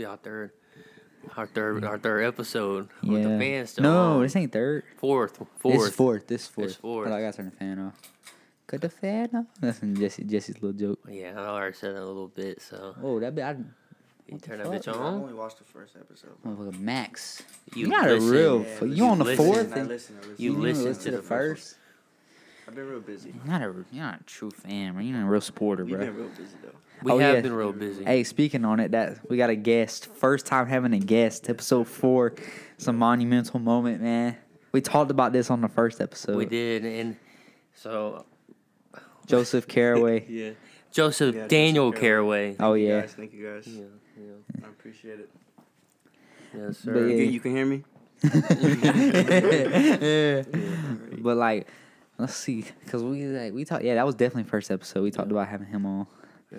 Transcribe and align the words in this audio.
be 0.00 0.06
our 0.06 0.16
third, 0.16 0.50
our 1.36 1.46
third, 1.46 1.84
our 1.84 1.98
third 1.98 2.24
episode 2.24 2.88
with 3.02 3.22
the 3.22 3.28
Yeah. 3.30 3.38
fans. 3.38 3.70
Still 3.70 3.82
No, 3.84 3.98
on. 4.16 4.22
this 4.22 4.34
ain't 4.36 4.52
third. 4.52 4.84
fourth, 4.96 5.38
This 5.38 5.48
fourth. 5.58 5.88
is 5.88 5.94
fourth. 5.94 6.26
This 6.26 6.42
is 6.42 6.48
fourth. 6.48 6.76
fourth. 6.76 7.08
Hold 7.08 7.18
I 7.18 7.20
gotta 7.20 7.36
turn 7.36 7.46
the 7.46 7.56
fan 7.56 7.78
off. 7.78 8.00
Cut 8.66 8.80
the 8.80 8.88
fan 8.88 9.28
off. 9.34 9.46
That's 9.60 9.80
Jesse. 9.80 10.24
Jesse's 10.24 10.62
little 10.62 10.72
joke. 10.78 11.00
Yeah, 11.08 11.34
I 11.36 11.46
already 11.46 11.74
said 11.76 11.90
it 11.96 11.98
a 11.98 12.04
little 12.06 12.28
bit, 12.28 12.62
so 12.62 12.94
Oh, 13.02 13.18
that 13.20 13.34
be 13.34 13.42
I, 13.42 13.56
you 14.28 14.38
turn 14.38 14.58
that 14.58 14.68
bitch 14.68 14.88
on. 14.88 15.02
I 15.02 15.06
only 15.08 15.34
watched 15.34 15.58
the 15.58 15.64
first 15.64 15.96
episode. 15.96 16.30
motherfucker 16.46 16.78
Max. 16.78 17.42
You 17.74 17.82
You 17.82 17.88
not 17.88 18.08
a 18.08 18.20
real. 18.20 18.60
Yeah, 18.62 18.76
fu- 18.76 18.84
listen. 18.86 18.96
you 18.96 19.04
on 19.04 19.18
the 19.18 19.24
listen. 19.24 19.44
fourth? 19.44 19.72
And- 19.76 19.88
listen. 19.88 20.16
I. 20.22 20.26
You 20.38 20.54
listen 20.56 20.84
listen 20.84 21.04
to 21.12 21.16
the 21.18 21.22
first. 21.22 21.76
I've 22.70 22.76
been 22.76 22.88
real 22.88 23.00
busy. 23.00 23.34
You're 23.34 23.52
not 23.52 23.62
a. 23.62 23.74
You're 23.90 24.04
not 24.04 24.20
a 24.20 24.24
true 24.24 24.52
fan, 24.52 24.94
man. 24.94 25.04
You're 25.04 25.18
not 25.18 25.26
a 25.26 25.30
real 25.30 25.40
supporter, 25.40 25.84
We've 25.84 25.96
bro. 25.96 26.06
been 26.06 26.16
real 26.16 26.28
busy 26.28 26.54
though. 26.62 26.70
We 27.02 27.10
Oh, 27.10 27.18
have 27.18 27.34
yeah. 27.34 27.40
been 27.40 27.52
real 27.52 27.72
busy. 27.72 28.04
Hey, 28.04 28.22
speaking 28.22 28.64
on 28.64 28.78
it, 28.78 28.92
that 28.92 29.28
we 29.28 29.36
got 29.36 29.50
a 29.50 29.56
guest. 29.56 30.06
First 30.06 30.46
time 30.46 30.68
having 30.68 30.92
a 30.92 31.00
guest. 31.00 31.50
Episode 31.50 31.88
four. 31.88 32.34
It's 32.76 32.86
a 32.86 32.92
monumental 32.92 33.58
moment, 33.58 34.00
man. 34.02 34.36
We 34.70 34.80
talked 34.80 35.10
about 35.10 35.32
this 35.32 35.50
on 35.50 35.62
the 35.62 35.68
first 35.68 36.00
episode. 36.00 36.36
we 36.36 36.46
did, 36.46 36.84
and 36.84 37.16
so 37.74 38.24
Joseph 39.26 39.66
Caraway. 39.66 40.26
yeah, 40.28 40.50
Joseph 40.92 41.34
Yeah, 41.34 41.40
Joseph 41.40 41.48
Daniel 41.50 41.90
Caraway. 41.90 42.54
Caraway. 42.54 42.56
Oh 42.60 42.74
Thank 42.74 42.82
you 42.82 42.88
yeah. 42.88 43.00
guys, 43.00 43.12
Thank 43.14 43.32
you 43.32 43.46
guys. 43.52 43.66
Yeah, 43.66 43.84
yeah, 44.16 44.64
I 44.64 44.68
appreciate 44.68 45.18
it. 45.18 45.30
yes, 46.54 46.66
But 46.66 46.76
sir. 46.76 47.08
You, 47.08 47.16
yeah. 47.16 47.24
can, 47.24 47.32
you 47.34 47.40
can 47.40 47.50
hear 47.56 47.66
me? 47.66 47.82
yeah. 50.00 50.42
But 51.20 51.36
like, 51.36 51.66
let's 52.20 52.36
see, 52.36 52.64
cause 52.88 53.02
we 53.02 53.24
like 53.26 53.52
we 53.52 53.64
talked. 53.64 53.84
Yeah, 53.84 53.94
that 53.94 54.06
was 54.06 54.14
definitely 54.14 54.48
first 54.50 54.70
episode. 54.70 55.02
We 55.02 55.10
talked 55.10 55.30
about 55.30 55.48
having 55.48 55.66
him 55.66 55.86
on. 55.86 56.06
Yeah. 56.52 56.58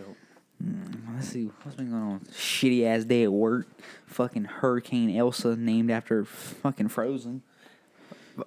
Mm, 0.63 1.15
Let's 1.15 1.27
see 1.29 1.49
what's 1.63 1.75
been 1.75 1.89
going 1.89 2.03
on. 2.03 2.19
Shitty 2.31 2.85
ass 2.85 3.03
day 3.05 3.23
at 3.23 3.31
work. 3.31 3.67
Fucking 4.05 4.43
Hurricane 4.45 5.15
Elsa 5.15 5.55
named 5.55 5.89
after 5.89 6.23
fucking 6.23 6.89
Frozen. 6.89 7.41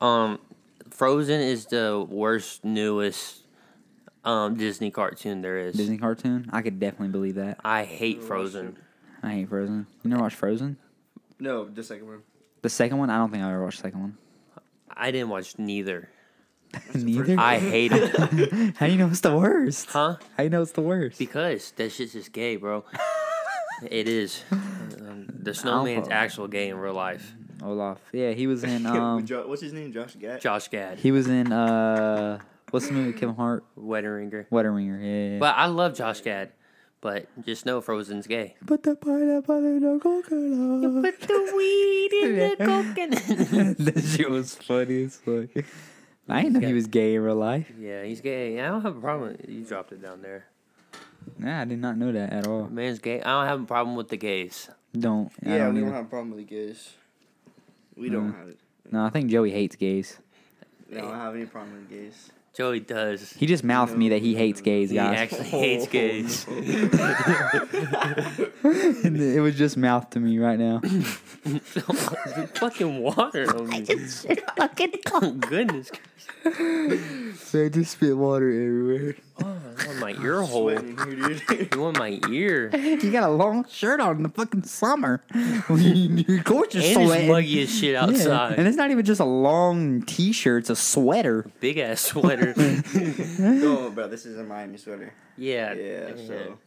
Um, 0.01 0.39
Frozen 0.91 1.41
is 1.41 1.67
the 1.67 2.07
worst, 2.09 2.65
newest 2.65 3.41
um 4.25 4.57
Disney 4.57 4.91
cartoon 4.91 5.43
there 5.43 5.59
is. 5.59 5.75
Disney 5.75 5.99
cartoon. 5.99 6.49
I 6.53 6.63
could 6.63 6.79
definitely 6.79 7.09
believe 7.09 7.35
that. 7.35 7.59
I 7.65 7.85
hate 7.85 8.21
Never 8.21 8.21
watched 8.21 8.29
Frozen. 8.53 8.77
I 9.23 9.31
hate 9.33 9.49
Frozen. 9.49 9.87
You 10.03 10.11
never 10.11 10.23
watched 10.23 10.37
Frozen? 10.37 10.77
No, 11.41 11.65
the 11.65 11.83
second 11.83 12.07
one. 12.07 12.23
The 12.63 12.69
second 12.69 12.99
one? 12.99 13.11
I 13.11 13.19
don't 13.19 13.31
think 13.31 13.43
I 13.43 13.51
ever 13.51 13.63
watched 13.65 13.79
the 13.79 13.89
second 13.89 14.01
one. 14.01 14.19
I 14.89 15.11
didn't 15.11 15.29
watch 15.31 15.59
neither. 15.59 16.09
Neither. 16.95 17.37
I 17.39 17.59
hate 17.59 17.93
it. 17.93 18.11
How 18.77 18.87
do 18.87 18.93
you 18.93 18.99
know 18.99 19.09
it's 19.09 19.21
the 19.21 19.37
worst? 19.37 19.91
huh? 19.91 20.17
How 20.37 20.43
you 20.43 20.51
know 20.51 20.63
it's 20.63 20.73
the 20.73 20.81
worst? 20.83 21.19
Because 21.19 21.73
that 21.77 21.91
shit's 21.93 22.13
just 22.13 22.33
gay, 22.33 22.57
bro. 22.57 22.85
it 23.91 24.09
is. 24.09 24.43
Um, 24.53 25.27
the 25.31 25.55
snowman's 25.55 26.07
Olaf. 26.07 26.13
actual 26.13 26.49
gay 26.49 26.69
in 26.69 26.77
real 26.77 26.95
life. 26.95 27.35
Olaf. 27.63 27.99
Yeah, 28.13 28.33
he 28.33 28.47
was 28.47 28.65
in. 28.65 28.87
Um, 28.95 29.25
Jo- 29.27 29.47
what's 29.47 29.63
his 29.63 29.73
name? 29.73 29.93
Josh 29.93 30.15
Gad. 30.15 30.41
Josh 30.41 30.69
Gad, 30.69 30.99
he 30.99 31.11
was 31.13 31.27
in. 31.29 31.53
Uh, 31.53 32.39
what's 32.71 32.87
the 32.89 32.93
movie? 32.93 33.09
with 33.13 33.21
Kevin 33.21 33.35
Hart. 33.37 33.65
wedding 33.77 34.11
ringer. 34.11 34.47
Wedding 34.51 34.73
Ringer. 34.73 34.99
Yeah. 35.01 35.39
But 35.39 35.55
I 35.57 35.67
love 35.67 35.95
Josh 35.97 36.21
Gad. 36.21 36.53
But 37.01 37.27
just 37.45 37.67
know 37.67 37.83
Frozen's 37.83 38.27
gay. 38.27 38.55
Put 38.65 38.83
the 38.83 38.97
pineapple 38.97 39.59
in 39.59 39.81
the 39.81 39.99
coconut. 39.99 41.19
Put 41.19 41.29
the 41.29 41.53
weed 41.55 42.13
in 42.15 42.37
the 42.39 42.57
coconut. 42.65 43.77
that 43.79 44.03
shit 44.17 44.31
was 44.31 44.55
funny 44.55 45.05
as 45.05 45.17
fuck. 45.17 45.65
I 46.29 46.43
didn't 46.43 46.61
know 46.61 46.67
he 46.67 46.73
was 46.75 46.87
gay 46.87 47.15
in 47.17 47.23
real 47.23 47.37
life. 47.37 47.71
yeah, 47.79 48.03
he's 48.05 48.21
gay. 48.21 48.61
I 48.61 48.69
don't 48.69 48.83
have 48.83 48.97
a 48.97 49.01
problem. 49.01 49.37
You 49.47 49.65
dropped 49.65 49.93
it 49.93 50.01
down 50.03 50.23
there. 50.23 50.47
Nah, 51.39 51.61
I 51.63 51.65
did 51.65 51.79
not 51.81 51.97
know 51.99 52.13
that 52.13 52.33
at 52.33 52.47
all. 52.47 52.67
Man's 52.69 52.99
gay. 52.99 53.21
I 53.21 53.31
don't 53.31 53.47
have 53.47 53.61
a 53.63 53.65
problem 53.67 53.97
with 53.97 54.09
the 54.09 54.17
gays. 54.17 54.69
Don't. 54.99 55.31
I 55.45 55.49
Yeah, 55.51 55.59
don't 55.59 55.75
we 55.75 55.81
either. 55.81 55.87
don't 55.89 55.97
have 55.97 56.07
a 56.07 56.09
problem 56.09 56.31
with 56.31 56.39
the 56.41 56.45
gays. 56.55 56.93
We 57.97 58.09
don't 58.09 58.33
have 58.33 58.49
it. 58.49 58.59
No, 58.91 59.05
I 59.05 59.11
think 59.11 59.31
Joey 59.31 59.51
hates 59.51 59.77
gays. 59.77 60.19
We 60.91 60.97
don't 60.99 61.15
have 61.15 61.35
any 61.35 61.47
problem 61.47 61.75
with 61.77 61.89
gays. 61.91 62.31
Joey 62.55 62.79
does. 62.81 63.33
He 63.33 63.47
just 63.47 63.65
mouthed 63.65 63.97
me 63.97 64.11
that 64.11 64.23
he 64.23 64.37
hates 64.37 64.61
gays, 64.61 64.91
He 64.91 64.97
guys. 64.97 65.19
actually 65.19 65.49
hates 65.49 65.87
gays. 65.89 66.47
it 68.65 69.43
was 69.43 69.57
just 69.57 69.77
mouth 69.77 70.09
to 70.11 70.21
me 70.21 70.39
right 70.39 70.59
now. 70.59 70.81
fucking 72.55 73.01
water 73.03 73.57
on 73.57 73.69
me. 73.69 73.85
oh, 74.57 74.69
goodness. 75.33 75.91
So 77.41 77.65
I 77.65 77.69
just 77.73 77.93
spit 77.93 78.17
water 78.17 78.49
everywhere. 78.49 79.17
Oh, 79.43 79.59
on 79.89 79.99
my 79.99 80.13
ear 80.23 80.43
hole. 80.43 80.71
Sweating 80.71 80.97
here, 80.97 81.35
dude. 81.39 81.69
You 81.75 81.85
on 81.87 81.95
my 81.99 82.21
ear. 82.31 82.71
You 82.77 83.11
got 83.11 83.29
a 83.29 83.33
long 83.33 83.67
shirt 83.69 83.99
on 84.01 84.19
in 84.19 84.23
the 84.23 84.29
fucking 84.29 84.63
summer. 84.63 85.23
of 85.29 85.65
course 85.67 85.83
you're 85.83 86.05
And 86.05 86.45
it's 86.75 86.93
sweating. 86.95 87.29
muggy 87.29 87.63
as 87.63 87.77
shit 87.77 87.93
Yeah, 87.95 88.05
outside. 88.05 88.59
And 88.59 88.69
it's 88.69 88.77
not 88.77 88.91
even 88.93 89.05
just 89.05 89.21
a 89.21 89.25
long 89.25 90.03
t-shirt, 90.03 90.61
it's 90.63 90.71
a 90.71 90.77
sweater. 90.77 91.51
Big 91.61 91.79
ass 91.79 92.01
sweater. 92.01 92.55
no, 93.39 93.91
bro, 93.91 94.07
this 94.09 94.25
is 94.25 94.39
a 94.39 94.45
Miami 94.45 94.79
sweater. 94.79 95.13
yeah. 95.37 95.73
Yeah, 95.75 96.11
so. 96.17 96.59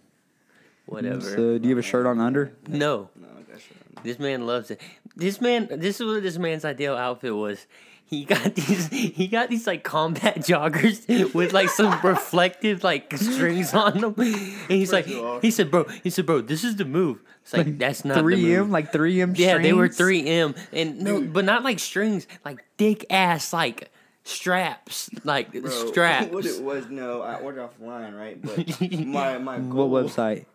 Whatever. 0.86 1.22
So 1.22 1.58
do 1.58 1.68
you 1.70 1.76
have 1.76 1.84
a 1.84 1.88
shirt 1.88 2.06
on 2.06 2.20
under? 2.20 2.54
no. 2.68 3.10
No, 3.16 3.28
I 3.38 3.42
got 3.52 3.62
shit 3.62 3.78
on. 3.96 4.04
This 4.04 4.20
man 4.20 4.46
loves 4.46 4.72
it. 4.72 4.80
This 5.16 5.42
man, 5.42 5.68
this 5.72 6.00
is 6.00 6.06
what 6.06 6.22
this 6.24 6.38
man's 6.38 6.64
ideal 6.66 6.96
outfit 6.96 7.36
was. 7.36 7.66
He 8.08 8.24
got 8.24 8.56
these, 8.56 8.88
he 8.88 9.28
got 9.28 9.50
these 9.50 9.68
like 9.68 9.84
combat 9.84 10.38
joggers 10.38 11.34
with 11.34 11.52
like 11.52 11.70
some 11.70 12.00
reflective 12.02 12.84
like 12.84 13.16
strings 13.18 13.74
on 13.74 14.00
them, 14.00 14.16
and 14.18 14.28
he's 14.70 14.94
like, 14.94 15.06
First 15.06 15.18
of 15.18 15.42
he 15.42 15.52
said, 15.52 15.70
bro, 15.70 15.84
he 16.04 16.10
said, 16.10 16.26
bro, 16.26 16.42
this 16.42 16.64
is 16.64 16.78
the 16.78 16.86
move. 16.86 17.22
It's 17.44 17.54
like 17.54 17.78
that's 17.78 18.06
not 18.06 18.24
3M, 18.24 18.42
move. 18.42 18.70
like 18.70 18.92
3M 18.94 19.38
Yeah, 19.38 19.58
they 19.58 19.74
were 19.74 19.90
3M, 19.90 20.58
and 20.72 21.00
no, 21.02 21.22
but 21.22 21.44
not 21.46 21.64
like 21.64 21.80
strings, 21.80 22.28
like 22.46 22.64
dick 22.78 23.06
ass 23.10 23.52
like 23.52 23.92
straps, 24.24 25.10
like 25.24 25.52
Bro, 25.52 25.70
straps. 25.88 26.32
What 26.32 26.46
it 26.46 26.62
was, 26.62 26.88
no, 26.90 27.22
I 27.22 27.36
ordered 27.36 27.70
offline, 27.70 28.18
right? 28.18 28.42
But 28.42 28.82
my 29.06 29.38
my 29.38 29.60
What 29.60 30.06
website? 30.06 30.46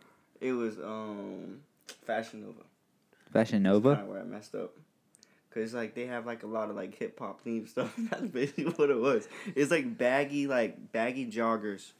It 0.41 0.53
was 0.53 0.79
um 0.79 1.61
Fashion 2.07 2.41
Nova. 2.43 2.61
Fashion 3.33 3.62
Nova? 3.62 3.91
of 3.91 4.07
where 4.07 4.21
I 4.21 4.25
messed 4.25 4.55
up. 4.55 4.75
Cause 5.55 5.75
like 5.75 5.95
they 5.95 6.07
have 6.07 6.25
like 6.25 6.43
a 6.45 6.47
lot 6.47 6.71
of 6.71 6.77
like 6.77 6.95
hip 6.99 7.19
hop 7.19 7.43
theme 7.43 7.67
stuff. 7.67 7.93
That's 8.11 8.23
basically 8.23 8.65
what 8.73 8.89
it 8.91 8.99
was. 8.99 9.29
It's 9.55 9.71
like 9.71 9.99
baggy 9.99 10.47
like 10.47 10.93
baggy 10.93 11.27
joggers, 11.31 11.93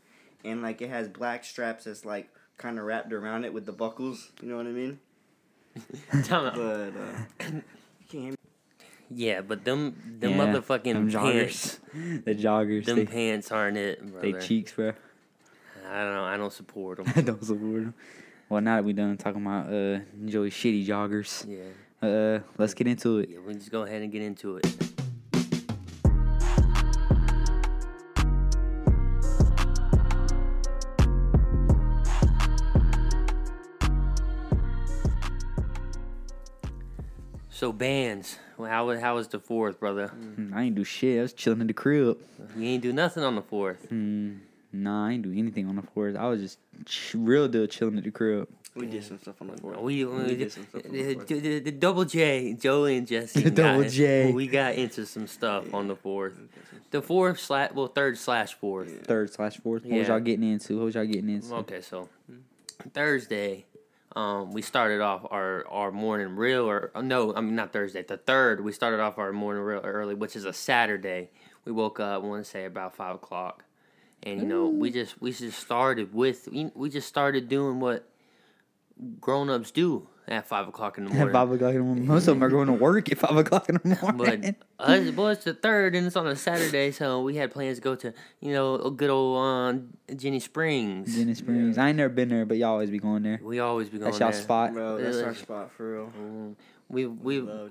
and 0.45 0.63
like 0.63 0.81
it 0.81 0.89
has 0.89 1.09
black 1.09 1.45
straps 1.45 1.85
that's 1.85 2.05
like 2.07 2.31
kind 2.57 2.79
of 2.79 2.85
wrapped 2.87 3.13
around 3.13 3.45
it 3.45 3.53
with 3.53 3.67
the 3.67 3.73
buckles. 3.73 4.31
You 4.41 4.49
know 4.49 4.57
what 4.57 4.67
I 4.67 4.71
mean? 4.71 4.99
But 6.13 6.57
uh, 6.59 6.93
you 7.41 7.63
can't 8.09 8.11
hear 8.11 8.31
me. 8.31 8.37
yeah, 9.11 9.41
but 9.43 9.65
them 9.65 9.97
them 10.21 10.31
Yeah, 10.33 10.37
motherfucking 10.47 10.93
them 10.95 11.11
pants, 11.11 11.79
joggers. 11.95 12.25
The 12.25 12.35
joggers. 12.35 12.85
them 12.87 12.97
they, 12.97 13.07
pants 13.07 13.51
aren't 13.53 13.77
it, 13.77 14.21
they 14.23 14.33
cheeks, 14.35 14.73
bro. 14.73 14.93
I 15.91 16.05
don't 16.05 16.15
know. 16.15 16.25
I 16.25 16.37
don't 16.37 16.53
support 16.53 16.99
them. 16.99 17.13
I 17.15 17.21
don't 17.21 17.45
support 17.45 17.83
'em. 17.83 17.95
Well, 18.49 18.61
now 18.61 18.77
that 18.77 18.85
we 18.85 18.93
done 18.93 19.17
talking 19.17 19.43
about 19.43 19.67
uh 19.67 20.01
Joey 20.27 20.51
shitty 20.51 20.87
joggers, 20.87 21.47
yeah. 21.49 21.65
Uh, 22.03 22.41
let's 22.59 22.75
get 22.75 22.87
into 22.87 23.19
it. 23.19 23.31
Yeah, 23.31 23.39
we 23.47 23.55
just 23.55 23.71
go 23.71 23.83
ahead 23.83 24.03
and 24.03 24.11
get 24.11 24.23
into 24.23 24.57
it. 24.57 24.67
So 37.51 37.73
bands, 37.73 38.39
well, 38.57 38.71
how 38.71 38.87
wa- 38.87 38.99
how 38.99 39.17
was 39.17 39.29
the 39.29 39.39
fourth, 39.39 39.79
brother? 39.79 40.09
Hmm, 40.09 40.53
I 40.55 40.65
ain't 40.65 40.75
do 40.75 40.85
shit. 40.85 41.19
I 41.19 41.23
was 41.23 41.33
chilling 41.33 41.61
in 41.61 41.67
the 41.67 41.75
crib. 41.75 42.19
You 42.57 42.65
ain't 42.65 42.83
do 42.83 42.93
nothing 42.93 43.23
on 43.23 43.35
the 43.37 43.43
fourth. 43.43 43.89
Hmm. 43.89 44.37
Nah, 44.73 45.09
I 45.09 45.13
ain't 45.13 45.23
do 45.23 45.33
anything 45.37 45.69
on 45.69 45.77
the 45.77 45.83
fourth. 45.83 46.17
I 46.17 46.27
was 46.29 46.41
just 46.41 46.59
ch- 46.87 47.15
real 47.15 47.47
deal 47.49 47.67
chilling 47.67 47.99
at 47.99 48.05
the 48.05 48.11
crib. 48.11 48.49
We 48.75 48.87
did 48.87 49.05
some 49.05 49.19
stuff 49.19 49.35
on 49.43 49.49
the 49.49 49.57
floor. 49.59 49.75
We, 49.81 50.03
we, 50.05 50.35
did 50.35 50.51
some 50.51 50.67
stuff 50.67 50.87
on 50.87 50.93
the 50.93 51.03
the, 51.03 51.15
fourth. 51.15 51.27
the, 51.29 51.41
the, 51.41 51.59
the 51.61 51.71
double 51.73 52.05
J, 52.07 52.55
Joey 52.55 52.97
and 52.97 53.07
Jesse. 53.07 53.43
The 53.43 53.51
double 53.63 53.83
got- 53.83 53.91
J. 53.91 54.33
We 54.33 54.47
got 54.47 54.75
into 54.77 55.05
some 55.05 55.27
stuff 55.27 55.75
on 55.75 55.89
the 55.89 55.97
fourth. 55.97 56.39
The 56.91 57.03
fourth 57.03 57.39
slash, 57.39 57.73
well, 57.73 57.87
third 57.89 58.17
slash 58.19 58.55
fourth. 58.55 59.07
Third 59.07 59.31
slash 59.33 59.59
fourth. 59.59 59.85
What 59.85 59.93
was 59.99 60.09
Yeah. 60.09 60.15
y'all 60.15 60.21
getting 60.21 60.51
into? 60.51 60.79
What 60.79 60.85
was 60.87 60.95
y'all 60.95 61.05
getting 61.05 61.29
into? 61.29 61.55
Okay, 61.57 61.81
so 61.83 62.09
Thursday, 62.93 63.67
um, 64.17 64.53
we 64.53 64.63
started 64.63 65.01
off 65.01 65.27
our, 65.31 65.67
our 65.69 65.91
morning 65.93 66.37
real, 66.37 66.69
or 66.69 66.91
uh, 66.95 67.01
no, 67.03 67.35
I 67.35 67.41
mean 67.41 67.55
not 67.57 67.73
Thursday. 67.73 68.03
The 68.03 68.17
third, 68.17 68.63
we 68.63 68.73
started 68.73 69.01
off 69.01 69.19
our 69.19 69.33
morning 69.33 69.63
real 69.63 69.81
early, 69.81 70.15
which 70.15 70.37
is 70.37 70.45
a 70.45 70.53
Saturday. 70.53 71.31
We 71.65 71.73
woke 71.73 72.01
up, 72.01 72.23
I 72.23 72.27
want 72.27 72.45
to 72.45 72.51
say 72.51 72.65
about 72.65 72.95
five 72.95 73.15
o'clock, 73.15 73.65
and 74.23 74.41
you 74.41 74.47
know 74.47 74.67
we 74.69 74.91
just 74.91 75.21
we 75.23 75.33
just 75.33 75.59
started 75.61 76.13
with 76.13 76.49
we, 76.51 76.71
we 76.75 76.91
just 76.91 77.09
started 77.09 77.49
doing 77.49 77.81
what 77.81 78.09
grown 79.21 79.51
ups 79.51 79.71
do. 79.71 80.09
at 80.29 80.47
five 80.47 80.69
o'clock 80.69 80.99
in 80.99 81.05
the 81.05 81.11
morning. 81.11 81.29
At 81.29 81.33
morning. 81.33 81.49
five 81.49 81.55
o'clock 81.55 81.71
in 81.75 81.79
the 81.79 81.85
morning. 81.85 82.07
Most 82.07 82.29
of 82.29 82.35
them 82.35 82.45
are 82.45 82.49
going 82.49 82.67
to 82.69 82.73
work 82.89 83.11
at 83.11 83.19
five 83.19 83.37
o'clock 83.37 83.69
in 83.69 83.81
the 83.83 83.99
morning. 84.03 84.57
But 84.79 84.89
us, 84.89 85.11
well, 85.15 85.29
it's 85.29 85.45
the 85.45 85.55
third, 85.55 85.95
and 85.95 86.07
it's 86.07 86.17
on 86.17 86.27
a 86.27 86.37
Saturday, 86.37 86.91
so 86.93 87.23
we 87.23 87.37
had 87.37 87.51
plans 87.51 87.79
to 87.79 87.83
go 87.83 87.95
to, 87.97 88.13
you 88.41 88.53
know, 88.53 88.75
a 88.77 88.91
good 88.91 89.11
old 89.11 89.39
uh, 89.39 90.15
Ginnie 90.15 90.41
Springs. 90.41 91.15
Ginnie 91.15 91.35
Springs. 91.35 91.79
I 91.79 91.89
ain't 91.89 91.97
never 91.97 92.13
been 92.13 92.29
there, 92.29 92.47
but 92.47 92.57
y'all 92.57 92.71
always 92.71 92.91
be 92.91 92.99
going 92.99 93.23
there. 93.23 93.41
We 93.43 93.61
always 93.61 93.89
be 93.89 93.99
going 93.99 94.11
That's 94.11 94.21
y'all 94.21 94.33
spot. 94.33 94.73
Bro, 94.73 94.99
that's 95.03 95.19
our 95.19 95.35
spot 95.35 95.73
for 95.73 95.93
real. 95.95 96.13
Mm, 96.21 96.55
We 96.89 97.07
we 97.07 97.41
Love 97.41 97.71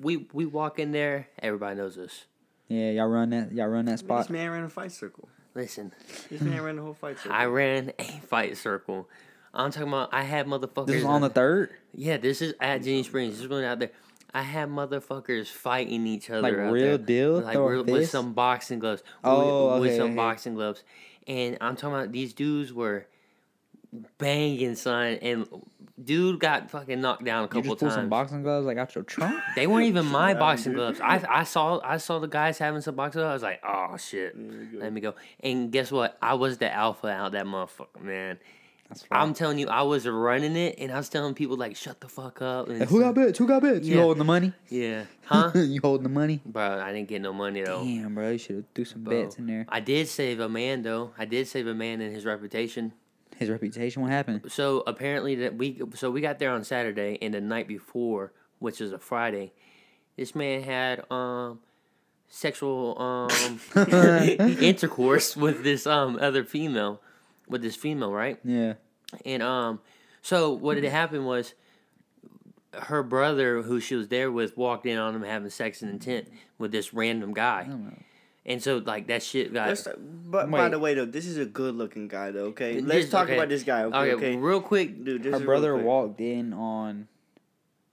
we 0.00 0.26
we 0.32 0.46
walk 0.46 0.78
in 0.78 0.92
there. 0.92 1.28
Everybody 1.40 1.76
knows 1.76 1.96
us. 1.98 2.26
Yeah, 2.68 2.90
y'all 2.90 3.06
run 3.06 3.30
that. 3.30 3.52
Y'all 3.52 3.66
run 3.66 3.84
that 3.86 3.98
spot. 3.98 4.22
This 4.22 4.30
man 4.30 4.50
ran 4.50 4.64
a 4.64 4.68
fight 4.68 4.92
circle. 4.92 5.28
Listen, 5.54 5.92
This 6.30 6.40
man 6.40 6.62
ran 6.62 6.76
the 6.76 6.82
whole 6.82 6.94
fight 6.94 7.18
circle. 7.18 7.32
I 7.32 7.44
ran 7.44 7.92
a 7.98 8.04
fight 8.26 8.56
circle. 8.56 9.08
I'm 9.54 9.70
talking 9.70 9.88
about. 9.88 10.10
I 10.12 10.22
had 10.22 10.46
motherfuckers. 10.46 10.86
This 10.86 10.96
was 10.96 11.04
on 11.04 11.20
the 11.20 11.28
third, 11.28 11.70
Yeah, 11.94 12.16
this 12.16 12.40
is 12.40 12.54
at 12.60 12.82
Ginnie 12.82 13.02
Springs. 13.02 13.34
This 13.34 13.42
is 13.42 13.48
going 13.48 13.64
out 13.64 13.78
there. 13.78 13.90
I 14.34 14.42
had 14.42 14.70
motherfuckers 14.70 15.48
fighting 15.48 16.06
each 16.06 16.30
other. 16.30 16.42
Like 16.42 16.54
out 16.54 16.72
real 16.72 16.96
there. 16.96 16.98
deal? 16.98 17.40
Like 17.40 17.58
real, 17.58 17.84
with 17.84 18.08
some 18.08 18.32
boxing 18.32 18.78
gloves. 18.78 19.02
Oh, 19.22 19.74
with, 19.74 19.82
with 19.82 19.96
some 19.96 20.06
okay. 20.08 20.16
boxing 20.16 20.54
gloves. 20.54 20.82
And 21.26 21.58
I'm 21.60 21.76
talking 21.76 21.96
about 21.96 22.12
these 22.12 22.32
dudes 22.32 22.72
were 22.72 23.06
banging, 24.18 24.74
son. 24.74 25.18
And 25.20 25.46
dude 26.02 26.40
got 26.40 26.70
fucking 26.70 27.00
knocked 27.00 27.24
down 27.24 27.40
a 27.40 27.42
you 27.42 27.48
couple 27.48 27.74
just 27.74 27.80
times. 27.80 27.94
some 27.94 28.08
boxing 28.08 28.42
gloves 28.42 28.66
like 28.66 28.78
out 28.78 28.94
your 28.94 29.04
trunk. 29.04 29.40
they 29.54 29.66
weren't 29.66 29.84
even 29.84 30.06
my 30.06 30.32
boxing 30.34 30.72
gloves. 30.72 30.98
I 31.00 31.22
I 31.28 31.44
saw 31.44 31.80
I 31.84 31.98
saw 31.98 32.18
the 32.18 32.26
guys 32.26 32.58
having 32.58 32.80
some 32.80 32.94
boxing 32.94 33.20
gloves. 33.20 33.30
I 33.30 33.34
was 33.34 33.42
like, 33.42 33.60
oh 33.64 33.96
shit. 33.98 34.34
There 34.34 34.62
you 34.62 34.66
go. 34.72 34.78
Let 34.78 34.92
me 34.92 35.00
go. 35.02 35.14
And 35.40 35.70
guess 35.70 35.92
what? 35.92 36.16
I 36.22 36.34
was 36.34 36.56
the 36.56 36.72
alpha 36.72 37.08
out 37.08 37.32
that 37.32 37.44
motherfucker, 37.44 38.00
man. 38.00 38.38
I'm 39.10 39.34
telling 39.34 39.58
you, 39.58 39.68
I 39.68 39.82
was 39.82 40.06
running 40.06 40.56
it, 40.56 40.76
and 40.78 40.90
I 40.92 40.96
was 40.96 41.08
telling 41.08 41.34
people 41.34 41.56
like, 41.56 41.76
"Shut 41.76 42.00
the 42.00 42.08
fuck 42.08 42.42
up." 42.42 42.68
And 42.68 42.78
Hey, 42.78 42.86
who 42.86 43.00
got 43.00 43.14
bets? 43.14 43.38
Who 43.38 43.46
got 43.46 43.62
bets? 43.62 43.86
You 43.86 43.96
Yeah. 43.96 44.02
holding 44.02 44.18
the 44.18 44.24
money? 44.24 44.52
Yeah, 44.68 45.04
huh? 45.24 45.50
you 45.54 45.80
holding 45.82 46.04
the 46.04 46.08
money? 46.08 46.40
Bro, 46.44 46.80
I 46.80 46.92
didn't 46.92 47.08
get 47.08 47.22
no 47.22 47.32
money 47.32 47.62
though. 47.62 47.84
Damn, 47.84 48.14
bro, 48.14 48.30
you 48.30 48.38
should 48.38 48.56
have 48.56 48.64
threw 48.74 48.84
some 48.84 49.04
Bro, 49.04 49.22
bets 49.24 49.38
in 49.38 49.46
there. 49.46 49.66
I 49.68 49.80
did 49.80 50.08
save 50.08 50.40
a 50.40 50.48
man 50.48 50.82
though. 50.82 51.12
I 51.18 51.24
did 51.24 51.46
save 51.48 51.66
a 51.66 51.74
man 51.74 52.00
and 52.00 52.14
his 52.14 52.24
reputation. 52.24 52.92
His 53.36 53.48
reputation. 53.48 54.02
What 54.02 54.10
happened? 54.10 54.42
So 54.48 54.82
apparently 54.86 55.34
that 55.36 55.56
we 55.56 55.80
so 55.94 56.10
we 56.10 56.20
got 56.20 56.38
there 56.38 56.50
on 56.50 56.64
Saturday 56.64 57.18
and 57.22 57.32
the 57.34 57.40
night 57.40 57.66
before, 57.68 58.32
which 58.58 58.80
is 58.80 58.92
a 58.92 58.98
Friday, 58.98 59.52
this 60.16 60.34
man 60.34 60.62
had 60.62 61.10
um 61.10 61.60
sexual 62.28 63.00
um 63.00 63.60
intercourse 64.60 65.36
with 65.36 65.64
this 65.64 65.86
um 65.86 66.18
other 66.20 66.44
female, 66.44 67.00
with 67.52 67.62
this 67.62 67.76
female, 67.76 68.10
right? 68.12 68.38
Yeah. 68.44 68.74
And 69.24 69.42
um, 69.42 69.80
so 70.22 70.52
what 70.52 70.76
had 70.76 70.86
happened 70.86 71.26
was 71.26 71.54
her 72.74 73.02
brother, 73.02 73.62
who 73.62 73.78
she 73.80 73.94
was 73.94 74.08
there 74.08 74.32
with, 74.32 74.56
walked 74.56 74.86
in 74.86 74.98
on 74.98 75.14
him 75.14 75.22
having 75.22 75.50
sex 75.50 75.82
in 75.82 75.90
intent 75.90 76.28
with 76.58 76.72
this 76.72 76.94
random 76.94 77.34
guy, 77.34 77.68
and 78.46 78.62
so 78.62 78.78
like 78.78 79.08
that 79.08 79.22
shit 79.22 79.52
got. 79.52 79.68
Let's, 79.68 79.86
but 79.98 80.50
by 80.50 80.62
Wait. 80.64 80.70
the 80.70 80.78
way, 80.78 80.94
though, 80.94 81.04
this 81.04 81.26
is 81.26 81.36
a 81.36 81.44
good 81.44 81.74
looking 81.74 82.08
guy, 82.08 82.30
though. 82.30 82.46
Okay, 82.46 82.76
This- 82.80 82.84
let's 82.84 83.10
talk 83.10 83.24
okay. 83.24 83.36
about 83.36 83.50
this 83.50 83.62
guy. 83.62 83.82
Okay, 83.84 83.96
Okay, 83.96 84.12
okay? 84.14 84.36
real 84.36 84.62
quick, 84.62 85.04
dude. 85.04 85.22
This 85.22 85.30
Her 85.30 85.36
is 85.36 85.40
real 85.42 85.46
brother 85.46 85.74
quick. 85.74 85.84
walked 85.84 86.20
in 86.20 86.52
on. 86.54 87.08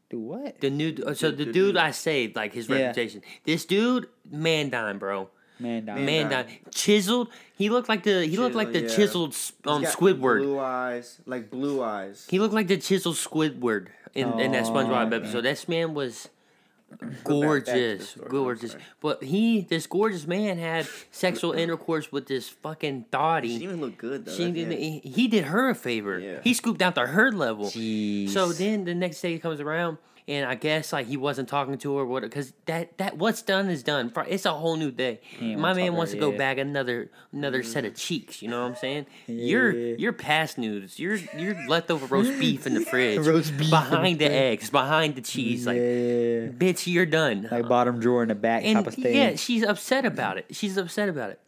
Do 0.09 0.19
what? 0.19 0.59
the 0.61 0.69
new 0.71 0.95
so 1.13 1.29
the 1.29 1.35
the 1.38 1.45
dude 1.45 1.53
dude. 1.53 1.77
I 1.77 1.91
saved, 1.91 2.35
like 2.35 2.53
his 2.53 2.67
Yeah. 2.69 2.77
reputation. 2.77 3.21
This 3.44 3.65
dude, 3.65 4.07
man, 4.31 4.69
dime, 4.69 4.97
bro. 4.97 5.29
Man 5.59 5.85
down. 5.85 5.95
Man 5.97 6.06
Man, 6.06 6.29
dime. 6.29 6.45
dime. 6.47 6.56
chiseled. 6.71 7.29
He 7.57 7.69
looked 7.69 7.89
like 7.89 8.03
the 8.03 8.25
he 8.25 8.38
looked 8.38 8.56
like 8.56 8.71
the 8.71 8.81
Chiseled, 8.83 9.31
yeah. 9.31 9.35
chiseled 9.65 9.65
um 9.65 9.83
Squidward. 9.83 10.39
Blue 10.41 10.59
eyes, 10.59 11.19
like 11.25 11.50
blue 11.51 11.83
eyes. 11.83 12.25
He 12.29 12.39
looked 12.39 12.53
like 12.53 12.67
the 12.67 12.77
chiseled 12.77 13.15
Squidward 13.17 13.88
in, 14.15 14.39
in 14.39 14.51
that 14.53 14.65
Oh, 14.65 14.69
SpongeBob 14.71 15.07
okay. 15.07 15.15
episode. 15.17 15.41
This 15.41 15.67
man 15.67 15.94
was 15.94 16.29
back 16.89 17.00
to 17.00 17.06
the 17.07 17.15
gorgeous, 17.23 18.09
story, 18.09 18.25
I'm 18.25 18.31
gorgeous. 18.31 18.75
But 19.01 19.23
he, 19.23 19.61
this 19.61 19.85
gorgeous 19.85 20.25
man, 20.25 20.57
had 20.57 20.88
sexual 21.11 21.51
intercourse 21.51 22.11
with 22.11 22.25
this 22.27 22.50
fucking 22.50 23.01
She 23.11 23.15
thottie. 23.17 23.41
didn't 23.50 23.61
even 23.63 23.81
look 23.81 23.97
good 23.97 24.25
though. 24.25 24.31
She 24.33 24.50
didn't. 24.51 24.71
yeah. 24.71 24.77
He, 24.77 25.00
he 25.00 25.27
did 25.27 25.44
her 25.45 25.69
a 25.69 25.75
favor. 25.75 26.17
Yeah. 26.17 26.39
He 26.44 26.53
scooped 26.53 26.81
out 26.81 26.95
to 26.95 27.06
her 27.06 27.31
level. 27.31 27.65
Jeez. 27.65 28.29
So 28.29 28.51
then 28.53 28.85
the 28.85 28.95
next 28.95 29.21
day 29.21 29.33
he 29.33 29.39
comes 29.39 29.59
around, 29.59 29.97
and 30.30 30.46
I 30.46 30.54
guess 30.54 30.94
like 30.94 31.08
he 31.08 31.18
wasn't 31.18 31.50
talking 31.50 31.76
to 31.80 31.98
her, 31.98 32.06
what? 32.06 32.22
Because 32.22 32.54
that 32.68 33.00
that 33.00 33.18
what's 33.18 33.42
done 33.42 33.68
is 33.68 33.81
done. 33.81 34.14
It's 34.28 34.46
a 34.46 34.54
whole 34.54 34.76
new 34.76 34.92
day. 34.92 35.22
My 35.42 35.74
man 35.74 35.96
wants 35.96 36.12
to 36.12 36.20
go 36.20 36.31
yeah. 36.31 36.38
back 36.38 36.58
another 36.60 37.10
another 37.34 37.64
set 37.64 37.84
of 37.84 37.94
mm. 37.94 37.98
cheeks. 37.98 38.44
You 38.44 38.50
know 38.50 38.62
what 38.62 38.70
I'm 38.70 38.76
saying? 38.76 39.08
You're 39.28 39.72
you're 39.72 40.14
past 40.14 40.60
nudes. 40.60 41.00
You're 41.00 41.18
you're 41.36 41.56
leftover 41.68 42.06
roast 42.06 42.40
beef 42.40 42.68
in 42.68 42.76
the 42.76 42.81
fridge. 42.86 43.26
Roast 43.26 43.58
beef 43.58 43.72
the 43.72 43.76
behind 43.76 44.20
the, 44.20 44.31
eggs, 44.31 44.70
behind 44.70 45.16
the 45.16 45.22
cheese. 45.22 45.66
Like 45.66 45.78
yeah. 45.78 46.50
bitch, 46.52 46.86
you're 46.86 47.08
done. 47.08 47.48
Like 47.50 47.68
bottom 47.68 48.00
drawer 48.00 48.22
in 48.22 48.30
the 48.30 48.36
back 48.36 48.64
and 48.64 48.76
type 48.78 48.88
of 48.88 48.94
thing. 48.94 49.16
yeah, 49.16 49.36
she's 49.36 49.64
upset 49.64 50.06
about 50.06 50.38
it. 50.38 50.46
She's 50.52 50.78
upset 50.78 51.10
about 51.10 51.31
it. 51.31 51.40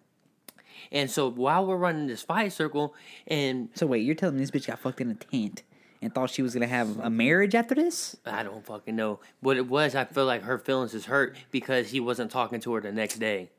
And 0.92 1.10
so 1.10 1.30
while 1.30 1.68
we're 1.68 1.78
running 1.78 2.08
this 2.08 2.24
fight 2.24 2.52
circle, 2.52 2.96
and 3.28 3.70
So 3.76 3.86
wait, 3.86 4.00
you're 4.00 4.16
telling 4.16 4.38
me 4.38 4.42
this 4.42 4.52
bitch 4.52 4.68
got 4.68 4.80
fucked 4.80 5.02
in 5.02 5.12
a 5.12 5.16
tent 5.16 5.62
and 6.02 6.14
thought 6.14 6.30
she 6.30 6.42
was 6.42 6.54
gonna 6.54 6.68
have 6.68 7.00
a 7.00 7.10
marriage 7.10 7.54
after 7.56 7.76
this? 7.76 8.16
I 8.26 8.44
don't 8.44 8.66
fucking 8.66 8.96
know 8.96 9.20
what 9.42 9.58
it 9.58 9.68
was. 9.68 9.96
I 9.96 10.06
feel 10.06 10.26
like 10.26 10.44
her 10.44 10.58
feelings 10.58 10.94
is 10.94 11.06
hurt 11.06 11.36
because 11.52 11.90
he 11.92 12.00
wasn't 12.00 12.32
talking 12.32 12.60
to 12.62 12.74
her 12.74 12.82
the 12.82 12.92
next 12.92 13.20
day. 13.20 13.50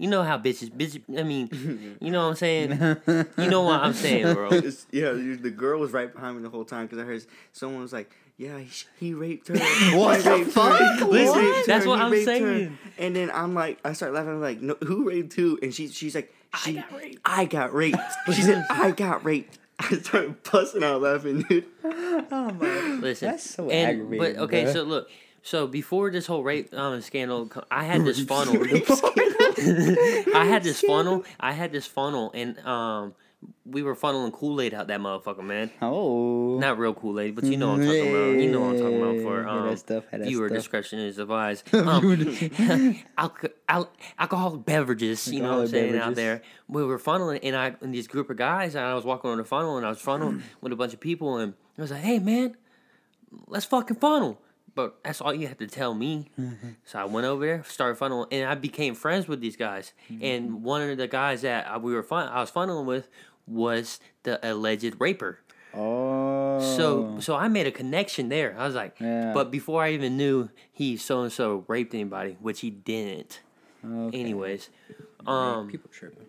You 0.00 0.08
know 0.08 0.22
how 0.22 0.38
bitches, 0.38 0.70
bitch. 0.70 1.00
I 1.18 1.24
mean, 1.24 1.96
you 2.00 2.10
know 2.12 2.22
what 2.22 2.28
I'm 2.30 2.36
saying. 2.36 2.70
You 3.36 3.50
know 3.50 3.62
what 3.62 3.80
I'm 3.80 3.92
saying, 3.94 4.32
bro. 4.32 4.48
It's- 4.52 4.86
yeah, 4.92 5.10
the 5.12 5.50
girl 5.50 5.80
was 5.80 5.90
right 5.92 6.12
behind 6.12 6.36
me 6.36 6.42
the 6.44 6.50
whole 6.50 6.64
time 6.64 6.86
because 6.86 6.98
I 7.00 7.02
heard 7.02 7.24
someone 7.52 7.82
was 7.82 7.92
like, 7.92 8.08
"Yeah, 8.36 8.58
he, 8.60 8.70
he 9.06 9.12
raped 9.14 9.48
her." 9.48 9.56
What 9.98 10.18
He 10.18 10.22
the 10.22 10.30
raped 10.30 10.50
fuck? 10.52 10.78
Her. 10.78 10.96
He 10.98 11.02
What? 11.04 11.36
raped 11.56 11.66
That's 11.66 11.84
her. 11.84 11.90
what 11.90 11.98
He 11.98 12.04
I'm 12.04 12.12
raped 12.12 12.28
her." 12.28 12.36
saying. 12.38 12.78
And 12.96 13.16
then 13.16 13.30
I'm 13.32 13.54
like, 13.54 13.80
I 13.84 13.92
start 13.92 14.12
laughing. 14.12 14.30
I'm 14.34 14.40
like, 14.40 14.60
"No, 14.60 14.76
who 14.84 15.08
raped 15.08 15.32
who?" 15.32 15.58
And 15.62 15.74
she, 15.74 15.88
she's 15.88 16.14
like, 16.14 16.32
she, 16.62 16.74
got 16.74 16.92
raped. 16.92 17.18
I 17.24 17.44
got 17.46 17.74
raped. 17.74 17.98
She 18.26 18.42
said, 18.42 18.64
"I 18.70 18.92
got 18.92 19.24
raped." 19.24 19.58
I 19.90 19.96
started 19.98 20.42
busting 20.42 20.82
out 20.82 21.02
laughing, 21.02 21.42
dude. 21.48 21.64
Oh 21.84 22.50
my 22.58 22.98
Listen, 23.00 23.30
That's 23.30 23.48
so 23.48 23.70
and, 23.70 23.90
aggravating, 23.90 24.34
But 24.34 24.42
okay, 24.44 24.64
bruh. 24.64 24.72
so 24.72 24.82
look. 24.82 25.10
So 25.42 25.66
before 25.66 26.10
this 26.10 26.26
whole 26.26 26.42
rape 26.42 26.74
um, 26.74 27.00
scandal, 27.00 27.50
I 27.70 27.84
had 27.84 28.04
this 28.04 28.20
funnel. 28.20 28.56
I 30.34 30.44
had 30.46 30.62
this 30.64 30.80
funnel. 30.86 31.24
I 31.38 31.52
had 31.52 31.72
this 31.72 31.86
funnel, 31.86 32.32
and 32.34 32.58
um, 32.66 33.14
we 33.64 33.82
were 33.82 33.94
funneling 33.94 34.32
Kool 34.32 34.60
Aid 34.60 34.74
out 34.74 34.88
that 34.88 34.98
motherfucker, 35.00 35.44
man. 35.44 35.70
Oh. 35.80 36.58
Not 36.58 36.78
real 36.78 36.92
Kool 36.94 37.20
Aid, 37.20 37.34
but 37.36 37.44
you 37.44 37.56
know 37.56 37.68
what 37.72 37.80
I'm 37.80 37.86
talking 37.86 38.08
about. 38.10 38.40
You 38.40 38.50
know 38.50 38.60
what 38.60 38.70
I'm 38.70 38.78
talking 38.80 39.00
about 39.02 39.22
for 39.22 39.42
Yeah, 39.42 39.50
um, 39.50 39.68
that 39.68 39.78
stuff, 39.78 40.04
had 40.10 40.20
that 40.22 40.26
viewer 40.26 40.48
stuff. 40.48 40.58
discretion 40.58 40.98
is 40.98 41.18
advised. 41.18 41.64
Um, 41.74 42.02
alco- 43.18 43.52
al- 43.68 43.92
alcoholic 44.18 44.64
beverages, 44.64 45.28
you 45.32 45.40
know 45.42 45.52
what 45.56 45.60
I'm 45.62 45.68
saying 45.68 45.96
out 45.96 46.14
there. 46.14 46.42
We 46.66 46.84
were 46.84 46.98
funneling, 46.98 47.40
and 47.42 47.54
I 47.54 47.74
and 47.80 47.94
these 47.94 48.08
group 48.08 48.28
of 48.30 48.36
guys, 48.36 48.74
and 48.74 48.84
I 48.84 48.94
was 48.94 49.04
walking 49.04 49.30
on 49.30 49.38
the 49.38 49.44
funnel, 49.44 49.76
and 49.76 49.86
I 49.86 49.88
was 49.90 49.98
funneling 49.98 50.42
with 50.60 50.72
a 50.72 50.76
bunch 50.76 50.92
of 50.94 51.00
people, 51.00 51.36
and 51.36 51.54
I 51.78 51.82
was 51.82 51.90
like, 51.90 52.00
"Hey, 52.02 52.18
man, 52.18 52.56
let's 53.46 53.66
fucking 53.66 53.96
funnel." 53.98 54.40
But 54.74 54.98
that's 55.02 55.20
all 55.20 55.34
you 55.34 55.48
have 55.48 55.58
to 55.58 55.66
tell 55.66 55.92
me. 55.92 56.30
So 56.84 57.00
I 57.00 57.04
went 57.04 57.26
over 57.26 57.44
there, 57.44 57.64
started 57.64 57.98
funneling, 57.98 58.28
and 58.30 58.48
I 58.48 58.54
became 58.54 58.94
friends 58.94 59.26
with 59.26 59.40
these 59.40 59.56
guys. 59.56 59.92
And 60.20 60.62
one 60.62 60.82
of 60.88 60.96
the 60.98 61.08
guys 61.08 61.42
that 61.42 61.66
I- 61.68 61.78
we 61.78 61.92
were 61.94 62.02
fun, 62.04 62.28
I 62.28 62.40
was 62.40 62.52
funneling 62.52 62.84
with 62.84 63.08
was 63.48 64.00
the 64.22 64.38
alleged 64.48 64.94
raper. 64.98 65.40
Oh. 65.74 66.60
So 66.76 67.20
so 67.20 67.36
I 67.36 67.48
made 67.48 67.66
a 67.66 67.70
connection 67.72 68.28
there. 68.28 68.54
I 68.58 68.66
was 68.66 68.74
like, 68.74 68.96
Yeah. 69.00 69.32
but 69.34 69.50
before 69.50 69.82
I 69.82 69.92
even 69.92 70.16
knew 70.16 70.48
he 70.72 70.96
so 70.96 71.22
and 71.22 71.32
so 71.32 71.64
raped 71.68 71.94
anybody, 71.94 72.36
which 72.40 72.60
he 72.60 72.70
didn't. 72.70 73.40
Okay. 73.84 74.18
Anyways, 74.20 74.70
um, 75.26 75.68
people 75.68 75.90
tripping. 75.92 76.26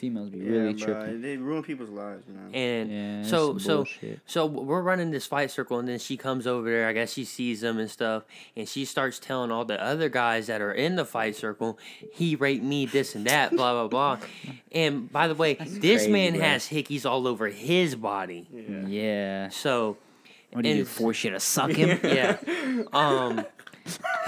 Females 0.00 0.30
be 0.30 0.38
Yeah, 0.38 0.50
really 0.50 0.72
bro, 0.74 0.86
tripping. 0.94 1.20
they 1.22 1.36
ruin 1.36 1.62
people's 1.62 1.90
lives, 1.90 2.24
man. 2.26 2.50
and 2.54 2.90
Yeah, 2.90 3.22
so 3.30 3.58
so 3.58 3.76
bullshit. 3.76 4.20
so 4.26 4.46
we're 4.46 4.80
running 4.82 5.10
this 5.10 5.26
fight 5.26 5.50
circle, 5.50 5.78
and 5.78 5.86
then 5.88 5.98
she 5.98 6.16
comes 6.16 6.46
over 6.46 6.70
there. 6.70 6.88
I 6.88 6.92
guess 6.92 7.12
she 7.12 7.24
sees 7.24 7.60
them 7.60 7.78
and 7.78 7.90
stuff, 7.90 8.24
and 8.56 8.68
she 8.68 8.84
starts 8.84 9.18
telling 9.18 9.50
all 9.50 9.64
the 9.64 9.80
other 9.82 10.08
guys 10.08 10.46
that 10.48 10.60
are 10.60 10.72
in 10.72 10.96
the 10.96 11.04
fight 11.04 11.36
circle, 11.36 11.78
he 12.12 12.34
raped 12.34 12.64
me, 12.64 12.86
this 12.86 13.14
and 13.14 13.26
that, 13.26 13.50
blah 13.50 13.72
blah 13.74 13.88
blah. 13.88 14.26
And 14.72 15.10
by 15.12 15.26
the 15.28 15.34
way, 15.34 15.54
this 15.54 16.02
crazy, 16.02 16.10
man 16.12 16.32
bro. 16.34 16.42
has 16.42 16.66
hickeys 16.68 17.04
all 17.04 17.26
over 17.26 17.48
his 17.48 17.94
body. 17.96 18.46
Yeah. 18.52 18.86
Yeah. 18.86 19.48
So 19.50 19.96
What 20.52 20.62
do 20.62 20.68
you 20.68 20.74
do? 20.76 20.80
And- 20.80 20.88
Force 20.88 21.24
you 21.24 21.30
to 21.30 21.40
suck 21.40 21.70
him? 21.82 21.98
yeah, 22.04 22.38
um. 22.92 23.44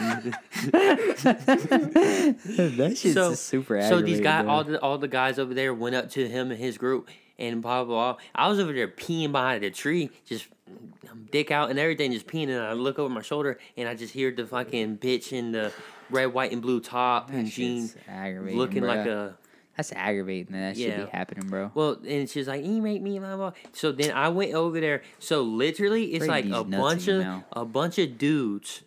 that 1.93 2.95
shit's 2.97 3.15
so 3.15 3.35
super 3.35 3.83
so 3.83 4.01
these 4.01 4.21
guys 4.21 4.47
all 4.47 4.65
the 4.65 4.81
all 4.81 4.99
the 4.99 5.09
guys 5.09 5.39
over 5.39 5.55
there 5.55 5.73
went 5.75 5.95
up 5.95 6.11
to 6.11 6.29
him 6.29 6.51
and 6.51 6.59
his 6.61 6.79
group 6.79 7.09
and 7.39 7.63
blah 7.63 7.85
blah 7.85 8.15
blah 8.15 8.23
i 8.35 8.49
was 8.49 8.59
over 8.59 8.73
there 8.73 8.89
peeing 8.89 9.33
behind 9.33 9.63
a 9.65 9.71
tree 9.71 10.11
just 10.25 10.47
um, 11.11 11.29
dick 11.31 11.51
out 11.51 11.71
and 11.71 11.79
everything 11.79 12.13
just 12.13 12.27
peeing 12.27 12.49
and 12.49 12.61
i 12.61 12.73
look 12.73 12.99
over 12.99 13.13
my 13.13 13.23
shoulder 13.23 13.59
and 13.77 13.89
i 13.89 13.95
just 13.95 14.13
hear 14.13 14.31
the 14.31 14.47
fucking 14.47 14.99
bitch 14.99 15.33
in 15.33 15.53
the 15.53 15.73
red 16.11 16.27
white 16.27 16.53
and 16.53 16.63
blue 16.63 16.81
top 16.81 17.31
and 17.31 17.47
jeans 17.49 17.95
looking 18.57 18.83
like 18.83 19.07
a 19.07 19.37
That's 19.77 19.93
aggravating. 19.93 20.53
That, 20.53 20.75
that 20.75 20.77
should 20.81 21.07
be 21.07 21.11
happening, 21.11 21.49
bro. 21.49 21.71
Well, 21.75 21.97
and 22.07 22.29
she's 22.29 22.47
like, 22.47 22.63
"You 22.63 22.83
make 22.83 23.01
me 23.01 23.19
blah 23.19 23.37
blah." 23.37 23.53
So 23.73 23.91
then 23.91 24.13
I 24.13 24.29
went 24.29 24.53
over 24.53 24.79
there. 24.81 25.01
So 25.19 25.41
literally, 25.41 26.13
it's 26.13 26.27
Bring 26.27 26.31
like 26.31 26.45
a 26.45 26.63
bunch 26.63 27.09
of 27.09 27.25
a 27.53 27.65
bunch 27.65 27.99
of 27.99 28.19
dudes, 28.19 28.83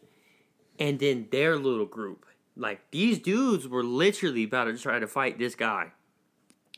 and 0.79 0.99
then 0.99 1.27
their 1.31 1.57
little 1.57 1.85
group. 1.85 2.25
Like 2.57 2.79
these 2.91 3.19
dudes 3.19 3.67
were 3.67 3.83
literally 3.83 4.43
about 4.43 4.65
to 4.65 4.77
try 4.77 4.99
to 4.99 5.07
fight 5.07 5.37
this 5.37 5.55
guy 5.55 5.91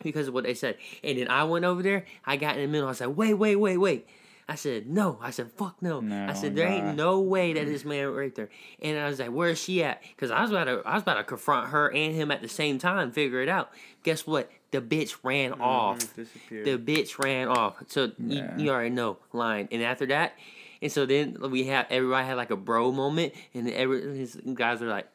because 0.04 0.28
of 0.28 0.34
what 0.34 0.44
they 0.44 0.54
said. 0.54 0.78
And 1.04 1.18
then 1.18 1.28
I 1.28 1.44
went 1.44 1.66
over 1.66 1.82
there. 1.84 2.06
I 2.26 2.36
got 2.38 2.56
in 2.56 2.62
the 2.64 2.68
middle. 2.68 2.88
I 2.90 2.94
said, 2.94 3.16
"Wait, 3.16 3.34
wait, 3.36 3.56
wait, 3.58 3.78
wait." 3.78 4.08
I 4.50 4.56
said, 4.56 4.88
"No." 4.88 5.20
I 5.22 5.30
said, 5.32 5.52
"Fuck 5.52 5.82
no." 5.82 6.00
No, 6.00 6.28
I 6.30 6.34
said, 6.34 6.56
"There 6.56 6.68
ain't 6.68 6.96
no 6.96 7.20
way 7.20 7.54
that 7.54 7.66
this 7.66 7.84
man 7.86 8.08
right 8.08 8.34
there." 8.34 8.50
And 8.82 8.98
I 8.98 9.08
was 9.08 9.20
like, 9.20 9.30
"Where 9.32 9.50
is 9.50 9.60
she 9.62 9.84
at?" 9.84 10.02
Because 10.16 10.32
I 10.32 10.42
was 10.42 10.52
about 10.52 10.64
to, 10.66 10.82
I 10.86 10.94
was 10.96 11.04
about 11.04 11.16
to 11.16 11.24
confront 11.24 11.70
her 11.70 11.92
and 11.94 12.16
him 12.16 12.32
at 12.32 12.42
the 12.42 12.48
same 12.48 12.80
time, 12.80 13.12
figure 13.12 13.42
it 13.42 13.50
out. 13.50 13.72
Guess 14.04 14.26
what? 14.26 14.50
The 14.72 14.82
bitch 14.82 15.18
ran 15.24 15.52
Mm-hmm. 15.52 15.62
off. 15.62 16.16
Disappeared. 16.16 16.66
The 16.66 16.78
bitch 16.78 17.20
ran 17.24 17.50
off. 17.50 17.76
So 17.88 18.12
Yeah. 18.18 18.56
you, 18.58 18.66
you 18.66 18.72
already 18.72 18.90
know 18.90 19.18
line. 19.34 19.68
And 19.72 19.84
after 19.84 20.06
that, 20.08 20.34
and 20.82 20.92
so 20.92 21.06
then 21.06 21.38
we 21.52 21.66
have 21.66 21.88
everybody 21.90 22.26
had 22.28 22.36
like 22.38 22.52
a 22.52 22.56
bro 22.58 22.92
moment, 22.92 23.34
and 23.54 23.70
every 23.70 24.18
his 24.18 24.36
guys 24.54 24.82
are 24.82 24.88
like, 24.88 25.08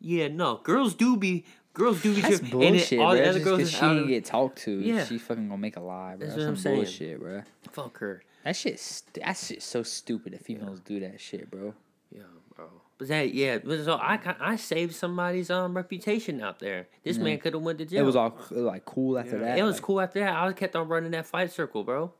"Yeah, 0.00 0.28
no, 0.28 0.56
girls 0.62 0.94
do 0.94 1.16
be 1.16 1.44
girls 1.74 2.02
do 2.02 2.14
be." 2.14 2.20
That's 2.20 2.38
tripping." 2.40 2.62
And 2.62 2.72
bullshit, 2.76 2.98
all 3.00 3.08
bro. 3.10 3.16
the 3.18 3.24
Just 3.24 3.36
other 3.36 3.44
girls 3.44 3.70
she 3.70 3.80
didn't 3.80 3.98
of- 4.02 4.08
get 4.08 4.24
talked 4.24 4.58
to, 4.62 4.80
Yeah. 4.80 5.04
she 5.04 5.18
fucking 5.18 5.48
gonna 5.48 5.58
make 5.60 5.76
a 5.76 5.80
lie, 5.80 6.16
bro. 6.16 6.26
That's 6.26 6.34
That's, 6.34 6.42
what 6.44 6.48
I'm 6.50 6.56
saying. 6.56 6.76
bullshit, 6.76 7.20
bro. 7.20 7.42
Fuck 7.72 7.98
her. 7.98 8.22
That 8.44 8.56
shit's 8.56 8.82
st- 8.82 9.24
that 9.24 9.36
shit's 9.36 9.64
so 9.64 9.82
stupid 9.82 10.32
that 10.32 10.42
females 10.44 10.80
do 10.80 10.98
that 11.00 11.20
shit, 11.20 11.50
bro. 11.50 11.74
Yeah, 12.10 12.22
bro. 12.56 12.68
But 12.96 13.08
that 13.08 13.32
yeah, 13.34 13.58
but 13.58 13.84
so 13.84 13.94
I 13.94 14.18
I 14.40 14.56
saved 14.56 14.94
somebody's 14.94 15.50
um 15.50 15.74
reputation 15.76 16.40
out 16.40 16.58
there. 16.58 16.88
This 17.04 17.18
man 17.18 17.38
could 17.38 17.52
have 17.54 17.62
went 17.62 17.78
to 17.78 17.84
jail. 17.86 18.00
It 18.02 18.06
was 18.06 18.16
all 18.16 18.36
like 18.50 18.84
cool 18.84 19.18
after 19.18 19.36
Yeah. 19.38 19.44
that. 19.44 19.58
It 19.58 19.62
was 19.62 19.74
like, 19.76 19.82
cool 19.82 20.00
after 20.00 20.20
that. 20.20 20.34
I 20.34 20.44
was 20.46 20.54
kept 20.54 20.74
on 20.76 20.88
running 20.88 21.10
that 21.12 21.26
fight 21.26 21.50
circle, 21.52 21.84
bro. 21.84 22.12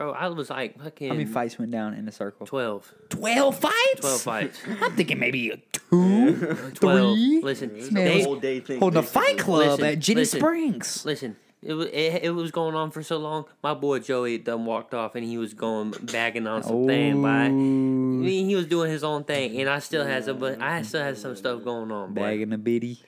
Bro, 0.00 0.12
I 0.12 0.28
was 0.28 0.48
like 0.48 0.80
fucking 0.82 1.08
How 1.08 1.14
many 1.14 1.26
fights 1.26 1.58
went 1.58 1.72
down 1.72 1.92
in 1.92 2.06
the 2.06 2.12
circle? 2.12 2.46
12. 2.46 2.94
Twelve 3.10 3.58
fights. 3.58 4.00
12 4.00 4.20
fights. 4.22 4.58
I'm 4.80 4.92
thinking 4.96 5.18
maybe 5.18 5.62
two. 5.72 6.70
12. 6.74 7.16
Three? 7.18 7.40
Listen, 7.42 7.72
It's 7.76 7.90
Man, 7.92 8.06
a 8.06 8.22
whole 8.24 8.36
day 8.36 8.60
thing. 8.60 8.78
Holding 8.80 8.96
a 8.96 9.02
basically. 9.02 9.22
fight 9.22 9.38
club 9.38 9.68
Listen, 9.72 9.84
at 9.84 9.98
Ginnie 9.98 10.20
listen. 10.22 10.40
Springs. 10.40 11.04
listen. 11.04 11.36
It 11.62 11.74
was 11.74 11.88
it, 11.88 12.20
it 12.24 12.30
was 12.30 12.50
going 12.50 12.74
on 12.74 12.90
for 12.90 13.02
so 13.02 13.18
long. 13.18 13.44
My 13.62 13.74
boy 13.74 13.98
Joey 13.98 14.38
done 14.38 14.64
walked 14.64 14.94
off 14.94 15.16
and 15.16 15.22
he 15.26 15.36
was 15.36 15.52
going 15.52 15.90
bagging 16.04 16.46
on 16.46 16.62
some 16.62 16.86
thing. 16.86 17.20
But 17.20 17.28
I, 17.28 17.42
I 17.44 17.46
Oh, 17.48 17.50
mean, 17.50 18.46
he 18.48 18.56
was 18.56 18.64
doing 18.64 18.90
his 18.90 19.04
own 19.04 19.24
thing, 19.24 19.60
and 19.60 19.68
I 19.68 19.80
still 19.80 20.06
had 20.06 20.24
some. 20.24 20.38
But 20.38 20.62
I 20.62 20.80
still 20.80 21.02
had 21.02 21.18
some 21.18 21.36
stuff 21.36 21.62
going 21.62 21.92
on. 21.92 22.14
Boy. 22.14 22.22
bagging 22.22 22.54
a 22.54 22.56
biddy. 22.58 23.02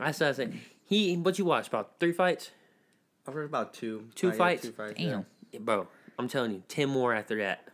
I 0.00 0.10
still 0.10 0.26
had 0.26 0.34
some. 0.34 0.52
He 0.86 1.16
what 1.16 1.38
you 1.38 1.44
watched 1.44 1.68
about 1.68 1.92
three 2.00 2.10
fights, 2.12 2.50
I've 3.28 3.34
heard 3.34 3.44
about 3.44 3.72
two. 3.74 4.08
Two 4.16 4.30
Oh, 4.30 4.32
yeah, 4.32 4.36
fights? 4.38 4.62
Two 4.62 4.72
fights. 4.72 4.98
yeah. 4.98 5.10
Damn. 5.10 5.26
Yeah, 5.52 5.60
bro. 5.60 5.86
I'm 6.18 6.28
telling 6.28 6.52
you, 6.52 6.62
ten 6.68 6.88
more 6.88 7.14
after 7.14 7.36
that. 7.38 7.66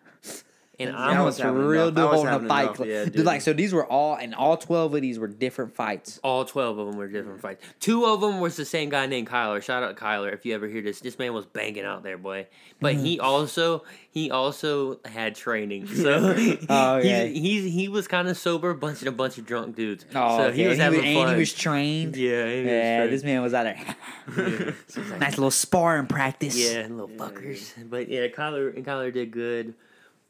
And 0.81 0.97
I 0.97 1.13
I'm 1.15 1.25
was 1.25 1.39
was 1.39 1.45
real 1.53 1.91
dude 1.91 1.99
holding 2.09 2.33
a 2.33 2.49
fight 2.49 2.75
club. 2.75 2.89
yeah, 2.89 3.05
dude, 3.05 3.13
dude. 3.15 3.27
like 3.27 3.41
so 3.43 3.53
these 3.53 3.73
were 3.73 3.85
all 3.87 4.15
and 4.17 4.35
all 4.35 4.57
twelve 4.57 4.95
of 4.95 5.03
these 5.03 5.19
were 5.19 5.29
different 5.29 5.75
fights. 5.75 6.19
all 6.25 6.45
twelve 6.45 6.79
of 6.79 6.87
them 6.89 6.97
were 6.97 7.09
different 7.09 7.41
fights. 7.41 7.65
Two 7.81 8.05
of 8.07 8.21
them 8.21 8.41
was 8.41 8.57
the 8.57 8.65
same 8.65 8.89
guy 8.89 9.07
named 9.07 9.29
Kyler. 9.29 9.63
Shout 9.63 9.83
out 9.83 9.97
Kyler 9.97 10.33
if 10.33 10.45
you 10.47 10.55
ever 10.55 10.67
hear 10.67 10.83
this. 10.83 11.01
This 11.01 11.19
man 11.19 11.33
was 11.35 11.47
banging 11.47 11.85
out 11.85 12.03
there, 12.03 12.19
boy. 12.19 12.47
But 12.81 12.95
he 12.95 13.21
also 13.21 13.85
he 14.11 14.31
also 14.31 14.99
had 15.05 15.35
training, 15.37 15.87
so 15.87 16.35
Oh, 16.69 16.97
yeah. 17.03 17.25
he's, 17.25 17.65
he's 17.65 17.73
he 17.73 17.89
was 17.89 18.09
kind 18.09 18.27
of 18.29 18.37
sober, 18.37 18.75
bunching 18.75 19.07
a 19.09 19.13
bunch 19.13 19.39
of 19.39 19.47
drunk 19.47 19.77
dudes. 19.77 20.05
Oh, 20.15 20.39
so 20.39 20.45
okay. 20.47 20.57
he 20.57 20.63
was 20.67 20.73
and 20.79 20.83
having 20.83 21.03
he, 21.05 21.15
fun. 21.15 21.27
and 21.29 21.37
he 21.37 21.41
was 21.41 21.53
trained. 21.53 22.17
yeah, 22.17 22.51
he 22.51 22.59
was 22.63 22.67
Yeah, 22.67 22.97
trained. 22.99 23.13
this 23.13 23.23
man 23.25 23.43
was 23.43 23.55
out 23.55 23.65
there. 23.65 23.77
Yeah. 24.31 24.73
So 24.89 25.01
like, 25.03 25.21
nice 25.21 25.37
little 25.39 25.51
sparring 25.51 26.07
practice. 26.07 26.57
yeah, 26.57 26.87
little 26.89 27.09
fuckers. 27.09 27.73
But 27.91 28.09
yeah, 28.09 28.29
Kyler 28.29 28.75
and 28.77 28.85
Kyler 28.87 29.13
did 29.13 29.31
good. 29.33 29.75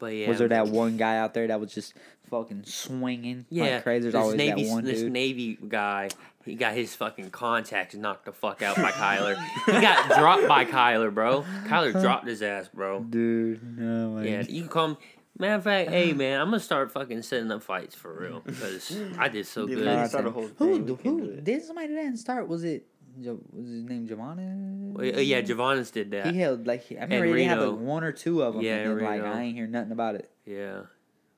But 0.01 0.07
yeah, 0.15 0.27
Was 0.27 0.39
there 0.39 0.49
that 0.49 0.67
one 0.67 0.97
guy 1.05 1.15
out 1.17 1.33
there 1.33 1.47
that 1.47 1.61
was 1.61 1.73
just 1.73 1.93
fucking 2.29 2.63
swinging 2.65 3.45
Yeah, 3.49 3.75
like 3.75 3.83
crazy? 3.83 4.01
There's 4.01 4.13
this 4.13 4.19
always 4.21 4.37
Navy, 4.37 4.63
that 4.65 4.69
one 4.71 4.83
this 4.83 4.99
dude. 5.01 5.11
Navy 5.13 5.57
guy, 5.69 6.09
he 6.43 6.55
got 6.55 6.73
his 6.73 6.93
fucking 6.95 7.29
contacts 7.29 7.95
knocked 7.95 8.25
the 8.25 8.31
fuck 8.33 8.61
out 8.61 8.75
by 8.75 8.91
Kyler. 8.91 9.35
He 9.67 9.79
got 9.79 10.09
dropped 10.19 10.47
by 10.47 10.65
Kyler, 10.65 11.13
bro. 11.13 11.45
Kyler 11.67 11.93
dropped 12.01 12.27
his 12.27 12.41
ass, 12.41 12.67
bro. 12.73 13.01
Dude, 13.01 13.77
no 13.79 14.09
man. 14.15 14.25
Yeah, 14.25 14.41
you 14.49 14.61
can 14.63 14.69
come. 14.69 14.97
Matter 15.37 15.55
of 15.55 15.63
fact, 15.63 15.89
hey 15.91 16.13
man, 16.23 16.41
I'm 16.41 16.47
gonna 16.47 16.59
start 16.59 16.91
fucking 16.91 17.21
setting 17.21 17.51
up 17.51 17.63
fights 17.63 17.95
for 17.95 18.13
real 18.13 18.41
because 18.43 18.91
I 19.17 19.27
did 19.29 19.45
so 19.47 19.65
Dude, 19.67 19.77
good. 19.77 19.85
man, 19.85 19.95
Nah, 19.97 20.07
start 20.07 20.25
a 20.25 20.27
Tim. 20.27 20.33
whole 20.33 20.47
who 20.57 20.73
thing, 20.73 20.85
we 20.87 20.95
can 20.97 21.19
who 21.19 21.41
did 21.41 21.63
somebody 21.63 21.87
that 21.89 21.95
didn't 22.01 22.17
start? 22.17 22.47
Was 22.47 22.63
it 22.63 22.85
Jo- 23.19 23.39
was 23.51 23.67
his 23.69 23.83
name 23.83 24.07
Giovanni? 24.07 24.91
Well, 24.93 25.19
yeah, 25.21 25.41
Javonis 25.41 25.91
did 25.91 26.11
that. 26.11 26.27
He 26.27 26.39
held 26.39 26.67
like 26.67 26.85
I 26.91 27.03
remember 27.03 27.35
he 27.35 27.43
had 27.43 27.59
like 27.59 27.79
one 27.79 28.03
or 28.03 28.11
two 28.11 28.43
of 28.43 28.53
them. 28.53 28.63
Yeah, 28.63 28.77
and 28.77 28.99
then, 28.99 29.05
like 29.05 29.21
I 29.23 29.41
ain't 29.41 29.55
hear 29.55 29.67
nothing 29.67 29.91
about 29.91 30.15
it. 30.15 30.29
Yeah, 30.45 30.81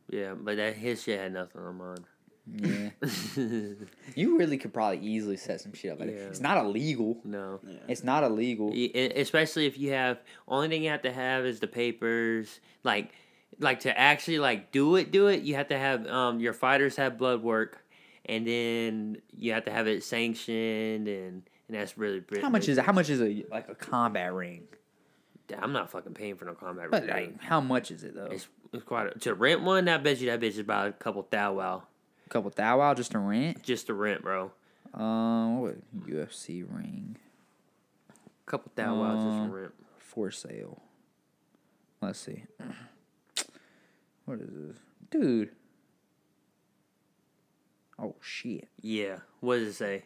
yeah, 0.09 0.33
but 0.33 0.57
that 0.57 0.75
his 0.75 1.03
shit 1.03 1.19
had 1.19 1.33
nothing 1.33 1.61
on 1.61 1.77
mine. 1.77 2.05
Yeah, 2.45 2.89
you 4.15 4.37
really 4.37 4.57
could 4.57 4.73
probably 4.73 4.99
easily 4.99 5.37
set 5.37 5.61
some 5.61 5.73
shit 5.73 5.93
up. 5.93 5.99
Like 5.99 6.09
that. 6.09 6.15
Yeah. 6.15 6.27
It's 6.27 6.41
not 6.41 6.57
illegal. 6.57 7.17
no. 7.23 7.61
Yeah. 7.65 7.77
It's 7.87 8.03
not 8.03 8.23
illegal. 8.23 8.73
Especially 9.15 9.65
if 9.65 9.77
you 9.77 9.91
have 9.91 10.19
only 10.47 10.67
thing 10.67 10.83
you 10.83 10.89
have 10.89 11.03
to 11.03 11.13
have 11.13 11.45
is 11.45 11.61
the 11.61 11.67
papers 11.67 12.59
like 12.83 13.13
like 13.59 13.81
to 13.81 13.97
actually 13.97 14.39
like 14.39 14.71
do 14.71 14.95
it 14.95 15.11
do 15.11 15.27
it 15.27 15.43
you 15.43 15.55
have 15.55 15.67
to 15.67 15.77
have 15.77 16.05
um 16.07 16.39
your 16.39 16.53
fighters 16.53 16.95
have 16.95 17.17
blood 17.19 17.43
work 17.43 17.85
and 18.25 18.47
then 18.47 19.17
you 19.31 19.53
have 19.53 19.63
to 19.63 19.71
have 19.71 19.87
it 19.87 20.03
sanctioned 20.03 21.07
and 21.07 21.43
and 21.67 21.77
that's 21.77 21.97
really 21.97 22.19
pretty 22.21 22.41
How 22.41 22.49
much 22.49 22.67
is 22.67 22.77
it? 22.77 22.83
How 22.85 22.91
much 22.93 23.09
is 23.09 23.21
a 23.21 23.45
like 23.51 23.69
a 23.69 23.75
combat 23.75 24.33
ring? 24.33 24.63
i'm 25.61 25.73
not 25.73 25.91
fucking 25.91 26.13
paying 26.13 26.35
for 26.35 26.45
no 26.45 26.53
combat 26.53 26.87
But 26.89 27.03
ring. 27.03 27.11
like, 27.11 27.41
how 27.43 27.59
much 27.61 27.91
is 27.91 28.03
it 28.03 28.15
though? 28.15 28.25
it's, 28.31 28.47
it's 28.71 28.83
quite 28.83 29.07
a, 29.15 29.19
to 29.19 29.33
rent 29.35 29.61
one 29.61 29.87
i 29.89 29.97
bet 29.97 30.19
you 30.19 30.27
that 30.27 30.39
bitch 30.39 30.51
is 30.51 30.59
about 30.59 30.87
a 30.87 30.91
couple 30.93 31.27
thou 31.29 31.53
wow 31.53 31.83
a 32.25 32.29
couple 32.29 32.49
thou 32.55 32.79
wow 32.79 32.93
just 32.93 33.11
to 33.11 33.19
rent. 33.19 33.61
just 33.61 33.87
to 33.87 33.93
rent 33.93 34.21
bro 34.23 34.51
Um, 34.93 35.59
what 35.59 35.75
UFC 36.07 36.65
ring 36.67 37.17
A 38.09 38.49
couple 38.49 38.71
thou 38.75 38.95
wows 38.95 39.23
just 39.23 39.27
Uh, 39.27 39.47
for 39.47 39.61
rent 39.61 39.73
for 39.99 40.31
sale? 40.31 40.81
Let's 42.01 42.19
see. 42.19 42.45
What 44.25 44.39
is 44.39 44.49
this, 44.53 44.77
dude? 45.11 45.49
Oh 47.99 48.15
shit! 48.21 48.69
yeah 48.81 49.17
what 49.41 49.57
does 49.57 49.67
it 49.67 49.73
say 49.73 50.05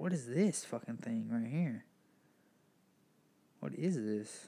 What 0.00 0.14
is 0.14 0.26
this 0.26 0.64
fucking 0.64 0.96
thing 0.96 1.28
right 1.30 1.46
here? 1.46 1.84
What 3.60 3.74
is 3.74 3.96
this? 3.96 4.46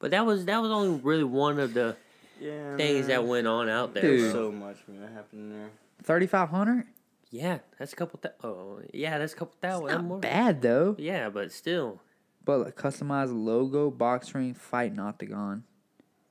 but 0.00 0.10
that 0.10 0.26
was 0.26 0.44
that 0.46 0.60
was 0.60 0.72
only 0.72 0.98
really 1.00 1.22
one 1.22 1.60
of 1.60 1.72
the 1.72 1.94
Yeah, 2.40 2.76
things 2.76 3.06
that 3.06 3.24
went 3.24 3.46
on 3.46 3.68
out 3.68 3.94
there 3.94 4.02
Dude. 4.02 4.32
So 4.32 4.50
much 4.50 4.78
man, 4.88 5.02
that 5.02 5.12
happened 5.12 5.52
there. 5.52 5.70
Thirty 6.02 6.26
five 6.26 6.48
hundred? 6.48 6.86
Yeah, 7.30 7.60
that's 7.78 7.92
a 7.92 7.96
couple. 7.96 8.18
Th- 8.18 8.34
oh, 8.42 8.80
yeah, 8.92 9.18
that's 9.18 9.34
a 9.34 9.36
couple 9.36 9.54
thousand. 9.60 9.86
Not 9.86 10.04
more. 10.04 10.18
bad 10.18 10.62
though. 10.62 10.96
Yeah, 10.98 11.28
but 11.30 11.52
still, 11.52 12.00
But 12.44 12.58
like 12.58 12.74
customized 12.74 13.32
logo, 13.32 13.88
box 13.88 14.34
ring, 14.34 14.52
fight, 14.52 14.90
and 14.90 15.00
octagon. 15.00 15.62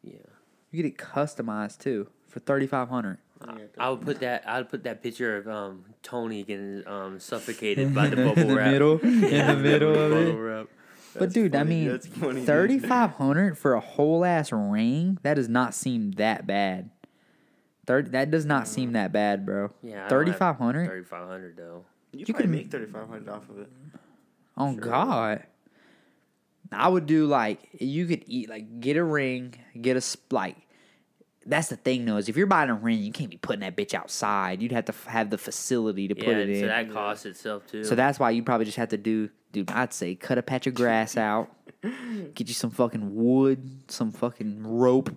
yeah. 0.03 0.17
You 0.71 0.83
get 0.83 0.91
it 0.91 0.97
customized 0.97 1.79
too 1.79 2.09
for 2.27 2.41
thirty 2.41 2.67
five 2.67 2.89
hundred. 2.89 3.19
Yeah, 3.47 3.63
I 3.79 3.89
would 3.89 4.01
put 4.01 4.19
that. 4.21 4.47
I 4.47 4.57
would 4.59 4.69
put 4.69 4.83
that 4.83 5.01
picture 5.03 5.37
of 5.37 5.47
um 5.47 5.85
Tony 6.03 6.43
getting 6.43 6.83
um 6.87 7.19
suffocated 7.19 7.93
by 7.93 8.07
the 8.07 8.15
bubble 8.23 8.39
in 8.41 8.47
the 8.47 8.55
wrap. 8.55 8.71
middle, 8.71 8.99
in 9.03 9.21
the 9.21 9.55
middle 9.57 9.95
of 9.95 10.11
it. 10.13 10.31
wrap. 10.33 10.67
But 11.13 11.19
That's 11.19 11.33
dude, 11.33 11.55
I 11.55 11.59
funny, 11.59 11.69
mean, 11.69 11.87
that's 11.89 12.07
funny, 12.07 12.33
dude. 12.35 12.45
thirty 12.45 12.79
five 12.79 13.11
hundred 13.11 13.57
for 13.57 13.73
a 13.73 13.79
whole 13.81 14.23
ass 14.23 14.51
ring. 14.51 15.17
That 15.23 15.33
does 15.33 15.49
not 15.49 15.73
seem 15.73 16.11
that 16.13 16.47
bad. 16.47 16.89
Thirty. 17.85 18.09
That 18.11 18.31
does 18.31 18.45
not 18.45 18.67
seem 18.67 18.93
that 18.93 19.11
bad, 19.11 19.45
bro. 19.45 19.71
Yeah, 19.83 19.89
I 19.89 19.93
don't 19.93 19.99
have 20.01 20.09
Thirty 20.09 20.31
five 20.31 20.57
hundred. 20.57 20.87
Thirty 20.87 21.03
five 21.03 21.27
hundred 21.27 21.57
though. 21.57 21.83
You, 22.13 22.25
You 22.27 22.33
could 22.33 22.49
make 22.49 22.71
thirty 22.71 22.85
five 22.89 23.09
hundred 23.09 23.27
off 23.29 23.49
of 23.49 23.59
it. 23.59 23.69
Oh 24.57 24.71
Sure. 24.73 24.81
God. 24.81 25.43
I 26.71 26.87
would 26.87 27.05
do 27.05 27.25
like 27.25 27.59
you 27.79 28.05
could 28.05 28.23
eat 28.27 28.49
like 28.49 28.79
get 28.79 28.95
a 28.95 29.03
ring, 29.03 29.55
get 29.81 29.97
a 29.97 30.01
sp- 30.01 30.31
like. 30.31 30.55
That's 31.45 31.69
the 31.69 31.75
thing 31.75 32.05
though 32.05 32.17
is 32.17 32.29
if 32.29 32.37
you're 32.37 32.45
buying 32.45 32.69
a 32.69 32.75
ring, 32.75 32.99
you 32.99 33.11
can't 33.11 33.31
be 33.31 33.37
putting 33.37 33.61
that 33.61 33.75
bitch 33.75 33.93
outside. 33.95 34.61
You'd 34.61 34.71
have 34.73 34.85
to 34.85 34.93
f- 34.93 35.05
have 35.05 35.29
the 35.31 35.37
facility 35.39 36.07
to 36.07 36.15
Yeah, 36.17 36.23
put 36.23 36.37
it 36.37 36.47
so 36.47 36.51
in. 36.53 36.59
So 36.61 36.67
that 36.67 36.91
costs 36.91 37.25
itself 37.25 37.65
too. 37.67 37.83
So 37.83 37.95
that's 37.95 38.19
why 38.19 38.29
you 38.29 38.43
probably 38.43 38.65
just 38.65 38.77
have 38.77 38.89
to 38.89 38.97
do, 38.97 39.29
dude. 39.51 39.71
I'd 39.71 39.91
say 39.93 40.13
cut 40.15 40.37
a 40.37 40.43
patch 40.43 40.67
of 40.67 40.75
grass 40.75 41.17
out, 41.17 41.49
get 42.35 42.47
you 42.47 42.53
some 42.53 42.69
fucking 42.69 43.15
wood, 43.15 43.67
some 43.87 44.11
fucking 44.11 44.61
rope, 44.67 45.09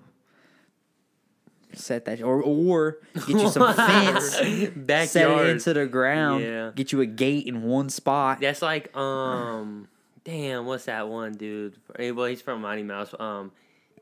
set 1.74 2.04
that, 2.06 2.22
or 2.22 2.40
or 2.42 2.98
get 3.14 3.28
you 3.28 3.48
some 3.50 3.74
fence, 3.76 4.30
set 4.30 4.46
it 4.46 4.86
backyard. 4.86 5.48
into 5.48 5.74
the 5.74 5.86
ground, 5.86 6.42
Yeah. 6.44 6.70
get 6.74 6.92
you 6.92 7.00
a 7.00 7.06
gate 7.06 7.46
in 7.46 7.62
one 7.64 7.90
spot. 7.90 8.40
That's 8.40 8.62
like 8.62 8.96
um, 8.96 9.88
damn, 10.24 10.66
what's 10.66 10.84
that 10.86 11.08
one 11.08 11.32
dude? 11.32 11.76
Well, 11.98 12.26
he's 12.26 12.40
from 12.40 12.62
Mighty 12.62 12.82
Mouse. 12.82 13.14
Um, 13.18 13.52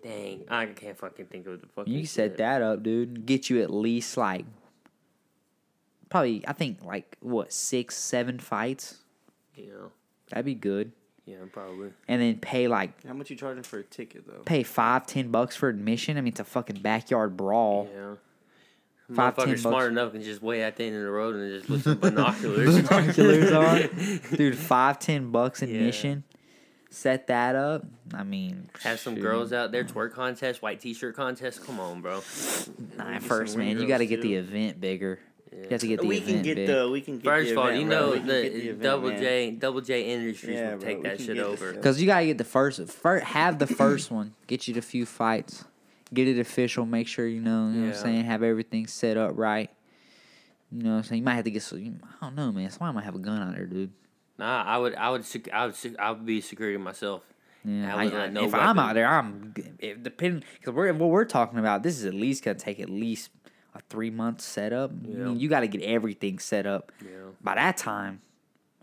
dang, 0.02 0.44
I 0.49 0.66
can't 0.66 0.97
fucking 0.99 1.26
think 1.26 1.47
of 1.47 1.61
the 1.61 1.66
fucking. 1.68 1.92
You 1.92 2.00
can 2.00 2.06
set 2.09 2.30
shit. 2.32 2.37
that 2.38 2.62
up, 2.62 2.82
dude. 2.82 3.26
Get 3.26 3.49
you 3.50 3.62
at 3.62 3.71
least 3.71 4.16
like 4.16 4.44
probably 6.11 6.44
I 6.47 6.52
think 6.52 6.85
like 6.85 7.16
what 7.21 7.52
six, 7.52 7.97
seven 7.97 8.38
fights. 8.38 8.99
Yeah, 9.56 9.64
That'd 10.30 10.44
be 10.47 10.54
good. 10.54 10.92
Yeah, 11.26 11.37
probably. 11.52 11.90
And 12.09 12.21
then 12.21 12.38
pay 12.38 12.66
like 12.68 13.04
How 13.06 13.14
much 13.14 13.30
you 13.30 13.37
charging 13.37 13.62
for 13.62 13.78
a 13.78 13.85
ticket 13.85 14.26
though? 14.26 14.42
pay 14.44 14.62
five, 14.62 15.06
ten 15.06 15.30
bucks 15.30 15.54
for 15.56 15.68
admission. 15.68 16.16
I 16.18 16.21
mean, 16.21 16.32
it's 16.32 16.40
a 16.40 16.44
fucking 16.44 16.80
backyard 16.80 17.37
brawl. 17.37 17.88
Yeah. 17.94 18.14
Five, 19.14 19.37
ten 19.37 19.47
Motherfucker 19.49 19.59
smart 19.59 19.75
bucks. 19.75 19.90
enough 19.90 20.12
can 20.12 20.23
just 20.23 20.42
wait 20.42 20.62
at 20.62 20.76
the 20.76 20.85
end 20.85 20.97
of 20.97 21.02
the 21.02 21.11
road 21.11 21.37
and 21.37 21.52
just 21.52 21.68
put 21.68 21.80
some 21.82 21.99
binoculars. 22.00 22.82
Binoculars 22.82 23.52
on, 23.52 24.21
dude. 24.37 24.56
Five, 24.59 24.99
ten 24.99 25.30
bucks 25.30 25.61
Yeah. 25.62 25.68
admission. 25.68 26.25
Set 26.92 27.26
that 27.28 27.56
up. 27.56 27.87
I 28.12 28.22
mean, 28.22 28.68
Have 28.82 29.00
some 29.00 29.14
shoot. 29.16 29.22
girls 29.22 29.52
out 29.54 29.72
there, 29.72 29.82
twerk 29.82 30.12
contest, 30.12 30.61
white 30.61 30.78
t-shirt 30.78 31.16
contest. 31.16 31.64
Come 31.64 31.80
on, 31.80 32.02
bro. 32.02 32.22
Nah, 32.99 33.18
first, 33.20 33.56
man, 33.56 33.80
you 33.80 33.88
got 33.88 33.99
to 33.99 34.06
get 34.06 34.20
the 34.20 34.34
event 34.34 34.78
bigger. 34.78 35.18
You 35.50 35.68
have 35.70 35.80
to 35.80 35.87
get 35.87 36.00
the 36.02 36.06
we 36.06 36.18
event 36.18 36.28
can 36.37 36.42
get 36.42 36.56
big. 36.56 36.66
the 36.68 36.90
we 36.90 37.00
can 37.00 37.16
get 37.18 37.25
First 37.25 37.46
the 37.49 37.52
of 37.52 37.58
all, 37.58 37.66
event, 37.68 37.80
you 37.82 37.88
know 37.88 38.11
We 38.12 38.18
the, 38.20 38.25
get 38.25 38.52
the 38.52 38.68
event, 38.68 38.82
Double 38.82 39.08
man. 39.08 39.20
J, 39.20 39.50
Double 39.52 39.80
J 39.80 40.02
Industries 40.12 40.54
Yeah, 40.56 40.70
will 40.72 40.78
bro, 40.80 40.88
take 40.88 41.02
that 41.02 41.20
shit 41.20 41.38
over. 41.38 41.72
Because 41.72 42.00
you 42.00 42.06
gotta 42.06 42.26
get 42.26 42.38
the 42.38 42.44
first, 42.44 42.80
first, 42.90 43.25
have 43.25 43.58
the 43.58 43.66
first 43.66 44.11
one. 44.11 44.34
Get 44.46 44.68
you 44.68 44.75
the 44.75 44.82
few 44.82 45.04
fights. 45.06 45.64
Get 46.12 46.28
it 46.28 46.38
official. 46.38 46.84
Make 46.87 47.08
sure 47.08 47.26
you 47.26 47.40
know. 47.40 47.68
You 47.68 47.80
know 47.80 47.87
what 47.88 47.96
I'm 47.96 48.02
saying. 48.02 48.25
Have 48.25 48.42
everything 48.42 48.87
set 48.87 49.16
up 49.16 49.32
right. 49.34 49.70
You 50.70 50.82
know 50.82 50.90
what 50.92 50.96
I'm 50.96 51.02
saying. 51.04 51.18
You 51.20 51.25
might 51.25 51.34
have 51.37 51.44
to 51.44 51.50
get. 51.50 51.62
some 51.62 52.00
I 52.20 52.26
don't 52.26 52.34
know, 52.34 52.52
man. 52.52 52.70
Somebody 52.70 52.94
might 52.96 53.04
have 53.04 53.14
a 53.14 53.18
gun 53.18 53.42
out 53.42 53.54
there, 53.54 53.66
dude. 53.66 53.92
Nah, 54.39 54.65
I 54.65 54.79
would, 54.79 54.95
I 54.95 55.11
would, 55.11 55.25
I 55.53 55.67
would, 55.67 55.75
I 55.99 56.11
would 56.11 56.27
be 56.27 56.41
security 56.41 56.77
myself. 56.79 57.23
Yeah, 57.65 57.95
I 57.95 58.03
I, 58.25 58.27
know 58.29 58.45
if 58.45 58.55
I'm 58.55 58.79
out 58.79 58.95
there, 58.95 59.07
I'm 59.07 59.55
if 59.79 60.03
depending 60.03 60.43
because 60.59 60.75
we're 60.75 60.93
what 60.95 61.11
we're 61.11 61.25
talking 61.25 61.59
about. 61.61 61.83
This 61.85 61.97
is 61.99 62.05
at 62.07 62.15
least 62.15 62.43
gonna 62.45 62.59
take 62.59 62.81
at 62.81 62.91
least 62.91 63.31
a 63.75 63.81
three 63.89 64.11
month 64.11 64.41
setup. 64.41 64.91
I 64.91 65.09
Yeah. 65.09 65.25
mean, 65.27 65.39
you 65.39 65.49
got 65.49 65.61
to 65.61 65.69
get 65.69 65.81
everything 65.83 66.39
set 66.41 66.67
up. 66.67 66.91
Yeah, 67.01 67.11
By 67.41 67.55
that 67.55 67.77
time, 67.77 68.21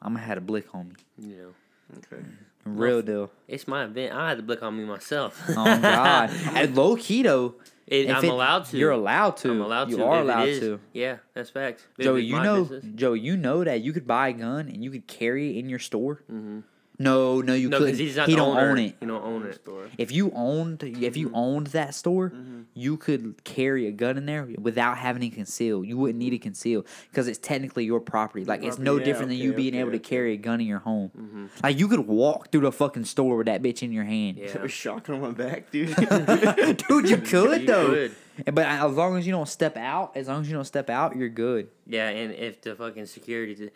I'm 0.02 0.14
gonna 0.14 0.26
have 0.26 0.38
a 0.38 0.42
blick 0.42 0.74
on 0.74 0.90
me. 0.90 0.96
yeah. 1.18 1.98
Okay. 1.98 2.24
Real 2.66 3.02
deal. 3.02 3.32
It's 3.48 3.68
my 3.68 3.84
event. 3.86 4.14
I 4.14 4.30
had 4.30 4.38
to 4.38 4.44
blick 4.44 4.62
on 4.64 4.78
me 4.78 4.86
myself. 4.86 5.42
Oh 5.50 5.56
God. 5.56 6.30
At 6.54 6.74
low 6.74 6.96
keto, 6.96 7.56
It, 7.90 8.10
I'm 8.10 8.24
it- 8.24 8.30
allowed 8.30 8.66
to. 8.66 8.78
You're 8.78 8.92
allowed 8.92 9.38
to. 9.38 9.50
I'm 9.52 9.62
allowed 9.62 9.90
you 9.90 9.98
to. 9.98 10.04
are 10.06 10.18
if 10.20 10.24
allowed 10.24 10.48
is. 10.48 10.60
to. 10.60 10.80
Yeah, 10.94 11.18
that's 11.34 11.50
facts. 11.50 11.84
If 11.98 12.06
Joe, 12.06 12.16
you 12.16 12.40
know, 12.40 12.64
business. 12.66 12.86
Joe, 12.96 13.14
you 13.14 13.36
know 13.36 13.64
that 13.64 13.82
you 13.82 13.94
could 13.94 14.06
buy 14.06 14.30
a 14.30 14.34
gun 14.34 14.68
and 14.68 14.84
you 14.84 14.92
could 14.92 15.08
carry 15.08 15.50
it 15.56 15.60
in 15.60 15.70
your 15.70 15.80
store. 15.80 16.24
Mhm. 16.32 16.64
No, 17.02 17.40
no, 17.40 17.54
you 17.54 17.70
No, 17.70 17.78
couldn't. 17.78 17.94
because 17.94 18.00
he's 18.00 18.18
not 18.18 18.28
he 18.28 18.34
the 18.34 18.40
don't 18.40 18.58
owner. 18.58 18.72
own 18.72 18.78
it. 18.78 18.96
He 19.00 19.06
don't 19.06 19.24
own 19.24 19.46
it. 19.46 19.56
Store. 19.56 19.88
If 19.98 20.12
you 20.12 20.32
owned, 20.36 20.84
if 20.84 21.16
you 21.16 21.28
mm-hmm. 21.28 21.36
owned 21.36 21.68
that 21.68 21.96
store, 21.96 22.30
mm-hmm. 22.30 22.64
you 22.74 22.98
could 22.98 23.42
carry 23.46 23.88
a 23.88 23.92
gun 23.92 24.18
in 24.18 24.26
there 24.26 24.50
without 24.60 24.98
having 24.98 25.22
to 25.22 25.30
conceal. 25.34 25.86
You 25.86 25.98
wouldn't 25.98 26.20
need 26.20 26.32
to 26.32 26.38
conceal 26.38 26.86
because 27.10 27.30
it's 27.30 27.40
technically 27.40 27.86
your 27.86 28.02
property. 28.02 28.44
Like 28.44 28.64
it's 28.64 28.78
no 28.78 28.98
yeah, 28.98 29.06
different 29.06 29.30
than 29.30 29.38
you 29.38 29.52
okay, 29.52 29.58
being 29.58 29.74
okay, 29.76 29.80
able 29.80 29.92
to 29.92 29.98
okay. 29.98 30.10
carry 30.10 30.34
a 30.34 30.38
gun 30.38 30.60
in 30.60 30.68
your 30.68 30.80
home. 30.80 31.12
Mm-hmm. 31.18 31.46
Like 31.64 31.80
you 31.80 31.88
could 31.88 32.06
walk 32.06 32.52
through 32.52 32.62
the 32.62 32.72
fucking 32.74 33.06
store 33.06 33.38
with 33.38 33.48
that 33.48 33.62
bitch 33.62 33.82
in 33.82 33.94
your 33.94 34.04
hand. 34.04 34.38
Yeah. 34.38 34.50
There 34.60 34.64
was 34.64 34.72
shocking 34.74 35.16
on 35.16 35.22
my 35.22 35.32
back, 35.32 35.72
dude. 35.72 35.96
Dude, 35.96 37.10
you 37.10 37.18
could 37.24 37.62
You 37.62 37.68
though. 37.68 37.88
could. 37.88 38.16
But 38.54 38.66
as 38.66 38.92
long 38.94 39.18
as 39.18 39.26
you 39.26 39.32
don't 39.32 39.48
step 39.48 39.78
out, 39.78 40.18
as 40.18 40.28
long 40.28 40.42
as 40.42 40.50
you 40.50 40.56
don't 40.56 40.66
step 40.66 40.90
out, 40.90 41.16
you're 41.16 41.30
good. 41.30 41.70
Yeah, 41.88 42.10
and 42.10 42.34
if 42.34 42.62
the 42.62 42.76
fucking 42.76 43.06
security, 43.06 43.72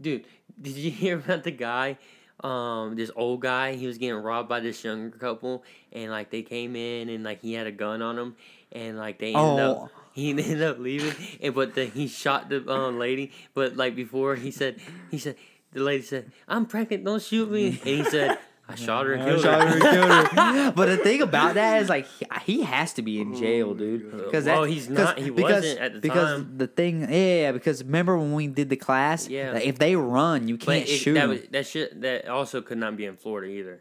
dude, 0.00 0.24
did 0.60 0.74
you 0.76 0.90
hear 1.02 1.16
about 1.16 1.44
the 1.44 1.50
guy? 1.50 1.98
Um, 2.42 2.94
this 2.94 3.10
old 3.16 3.40
guy, 3.40 3.74
he 3.74 3.86
was 3.88 3.98
getting 3.98 4.22
robbed 4.22 4.48
by 4.48 4.60
this 4.60 4.84
younger 4.84 5.16
couple, 5.18 5.64
and 5.92 6.10
like 6.10 6.30
they 6.30 6.42
came 6.42 6.76
in 6.76 7.08
and 7.08 7.24
like 7.24 7.42
he 7.42 7.54
had 7.54 7.66
a 7.66 7.72
gun 7.72 8.00
on 8.00 8.16
him, 8.16 8.36
and 8.70 8.96
like 8.96 9.18
they 9.18 9.34
ended 9.34 9.58
Oh. 9.60 9.84
up 9.86 9.90
he 10.12 10.30
ended 10.30 10.62
up 10.62 10.78
leaving, 10.78 11.14
and 11.42 11.54
but 11.54 11.74
the, 11.74 11.86
he 11.86 12.06
shot 12.06 12.48
the 12.48 12.68
um, 12.70 12.98
lady, 12.98 13.32
but 13.54 13.76
like 13.76 13.96
before 13.96 14.36
he 14.36 14.50
said 14.52 14.76
he 15.10 15.18
said 15.18 15.34
the 15.72 15.80
lady 15.80 16.02
said 16.04 16.30
I'm 16.46 16.66
pregnant, 16.66 17.04
don't 17.04 17.20
shoot 17.22 17.50
me, 17.50 17.66
and 17.68 17.74
he 17.76 18.04
said 18.04 18.38
I 18.70 18.74
shot 18.74 19.06
her 19.06 19.14
and 19.14 19.24
killed 19.24 19.44
her. 19.44 20.72
but 20.76 20.86
the 20.86 20.98
thing 20.98 21.22
about 21.22 21.54
that 21.54 21.80
is 21.80 21.88
like 21.88 22.06
he, 22.06 22.26
he 22.44 22.62
has 22.62 22.92
to 22.94 23.02
be 23.02 23.18
in 23.20 23.34
oh 23.34 23.40
jail, 23.40 23.74
dude. 23.74 24.10
Because 24.12 24.44
Well, 24.44 24.64
he's 24.64 24.90
not- 24.90 25.18
he 25.18 25.30
wasn't 25.30 25.78
at 25.80 25.92
the 25.94 26.00
time. 26.00 26.00
because 26.00 26.30
time. 26.42 26.58
the 26.58 26.66
thing, 26.66 27.00
yeah, 27.00 27.08
yeah, 27.08 27.52
because 27.52 27.82
remember 27.82 28.18
when 28.18 28.34
we 28.34 28.46
did 28.46 28.68
the 28.68 28.76
class? 28.76 29.26
Yeah. 29.26 29.52
like, 29.52 29.64
if 29.64 29.78
they 29.78 29.96
run, 29.96 30.48
you 30.48 30.58
can't 30.58 30.84
it, 30.86 30.88
shoot 30.88 31.14
that, 31.14 31.20
them. 31.20 31.30
was, 31.30 31.40
that 31.50 31.66
shit 31.66 31.98
that 32.02 32.28
also 32.28 32.60
could 32.60 32.78
not 32.78 32.96
be 32.96 33.06
in 33.06 33.16
Florida 33.16 33.50
either. 33.50 33.80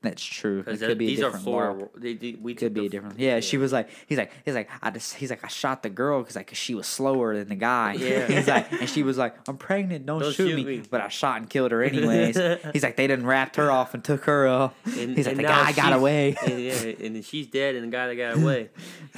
That's 0.00 0.22
true. 0.24 0.60
It 0.64 0.78
could 0.78 0.96
be 0.96 1.06
a 1.06 1.08
these 1.08 1.18
are 1.20 1.24
different 1.24 1.44
Florida. 1.44 1.80
law. 1.80 1.88
They, 1.96 2.14
they, 2.14 2.32
we 2.40 2.54
Could 2.54 2.72
be 2.72 2.82
the- 2.82 2.86
a 2.86 2.90
different. 2.90 3.18
Yeah, 3.18 3.40
she 3.40 3.56
was 3.58 3.72
like, 3.72 3.88
he's 4.06 4.16
like, 4.16 4.30
he's 4.44 4.54
like, 4.54 4.70
I 4.80 4.90
just, 4.90 5.14
he's 5.16 5.28
like, 5.30 5.44
I 5.44 5.48
shot 5.48 5.82
the 5.82 5.90
girl 5.90 6.20
because 6.20 6.36
like 6.36 6.54
she 6.54 6.76
was 6.76 6.86
slower 6.86 7.36
than 7.36 7.48
the 7.48 7.56
guy. 7.56 7.94
Yeah. 7.94 8.26
he's 8.28 8.46
like, 8.46 8.70
and 8.70 8.88
she 8.88 9.02
was 9.02 9.18
like, 9.18 9.34
I'm 9.48 9.56
pregnant, 9.56 10.06
don't, 10.06 10.20
Don't 10.20 10.32
shoot, 10.32 10.50
shoot 10.50 10.56
me. 10.56 10.64
me. 10.78 10.82
But 10.88 11.00
I 11.00 11.08
shot 11.08 11.38
and 11.40 11.50
killed 11.50 11.72
her 11.72 11.82
anyways. 11.82 12.36
he's 12.72 12.82
like, 12.84 12.94
they 12.94 13.08
didn't 13.08 13.26
wrapped 13.26 13.56
her 13.56 13.72
off 13.72 13.92
and 13.92 14.04
took 14.04 14.24
her 14.26 14.46
off. 14.46 14.72
And, 14.84 15.16
he's 15.16 15.26
like, 15.26 15.36
the 15.36 15.42
guy 15.42 15.72
got 15.72 15.92
away. 15.92 16.36
And, 16.48 16.60
yeah, 16.60 16.72
and 17.04 17.24
she's 17.24 17.48
dead, 17.48 17.74
and 17.74 17.84
the 17.88 17.90
guy 17.90 18.06
that 18.06 18.14
got 18.14 18.36
away, 18.36 18.70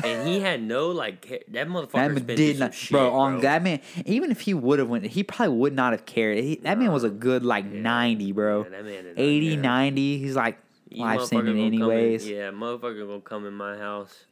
and 0.02 0.26
he 0.26 0.40
had 0.40 0.62
no 0.62 0.88
like 0.88 1.44
that 1.48 1.68
motherfucker. 1.68 1.92
That 2.14 2.26
man 2.26 2.36
did 2.36 2.58
not, 2.58 2.74
bro. 2.90 3.12
On 3.12 3.40
that 3.42 3.62
man, 3.62 3.80
even 4.06 4.30
if 4.30 4.40
he 4.40 4.54
would 4.54 4.78
have 4.78 4.88
went, 4.88 5.04
he 5.06 5.22
probably 5.22 5.56
would 5.56 5.74
not 5.74 5.92
have 5.92 6.06
cared. 6.06 6.38
He, 6.38 6.56
that 6.56 6.78
man 6.78 6.90
was 6.90 7.04
a 7.04 7.10
good 7.10 7.44
like 7.44 7.66
ninety, 7.66 8.32
bro. 8.32 8.64
Yeah, 8.64 8.70
that 8.70 8.84
man 8.84 9.14
80, 9.16 9.56
90. 9.56 10.18
He's 10.18 10.34
like 10.36 10.58
You 10.90 11.04
motherfucker 11.04 11.26
sending 11.26 11.46
gonna 11.54 11.66
in- 11.66 11.74
anyways. 11.74 12.28
yeah, 12.28 12.50
motherfucker 12.50 13.06
gonna 13.06 13.20
come 13.20 13.46
in 13.46 13.54
my 13.54 13.76
house. 13.78 14.24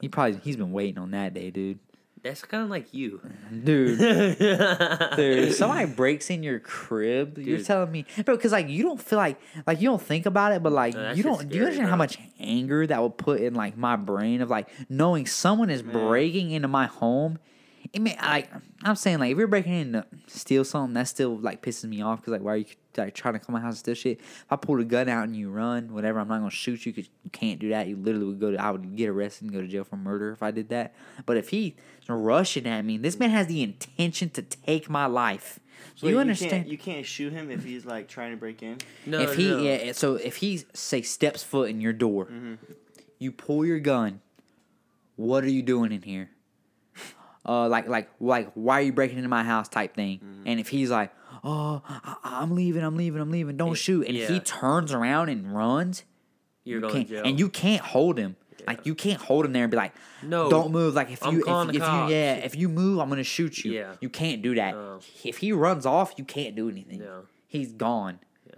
He 0.00 0.08
probably 0.08 0.38
he's 0.42 0.56
been 0.56 0.72
waiting 0.72 0.98
on 0.98 1.10
that 1.12 1.34
day, 1.34 1.50
dude. 1.50 1.78
That's 2.22 2.42
kind 2.44 2.64
of 2.64 2.68
like 2.70 2.92
you, 2.92 3.20
Dude, 3.52 3.96
dude, 3.98 4.38
dude. 4.38 4.40
if 4.40 5.54
somebody 5.54 5.86
breaks 5.86 6.30
in 6.30 6.42
your 6.42 6.58
crib, 6.58 7.38
you're 7.38 7.62
telling 7.62 7.92
me, 7.92 8.06
bro, 8.24 8.34
because 8.36 8.50
like 8.50 8.68
you 8.68 8.82
don't 8.82 9.00
feel 9.00 9.18
like 9.18 9.40
like 9.68 9.80
you 9.80 9.88
don't 9.88 10.02
think 10.02 10.26
about 10.26 10.50
it, 10.52 10.60
but 10.62 10.72
like 10.72 10.94
No, 10.94 11.12
you 11.12 11.22
don't. 11.22 11.48
do 11.48 11.56
you 11.56 11.62
understand 11.62 11.88
how 11.88 11.96
much 11.96 12.18
anger 12.40 12.84
that 12.88 13.00
will 13.00 13.10
put 13.10 13.40
in 13.40 13.54
like 13.54 13.76
my 13.76 13.94
brain 13.94 14.40
of 14.40 14.50
like 14.50 14.68
knowing 14.88 15.26
someone 15.26 15.70
is 15.70 15.80
breaking 15.82 16.50
into 16.50 16.66
my 16.68 16.86
home? 16.86 17.38
It 17.92 18.02
may, 18.02 18.16
like 18.20 18.50
I'm 18.82 18.96
saying 18.96 19.20
like 19.20 19.30
if 19.32 19.38
you're 19.38 19.46
breaking 19.46 19.72
in 19.74 19.92
to 19.92 20.04
steal 20.26 20.64
something, 20.64 20.94
that 20.94 21.06
still 21.06 21.38
like 21.38 21.62
pisses 21.62 21.84
me 21.88 22.02
off 22.02 22.20
because 22.20 22.32
like 22.32 22.42
why 22.42 22.52
are 22.54 22.56
you 22.56 22.66
like 22.98 23.14
trying 23.14 23.34
to 23.34 23.40
come 23.40 23.54
my 23.54 23.60
house 23.60 23.72
and 23.74 23.78
steal 23.78 23.94
shit? 23.94 24.18
If 24.20 24.46
I 24.50 24.56
pulled 24.56 24.80
a 24.80 24.84
gun 24.84 25.08
out 25.08 25.24
and 25.24 25.36
you 25.36 25.50
run, 25.50 25.92
whatever, 25.94 26.18
I'm 26.20 26.28
not 26.28 26.38
gonna 26.38 26.50
shoot 26.50 26.84
you 26.86 26.92
because 26.92 27.08
you 27.24 27.30
can't 27.30 27.58
do 27.58 27.70
that. 27.70 27.86
You 27.86 27.96
literally 27.96 28.26
would 28.26 28.40
go 28.40 28.50
to 28.50 28.56
I 28.62 28.70
would 28.70 28.96
get 28.96 29.08
arrested 29.08 29.44
and 29.44 29.52
go 29.52 29.60
to 29.60 29.66
jail 29.68 29.84
for 29.84 29.96
murder 29.96 30.32
if 30.32 30.42
I 30.42 30.50
did 30.50 30.68
that. 30.70 30.94
But 31.26 31.36
if 31.36 31.48
he's 31.50 31.72
rushing 32.08 32.66
at 32.66 32.84
me, 32.84 32.96
this 32.98 33.18
man 33.18 33.30
has 33.30 33.46
the 33.46 33.62
intention 33.62 34.30
to 34.30 34.42
take 34.42 34.88
my 34.90 35.06
life. 35.06 35.60
So 35.94 36.06
you 36.08 36.14
Can't, 36.14 36.20
understand? 36.20 36.68
you 36.68 36.76
can't 36.78 37.06
shoot 37.06 37.32
him 37.32 37.50
if 37.50 37.62
he's 37.64 37.84
like 37.86 38.08
trying 38.08 38.32
to 38.32 38.36
break 38.36 38.62
in. 38.62 38.78
no, 39.06 39.20
if 39.20 39.36
he 39.36 39.48
no. 39.48 39.58
yeah, 39.58 39.92
so 39.92 40.14
if 40.16 40.36
he 40.36 40.64
say 40.74 41.02
steps 41.02 41.42
foot 41.44 41.70
in 41.70 41.80
your 41.80 41.92
door, 41.92 42.26
Mm-hmm. 42.26 42.54
you 43.18 43.30
pull 43.32 43.64
your 43.64 43.78
gun. 43.78 44.20
What 45.16 45.44
are 45.44 45.50
you 45.50 45.62
doing 45.62 45.92
in 45.92 46.02
here? 46.02 46.30
Uh, 47.46 47.66
like 47.68 47.88
like 47.88 48.10
like 48.20 48.50
why 48.54 48.78
are 48.80 48.82
you 48.82 48.92
breaking 48.92 49.16
into 49.16 49.28
my 49.30 49.42
house 49.42 49.68
type 49.68 49.94
thing? 49.94 50.18
Mm-hmm. 50.18 50.42
And 50.46 50.60
if 50.60 50.68
he's 50.68 50.90
like, 50.90 51.12
oh, 51.44 51.82
I, 51.88 52.16
I'm 52.24 52.54
leaving, 52.54 52.82
I'm 52.82 52.96
leaving, 52.96 53.20
I'm 53.20 53.30
leaving, 53.30 53.56
don't 53.56 53.68
Yeah, 53.68 53.74
shoot, 53.74 54.06
and 54.06 54.16
he 54.16 54.40
turns 54.40 54.92
around 54.92 55.28
and 55.28 55.54
runs, 55.54 56.04
you're 56.64 56.80
you 56.82 56.88
to 56.88 57.04
jail. 57.04 57.22
and 57.24 57.38
you 57.38 57.48
can't 57.48 57.82
hold 57.82 58.18
him. 58.18 58.36
Like 58.66 58.84
you 58.84 58.94
can't 58.94 59.20
hold 59.20 59.46
him 59.46 59.52
there 59.54 59.64
and 59.64 59.70
be 59.70 59.76
like, 59.78 59.94
No, 60.22 60.50
don't 60.50 60.70
move. 60.72 60.94
Like 60.94 61.10
if 61.10 61.24
you 61.24 61.40
if, 61.40 61.68
if 61.70 61.74
you 61.74 61.80
yeah 61.80 62.34
if 62.34 62.54
you 62.54 62.68
move, 62.68 62.98
I'm 62.98 63.08
gonna 63.08 63.24
shoot 63.24 63.64
you. 63.64 63.72
Yeah. 63.72 63.94
You 64.00 64.10
can't 64.10 64.42
do 64.42 64.54
that. 64.56 64.74
No. 64.74 64.98
If 65.24 65.38
he 65.38 65.52
runs 65.52 65.86
off, 65.86 66.12
you 66.18 66.24
can't 66.24 66.54
do 66.54 66.68
anything. 66.68 66.98
No. 66.98 67.22
He's 67.46 67.72
gone. 67.72 68.18
Yeah. 68.46 68.56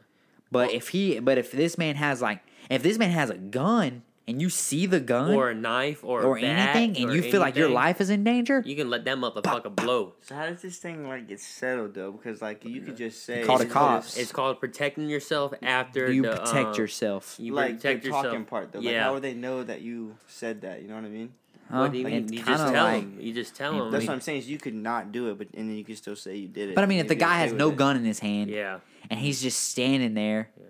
But 0.51 0.73
if 0.73 0.89
he 0.89 1.21
but 1.21 1.39
if 1.39 1.53
this 1.53 1.79
man 1.79 1.95
has 1.95 2.21
like 2.21 2.41
if 2.69 2.83
this 2.83 2.99
man 2.99 3.11
has 3.11 3.31
a 3.31 3.37
gun 3.37 4.03
and 4.29 4.41
you 4.41 4.49
see 4.51 4.87
the 4.87 5.01
gun 5.01 5.35
or 5.35 5.51
a 5.51 5.55
knife 5.55 6.05
or 6.05 6.23
or 6.23 6.39
a 6.39 6.43
bat 6.43 6.77
anything 6.77 7.03
and 7.03 7.11
or 7.11 7.17
you 7.17 7.23
feel 7.23 7.41
like 7.41 7.57
your 7.57 7.69
life 7.71 8.01
is 8.01 8.11
in 8.11 8.23
danger, 8.23 8.63
you 8.65 8.77
can 8.77 8.89
let 8.91 9.05
that 9.05 9.17
motherfucker 9.19 9.75
blow. 9.75 10.13
So 10.23 10.35
how 10.37 10.47
does 10.47 10.63
this 10.63 10.77
thing 10.79 11.09
like 11.09 11.27
get 11.29 11.41
settled 11.41 11.95
though? 11.95 12.13
Because 12.13 12.41
like 12.41 12.65
you 12.65 12.81
could 12.83 12.97
just 12.97 13.25
say 13.25 13.45
Call 13.45 13.59
the 13.59 13.65
it's 13.65 13.73
cops. 13.73 14.07
just- 14.09 14.19
It's 14.19 14.33
called 14.33 14.61
protecting 14.61 15.09
yourself 15.09 15.53
after 15.63 16.13
you 16.13 16.23
the, 16.23 16.31
protect 16.37 16.69
um, 16.69 16.75
yourself. 16.75 17.37
You 17.41 17.55
like 17.55 17.77
protect 17.77 18.03
the 18.03 18.09
yourself. 18.09 18.25
talking 18.27 18.45
part 18.45 18.73
though. 18.73 18.79
Like 18.81 18.93
yeah. 18.93 19.05
how 19.05 19.15
would 19.15 19.23
they 19.23 19.35
know 19.35 19.65
that 19.65 19.81
you 19.81 20.17
said 20.29 20.61
that? 20.63 20.83
You 20.83 20.89
know 20.89 20.95
what 20.97 21.05
I 21.05 21.09
mean? 21.09 21.33
Huh? 21.71 21.79
what 21.83 21.93
do 21.93 21.99
you 21.99 22.05
Like, 22.05 22.13
mean? 22.15 22.23
it's 22.25 22.33
You 22.33 22.39
just 22.39 22.49
kinda 22.65 22.73
tell 22.73 22.85
like- 22.85 23.03
him. 23.03 23.19
You 23.21 23.33
just 23.33 23.55
tell 23.57 23.73
Yeah, 23.75 23.83
him. 23.85 23.91
That's 23.93 24.07
what 24.07 24.13
I'm 24.13 24.21
saying. 24.21 24.39
Is 24.41 24.49
you 24.51 24.59
could 24.59 24.75
not 24.75 25.13
do 25.13 25.31
it, 25.31 25.39
but 25.39 25.49
and 25.55 25.69
then 25.71 25.77
you 25.77 25.85
can 25.85 25.97
still 25.97 26.17
say 26.17 26.37
you 26.37 26.49
did 26.49 26.71
it. 26.71 26.75
But 26.75 26.83
I 26.85 26.87
mean, 26.89 26.99
if 27.01 27.09
the 27.09 27.15
guy 27.15 27.39
has 27.39 27.53
no 27.53 27.71
it. 27.71 27.77
gun 27.77 27.97
in 27.97 28.05
his 28.05 28.19
hand 28.19 28.51
yeah. 28.51 28.79
and 29.09 29.19
he's 29.21 29.41
just 29.41 29.69
standing 29.71 30.15
there, 30.15 30.51
Yeah. 30.59 30.65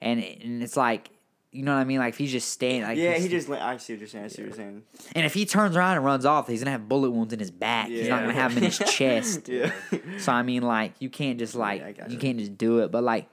and 0.00 0.20
and 0.24 0.62
it's 0.62 0.76
like, 0.76 1.10
you 1.56 1.62
know 1.62 1.74
what 1.74 1.80
I 1.80 1.84
mean? 1.84 1.98
Like 1.98 2.10
if 2.10 2.18
he's 2.18 2.30
just 2.32 2.50
standing, 2.50 2.82
like 2.82 2.98
yeah, 2.98 3.14
he 3.14 3.28
just. 3.28 3.48
like- 3.48 3.60
I 3.60 3.76
see 3.78 3.94
what 3.94 4.00
you're 4.00 4.08
saying. 4.08 4.24
I 4.24 4.28
see 4.28 4.42
what 4.42 4.48
you're 4.48 4.56
saying. 4.56 4.82
and 5.14 5.26
if 5.26 5.34
he 5.34 5.46
turns 5.46 5.76
around 5.76 5.96
and 5.96 6.04
runs 6.04 6.24
off, 6.24 6.46
he's 6.48 6.60
gonna 6.60 6.70
have 6.72 6.88
bullet 6.88 7.10
wounds 7.10 7.32
in 7.32 7.38
his 7.40 7.50
back. 7.50 7.88
He's 7.88 8.08
not 8.08 8.20
gonna 8.20 8.32
have 8.34 8.54
them 8.54 8.62
in 8.64 8.70
his 8.70 8.78
chest. 8.78 9.48
Yeah. 9.56 9.72
So 10.18 10.32
I 10.32 10.42
mean, 10.42 10.62
like 10.62 10.92
you 10.98 11.08
can't 11.10 11.38
just 11.38 11.54
like 11.54 11.82
I 11.82 11.92
got 11.92 12.10
you 12.10 12.18
can't 12.18 12.38
just 12.38 12.56
do 12.58 12.80
it. 12.80 12.90
But 12.92 13.02
like, 13.04 13.28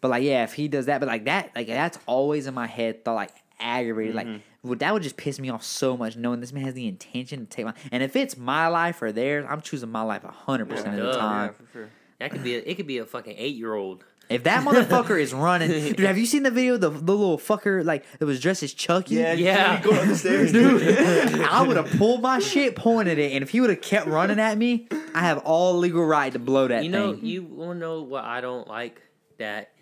but 0.00 0.08
like 0.10 0.22
yeah, 0.24 0.44
if 0.44 0.52
he 0.54 0.68
does 0.68 0.86
that, 0.86 0.98
but 1.00 1.06
like 1.08 1.24
that, 1.26 1.50
like 1.54 1.66
that's 1.66 1.98
always 2.06 2.46
in 2.46 2.54
my 2.54 2.66
head. 2.66 3.04
Thought 3.04 3.14
like 3.14 3.30
aggravated. 3.60 4.16
Mm-hmm. 4.16 4.32
Like 4.32 4.42
would 4.62 4.78
that 4.80 4.92
would 4.92 5.02
just 5.02 5.16
piss 5.16 5.38
me 5.40 5.48
off 5.50 5.62
so 5.62 5.96
much 5.96 6.16
knowing 6.16 6.40
this 6.40 6.52
man 6.52 6.64
has 6.64 6.74
the 6.74 6.86
intention 6.86 7.40
to 7.40 7.46
take 7.46 7.64
my. 7.64 7.74
And 7.92 8.02
if 8.02 8.16
it's 8.16 8.36
my 8.36 8.68
life 8.68 9.00
or 9.00 9.12
theirs, 9.12 9.46
I'm 9.48 9.60
choosing 9.60 9.90
my 9.90 10.02
life 10.02 10.22
hundred 10.22 10.68
percent 10.68 10.98
of 10.98 11.06
the 11.06 11.12
Duh. 11.12 11.18
time. 11.18 11.46
Yeah, 11.46 11.66
for 11.66 11.72
sure. 11.72 11.88
That 12.18 12.30
could 12.32 12.44
be. 12.44 12.54
A, 12.56 12.58
it 12.58 12.74
could 12.74 12.86
be 12.86 12.98
a 12.98 13.06
fucking 13.06 13.34
eight 13.38 13.56
year 13.56 13.74
old. 13.74 14.04
If 14.30 14.44
that 14.44 14.64
motherfucker 14.64 15.20
is 15.20 15.34
running, 15.34 15.68
dude, 15.70 15.98
have 16.00 16.16
you 16.16 16.24
seen 16.24 16.44
the 16.44 16.50
video? 16.52 16.74
of 16.76 16.80
The 16.80 16.90
the 16.90 17.12
little 17.16 17.36
fucker 17.36 17.84
like 17.84 18.04
that 18.18 18.24
was 18.26 18.40
dressed 18.40 18.62
as 18.62 18.72
Chucky. 18.72 19.16
Yeah, 19.16 19.32
Yeah. 19.32 19.78
You 19.78 19.84
go 19.90 19.96
up 19.96 20.06
the 20.06 20.16
stairs, 20.16 20.52
dude. 20.52 21.40
I 21.40 21.62
would 21.62 21.76
have 21.76 21.90
pulled 21.98 22.22
my 22.22 22.38
shit, 22.38 22.76
pointed 22.76 23.18
it, 23.18 23.32
and 23.32 23.42
if 23.42 23.50
he 23.50 23.60
would 23.60 23.70
have 23.70 23.80
kept 23.82 24.06
running 24.06 24.38
at 24.38 24.56
me, 24.56 24.86
I 25.14 25.20
have 25.20 25.38
all 25.38 25.76
legal 25.76 26.04
right 26.04 26.32
to 26.32 26.38
blow 26.38 26.68
that 26.68 26.84
You 26.84 26.90
know, 26.90 27.14
thing. 27.14 27.26
you 27.26 27.42
want 27.42 27.76
to 27.76 27.80
know 27.80 28.02
what 28.02 28.24
I 28.24 28.40
don't 28.40 28.68
like? 28.68 29.02
That 29.38 29.72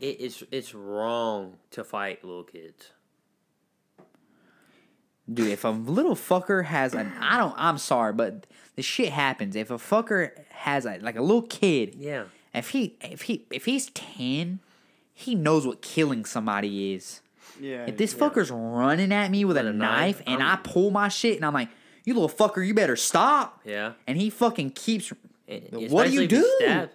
it 0.00 0.20
is 0.20 0.44
it's 0.52 0.74
wrong 0.74 1.56
to 1.72 1.82
fight 1.82 2.22
little 2.24 2.44
kids. 2.44 2.92
Dude, 5.32 5.48
if 5.48 5.64
a 5.64 5.68
little 5.68 6.14
fucker 6.14 6.64
has 6.64 6.94
an, 6.94 7.12
I 7.20 7.36
don't, 7.36 7.54
I'm 7.58 7.76
sorry, 7.76 8.14
but 8.14 8.46
the 8.76 8.82
shit 8.82 9.10
happens. 9.12 9.56
If 9.56 9.70
a 9.70 9.76
fucker 9.76 10.30
has 10.50 10.86
a 10.86 10.98
like 11.02 11.16
a 11.16 11.20
little 11.22 11.42
kid, 11.42 11.96
Yeah. 11.98 12.24
If 12.58 12.70
he 12.70 12.94
if 13.00 13.22
he 13.22 13.44
if 13.50 13.64
he's 13.64 13.86
ten, 13.90 14.60
he 15.14 15.34
knows 15.34 15.66
what 15.66 15.80
killing 15.82 16.24
somebody 16.24 16.92
is. 16.94 17.20
Yeah. 17.60 17.86
If 17.86 17.96
this 17.96 18.12
yeah. 18.14 18.20
fucker's 18.20 18.50
running 18.50 19.12
at 19.12 19.30
me 19.30 19.44
with, 19.44 19.56
With 19.56 19.66
a, 19.66 19.70
a 19.70 19.72
knife, 19.72 20.18
knife, 20.18 20.22
and 20.26 20.42
I'm- 20.42 20.58
I 20.58 20.60
pull 20.62 20.90
my 20.90 21.08
shit 21.08 21.36
and 21.36 21.44
I'm 21.44 21.54
like, 21.54 21.70
"You 22.04 22.14
little 22.14 22.28
fucker, 22.28 22.64
you 22.66 22.72
better 22.74 22.94
stop!" 22.96 23.60
Yeah. 23.64 23.92
and 24.06 24.16
he 24.18 24.30
fucking 24.30 24.70
keeps. 24.70 25.10
And 25.48 25.62
eh, 25.64 25.66
eh, 25.72 25.88
What 25.88 26.06
do 26.06 26.12
you 26.12 26.22
especially 26.22 26.26
do? 26.26 26.56
stab- 26.60 26.90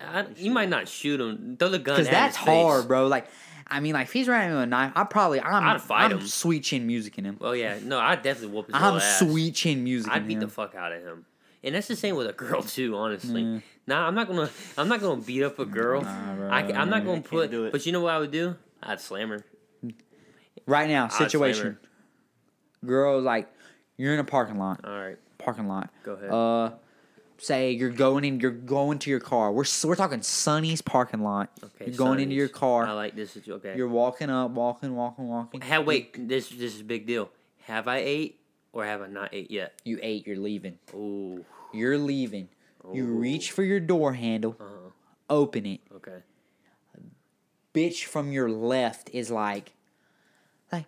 I, 0.00 0.26
you 0.36 0.50
might 0.50 0.68
not 0.68 0.88
shoot 0.88 1.20
him. 1.20 1.56
Throw 1.58 1.68
the 1.68 1.78
gun. 1.78 1.96
Because 1.96 2.08
that's 2.10 2.36
his 2.36 2.44
face. 2.44 2.62
hard, 2.64 2.88
bro. 2.88 3.06
Like, 3.06 3.28
I 3.66 3.80
mean, 3.80 3.94
like 3.94 4.06
if 4.08 4.12
he's 4.12 4.28
running 4.28 4.52
with 4.52 4.62
a 4.62 4.66
knife, 4.66 4.92
I 4.94 5.04
probably 5.04 5.40
I'm 5.40 5.64
I'd 5.64 5.80
fight 5.80 6.12
I'm 6.12 6.18
him. 6.18 6.26
sweet 6.26 6.64
chin 6.64 6.86
musicing 6.86 7.24
him. 7.24 7.36
Well, 7.40 7.56
yeah, 7.56 7.78
no, 7.82 7.98
I 7.98 8.16
definitely 8.16 8.54
whoop 8.54 8.66
his 8.66 8.74
I'm 8.74 8.82
little 8.82 9.00
ass. 9.00 9.18
sweet 9.20 9.54
chin 9.54 9.84
musicing 9.84 10.12
him. 10.12 10.16
I'd 10.22 10.28
beat 10.28 10.34
him. 10.34 10.40
the 10.40 10.48
fuck 10.48 10.74
out 10.74 10.92
of 10.92 11.02
him. 11.02 11.24
And 11.64 11.74
that's 11.74 11.88
the 11.88 11.96
same 11.96 12.14
with 12.16 12.26
a 12.28 12.32
girl 12.32 12.62
too, 12.62 12.94
honestly. 12.96 13.62
Nah, 13.86 14.06
I'm 14.06 14.14
not 14.14 14.26
gonna. 14.26 14.50
I'm 14.76 14.88
not 14.88 15.00
gonna 15.00 15.20
beat 15.20 15.42
up 15.42 15.58
a 15.58 15.64
girl. 15.64 16.00
bro, 16.00 16.48
I, 16.48 16.62
am 16.62 16.90
not 16.90 17.04
gonna 17.04 17.20
put. 17.20 17.50
But 17.72 17.86
you 17.86 17.92
know 17.92 18.00
what 18.00 18.14
I 18.14 18.18
would 18.18 18.32
do? 18.32 18.56
I'd 18.82 19.00
slam 19.00 19.28
her. 19.30 19.44
right 20.66 20.88
now, 20.88 21.08
situation. 21.08 21.78
Girl, 22.84 23.20
like 23.20 23.48
you're 23.96 24.14
in 24.14 24.20
a 24.20 24.24
parking 24.24 24.58
lot. 24.58 24.80
All 24.84 24.90
right, 24.90 25.18
Parking 25.38 25.68
lot. 25.68 25.90
go 26.02 26.12
ahead. 26.12 26.30
Uh, 26.30 26.70
say 27.38 27.72
you're 27.72 27.90
going 27.90 28.24
in. 28.24 28.40
You're 28.40 28.50
going 28.50 28.98
to 29.00 29.10
your 29.10 29.20
car. 29.20 29.52
We're 29.52 29.64
we're 29.84 29.94
talking 29.94 30.22
Sonny's 30.22 30.82
parking 30.82 31.22
lot. 31.22 31.50
okay, 31.62 31.86
you're 31.86 31.96
going 31.96 32.18
into 32.18 32.34
your 32.34 32.48
car. 32.48 32.86
I 32.86 32.92
like 32.92 33.14
this. 33.14 33.38
Okay. 33.48 33.74
You're 33.76 33.88
walking 33.88 34.30
up, 34.30 34.50
walking, 34.50 34.96
walking, 34.96 35.28
walking. 35.28 35.60
Have 35.60 35.86
wait. 35.86 36.28
This 36.28 36.48
this 36.48 36.74
is 36.74 36.80
a 36.80 36.84
big 36.84 37.06
deal. 37.06 37.30
Have 37.64 37.86
I 37.86 37.98
ate 37.98 38.40
or 38.72 38.84
have 38.84 39.00
I 39.00 39.06
not 39.06 39.30
ate 39.32 39.50
yet? 39.50 39.80
You 39.84 40.00
ate. 40.02 40.26
You're 40.26 40.38
leaving. 40.38 40.78
Ooh. 40.92 41.44
You're 41.72 41.98
leaving. 41.98 42.48
You 42.92 43.04
reach 43.06 43.50
for 43.52 43.62
your 43.62 43.80
door 43.80 44.12
handle. 44.12 44.56
Uh-huh. 44.60 44.90
Open 45.28 45.66
it. 45.66 45.80
Okay. 45.96 46.18
bitch 47.74 48.04
from 48.04 48.32
your 48.32 48.48
left 48.48 49.10
is 49.12 49.30
like, 49.30 49.72
like, 50.72 50.86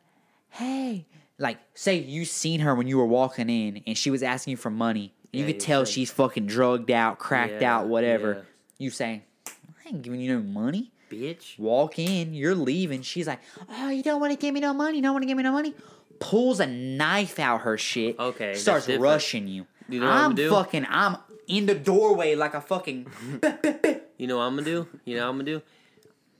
hey, 0.50 1.06
like, 1.38 1.58
say 1.74 1.98
you 1.98 2.24
seen 2.24 2.60
her 2.60 2.74
when 2.74 2.86
you 2.88 2.96
were 2.98 3.06
walking 3.06 3.50
in 3.50 3.82
and 3.86 3.96
she 3.98 4.10
was 4.10 4.22
asking 4.22 4.52
you 4.52 4.56
for 4.56 4.70
money. 4.70 5.12
You 5.32 5.40
Yeah, 5.42 5.46
could 5.52 5.60
tell 5.60 5.84
she's 5.84 6.10
fucking 6.10 6.46
drugged 6.46 6.90
out, 6.90 7.18
cracked 7.18 7.60
Yeah, 7.62 7.76
out, 7.76 7.88
whatever. 7.88 8.32
yeah. 8.34 8.42
You 8.78 8.90
say, 8.90 9.22
I 9.46 9.88
ain't 9.88 10.02
giving 10.02 10.20
you 10.20 10.34
no 10.38 10.42
money. 10.42 10.90
Bitch. 11.10 11.58
Walk 11.58 11.98
in, 11.98 12.32
you're 12.32 12.54
leaving. 12.54 13.02
She's 13.02 13.26
like, 13.26 13.40
oh, 13.68 13.90
you 13.90 14.02
don't 14.02 14.20
want 14.20 14.32
to 14.32 14.38
give 14.38 14.54
me 14.54 14.60
no 14.60 14.72
money. 14.72 14.96
You 14.98 15.02
don't 15.02 15.12
want 15.12 15.22
to 15.24 15.26
give 15.26 15.36
me 15.36 15.42
no 15.42 15.52
money. 15.52 15.74
Pulls 16.20 16.60
a 16.60 16.66
knife 16.66 17.38
out 17.38 17.62
her 17.62 17.76
shit. 17.76 18.18
Okay, 18.18 18.54
Starts 18.54 18.88
rushing 18.88 19.46
you. 19.48 19.66
You 19.90 20.00
know 20.00 20.06
what 20.06 20.14
I'm 20.14 20.30
I'm 20.32 20.50
fucking. 20.50 20.86
I'm 20.88 21.16
in 21.48 21.66
the 21.66 21.74
doorway 21.74 22.34
like 22.34 22.54
a 22.54 22.60
fucking. 22.60 23.06
You 24.20 24.26
know 24.26 24.38
what 24.38 24.42
I'm 24.46 24.54
gonna 24.56 24.64
do? 24.64 24.88
You 25.04 25.16
know 25.16 25.22
what 25.26 25.30
I'm 25.30 25.34
gonna 25.36 25.44
do? 25.44 25.62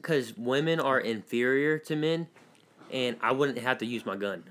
Because 0.03 0.37
women 0.37 0.81
are 0.81 0.99
inferior 0.99 1.79
to 1.79 1.95
men, 1.95 2.27
and 2.93 3.17
I 3.21 3.31
wouldn't 3.31 3.59
have 3.59 3.79
to 3.79 3.87
use 3.87 4.05
my 4.05 4.17
gun. 4.17 4.43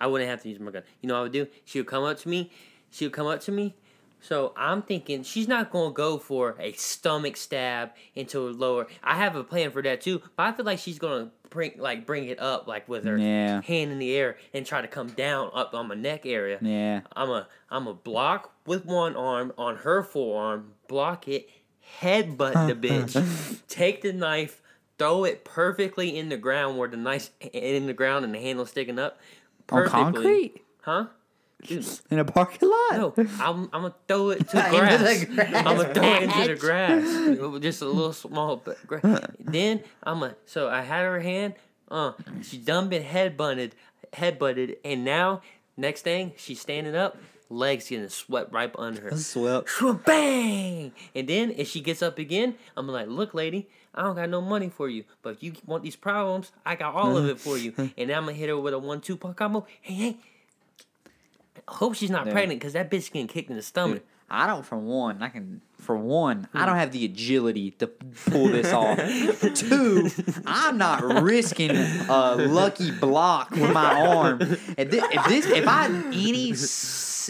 I 0.00 0.06
wouldn't 0.06 0.30
have 0.30 0.40
to 0.44 0.48
use 0.48 0.58
my 0.58 0.70
gun. 0.70 0.84
You 1.02 1.08
know 1.08 1.14
what 1.16 1.20
I 1.20 1.22
would 1.24 1.32
do? 1.32 1.48
She 1.66 1.78
would 1.78 1.86
come 1.86 2.04
up 2.04 2.18
to 2.20 2.28
me. 2.30 2.50
She 2.90 3.04
would 3.04 3.12
come 3.12 3.26
up 3.26 3.40
to 3.42 3.52
me. 3.52 3.74
So 4.20 4.54
I'm 4.56 4.80
thinking 4.82 5.22
she's 5.22 5.46
not 5.46 5.70
gonna 5.70 5.92
go 5.92 6.16
for 6.16 6.56
a 6.58 6.72
stomach 6.72 7.36
stab 7.36 7.90
into 8.14 8.46
her 8.46 8.52
lower. 8.52 8.86
I 9.04 9.16
have 9.16 9.36
a 9.36 9.44
plan 9.44 9.70
for 9.70 9.82
that 9.82 10.00
too, 10.00 10.22
but 10.34 10.44
I 10.44 10.52
feel 10.52 10.64
like 10.64 10.78
she's 10.78 10.98
gonna 10.98 11.30
bring 11.50 11.72
like 11.76 12.06
bring 12.06 12.24
it 12.24 12.40
up 12.40 12.66
like 12.66 12.88
with 12.88 13.04
her 13.04 13.16
Yeah. 13.18 13.60
hand 13.62 13.92
in 13.92 13.98
the 13.98 14.14
air 14.16 14.38
and 14.54 14.64
try 14.66 14.80
to 14.80 14.88
come 14.88 15.08
down 15.08 15.50
up 15.52 15.74
on 15.74 15.88
my 15.88 15.94
neck 15.94 16.24
area. 16.24 16.58
Yeah. 16.62 17.02
I'm 17.14 17.28
a 17.30 17.46
I'm 17.70 17.86
a 17.86 17.94
block 17.94 18.54
with 18.68 18.84
one 18.84 19.16
arm 19.16 19.52
on 19.58 19.76
her 19.78 20.02
forearm, 20.02 20.72
block 20.86 21.26
it, 21.26 21.48
headbutt 22.00 22.68
the 22.68 22.74
bitch, 22.88 23.58
take 23.68 24.02
the 24.02 24.12
knife, 24.12 24.60
throw 24.98 25.24
it 25.24 25.44
perfectly 25.44 26.16
in 26.16 26.28
the 26.28 26.36
ground 26.36 26.78
where 26.78 26.88
the 26.88 26.96
knife 26.96 27.30
in 27.52 27.86
the 27.86 27.92
ground 27.94 28.24
and 28.24 28.34
the 28.34 28.38
handle 28.38 28.66
sticking 28.66 28.98
up. 28.98 29.18
On 29.70 29.86
concrete? 29.86 30.62
Huh? 30.82 31.06
Dude, 31.66 31.84
In 32.10 32.20
a 32.20 32.24
parking 32.24 32.68
lot? 32.70 32.92
no, 32.92 33.14
I'm, 33.40 33.64
I'm 33.72 33.82
gonna 33.82 33.94
throw 34.06 34.30
it 34.30 34.48
to 34.50 34.56
the 34.56 34.62
grass. 34.70 35.24
grass, 35.24 35.54
I'm 35.66 35.76
gonna 35.76 35.92
throw 35.92 36.04
it 36.14 36.22
into 36.22 36.48
the 36.48 36.54
grass. 36.60 37.60
Just 37.62 37.82
a 37.82 37.86
little 37.86 38.12
small 38.12 38.62
gra- 38.86 39.32
Then 39.40 39.82
I'm 40.04 40.22
a 40.22 40.36
so 40.46 40.68
I 40.68 40.82
had 40.82 41.02
her 41.02 41.18
hand. 41.20 41.54
Uh, 41.90 42.12
she 42.42 42.58
done 42.58 42.88
been 42.88 43.02
head 43.02 43.36
butted, 43.36 43.74
head 44.12 44.38
butted, 44.38 44.76
and 44.84 45.04
now 45.04 45.40
next 45.76 46.02
thing 46.02 46.32
she's 46.36 46.60
standing 46.60 46.94
up, 46.94 47.16
legs 47.50 47.88
getting 47.88 48.08
swept 48.08 48.52
right 48.52 48.72
under 48.78 49.02
her. 49.02 49.16
Swept. 49.16 49.70
Bang! 50.04 50.92
And 51.14 51.28
then 51.28 51.54
if 51.56 51.68
she 51.68 51.80
gets 51.80 52.02
up 52.02 52.18
again, 52.18 52.54
I'm 52.76 52.88
like, 52.88 53.08
look, 53.08 53.34
lady, 53.34 53.68
I 53.94 54.02
don't 54.02 54.16
got 54.16 54.28
no 54.28 54.40
money 54.40 54.68
for 54.68 54.88
you, 54.88 55.04
but 55.22 55.30
if 55.30 55.42
you 55.42 55.54
want 55.66 55.82
these 55.82 55.96
problems, 55.96 56.52
I 56.64 56.76
got 56.76 56.94
all 56.94 57.16
of 57.16 57.26
it 57.26 57.40
for 57.40 57.56
you. 57.56 57.72
And 57.96 58.10
I'm 58.10 58.24
gonna 58.24 58.32
hit 58.32 58.48
her 58.48 58.58
with 58.58 58.74
a 58.74 58.78
one-two 58.78 59.16
punch 59.16 59.36
combo. 59.36 59.66
Hey, 59.80 59.94
hey. 59.94 60.16
Hope 61.66 61.94
she's 61.94 62.10
not 62.10 62.28
pregnant 62.30 62.60
because 62.60 62.74
that 62.74 62.90
bitch 62.90 63.10
getting 63.12 63.26
kicked 63.26 63.50
in 63.50 63.56
the 63.56 63.62
stomach. 63.62 64.02
I 64.30 64.46
don't. 64.46 64.64
For 64.64 64.76
one, 64.76 65.22
I 65.22 65.28
can. 65.30 65.62
For 65.78 65.96
one, 65.96 66.48
I 66.52 66.66
don't 66.66 66.74
hmm. 66.74 66.80
have 66.80 66.92
the 66.92 67.04
agility 67.04 67.70
to 67.72 67.86
pull 67.86 68.48
this 68.48 68.72
off. 68.72 68.98
Two, 69.54 70.10
I'm 70.44 70.76
not 70.76 71.02
risking 71.22 71.70
a 71.70 72.34
lucky 72.36 72.90
block 72.90 73.50
with 73.52 73.72
my 73.72 74.06
arm. 74.06 74.42
If 74.42 74.90
this, 74.90 75.04
if, 75.10 75.24
this, 75.28 75.46
if 75.46 75.66
I 75.66 75.86
any, 75.86 76.52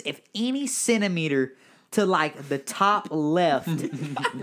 if 0.05 0.21
any 0.35 0.67
centimeter 0.67 1.55
to 1.93 2.05
like 2.05 2.49
the 2.51 2.59
top 2.59 3.09
left, 3.11 3.67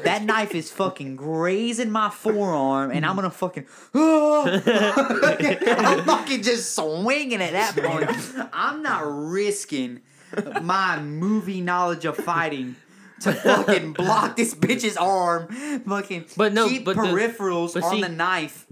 that 0.03 0.23
knife 0.23 0.55
is 0.55 0.71
fucking 0.71 1.15
grazing 1.15 1.91
my 1.91 2.09
forearm, 2.09 2.91
and 2.91 3.05
I'm 3.05 3.15
gonna 3.15 3.29
fucking. 3.29 3.65
I'm 3.93 6.03
fucking 6.05 6.43
just 6.43 6.75
swinging 6.75 7.41
at 7.41 7.51
that 7.53 7.75
point. 7.75 8.49
I'm 8.53 8.81
not 8.81 9.03
risking 9.05 10.01
my 10.61 10.99
movie 11.01 11.61
knowledge 11.61 12.05
of 12.05 12.17
fighting 12.17 12.75
to 13.21 13.31
fucking 13.33 13.93
block 13.93 14.35
this 14.35 14.53
bitch's 14.55 14.97
arm. 14.97 15.47
Fucking 15.87 16.25
But 16.35 16.53
no, 16.53 16.67
keep 16.67 16.85
but 16.85 16.95
the- 16.95 17.03
peripherals 17.03 17.75
but 17.75 17.83
on 17.83 17.91
see- 17.95 18.01
the 18.01 18.09
knife. 18.09 18.65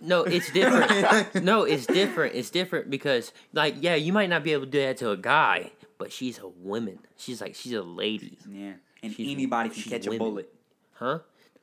No, 0.00 0.24
it's 0.24 0.50
different. 0.50 1.44
no, 1.44 1.62
it's 1.62 1.86
different. 1.86 2.34
It's 2.34 2.50
different 2.50 2.90
because, 2.90 3.32
like, 3.52 3.76
yeah, 3.80 3.94
you 3.94 4.12
might 4.12 4.28
not 4.28 4.42
be 4.42 4.52
able 4.52 4.64
to 4.64 4.70
do 4.70 4.80
that 4.80 4.96
to 4.98 5.10
a 5.10 5.16
guy, 5.16 5.70
but 5.98 6.12
she's 6.12 6.38
a 6.38 6.48
woman. 6.48 7.00
She's 7.16 7.40
like, 7.40 7.54
she's 7.54 7.72
a 7.72 7.82
lady, 7.82 8.38
Yeah, 8.48 8.74
and 9.02 9.12
She's- 9.12 9.30
anybody 9.32 9.68
can 9.70 9.82
catch 9.82 10.06
a 10.06 10.16
bullet. 10.16 10.52
huh? 10.94 11.18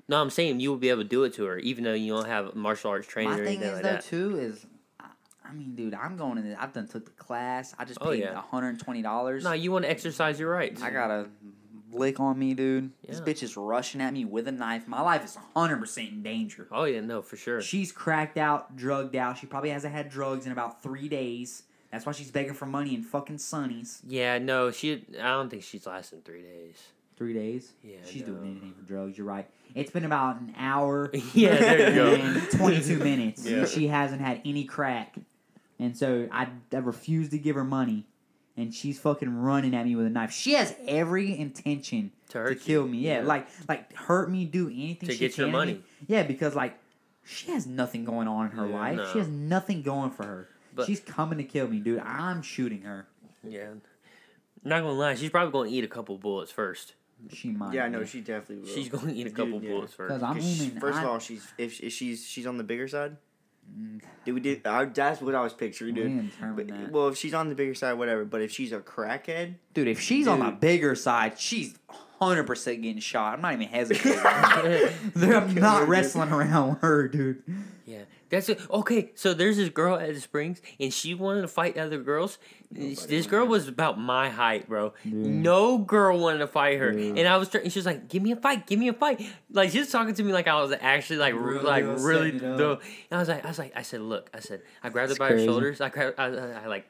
No, 0.08 0.22
I'm 0.22 0.30
saying 0.30 0.60
you 0.60 0.70
will 0.70 0.78
be 0.78 0.90
able 0.90 1.02
to 1.02 1.08
do 1.10 1.24
it 1.24 1.34
to 1.36 1.46
her, 1.46 1.58
even 1.58 1.84
though 1.84 1.94
you 1.94 2.14
don't 2.14 2.28
have 2.28 2.54
martial 2.56 2.92
arts 2.92 3.08
training 3.08 3.32
My 3.34 3.40
or 3.40 3.46
thing 3.46 3.58
anything 3.58 3.68
is 3.70 3.74
like 3.76 3.84
though 3.84 3.90
that. 3.90 4.06
too 4.06 4.38
is, 4.40 4.66
I- 5.44 5.52
mean, 5.54 5.74
dude, 5.76 5.94
I'm 5.96 6.16
going 6.18 6.38
in. 6.38 6.56
I've 6.56 6.74
done 6.74 6.88
took 6.88 7.06
the 7.06 7.12
class. 7.12 7.74
I 7.80 7.86
just 7.86 8.00
Oh, 8.02 8.12
paid 8.12 8.20
yeah. 8.22 8.34
120 8.36 9.02
dollars. 9.02 9.44
No, 9.44 9.54
you 9.54 9.72
want 9.72 9.86
to 9.86 9.90
exercise 9.90 10.40
your 10.40 10.52
rights. 10.52 10.82
I 10.82 10.90
got 10.92 11.10
a 11.12 11.28
lick 11.92 12.20
on 12.20 12.38
me, 12.38 12.54
dude. 12.54 12.92
This 13.08 13.22
bitch 13.22 13.42
is 13.42 13.56
rushing 13.56 14.02
at 14.02 14.12
me 14.14 14.26
with 14.26 14.48
a 14.48 14.52
knife. 14.52 14.88
My 14.88 15.02
life 15.02 15.24
is 15.24 15.38
100% 15.56 16.10
in 16.12 16.24
danger. 16.24 16.68
Oh 16.72 16.84
yeah, 16.86 17.00
no, 17.02 17.22
for 17.22 17.38
sure. 17.38 17.62
She's 17.62 17.92
cracked 17.92 18.38
out, 18.38 18.76
drugged 18.76 19.16
out. 19.16 19.38
She 19.38 19.46
probably 19.48 19.70
hasn't 19.70 19.94
had 19.94 20.10
drugs 20.10 20.46
in 20.46 20.52
about 20.52 20.84
three 20.84 21.08
days. 21.08 21.64
That's 21.92 22.06
why 22.06 22.12
she's 22.12 22.32
begging 22.32 22.54
for 22.54 22.66
money 22.66 22.94
in 22.94 23.04
fucking 23.04 23.38
Sonny's. 23.38 24.02
Yeah, 24.08 24.38
no, 24.38 24.72
she. 24.72 25.06
I 25.20 25.30
don't 25.30 25.50
think 25.50 25.64
she's 25.64 25.86
lasting 25.88 26.22
three 26.26 26.42
days. 26.42 26.76
Three 27.18 27.34
days? 27.34 27.72
Yeah, 27.82 27.96
She's 28.06 28.24
no. 28.28 28.34
doing 28.34 28.52
anything 28.52 28.74
for 28.74 28.82
drugs. 28.84 29.18
You're 29.18 29.26
right. 29.26 29.48
It's 29.74 29.90
been 29.90 30.04
about 30.04 30.42
an 30.42 30.54
hour 30.58 31.10
Yeah, 31.34 31.56
there 31.56 31.90
you 31.90 31.96
go. 31.96 32.14
and 32.14 32.52
22 32.52 32.98
minutes. 33.00 33.46
Yeah. 33.50 33.66
She 33.66 33.88
hasn't 33.88 34.20
had 34.20 34.42
any 34.44 34.66
crack. 34.66 35.16
And 35.80 35.96
so 35.98 36.28
I, 36.30 36.50
I 36.74 36.78
refuse 36.80 37.30
to 37.30 37.38
give 37.38 37.56
her 37.56 37.64
money. 37.64 38.06
And 38.58 38.74
she's 38.74 39.00
fucking 39.00 39.34
running 39.34 39.74
at 39.74 39.86
me 39.86 39.96
with 39.96 40.08
a 40.08 40.10
knife. 40.10 40.32
She 40.34 40.56
has 40.56 40.76
every 40.90 41.38
intention 41.40 42.12
To 42.32 42.50
to, 42.50 42.56
kill 42.56 42.86
me. 42.86 42.98
Yeah, 42.98 43.20
yeah. 43.22 43.26
like 43.26 43.48
like 43.70 43.94
hurt 43.96 44.30
me, 44.30 44.44
do 44.44 44.68
anything 44.68 45.08
To 45.08 45.14
she 45.14 45.20
get 45.20 45.38
your 45.38 45.48
can 45.48 45.54
to 45.54 45.66
me. 45.66 45.72
money. 45.74 45.84
Yeah, 46.08 46.24
because 46.24 46.54
like 46.54 46.78
she 47.24 47.50
has 47.52 47.66
nothing 47.66 48.04
going 48.04 48.28
on 48.28 48.48
in 48.48 48.52
her 48.58 48.68
Yeah, 48.68 48.76
life. 48.76 48.98
no. 48.98 49.12
She 49.14 49.20
has 49.20 49.28
nothing 49.30 49.84
going 49.84 50.12
for 50.12 50.24
her. 50.24 50.50
But- 50.76 50.86
She's 50.88 51.00
coming 51.00 51.38
to 51.38 51.44
kill 51.44 51.68
me, 51.68 51.80
dude. 51.80 52.00
I'm 52.00 52.42
shooting 52.42 52.82
her. 52.82 53.08
Yeah. 53.48 53.70
Not 54.64 54.82
gonna 54.82 54.92
lie, 54.94 55.16
she's 55.16 55.30
probably 55.30 55.52
gonna 55.52 55.70
eat 55.70 55.84
a 55.84 55.88
couple 55.88 56.18
bullets 56.18 56.52
first 56.52 56.96
She 57.32 57.50
might. 57.50 57.74
Yeah, 57.74 57.88
no, 57.88 58.00
be. 58.02 58.06
she 58.08 58.22
definitely 58.22 58.58
will. 58.68 58.76
She's 58.76 58.90
going 58.90 59.08
to 59.08 59.14
eat 59.14 59.22
a 59.28 59.30
Dude, 59.30 59.36
couple 59.38 59.62
yeah. 59.64 59.70
bullets 59.72 59.94
first. 59.94 60.10
Because 60.10 60.24
I'm 60.24 60.36
'Cause 60.36 60.58
she- 60.58 60.64
aiming. 60.66 60.80
first 60.80 60.98
I, 60.98 61.04
of 61.04 61.10
all, 61.10 61.20
she's 61.20 61.48
if, 61.58 61.80
if 61.82 61.94
she's 61.94 62.26
she's 62.26 62.46
on 62.48 62.58
the 62.58 62.64
bigger 62.64 62.88
side. 62.88 63.18
Mm. 63.80 64.02
Did 64.26 64.32
we 64.34 64.40
do? 64.42 64.60
I, 64.66 64.86
that's 64.86 65.22
what 65.22 65.34
I 65.34 65.42
was 65.42 65.54
picturing, 65.54 65.96
we 65.96 66.02
dude. 66.02 66.32
didn't 66.40 66.56
But- 66.56 66.68
that. 66.68 66.92
well, 66.92 67.08
if 67.10 67.18
she's 67.18 67.34
on 67.34 67.50
the 67.50 67.56
bigger 67.56 67.74
side, 67.76 67.94
whatever. 67.94 68.26
But 68.26 68.42
if 68.42 68.52
she's 68.52 68.72
a 68.72 68.80
crackhead, 68.80 69.56
Dude, 69.74 69.88
if 69.88 70.00
she's 70.02 70.28
on 70.28 70.40
the 70.40 70.50
Dude. 70.52 70.60
bigger 70.60 70.96
side, 70.96 71.40
she's 71.40 71.76
hundred 72.28 72.46
percent 72.48 72.82
getting 72.82 73.00
shot. 73.00 73.34
I'm 73.36 73.42
not 73.42 73.54
even 73.54 73.68
hesitating. 73.70 74.20
I'm 75.34 75.56
not 75.56 75.88
wrestling 75.88 76.30
around 76.32 76.70
with 76.72 76.80
her, 76.82 77.08
dude. 77.08 77.44
Yeah, 77.86 78.02
that's 78.30 78.50
it. 78.50 78.60
Okay, 78.72 79.12
so 79.16 79.34
there's 79.36 79.58
this 79.58 79.70
girl 79.70 79.96
at 79.96 80.14
the 80.14 80.20
Springs, 80.20 80.60
and 80.80 80.92
she 80.92 81.14
wanted 81.14 81.42
to 81.42 81.48
fight 81.48 81.78
other 81.78 82.00
girls. 82.00 82.40
this 82.72 83.28
girl 83.28 83.46
was 83.46 83.68
about 83.68 84.00
my 84.00 84.30
height, 84.30 84.68
bro. 84.68 84.94
No 85.04 85.78
girl 85.78 86.18
wanted 86.20 86.40
to 86.40 86.48
fight 86.48 86.80
her, 86.80 86.90
and 86.90 87.20
I 87.28 87.38
was. 87.38 87.50
Trying, 87.50 87.70
she 87.70 87.78
was 87.78 87.86
like, 87.86 88.08
"Give 88.10 88.24
me 88.24 88.32
a 88.32 88.36
fight, 88.36 88.66
give 88.66 88.80
me 88.80 88.88
a 88.88 88.94
fight." 88.94 89.22
Like 89.52 89.70
she 89.70 89.80
was 89.80 89.92
talking 89.92 90.16
to 90.16 90.24
me 90.24 90.34
like 90.34 90.48
I 90.48 90.60
was 90.62 90.72
actually 90.82 91.18
like 91.18 91.36
Really 91.36 91.46
really, 91.60 91.64
like 91.64 91.84
really. 91.84 92.32
setting. 92.40 92.58
Dumb. 92.58 92.80
And 93.12 93.18
I 93.18 93.20
was 93.20 93.30
like, 93.30 93.46
I 93.46 93.48
was 93.50 93.60
like, 93.60 93.74
I 93.76 93.84
said, 93.84 94.02
look, 94.02 94.32
I 94.34 94.40
said, 94.40 94.62
I 94.84 94.90
grabbed 94.90 95.12
her 95.12 95.16
by 95.18 95.28
crazy. 95.30 95.46
her 95.46 95.52
shoulders. 95.52 95.80
I 95.82 95.90
grabbed, 95.90 96.20
I, 96.20 96.26
I, 96.26 96.64
I 96.64 96.66
like, 96.68 96.88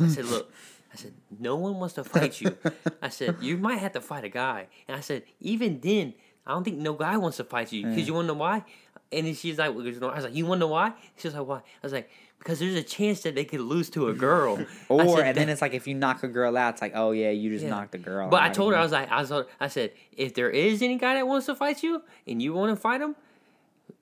I 0.00 0.08
said, 0.08 0.24
look. 0.24 0.52
I 0.92 0.96
said, 0.96 1.14
no 1.38 1.56
one 1.56 1.78
wants 1.78 1.94
to 1.94 2.04
fight 2.04 2.40
you. 2.40 2.56
I 3.00 3.08
said, 3.08 3.36
you 3.40 3.56
might 3.56 3.78
have 3.78 3.92
to 3.92 4.00
fight 4.00 4.24
a 4.24 4.28
guy. 4.28 4.66
And 4.86 4.96
I 4.96 5.00
said, 5.00 5.22
even 5.40 5.80
then, 5.80 6.12
I 6.46 6.50
don't 6.52 6.64
think 6.64 6.78
no 6.78 6.92
guy 6.92 7.16
wants 7.16 7.38
to 7.38 7.44
fight 7.44 7.72
you. 7.72 7.86
Because 7.86 8.06
you 8.06 8.12
want 8.14 8.24
to 8.28 8.34
know 8.34 8.38
why? 8.38 8.64
And 9.10 9.26
then 9.26 9.34
she's 9.34 9.58
like, 9.58 9.74
well, 9.74 9.84
no, 9.84 10.08
I 10.10 10.16
was 10.16 10.24
like, 10.24 10.34
you 10.34 10.44
want 10.46 10.58
to 10.58 10.66
know 10.66 10.72
why? 10.72 10.92
She 11.16 11.28
was 11.28 11.34
like, 11.34 11.46
why? 11.46 11.56
I 11.58 11.62
was 11.82 11.92
like, 11.92 12.10
because 12.38 12.58
there's 12.58 12.74
a 12.74 12.82
chance 12.82 13.20
that 13.20 13.34
they 13.34 13.44
could 13.44 13.60
lose 13.60 13.88
to 13.90 14.08
a 14.08 14.14
girl. 14.14 14.58
Or 14.88 15.16
said, 15.18 15.26
and 15.28 15.36
then 15.36 15.48
it's 15.48 15.62
like 15.62 15.74
if 15.74 15.86
you 15.86 15.94
knock 15.94 16.22
a 16.24 16.28
girl 16.28 16.56
out, 16.56 16.74
it's 16.74 16.82
like, 16.82 16.92
oh 16.94 17.12
yeah, 17.12 17.30
you 17.30 17.50
just 17.50 17.64
Yeah. 17.64 17.70
knocked 17.70 17.92
the 17.92 17.98
girl. 17.98 18.26
Out. 18.26 18.30
But 18.30 18.42
out. 18.42 18.50
I 18.50 18.52
told 18.52 18.72
her, 18.72 18.78
I 18.78 18.82
was 18.82 18.92
like, 18.92 19.10
I 19.10 19.20
was, 19.22 19.32
I 19.60 19.68
said, 19.68 19.92
if 20.16 20.34
there 20.34 20.50
is 20.50 20.82
any 20.82 20.96
guy 20.98 21.14
that 21.14 21.26
wants 21.26 21.46
to 21.46 21.54
fight 21.54 21.82
you 21.82 22.02
and 22.26 22.42
you 22.42 22.52
want 22.52 22.70
to 22.74 22.76
fight 22.76 23.00
him, 23.00 23.14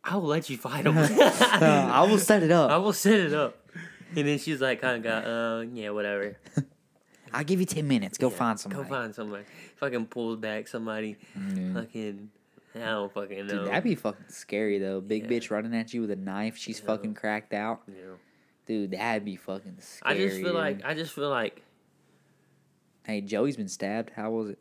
I 0.02 0.16
will 0.16 0.28
let 0.28 0.48
you 0.48 0.56
fight 0.56 0.86
him. 0.86 0.96
I 0.98 2.06
will 2.08 2.18
set 2.18 2.42
it 2.42 2.50
up. 2.50 2.70
I 2.70 2.78
will 2.78 2.92
set 2.94 3.20
it 3.20 3.34
up. 3.34 3.56
And 4.16 4.26
then 4.26 4.38
she's 4.38 4.60
like, 4.60 4.80
kind 4.80 4.96
of 4.96 5.02
got, 5.02 5.24
uh, 5.26 5.60
yeah, 5.72 5.90
whatever. 5.90 6.36
I'll 7.32 7.44
give 7.44 7.60
you 7.60 7.66
ten 7.66 7.86
minutes. 7.88 8.18
Go 8.18 8.28
Yeah, 8.30 8.36
find 8.36 8.58
somebody. 8.60 8.82
Go 8.82 8.88
find 8.88 9.14
somebody. 9.14 9.44
Fucking 9.76 10.06
pulls 10.06 10.38
back 10.38 10.68
somebody. 10.68 11.16
Mm-hmm. 11.38 11.74
Fucking, 11.74 12.30
I 12.74 12.78
don't 12.78 13.12
fucking 13.12 13.46
know. 13.46 13.58
Dude, 13.58 13.66
that'd 13.68 13.84
be 13.84 13.94
fucking 13.94 14.26
scary 14.28 14.78
though. 14.78 15.00
Big 15.00 15.24
Yeah. 15.24 15.30
bitch 15.38 15.50
running 15.50 15.74
at 15.74 15.92
you 15.94 16.02
with 16.02 16.10
a 16.10 16.16
knife. 16.16 16.56
She's 16.56 16.80
Yeah. 16.80 16.86
fucking 16.86 17.14
cracked 17.14 17.52
out. 17.54 17.86
Know. 17.88 18.16
Dude, 18.66 18.92
that'd 18.92 19.24
be 19.24 19.36
fucking 19.36 19.78
I 20.02 20.14
just 20.14 20.36
feel 20.40 20.54
like 20.54 20.84
I 20.84 20.94
just 20.94 21.12
feel 21.12 21.30
like 21.30 21.62
Hey, 23.04 23.20
Joey's 23.22 23.56
been 23.56 23.68
stabbed. 23.68 24.10
How 24.14 24.30
was 24.30 24.50
it? 24.50 24.58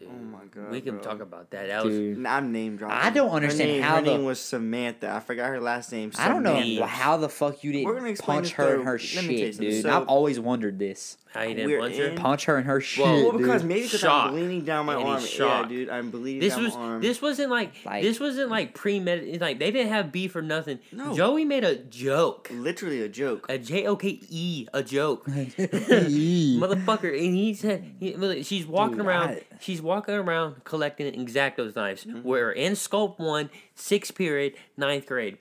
Yeah, 0.00 0.08
dude. 0.08 0.16
Oh 0.18 0.24
my 0.24 0.44
God, 0.54 0.70
we 0.70 0.80
can 0.80 0.94
bro. 0.96 1.02
talk 1.02 1.20
about 1.20 1.50
that. 1.50 1.68
That 1.68 1.84
was 1.84 1.96
I'm 2.26 2.52
name 2.52 2.76
dropping. 2.76 2.96
I 2.96 3.10
don't 3.10 3.30
understand 3.30 3.70
her 3.70 3.74
name, 3.76 3.82
how 3.82 3.96
her 3.96 4.02
the- 4.02 4.06
name 4.10 4.24
was 4.24 4.40
Samantha. 4.40 5.10
I 5.10 5.20
forgot 5.20 5.48
her 5.48 5.60
last 5.60 5.92
name. 5.92 6.12
I 6.18 6.28
don't 6.28 6.42
know 6.42 6.84
how 6.86 7.16
the 7.16 7.28
fuck 7.28 7.62
you 7.64 7.84
We're 7.84 7.94
gonna 7.94 8.08
didn't 8.08 8.20
punch 8.22 8.52
her 8.52 8.76
in 8.76 8.82
her 8.86 8.92
let 8.92 9.00
me 9.00 9.36
tell 9.36 9.46
you 9.46 9.52
shit, 9.52 9.58
dude. 9.60 9.82
So- 9.82 9.90
I've 9.96 10.08
always 10.08 10.40
wondered 10.40 10.78
this. 10.78 11.16
how 11.32 11.42
you 11.42 11.54
didn't 11.54 11.78
punch 11.80 11.96
her. 11.96 12.04
in- 12.06 12.16
Punch 12.16 12.44
her 12.46 12.58
in 12.58 12.64
her 12.64 12.80
shit, 12.80 13.04
Well, 13.04 13.30
dude. 13.32 13.40
because 13.42 13.62
maybe 13.62 13.82
because 13.82 14.02
I'm 14.04 14.32
bleeding 14.32 14.64
down 14.64 14.86
my 14.86 14.96
And 15.00 15.20
he's 15.20 15.40
arm. 15.40 15.48
Yeah, 15.62 15.68
dude, 15.68 15.88
I'm 15.88 16.10
bleeding 16.10 16.40
This 16.40 16.54
down 16.54 16.64
was 16.64 16.74
my 16.74 16.80
arm. 16.80 17.00
this 17.02 17.22
wasn't 17.22 17.50
like, 17.50 17.72
Like- 17.84 18.02
this 18.02 18.18
wasn't 18.18 18.50
like 18.50 18.74
premeditated. 18.74 19.40
Like 19.40 19.58
they 19.60 19.70
didn't 19.70 19.92
have 19.92 20.10
beef 20.10 20.34
or 20.34 20.42
nothing. 20.42 20.80
No. 20.90 21.14
Joey 21.14 21.44
made 21.44 21.62
a 21.62 21.76
joke, 21.76 22.48
literally 22.52 23.02
a 23.02 23.08
joke. 23.08 23.46
a 23.48 23.58
J 23.58 23.86
O 23.86 23.94
K 23.96 24.18
E, 24.28 24.66
a 24.74 24.82
joke. 24.82 25.24
Motherfucker, 25.28 27.12
and 27.16 27.34
he 27.34 27.54
said 27.54 27.84
he, 28.00 28.42
she's 28.42 28.66
walking 28.66 28.98
Dude, 28.98 29.06
around. 29.06 29.28
I- 29.30 29.42
She's 29.60 29.82
walking 29.82 30.14
around 30.14 30.64
collecting 30.64 31.12
Exactos 31.12 31.76
knives. 31.76 32.04
Mm-hmm. 32.04 32.22
We're 32.22 32.50
in 32.50 32.72
Sculpt 32.72 33.18
One, 33.18 33.50
sixth 33.74 34.14
period, 34.14 34.54
ninth 34.76 35.06
grade. 35.06 35.38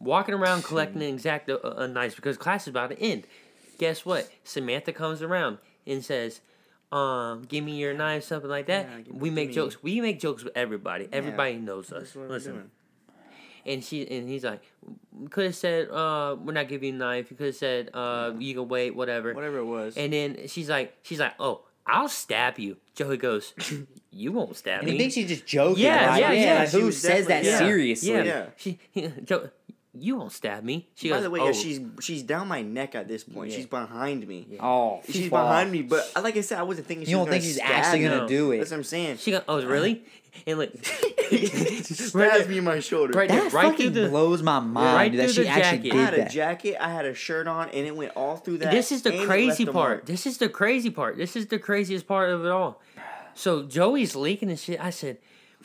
Walking 0.00 0.34
around 0.34 0.62
collecting 0.62 1.02
Exacto 1.02 1.62
uh, 1.64 1.68
uh, 1.82 1.86
knives 1.88 2.14
because 2.14 2.36
class 2.36 2.62
is 2.62 2.68
about 2.68 2.90
to 2.90 3.00
end. 3.00 3.24
Guess 3.78 4.06
what? 4.06 4.30
Samantha 4.44 4.92
comes 4.92 5.22
around 5.22 5.58
and 5.86 6.04
says, 6.04 6.40
"Um, 6.92 7.42
give 7.48 7.64
me 7.64 7.76
your 7.76 7.94
knife," 7.94 8.22
something 8.22 8.50
like 8.50 8.66
that. 8.66 8.88
Yeah, 8.88 9.12
we 9.12 9.30
make 9.30 9.48
me- 9.48 9.54
jokes. 9.54 9.82
We 9.82 10.00
make 10.00 10.20
jokes 10.20 10.44
with 10.44 10.56
everybody. 10.56 11.08
Everybody 11.12 11.56
knows 11.56 11.92
us. 11.92 12.00
That's 12.00 12.14
what 12.14 12.28
we're 12.28 12.34
Listen, 12.34 12.70
and 13.66 13.84
she 13.84 14.08
and 14.08 14.28
he's 14.28 14.44
like, 14.44 14.62
could 15.30 15.46
have 15.46 15.56
said, 15.56 15.90
uh, 15.90 16.36
we're 16.42 16.52
not 16.52 16.68
giving 16.68 16.88
you 16.90 16.94
a 16.94 16.98
knife. 16.98 17.30
You 17.30 17.36
could 17.36 17.46
have 17.46 17.56
said, 17.56 17.90
uh, 17.92 18.32
you 18.38 18.54
can 18.54 18.68
wait, 18.68 18.94
whatever. 18.94 19.34
Whatever 19.34 19.58
it 19.58 19.64
was. 19.64 19.96
And 19.96 20.12
then 20.12 20.48
she's 20.48 20.70
like, 20.70 20.96
she's 21.02 21.20
like, 21.20 21.34
oh, 21.38 21.62
I'll 21.88 22.08
stab 22.08 22.58
you. 22.58 22.76
Joey 22.94 23.16
goes, 23.16 23.54
you 24.12 24.32
won't 24.32 24.56
stab 24.56 24.80
And 24.80 24.88
he 24.88 24.94
me. 24.94 24.98
thinks 24.98 25.14
she's 25.14 25.28
just 25.28 25.46
joking. 25.46 25.82
Yeah, 25.84 26.10
like, 26.10 26.20
yeah, 26.20 26.32
yeah, 26.32 26.58
like, 26.60 26.68
she 26.68 26.80
who 26.80 26.92
says 26.92 27.26
that 27.26 27.44
yeah. 27.44 27.58
seriously? 27.58 28.10
yeah, 28.12 28.22
Yeah. 28.22 28.46
She, 28.56 28.78
Joe, 29.24 29.50
you 29.94 30.16
won't 30.16 30.32
stab 30.32 30.62
me. 30.64 30.88
She 30.94 31.08
By 31.10 31.16
goes, 31.16 31.22
the 31.24 31.30
way, 31.30 31.40
oh, 31.40 31.46
yeah, 31.46 31.52
she's 31.52 31.80
she's 32.00 32.22
down 32.22 32.46
my 32.48 32.62
neck 32.62 32.94
at 32.94 33.08
this 33.08 33.24
point. 33.24 33.50
Yeah. 33.50 33.56
She's 33.56 33.66
behind 33.66 34.26
me. 34.28 34.46
Oh, 34.60 35.00
She's 35.08 35.28
fuck. 35.28 35.30
behind 35.46 35.72
me, 35.72 35.82
but 35.82 36.10
uh, 36.14 36.20
like 36.22 36.36
I 36.36 36.42
said, 36.42 36.58
I 36.58 36.62
wasn't 36.62 36.86
thinking. 36.86 37.06
She 37.06 37.10
You 37.12 37.16
don't 37.18 37.26
was 37.26 37.32
think 37.32 37.44
she's 37.44 37.58
actually 37.58 38.00
me. 38.00 38.08
gonna 38.08 38.28
do 38.28 38.52
it? 38.52 38.58
That's 38.58 38.70
what 38.70 38.76
I'm 38.78 38.84
saying. 38.84 39.16
she 39.16 39.30
goes, 39.30 39.42
oh, 39.48 39.64
really? 39.66 40.04
And 40.46 40.58
like, 40.58 40.72
stabs 40.84 42.48
me 42.48 42.58
in 42.58 42.64
my 42.64 42.78
shoulder. 42.80 43.16
Right 43.18 43.28
That 43.28 43.52
right 43.52 43.70
fucking 43.72 43.92
the. 43.92 44.08
blows 44.08 44.42
my 44.42 44.60
mind 44.60 44.94
right 44.94 45.10
dude, 45.10 45.20
that 45.20 45.30
she 45.30 45.42
the 45.42 45.48
actually 45.48 45.88
jacket. 45.88 45.92
I 45.92 46.10
did 46.10 46.18
had 46.20 46.26
a 46.26 46.30
jacket. 46.30 46.76
I 46.80 46.90
had 46.92 47.04
a 47.06 47.14
shirt 47.14 47.48
on, 47.48 47.70
and 47.70 47.86
it 47.86 47.96
went 47.96 48.12
all 48.14 48.36
through 48.36 48.58
that. 48.58 48.70
This 48.70 48.92
is 48.92 49.02
the 49.02 49.24
crazy 49.26 49.66
part. 49.66 50.06
This 50.06 50.26
is 50.26 50.38
the 50.38 50.48
crazy 50.48 50.90
part. 50.90 51.16
This 51.16 51.34
is 51.34 51.46
the 51.46 51.58
craziest 51.58 52.06
part 52.06 52.30
of 52.30 52.44
it 52.44 52.50
all. 52.52 52.80
So 53.34 53.64
Joey's 53.64 54.14
leaking 54.14 54.50
and 54.50 54.58
shit. 54.58 54.78
I 54.78 54.90
said, 54.90 55.18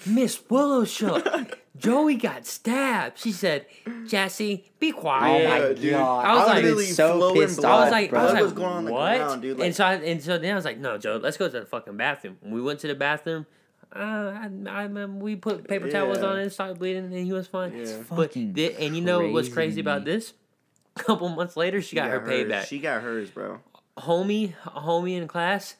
Miss 0.06 0.38
Willowshook, 0.38 1.54
Joey 1.78 2.16
got 2.16 2.46
stabbed. 2.46 3.18
She 3.20 3.32
said, 3.32 3.66
Jesse, 4.08 4.66
be 4.80 4.92
Oh 4.92 5.00
quiet. 5.00 5.48
my 5.50 5.58
Yeah, 5.60 5.74
dude. 5.74 5.92
god! 5.92 6.26
I 6.26 6.36
was 6.36 6.48
like- 6.48 6.64
would've 6.64 6.88
so 6.88 7.34
pissed 7.34 7.60
blood. 7.62 7.70
I 7.72 7.76
was 7.80 7.86
off, 7.86 7.92
like, 7.92 8.10
bro. 8.10 8.20
I 8.20 8.24
was 8.24 8.34
like, 8.34 8.44
was 8.44 8.54
going 8.54 8.74
on 8.74 8.86
the 8.86 8.92
what? 8.92 9.18
ground, 9.18 9.42
dude, 9.42 9.60
and 9.60 9.76
so, 9.76 9.86
I, 9.86 9.94
and 9.96 10.22
so 10.22 10.38
then 10.38 10.52
I 10.52 10.56
was 10.56 10.66
like, 10.66 10.78
no, 10.80 10.98
Joe, 10.98 11.20
let's 11.22 11.38
go 11.38 11.48
to 11.50 11.60
the 11.60 11.66
fucking 11.66 11.96
bathroom. 11.98 12.38
We 12.42 12.62
went 12.62 12.80
to 12.82 12.88
the 12.88 12.96
bathroom. 12.96 13.46
Uh, 13.96 14.00
I, 14.00 14.50
I, 14.70 14.88
we 15.06 15.36
put 15.36 15.68
paper 15.68 15.90
towels 15.90 16.18
Yeah. 16.18 16.26
on 16.26 16.40
it 16.40 16.44
and 16.44 16.52
started 16.52 16.80
bleeding, 16.80 17.06
and 17.06 17.14
he 17.26 17.32
was 17.32 17.46
fine. 17.48 17.78
Yeah. 17.78 17.98
But 18.10 18.18
fucking 18.30 18.54
thi- 18.56 18.74
and 18.74 18.96
you 18.96 19.04
know 19.04 19.20
what's 19.30 19.48
crazy 19.50 19.54
crazy 19.54 19.82
about 19.82 20.04
this? 20.06 20.34
A 20.96 21.04
couple 21.04 21.30
months 21.30 21.56
later, 21.56 21.82
she, 21.82 21.96
got, 21.96 22.10
her 22.10 22.20
hers. 22.20 22.30
payback. 22.30 22.66
She 22.66 22.80
got 22.80 23.02
hers, 23.04 23.30
bro. 23.30 23.60
homie, 24.00 24.54
a 24.66 24.80
homie 24.82 25.16
in 25.18 25.28
class, 25.28 25.76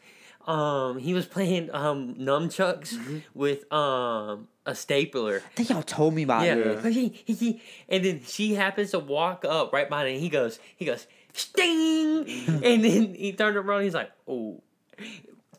um, 0.48 0.98
he 0.98 1.14
was 1.14 1.26
playing 1.26 1.70
um 1.74 2.16
nunchucks 2.16 2.94
Mm-hmm. 2.94 3.18
with 3.34 3.72
um 3.72 4.48
a 4.66 4.74
stapler. 4.76 5.42
I 5.46 5.56
think 5.56 5.70
y'all 5.70 5.82
told 5.84 6.14
me 6.14 6.24
about 6.24 6.46
Yeah, 6.46 6.56
this. 6.56 6.84
But 6.84 6.92
he, 6.94 7.10
he, 7.26 7.34
he- 7.34 7.62
and 7.90 8.04
then 8.06 8.22
she 8.26 8.54
happens 8.56 8.92
to 8.92 9.00
walk 9.00 9.44
up 9.46 9.74
right 9.74 9.90
behind 9.90 10.10
him. 10.16 10.20
He 10.22 10.30
goes, 10.30 10.58
he 10.78 10.86
goes, 10.86 11.06
sting, 11.34 12.26
and 12.48 12.84
then 12.84 13.14
he 13.14 13.34
turned 13.34 13.58
around. 13.58 13.84
He's 13.84 13.94
like, 13.94 14.12
oh, 14.28 14.62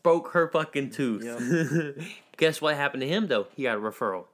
broke 0.03 0.29
her 0.33 0.47
fucking 0.49 0.89
tooth. 0.91 1.23
Guess 2.37 2.61
what 2.61 2.75
happened 2.75 3.01
to 3.01 3.07
him 3.07 3.27
though? 3.27 3.47
He 3.55 3.63
got 3.63 3.77
a 3.77 3.79
referral. 3.81 4.25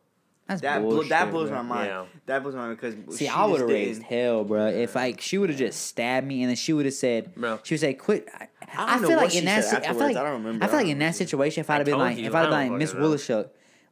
That's 0.47 0.61
That 0.61 0.81
blo- 0.81 0.89
bullshit, 0.91 1.09
that 1.09 1.31
blows 1.31 1.49
bro. 1.49 1.63
my 1.63 1.75
mind. 1.75 1.87
Yeah. 1.87 2.05
That 2.25 2.43
blows 2.43 2.55
my 2.55 2.61
mind 2.67 2.77
because 2.77 3.17
See, 3.17 3.25
she 3.25 3.29
I 3.29 3.45
would 3.45 3.61
have 3.61 3.69
raised 3.69 4.03
hell, 4.03 4.43
bro. 4.43 4.67
If 4.67 4.95
like 4.95 5.21
she 5.21 5.37
would 5.37 5.49
have 5.49 5.57
just 5.59 5.85
stabbed 5.87 6.27
me 6.27 6.41
and 6.43 6.49
then 6.49 6.55
she 6.57 6.73
would 6.73 6.85
have 6.85 6.93
said, 6.93 7.33
Bro. 7.35 7.59
she 7.63 7.73
would 7.75 7.79
say, 7.81 7.93
"Quit." 7.93 8.27
I, 8.37 8.47
I 8.75 8.93
don't 8.93 9.01
know 9.03 9.07
feel 9.07 9.17
what 9.17 9.23
like 9.23 9.31
she 9.31 9.37
in 9.39 9.45
that, 9.45 9.63
si- 9.63 9.77
I 9.77 9.81
feel 9.81 9.95
like 9.99 10.17
I 10.17 10.23
don't 10.23 10.43
remember. 10.43 10.65
I 10.65 10.67
feel 10.67 10.77
like 10.77 10.87
in 10.87 10.99
that 10.99 11.15
situation, 11.15 11.61
if 11.61 11.69
I'd 11.69 11.75
have 11.77 11.85
been 11.85 11.97
like, 11.97 12.17
you, 12.17 12.25
if 12.25 12.35
I 12.35 12.39
I'd 12.39 12.43
don't 12.43 12.51
been 12.51 12.69
like 12.71 12.79
Miss 12.79 12.91
fucking 12.91 13.01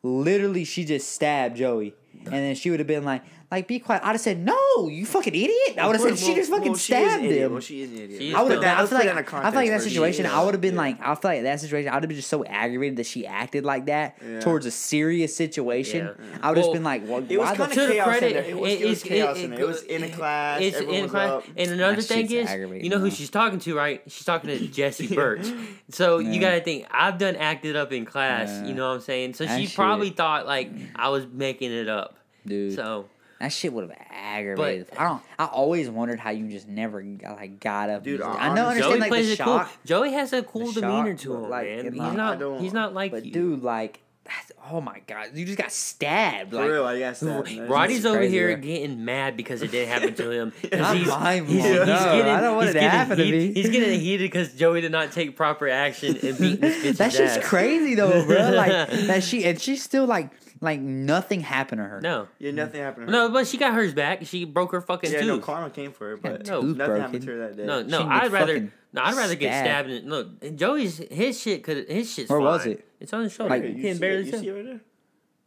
literally 0.04 0.64
she 0.66 0.86
just 0.86 1.12
stabbed 1.12 1.56
Joey, 1.58 1.96
and 2.26 2.34
then 2.34 2.56
she 2.56 2.70
would 2.72 2.80
have 2.80 2.88
been 2.88 3.04
like, 3.06 3.24
like 3.52 3.68
be 3.68 3.80
quiet. 3.80 4.04
I'd 4.04 4.12
have 4.12 4.22
said, 4.22 4.38
"No, 4.46 4.88
you 4.90 5.06
fucking 5.06 5.34
idiot!" 5.34 5.78
I 5.78 5.88
would 5.88 5.96
have 5.96 6.04
Well, 6.06 6.16
said, 6.16 6.20
"She 6.26 6.36
just 6.36 6.52
fucking 6.52 6.68
well, 6.68 6.78
she 6.78 6.94
stabbed 6.94 7.24
him." 7.24 7.52
Well, 7.52 7.62
she 7.62 7.82
is 7.82 7.90
an 7.92 7.98
idiot. 7.98 8.22
She 8.22 8.30
is 8.30 8.36
I 8.36 8.42
would 8.44 8.52
still- 8.52 8.62
have. 8.62 8.78
I 8.78 8.80
Let's 8.82 8.90
feel 8.92 9.00
like. 9.00 9.08
in 9.10 9.18
I 9.18 9.24
feel 9.52 9.60
like 9.62 9.70
that 9.70 9.82
situation, 9.82 10.26
I 10.28 10.44
would 10.44 10.54
have 10.54 10.62
been 10.62 10.76
Yeah. 10.76 10.82
like. 10.82 10.98
I 11.02 11.16
feel 11.16 11.32
like 11.32 11.42
that 11.44 11.60
situation, 11.60 11.90
I 11.92 11.96
would 11.96 12.04
have 12.04 12.10
been 12.10 12.16
just 12.18 12.30
so 12.30 12.46
aggravated 12.46 12.98
that 12.98 13.06
she 13.08 13.26
acted 13.26 13.66
like 13.66 13.88
that 13.88 14.18
Yeah. 14.24 14.40
towards 14.40 14.66
a 14.68 14.72
serious 14.72 15.36
situation. 15.36 16.06
Yeah. 16.06 16.12
I 16.44 16.50
would 16.50 16.58
have 16.58 16.66
Well, 16.66 16.66
just 16.66 16.74
been 16.74 16.84
like, 16.84 17.02
"Well, 17.08 17.24
It 17.28 17.38
was 17.40 17.48
why 17.48 17.52
the 17.54 17.58
kind 17.58 17.72
To 17.74 17.82
of 17.82 17.88
the 17.88 17.94
chaos 17.94 18.08
credit, 18.08 18.28
in 18.28 18.34
there. 18.34 18.44
It 18.52 18.58
was, 18.58 18.74
it 18.82 18.86
was 18.88 19.04
chaos 19.04 19.38
it- 19.38 19.44
in 19.46 19.50
there. 19.52 19.60
It 19.62 19.68
was 19.68 19.82
in 19.84 20.04
a 20.04 20.10
class. 20.10 20.62
It's 20.62 20.76
everyone 20.76 20.96
in 20.96 21.02
was 21.04 21.12
class. 21.12 21.30
up. 21.32 21.44
And 21.58 21.72
another 21.72 21.96
That 21.96 22.04
thing 22.04 22.32
is, 22.32 22.84
you 22.84 22.90
know 22.90 23.00
who 23.00 23.10
she's 23.10 23.30
talking 23.32 23.60
to, 23.60 23.76
right? 23.76 24.02
She's 24.08 24.26
talking 24.26 24.50
to 24.52 24.68
Jesse 24.68 25.08
Birch. 25.08 25.48
So 25.90 26.20
you 26.20 26.40
gotta 26.40 26.62
think, 26.62 26.86
I've 26.92 27.18
done 27.18 27.36
acted 27.36 27.76
up 27.76 27.92
in 27.92 28.06
class. 28.06 28.68
You 28.68 28.76
know 28.76 28.90
what 28.90 28.96
I'm 28.96 29.02
saying? 29.02 29.34
So 29.34 29.48
she 29.48 29.68
probably 29.68 30.12
thought 30.12 30.46
like 30.46 30.70
I 30.96 31.10
was 31.10 31.26
making 31.34 31.72
it 31.72 31.90
up. 31.90 32.16
dude?" 32.46 32.74
So 32.76 33.06
That 33.40 33.54
shit 33.54 33.72
would 33.72 33.90
have 33.90 33.98
aggravated. 34.12 34.88
I 34.98 35.04
don't. 35.06 35.22
I 35.38 35.46
always 35.46 35.90
wondered 35.90 36.20
how 36.20 36.32
you 36.32 36.50
just 36.50 36.68
never 36.68 37.02
got, 37.02 37.38
like 37.38 37.60
got 37.60 37.90
up. 37.90 38.04
Dude, 38.04 38.20
just- 38.20 38.30
I 38.30 38.50
I 38.50 38.54
know. 38.54 38.66
Understand 38.68 38.92
Joey 38.94 39.00
like 39.00 39.10
plays 39.10 39.28
the 39.28 39.34
it 39.34 39.46
cool. 39.46 39.66
Joey 39.86 40.12
has 40.12 40.34
a 40.34 40.44
cool 40.44 40.72
demeanor 40.74 41.12
shock, 41.18 41.22
to 41.24 41.36
him, 41.36 41.50
like, 41.50 41.66
man. 41.68 41.86
He's 41.86 41.94
my- 41.94 42.16
not. 42.16 42.60
He's 42.62 42.74
not 42.74 42.94
like 42.94 43.12
but 43.12 43.26
you. 43.26 43.32
dude, 43.32 43.64
like 43.64 44.02
That's, 44.26 44.52
oh 44.70 44.82
my 44.82 45.00
god, 45.08 45.30
you 45.36 45.46
just 45.46 45.58
got 45.58 45.72
stabbed. 45.72 46.52
For 46.52 46.70
real, 46.70 46.84
I 46.86 47.00
guess 47.00 47.22
that. 47.22 47.46
That's- 47.46 47.70
Roddy's 47.70 48.06
over 48.06 48.22
here 48.22 48.52
bro. 48.58 48.62
getting 48.62 49.06
mad 49.06 49.38
because 49.38 49.62
it 49.62 49.72
didn't 49.72 49.88
happen 49.94 50.14
to 50.16 50.32
him. 50.32 50.54
I'm 50.74 50.98
he's, 50.98 51.06
he's, 51.06 51.64
he's 51.64 51.64
No, 51.64 51.86
getting, 51.86 52.26
I 52.34 52.42
don't 52.42 52.56
want 52.58 52.68
he's 52.68 52.76
it 52.76 52.80
to 52.80 52.80
getting 52.82 52.90
happen 52.90 53.18
to 53.20 53.24
me. 53.24 53.54
He's 53.54 53.70
getting 53.70 54.00
heated 54.02 54.30
because 54.30 54.54
Joey 54.54 54.82
did 54.82 54.92
not 54.92 55.14
take 55.14 55.38
proper 55.38 55.70
action 55.70 56.18
and 56.22 56.38
beat 56.38 56.60
this 56.60 56.76
bitch's 56.84 56.98
That's 56.98 57.18
just 57.18 57.42
crazy 57.42 57.96
though, 57.96 58.26
bro. 58.26 58.50
Like 58.52 58.90
that 59.08 59.24
she 59.24 59.46
and 59.46 59.60
she's 59.62 59.82
still 59.82 60.06
like 60.06 60.30
like 60.62 60.80
nothing 60.80 61.42
happened 61.42 61.80
to 61.80 61.86
her. 61.86 62.02
No, 62.02 62.28
Yeah, 62.40 62.52
nothing 62.52 62.82
happened. 62.82 63.08
to 63.08 63.12
her. 63.14 63.18
no, 63.28 63.30
but 63.34 63.48
she 63.48 63.58
got 63.58 63.74
hers 63.74 63.94
back. 63.94 64.26
She 64.26 64.44
broke 64.46 64.72
her 64.74 64.82
fucking 64.82 65.12
Yeah, 65.12 65.20
tooth. 65.20 65.28
no, 65.28 65.40
karma 65.40 65.70
came 65.70 65.92
for 65.92 66.10
her, 66.10 66.18
but 66.18 66.48
No, 66.48 66.62
nothing 66.62 66.76
tooth 66.78 67.00
happened 67.02 67.22
to 67.24 67.28
her 67.32 67.38
that 67.48 67.58
day. 67.58 67.66
No, 67.66 67.82
She 67.84 67.88
no, 67.90 68.00
can 68.00 68.12
I'd 68.12 68.32
rather 68.32 68.54
fucking 68.56 68.72
no, 68.94 69.02
I'd 69.04 69.16
rather 69.16 69.36
get 69.36 69.52
stabbed. 69.54 69.90
stabbed. 69.90 69.90
And, 69.90 70.10
look, 70.10 70.56
Joey's 70.56 70.98
his 70.98 71.40
shit 71.40 71.64
could 71.64 71.88
his 71.90 72.12
shit's 72.14 72.30
Where 72.30 72.40
was 72.40 72.64
fine. 72.64 72.72
it? 72.74 72.86
It's 73.00 73.14
on 73.14 73.24
his 73.24 73.34
shoulder. 73.34 73.50
Like- 73.52 73.64
you 73.64 73.70
you 73.70 73.82
can 73.84 73.94
see 73.96 74.00
barely 74.00 74.20
it? 74.22 74.26
You 74.34 74.40
see 74.40 74.48
it 74.48 74.52
right 74.52 74.66
there? 74.66 74.82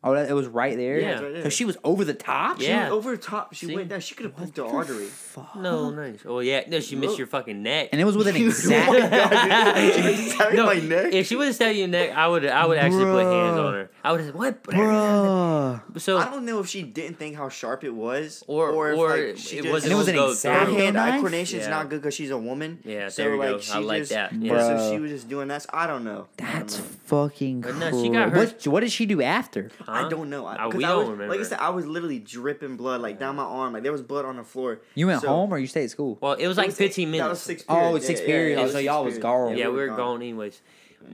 Oh, 0.05 0.15
that, 0.15 0.29
it 0.29 0.33
was 0.33 0.49
right 0.49 0.77
there. 0.77 0.99
Yeah. 0.99 1.11
it's 1.13 1.23
right 1.23 1.33
there. 1.35 1.43
So 1.45 1.49
she 1.49 1.65
was 1.65 1.77
over 1.85 2.05
the 2.05 2.15
top. 2.15 2.61
She 2.61 2.67
Yeah. 2.67 2.81
went 2.83 2.93
over 2.93 3.13
the 3.13 3.23
top. 3.23 3.55
She 3.55 3.67
See? 3.67 3.75
went 3.77 3.89
down. 3.89 4.01
She 4.01 4.15
could 4.17 4.27
have 4.27 4.37
poked 4.37 4.55
the 4.57 4.65
artery. 4.67 5.05
Fuck. 5.07 5.55
No, 5.57 5.91
nice. 5.91 6.21
Oh 6.27 6.41
yeah, 6.41 6.63
no, 6.69 6.81
she 6.81 6.97
missed 6.97 7.15
oh. 7.15 7.19
your 7.19 7.27
fucking 7.29 7.63
neck. 7.63 7.91
And 7.93 8.01
it 8.01 8.05
was 8.05 8.17
with 8.17 8.27
an 8.27 8.35
Oh 8.37 8.41
my 8.41 8.45
exact. 8.47 8.93
God, 8.93 9.75
dude. 9.75 9.95
She 9.95 10.37
was 10.39 10.39
no, 10.55 10.67
my 10.67 10.75
neck. 10.81 11.13
if 11.13 11.27
she 11.29 11.37
would 11.37 11.47
have 11.47 11.55
stabbed 11.55 11.77
you 11.77 11.85
in 11.85 11.91
the 11.93 11.99
neck, 11.99 12.17
I 12.17 12.27
would 12.27 12.45
I 12.47 12.67
would 12.67 12.79
actually 12.79 13.05
put 13.05 13.25
hands 13.25 13.59
on 13.59 13.75
her. 13.75 13.91
I 14.03 14.11
would 14.13 14.21
have 14.23 14.35
what, 14.35 14.63
Bruh. 14.65 16.01
So 16.01 16.19
I 16.19 16.25
don't 16.25 16.45
know 16.45 16.59
if 16.61 16.69
she 16.69 16.83
didn't 16.83 17.19
think 17.19 17.37
how 17.37 17.49
sharp 17.49 17.85
it 17.85 17.95
was, 17.95 18.43
Or- 18.49 18.71
if 18.93 18.99
or 18.99 19.09
like, 19.29 19.37
she 19.39 19.59
it 19.59 19.63
just, 19.63 19.73
wasn't 19.73 19.85
And 19.85 19.93
it 19.93 19.97
was 19.97 20.09
an 20.09 20.15
go 20.17 20.31
exact- 20.31 20.65
through. 20.65 20.75
her 20.75 20.81
hand 20.81 20.95
Knife? 20.97 21.15
eye 21.15 21.17
coordination's 21.19 21.63
Yeah. 21.65 21.71
not 21.71 21.89
good 21.91 22.01
because 22.03 22.15
she's 22.15 22.31
a 22.31 22.39
woman. 22.39 22.81
Yeah, 22.85 23.09
so 23.09 23.23
there 23.23 23.33
we 23.33 23.39
go. 23.47 23.53
like 23.53 23.63
she 23.63 23.73
I 23.73 23.79
like 23.79 24.03
just, 24.03 24.11
that. 24.13 24.33
Yeah, 24.33 24.53
Bruh. 24.53 24.79
so 24.79 24.93
she 24.93 24.99
was 25.01 25.11
just 25.13 25.29
doing 25.29 25.49
that. 25.49 25.63
So 25.63 25.71
I 25.73 25.87
don't 25.87 26.03
know. 26.05 26.27
I 26.41 26.43
don't 26.43 26.53
That's 26.61 26.79
know. 26.79 26.85
fucking. 27.07 27.61
But 27.61 27.77
no, 27.77 27.91
crazy. 27.91 28.03
she 28.05 28.11
got 28.11 28.31
her- 28.31 28.39
What, 28.39 28.67
what 28.67 28.81
did 28.81 28.91
she 28.93 29.07
do 29.07 29.23
after? 29.23 29.71
I 29.93 30.09
don't 30.09 30.31
know. 30.31 30.47
I, 30.47 30.55
Uh, 30.55 30.69
'cause 30.71 30.75
we 30.77 30.85
I 30.85 30.89
don't 30.89 30.99
was, 31.01 31.09
remember. 31.11 31.33
Like 31.35 31.41
I 31.41 31.49
said, 31.49 31.59
I 31.61 31.71
was 31.71 31.87
literally 31.87 32.19
dripping 32.19 32.77
blood 32.77 33.01
like 33.01 33.19
down 33.19 33.37
my 33.37 33.45
arm. 33.45 33.73
Like 33.73 33.83
there 33.83 33.93
was 33.93 34.03
blood 34.03 34.25
on 34.25 34.37
the 34.37 34.45
floor. 34.45 34.81
You 34.95 35.07
went 35.09 35.21
So- 35.23 35.29
home 35.29 35.53
or 35.53 35.59
you 35.59 35.67
stayed 35.67 35.85
at 35.85 35.91
school? 35.91 36.19
Well, 36.21 36.33
it 36.35 36.47
was 36.47 36.57
It 36.57 36.61
like 36.61 36.67
was- 36.69 36.77
15 36.79 37.11
That 37.13 37.19
was 37.19 37.23
minutes. 37.23 37.41
six 37.43 37.65
Oh, 37.69 37.75
period. 37.75 37.97
it's 37.97 38.07
six 38.07 38.21
Yeah, 38.21 38.27
period. 38.27 38.59
Yeah, 38.59 38.65
Oh, 38.65 38.67
so 38.69 38.73
six 38.75 38.85
y'all 38.85 39.05
was 39.05 39.15
period. 39.15 39.23
gone. 39.23 39.57
yeah, 39.57 39.69
we 39.69 39.77
were 39.77 39.89
gone 39.89 40.23
anyways. 40.23 40.61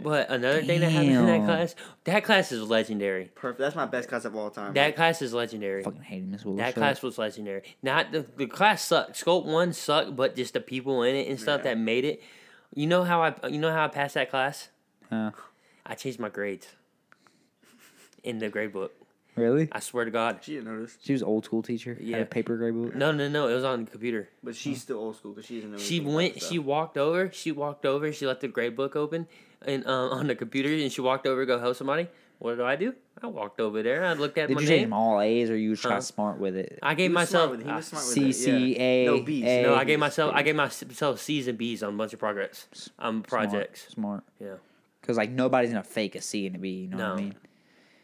But 0.02 0.28
another 0.30 0.62
thing 0.62 0.80
that 0.80 0.90
happened 0.90 1.12
in 1.12 1.24
that 1.26 1.36
Damn. 1.38 1.46
class, 1.46 1.74
that 2.04 2.22
class 2.22 2.52
is 2.52 2.62
legendary. 2.68 3.30
Perfect. 3.34 3.58
That's 3.60 3.74
my 3.74 3.86
best 3.86 4.06
class 4.10 4.26
of 4.26 4.36
all 4.36 4.50
time. 4.50 4.74
That 4.74 4.94
class 4.94 5.22
is 5.22 5.32
legendary. 5.32 5.80
I 5.80 5.84
fucking 5.84 6.02
hated 6.02 6.30
Miss 6.30 6.44
Willis. 6.44 6.58
That 6.60 6.74
class 6.74 7.00
was 7.02 7.16
legendary. 7.16 7.62
Not 7.82 8.12
the, 8.12 8.26
the 8.36 8.46
class 8.46 8.84
sucked. 8.84 9.16
Scope 9.16 9.46
one 9.46 9.72
sucked, 9.72 10.14
but 10.14 10.36
just 10.36 10.52
the 10.52 10.60
people 10.60 11.02
in 11.04 11.16
it 11.16 11.26
and 11.28 11.40
stuff 11.40 11.60
Yeah. 11.64 11.70
that 11.70 11.78
made 11.78 12.04
it. 12.04 12.22
You 12.74 12.86
know 12.86 13.02
how 13.04 13.22
I 13.22 13.34
you 13.48 13.58
know 13.58 13.72
how 13.72 13.86
I 13.86 13.88
passed 13.88 14.12
that 14.14 14.28
class? 14.28 14.68
Huh. 15.10 15.30
I 15.86 15.94
changed 15.94 16.20
my 16.20 16.28
grades 16.28 16.68
in 18.24 18.38
the 18.38 18.48
grade 18.48 18.72
book. 18.72 18.92
Really? 19.37 19.68
I 19.70 19.78
swear 19.81 20.04
to 20.04 20.11
God. 20.11 20.38
She 20.42 20.54
didn't 20.54 20.66
notice, 20.74 20.96
She 21.00 21.12
was 21.12 21.22
old 21.22 21.44
school 21.44 21.62
teacher. 21.62 21.94
Had 21.94 22.02
Yeah. 22.02 22.16
a 22.18 22.26
paper 22.26 22.57
grade 22.57 22.74
book. 22.74 22.94
No, 22.96 23.12
no, 23.12 23.28
no. 23.28 23.46
It 23.48 23.54
was 23.54 23.62
on 23.64 23.85
the 23.85 23.90
computer. 23.90 24.28
but 24.42 24.57
she's 24.57 24.83
still 24.83 24.98
old 24.98 25.16
school 25.16 25.33
because 25.33 25.46
she 25.46 25.57
didn't 25.57 25.72
know. 25.72 25.78
She 25.78 26.00
went. 26.00 26.42
She 26.42 26.59
walked 26.59 26.98
over. 26.98 27.31
She 27.33 27.52
walked 27.52 27.87
over. 27.87 28.12
She 28.12 28.26
left 28.26 28.40
the 28.40 28.48
grade 28.48 28.74
book 28.74 28.96
open 28.96 29.28
and 29.64 29.87
um, 29.87 30.11
on 30.12 30.26
the 30.26 30.35
computer, 30.35 30.68
and 30.70 30.90
she 30.90 31.00
walked 31.00 31.26
over 31.26 31.42
to 31.42 31.46
go 31.46 31.59
help 31.61 31.76
somebody. 31.76 32.09
What 32.40 32.57
do 32.57 32.64
I 32.64 32.74
do? 32.76 32.94
I 33.22 33.26
walked 33.26 33.61
over 33.61 33.83
there. 33.83 34.04
I 34.04 34.12
looked 34.14 34.38
at 34.38 34.46
Did 34.48 34.54
my 34.57 34.61
you 34.62 34.66
take 34.68 34.81
name. 34.81 34.90
them 34.90 34.98
all 34.98 35.20
A's 35.20 35.50
or 35.50 35.57
you 35.57 35.70
was 35.70 35.81
trying 35.81 35.94
Huh? 35.94 36.00
smart 36.02 36.38
with 36.38 36.54
it? 36.57 36.78
I 36.83 36.94
gave 36.94 37.12
was 37.12 37.28
smart 37.28 37.50
myself. 37.50 37.59
with. 37.59 37.66
He 37.66 37.72
was 37.72 37.87
smart 37.87 38.04
with 38.16 38.37
C 38.37 38.76
yeah. 38.76 39.07
No, 39.07 39.20
B's. 39.22 39.44
A. 39.44 39.62
no, 39.62 39.74
I 39.74 39.85
gave 39.85 39.98
myself. 40.00 40.33
I 40.35 40.42
gave 40.42 40.54
myself 40.57 41.20
C's 41.20 41.46
and 41.48 41.59
B's 41.59 41.83
on 41.85 41.94
a 41.94 41.96
bunch 41.96 42.12
of 42.12 42.18
progress. 42.20 42.66
Um, 42.98 43.22
projects. 43.22 43.87
Smart. 43.88 44.22
Yeah. 44.40 44.54
Because 45.00 45.16
like 45.16 45.31
nobody's 45.31 45.70
gonna 45.70 45.83
fake 45.85 46.14
a 46.16 46.20
C 46.20 46.46
and 46.46 46.57
a 46.57 46.59
B. 46.59 46.70
You 46.70 46.88
know 46.88 46.96
what 46.96 47.04
No. 47.04 47.12
I 47.12 47.16
mean? 47.16 47.35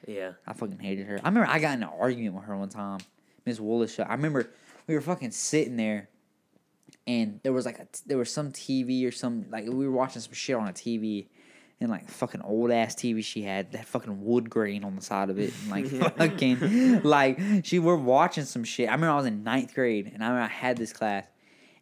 Yeah. 0.07 0.33
I 0.47 0.53
fucking 0.53 0.79
hated 0.79 1.07
her. 1.07 1.21
I 1.23 1.29
remember 1.29 1.49
I 1.49 1.59
got 1.59 1.75
in 1.75 1.83
an 1.83 1.91
argument 1.99 2.35
with 2.35 2.45
her 2.45 2.57
one 2.57 2.69
time. 2.69 3.01
Miss 3.45 3.61
Willis. 3.61 3.99
I 3.99 4.13
remember 4.13 4.49
we 4.87 4.95
were 4.95 5.01
fucking 5.01 5.31
sitting 5.33 5.77
there, 5.77 6.09
and 7.07 7.41
there 7.43 7.53
was 7.53 7.67
like 7.67 7.79
a, 7.79 7.87
there 8.07 8.19
was 8.19 8.31
some 8.31 8.53
TV 8.53 9.07
or 9.07 9.11
some 9.11 9.47
like 9.51 9.67
we 9.67 9.87
were 9.87 9.95
watching 9.95 10.23
some 10.23 10.33
shit 10.33 10.57
on 10.57 10.69
a 10.69 10.73
TV, 10.73 11.27
and 11.81 11.91
like 11.91 12.09
fucking 12.09 12.43
old 12.43 12.71
ass 12.71 12.95
TV 12.95 13.25
she 13.25 13.43
had 13.43 13.73
that 13.73 13.87
fucking 13.87 14.25
wood 14.25 14.49
grain 14.49 14.85
on 14.85 14.97
the 14.97 15.03
side 15.03 15.31
of 15.31 15.39
it, 15.39 15.53
and 15.63 15.71
like 15.71 15.87
fucking 16.17 17.03
like 17.03 17.39
she 17.65 17.79
were 17.79 17.97
watching 17.97 18.45
some 18.45 18.65
shit. 18.65 18.89
I 18.89 18.93
remember 18.93 19.13
I 19.13 19.17
was 19.17 19.27
in 19.27 19.43
ninth 19.45 19.75
grade, 19.75 20.11
and 20.13 20.23
I 20.23 20.29
remember 20.29 20.51
I 20.51 20.55
had 20.55 20.77
this 20.77 20.93
class, 20.93 21.27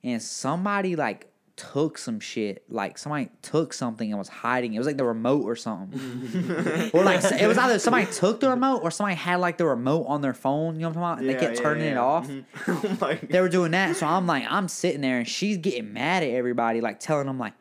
and 0.03 0.21
somebody 0.21 0.97
like 0.97 1.32
took 1.71 1.97
some 1.99 2.19
shit 2.19 2.65
like 2.69 2.99
somebody 2.99 3.29
took 3.41 3.73
something 3.73 4.11
and 4.11 4.19
was 4.19 4.29
hiding 4.29 4.75
it 4.75 4.79
was 4.79 4.87
like 4.87 4.97
the 4.97 5.05
remote 5.05 5.45
or 5.45 5.55
something 5.55 6.01
or 6.93 7.05
like 7.05 7.23
it 7.25 7.47
was 7.47 7.57
either 7.59 7.79
somebody 7.79 8.07
took 8.07 8.41
the 8.41 8.49
remote 8.49 8.79
or 8.83 8.91
somebody 8.91 9.17
had 9.17 9.37
like 9.37 9.59
the 9.59 9.67
remote 9.67 10.05
on 10.09 10.21
their 10.23 10.35
phone. 10.35 10.75
You 10.75 10.83
know 10.83 10.89
what 10.89 10.97
I'm 10.97 11.03
talking 11.03 11.03
about? 11.03 11.19
And 11.19 11.27
Yeah, 11.27 11.33
they 11.35 11.41
kept 11.41 11.57
yeah, 11.57 11.63
turning 11.63 11.85
it 11.87 11.93
yeah. 11.93 12.03
off. 12.03 12.29
Mhm. 12.29 12.99
oh 13.23 13.27
They 13.29 13.41
were 13.41 13.49
doing 13.49 13.71
that, 13.73 13.97
so 13.97 14.07
I'm 14.07 14.27
like, 14.27 14.45
I'm 14.49 14.69
sitting 14.69 15.01
there, 15.01 15.19
and 15.19 15.29
she's 15.29 15.59
getting 15.59 15.93
mad 15.93 16.23
at 16.23 16.31
everybody, 16.31 16.81
like 16.81 16.99
telling 17.01 17.27
them 17.27 17.39
like, 17.39 17.55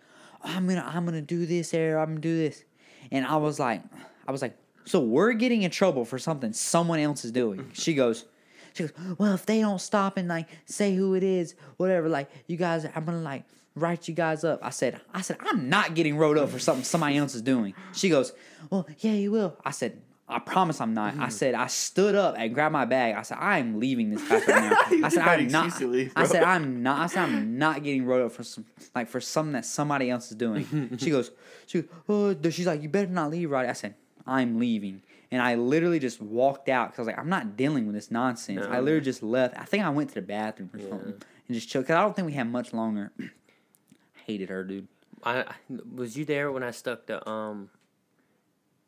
oh, 0.43 0.49
I'm 0.49 0.67
gonna, 0.67 0.83
I'm 0.85 1.05
gonna 1.05 1.21
do 1.21 1.45
this, 1.45 1.71
there, 1.71 1.99
I'm 1.99 2.09
gonna 2.09 2.19
do 2.21 2.37
this, 2.37 2.63
and 3.11 3.25
I 3.25 3.37
was 3.37 3.59
like, 3.59 3.83
I 4.27 4.31
was 4.31 4.41
like, 4.41 4.57
so 4.85 4.99
we're 4.99 5.33
getting 5.33 5.61
in 5.61 5.71
trouble 5.71 6.05
for 6.05 6.17
something 6.17 6.53
someone 6.53 6.99
else 6.99 7.23
is 7.23 7.31
doing. 7.31 7.69
She 7.73 7.93
goes. 7.93 8.25
She 8.73 8.83
goes, 8.83 8.93
well, 9.17 9.33
if 9.33 9.45
they 9.45 9.59
don't 9.61 9.81
stop 9.81 10.15
and 10.17 10.27
like 10.29 10.47
say 10.65 10.95
who 10.95 11.13
it 11.13 11.23
is, 11.23 11.55
whatever, 11.77 12.07
like 12.09 12.29
you 12.47 12.57
guys, 12.57 12.85
I'm 12.95 13.05
gonna 13.05 13.19
like 13.21 13.43
write 13.75 14.07
you 14.07 14.13
guys 14.13 14.43
up. 14.43 14.59
I 14.61 14.69
said, 14.69 14.99
I 15.13 15.21
said, 15.21 15.37
I'm 15.39 15.69
not 15.69 15.95
getting 15.95 16.17
wrote 16.17 16.37
up 16.37 16.49
for 16.49 16.59
something 16.59 16.83
somebody 16.83 17.17
else 17.17 17.35
is 17.35 17.41
doing. 17.41 17.73
She 17.93 18.09
goes, 18.09 18.33
well, 18.69 18.87
yeah, 18.99 19.13
you 19.13 19.31
will. 19.31 19.57
I 19.65 19.71
said, 19.71 20.01
I 20.27 20.39
promise 20.39 20.79
I'm 20.79 20.93
not. 20.93 21.15
I 21.19 21.27
said, 21.27 21.55
I 21.55 21.67
stood 21.67 22.15
up 22.15 22.35
and 22.37 22.53
grabbed 22.53 22.71
my 22.71 22.85
bag. 22.85 23.15
I 23.15 23.21
said, 23.23 23.37
I 23.39 23.59
am 23.59 23.79
leaving 23.81 24.11
this 24.11 24.21
right 24.31 24.47
now. 24.47 24.77
I 25.03 25.09
said, 25.09 25.27
I'm 25.27 25.47
not. 25.47 25.81
leave, 25.81 26.13
I 26.15 26.25
said, 26.25 26.43
I'm 26.43 26.81
not. 26.83 26.99
I 26.99 27.07
said, 27.07 27.23
I'm 27.23 27.57
not 27.57 27.83
getting 27.83 28.05
wrote 28.05 28.25
up 28.25 28.31
for 28.31 28.43
some 28.43 28.65
like 28.95 29.09
for 29.09 29.19
something 29.19 29.53
that 29.53 29.65
somebody 29.65 30.09
else 30.09 30.31
is 30.31 30.37
doing. 30.37 30.95
she 30.97 31.09
goes, 31.09 31.31
she, 31.67 31.81
goes, 31.81 31.89
oh, 32.07 32.49
she's 32.49 32.65
like, 32.67 32.81
you 32.81 32.87
better 32.87 33.11
not 33.11 33.29
leave, 33.29 33.51
right? 33.51 33.67
I 33.67 33.73
said, 33.73 33.95
I'm 34.25 34.57
leaving. 34.57 35.01
And 35.31 35.41
I 35.41 35.55
literally 35.55 35.99
just 35.99 36.21
walked 36.21 36.69
out 36.69 36.89
because 36.91 36.99
I 36.99 37.01
was 37.03 37.07
like, 37.07 37.19
I'm 37.19 37.29
not 37.29 37.57
dealing 37.57 37.85
with 37.85 37.95
this 37.95 38.09
nonsense. 38.11 38.65
I 38.65 38.79
literally 38.79 39.03
just 39.03 39.23
left. 39.23 39.57
I 39.57 39.63
think 39.65 39.83
I 39.83 39.89
went 39.89 40.09
to 40.09 40.15
the 40.15 40.21
bathroom 40.21 40.69
or 40.73 40.79
Yeah. 40.79 40.89
something 40.89 41.13
and 41.47 41.55
just 41.55 41.69
chilled. 41.69 41.87
Cause 41.87 41.95
I 41.95 42.01
don't 42.01 42.15
think 42.15 42.25
we 42.25 42.33
had 42.33 42.49
much 42.49 42.73
longer. 42.73 43.11
Hated 44.25 44.49
her, 44.49 44.63
dude. 44.63 44.87
I, 45.23 45.41
I 45.41 45.53
was 45.93 46.17
you 46.17 46.25
there 46.25 46.51
when 46.51 46.63
I 46.63 46.71
stuck 46.71 47.05
the 47.07 47.27
um 47.29 47.69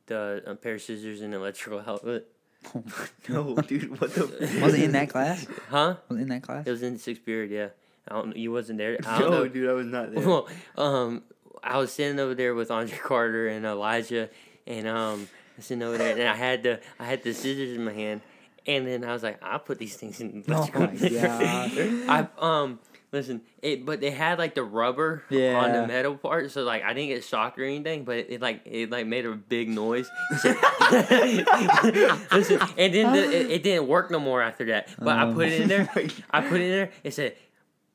the 0.08 0.44
um, 0.46 0.58
pair 0.58 0.76
of 0.76 0.82
scissors 0.82 1.22
in 1.22 1.32
the 1.32 1.38
electrical 1.38 1.82
outlet? 1.86 2.24
no, 3.30 3.56
dude. 3.56 4.00
What 4.00 4.14
the? 4.16 4.60
Was 4.62 4.74
it 4.74 4.84
in 4.84 4.92
that 4.94 5.10
class? 5.10 5.46
Huh? 5.70 5.96
Was 6.10 6.18
it 6.18 6.22
in 6.24 6.30
that 6.30 6.44
class? 6.44 6.66
It 6.66 6.72
was 6.72 6.82
in 6.84 6.94
the 6.94 7.00
sixth 7.00 7.26
period. 7.26 7.52
Yeah. 7.52 7.68
I 8.08 8.16
don't. 8.16 8.36
You 8.38 8.52
wasn't 8.52 8.78
there. 8.80 8.98
I 9.06 9.20
don't 9.20 9.32
No, 9.32 9.38
know. 9.44 9.48
dude. 9.48 9.70
I 9.70 9.74
was 9.74 9.88
not 9.88 10.14
there. 10.14 10.24
Well, 10.28 10.48
um, 10.78 11.24
I 11.64 11.78
was 11.78 11.92
sitting 11.92 12.20
over 12.20 12.36
there 12.36 12.54
with 12.56 12.72
Andre 12.72 12.98
Carter 12.98 13.48
and 13.48 13.66
Elijah, 13.66 14.30
and 14.68 14.88
um, 14.88 15.28
sitting 15.60 15.84
over 15.84 15.98
there, 15.98 16.12
and 16.18 16.28
I 16.28 16.36
had 16.36 16.64
the 16.64 16.80
I 17.00 17.06
had 17.06 17.24
the 17.24 17.34
scissors 17.34 17.76
in 17.76 17.84
my 17.86 17.94
hand, 17.94 18.22
and 18.66 18.88
then 18.88 19.04
I 19.04 19.14
was 19.14 19.24
like, 19.24 19.44
I'll 19.44 19.60
put 19.60 19.78
these 19.80 19.96
things 19.96 20.20
in. 20.22 20.42
the 20.42 20.54
Oh 20.56 20.70
my 20.80 20.88
thing." 20.88 22.10
I 22.10 22.28
um. 22.40 22.80
Listen, 23.14 23.42
it 23.62 23.86
but 23.86 24.02
they 24.02 24.10
had 24.10 24.40
like 24.40 24.56
the 24.56 24.64
rubber 24.64 25.24
on 25.56 25.72
the 25.72 25.88
metal 25.88 26.16
part, 26.18 26.50
so 26.50 26.64
like 26.64 26.84
I 26.84 26.94
didn't 26.96 27.10
get 27.10 27.24
shocked 27.24 27.60
or 27.60 27.64
anything, 27.64 28.06
but 28.06 28.18
it, 28.18 28.28
it 28.32 28.42
like 28.42 28.62
it 28.66 28.90
like 28.90 29.06
made 29.06 29.26
a 29.28 29.34
big 29.36 29.70
noise. 29.70 30.10
Listen, 32.32 32.60
and 32.78 32.94
then 32.94 33.14
the, 33.14 33.24
it, 33.24 33.52
it 33.52 33.64
didn't 33.64 33.88
work 33.88 34.10
no 34.12 34.20
more 34.20 34.42
after 34.42 34.66
that. 34.66 34.90
But 34.98 35.18
I 35.18 35.22
Um. 35.24 35.34
put 35.36 35.48
it 35.48 35.62
in 35.62 35.68
there. 35.68 35.90
I 36.32 36.42
put 36.42 36.60
it 36.60 36.66
in 36.66 36.72
there. 36.72 36.92
It 37.04 37.14
said, 37.14 37.36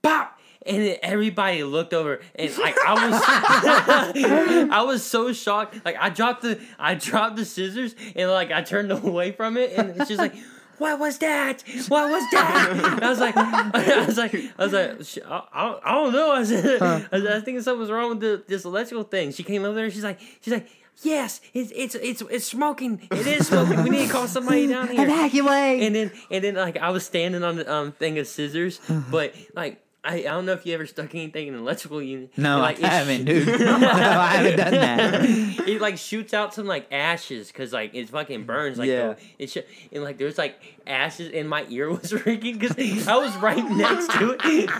"Pop!" 0.02 0.38
And 0.66 0.76
then 0.84 0.96
everybody 1.02 1.62
looked 1.64 1.94
over, 1.94 2.20
and 2.34 2.58
like 2.58 2.76
I 2.86 3.08
was, 3.08 3.22
I 4.70 4.82
was 4.82 5.04
so 5.04 5.32
shocked. 5.32 5.84
Like 5.84 5.96
I 5.98 6.10
dropped 6.10 6.42
the, 6.42 6.60
I 6.78 6.94
dropped 6.94 7.36
the 7.36 7.44
scissors, 7.44 7.94
and 8.14 8.30
like 8.30 8.52
I 8.52 8.62
turned 8.62 8.92
away 8.92 9.32
from 9.32 9.56
it, 9.56 9.72
and 9.76 9.90
it's 10.00 10.08
just 10.08 10.20
like. 10.20 10.34
What 10.78 10.98
was 10.98 11.18
that? 11.18 11.62
What 11.88 12.10
was 12.10 12.24
that? 12.32 13.00
I 13.02 13.08
was 13.10 13.20
like, 13.20 13.36
I 13.36 14.04
was 14.06 14.16
like, 14.16 14.34
I 14.34 14.62
was 14.64 14.72
like, 14.72 15.26
I, 15.26 15.42
I, 15.52 15.80
I 15.84 15.92
don't 15.94 16.12
know. 16.12 16.30
I 16.40 16.44
said, 16.44 16.82
I, 16.82 17.00
said, 17.10 17.26
I 17.26 17.40
think 17.40 17.60
something's 17.62 17.90
wrong 17.90 18.10
with 18.10 18.20
the, 18.20 18.42
this 18.46 18.64
electrical 18.64 19.04
thing. 19.04 19.32
She 19.32 19.42
came 19.42 19.64
over 19.64 19.74
there. 19.74 19.90
She's 19.90 20.04
like, 20.04 20.20
she's 20.40 20.52
like, 20.52 20.68
yes, 21.02 21.40
it's 21.54 21.72
it's 21.74 21.94
it's 21.94 22.22
it's 22.22 22.44
smoking. 22.46 23.06
It 23.10 23.26
is 23.26 23.48
smoking. 23.48 23.82
We 23.82 23.90
need 23.90 24.06
to 24.06 24.12
call 24.12 24.28
somebody 24.28 24.66
down 24.66 24.88
here 24.92 25.04
Evacuate. 25.04 25.82
and 25.82 25.94
then 25.94 26.12
and 26.30 26.44
then 26.44 26.54
like 26.54 26.76
I 26.76 26.90
was 26.90 27.04
standing 27.04 27.42
on 27.42 27.56
the 27.56 27.72
um 27.72 27.92
thing 27.92 28.18
of 28.18 28.26
scissors, 28.26 28.80
but 29.10 29.34
like 29.54 29.80
I, 30.08 30.14
I 30.16 30.22
don't 30.22 30.46
know 30.46 30.52
if 30.52 30.64
you 30.64 30.74
ever 30.74 30.86
stuck 30.86 31.14
anything 31.14 31.48
in 31.48 31.54
an 31.54 31.60
electrical 31.60 32.00
unit. 32.02 32.30
No, 32.38 32.58
like, 32.60 32.82
I 32.82 32.86
haven't, 32.88 33.24
dude. 33.26 33.46
no, 33.60 33.76
I 33.90 34.26
haven't 34.36 34.56
done 34.56 34.70
that. 34.72 35.14
it 35.68 35.80
like 35.80 35.98
shoots 35.98 36.32
out 36.32 36.54
some 36.54 36.66
like 36.66 36.90
ashes 36.92 37.48
because 37.48 37.72
like 37.72 37.94
it 37.94 38.08
fucking 38.08 38.44
burns 38.44 38.78
like 38.78 38.88
Yeah. 38.88 39.14
the, 39.14 39.16
it 39.38 39.50
sh- 39.50 39.58
and 39.92 40.02
like 40.02 40.16
there's 40.18 40.38
like 40.38 40.58
ashes 40.86 41.30
and 41.34 41.48
my 41.48 41.66
ear 41.68 41.90
was 41.90 42.12
ringing 42.26 42.58
because 42.58 43.06
I 43.06 43.16
was 43.18 43.36
right 43.36 43.62
next 43.70 44.10
to 44.12 44.36
it 44.42 44.70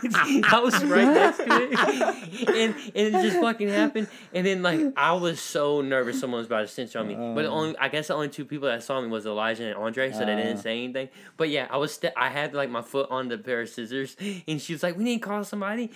I 0.51 0.59
was 0.61 0.83
right 0.85 1.05
next 1.05 1.37
to 1.39 1.45
it 1.47 2.49
and 2.49 2.75
and 2.75 3.15
it 3.15 3.23
just 3.23 3.39
fucking 3.39 3.69
happened 3.69 4.09
and 4.33 4.47
then 4.47 4.63
like 4.63 4.81
I 4.97 5.13
was 5.13 5.39
so 5.39 5.83
nervous 5.83 6.19
someone 6.19 6.39
was 6.39 6.47
about 6.47 6.63
to 6.63 6.69
cinch 6.69 6.97
on 6.97 7.07
me 7.09 7.15
but 7.15 7.43
the 7.43 7.49
Oh. 7.49 7.53
only 7.55 7.77
I 7.79 7.89
guess 7.89 8.07
the 8.09 8.15
only 8.15 8.31
two 8.31 8.47
people 8.47 8.69
that 8.69 8.83
saw 8.83 8.99
me 9.03 9.09
was 9.09 9.27
Elijah 9.27 9.65
and 9.67 9.75
Andre 9.77 10.11
so 10.13 10.21
they 10.21 10.37
didn't 10.37 10.57
Oh. 10.59 10.61
say 10.63 10.83
anything 10.85 11.09
but 11.37 11.51
yeah 11.51 11.67
I 11.71 11.77
was 11.77 11.93
st- 11.93 12.15
I 12.17 12.31
had 12.31 12.55
like 12.55 12.71
my 12.71 12.81
foot 12.83 13.09
on 13.11 13.29
the 13.29 13.37
pair 13.37 13.61
of 13.61 13.69
scissors 13.69 14.17
and 14.47 14.61
she 14.63 14.73
was 14.73 14.83
like 14.83 14.97
we 14.97 15.05
need 15.05 15.18
call 15.19 15.45
somebody 15.45 15.91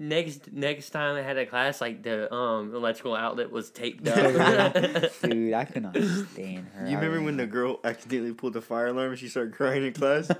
Next 0.00 0.52
next 0.52 0.90
time 0.90 1.16
I 1.16 1.22
had 1.22 1.36
a 1.38 1.44
class, 1.46 1.80
like 1.80 2.04
the 2.04 2.32
um 2.32 2.72
electrical 2.72 3.16
outlet 3.16 3.50
was 3.50 3.68
taped 3.70 4.06
up. 4.06 4.72
Dude, 5.22 5.52
I 5.52 5.64
could 5.64 5.82
not 5.82 5.96
stand 5.96 6.68
her. 6.74 6.86
You 6.88 6.96
I 6.96 7.00
remember 7.00 7.22
when 7.22 7.36
the 7.36 7.46
girl 7.58 7.80
accidentally 7.82 8.32
pulled 8.32 8.52
the 8.52 8.60
fire 8.62 8.86
alarm 8.86 9.10
and 9.10 9.18
she 9.18 9.28
started 9.28 9.54
crying 9.54 9.84
in 9.84 9.92
class? 9.92 10.30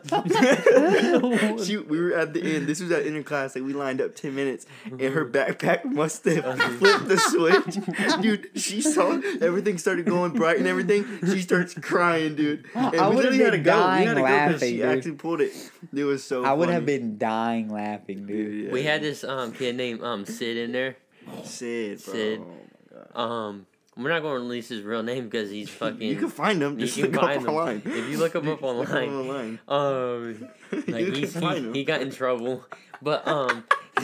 she, 1.67 1.77
we 1.77 2.01
were 2.01 2.15
at 2.15 2.35
the 2.35 2.41
end. 2.55 2.69
This 2.69 2.81
was 2.81 2.93
at 2.93 3.05
inter 3.05 3.25
class. 3.25 3.57
Like 3.57 3.65
we 3.65 3.73
lined 3.73 4.01
up 4.01 4.15
ten 4.15 4.37
minutes, 4.37 4.67
and 4.85 5.01
her 5.01 5.27
backpack 5.27 5.85
must 5.85 6.25
have 6.27 6.45
flipped 6.79 7.09
the 7.09 7.19
switch. 7.19 8.23
Dude, 8.23 8.51
she 8.55 8.81
saw 8.81 9.21
everything 9.41 9.77
started 9.79 10.07
going 10.07 10.33
bright 10.35 10.59
and 10.59 10.69
everything. 10.69 11.05
She 11.27 11.41
starts 11.43 11.75
crying, 11.75 12.37
dude. 12.37 12.67
And 12.79 12.95
I 13.01 13.09
we 13.11 13.17
would've 13.17 13.33
literally 13.33 13.45
had 13.45 13.51
to 13.51 13.57
been 13.59 13.63
go. 13.65 13.77
We 13.77 13.83
dying 13.83 14.07
had 14.07 14.15
to 14.15 14.21
go 14.21 14.27
because 14.27 14.53
laughing, 14.53 14.69
she 14.69 14.77
dude. 14.77 14.87
actually 14.87 15.13
pulled 15.13 15.41
it. 15.41 15.71
It 15.95 16.05
was 16.05 16.23
so. 16.25 16.45
I 16.45 16.53
would 16.53 16.69
have 16.69 16.87
been 16.87 17.19
dying 17.19 17.69
laughing, 17.71 18.25
dude. 18.25 18.67
Yeah, 18.67 18.73
we 18.73 18.83
had 18.85 19.03
this 19.03 19.25
um 19.25 19.48
kid 19.53 19.77
named 19.77 20.03
um 20.03 20.25
Sid 20.27 20.57
in 20.57 20.73
there. 20.73 20.97
Sid, 21.45 22.03
bro. 22.05 22.15
Sid. 22.15 22.41
Oh 22.41 22.47
my 22.47 22.99
God. 23.15 23.21
Um, 23.49 23.67
we're 23.97 24.11
not 24.11 24.23
going 24.23 24.37
to 24.37 24.41
release 24.43 24.69
his 24.69 24.83
real 24.83 25.03
name 25.03 25.25
because 25.25 25.51
he's 25.51 25.69
fucking. 25.69 26.01
You 26.01 26.15
can 26.17 26.29
find 26.31 26.63
him. 26.63 26.79
you 26.79 26.87
Just 26.87 26.99
can 26.99 27.11
look 27.11 27.21
find 27.21 27.39
up 27.39 27.43
him. 27.43 27.49
online. 27.51 27.83
If 27.85 28.09
you 28.09 28.17
look 28.19 28.35
him 28.35 28.49
up 28.49 28.63
Look 28.63 28.89
him 28.89 28.95
online. 29.15 29.59
online. 29.69 30.39
Um, 30.47 30.49
like 30.89 31.07
you 31.07 31.13
he's, 31.13 31.33
can 31.33 31.41
find 31.43 31.59
he, 31.59 31.65
him. 31.67 31.75
he 31.75 31.85
got 31.85 32.01
in 32.03 32.11
trouble, 32.13 32.65
but 33.03 33.27
um, 33.27 33.65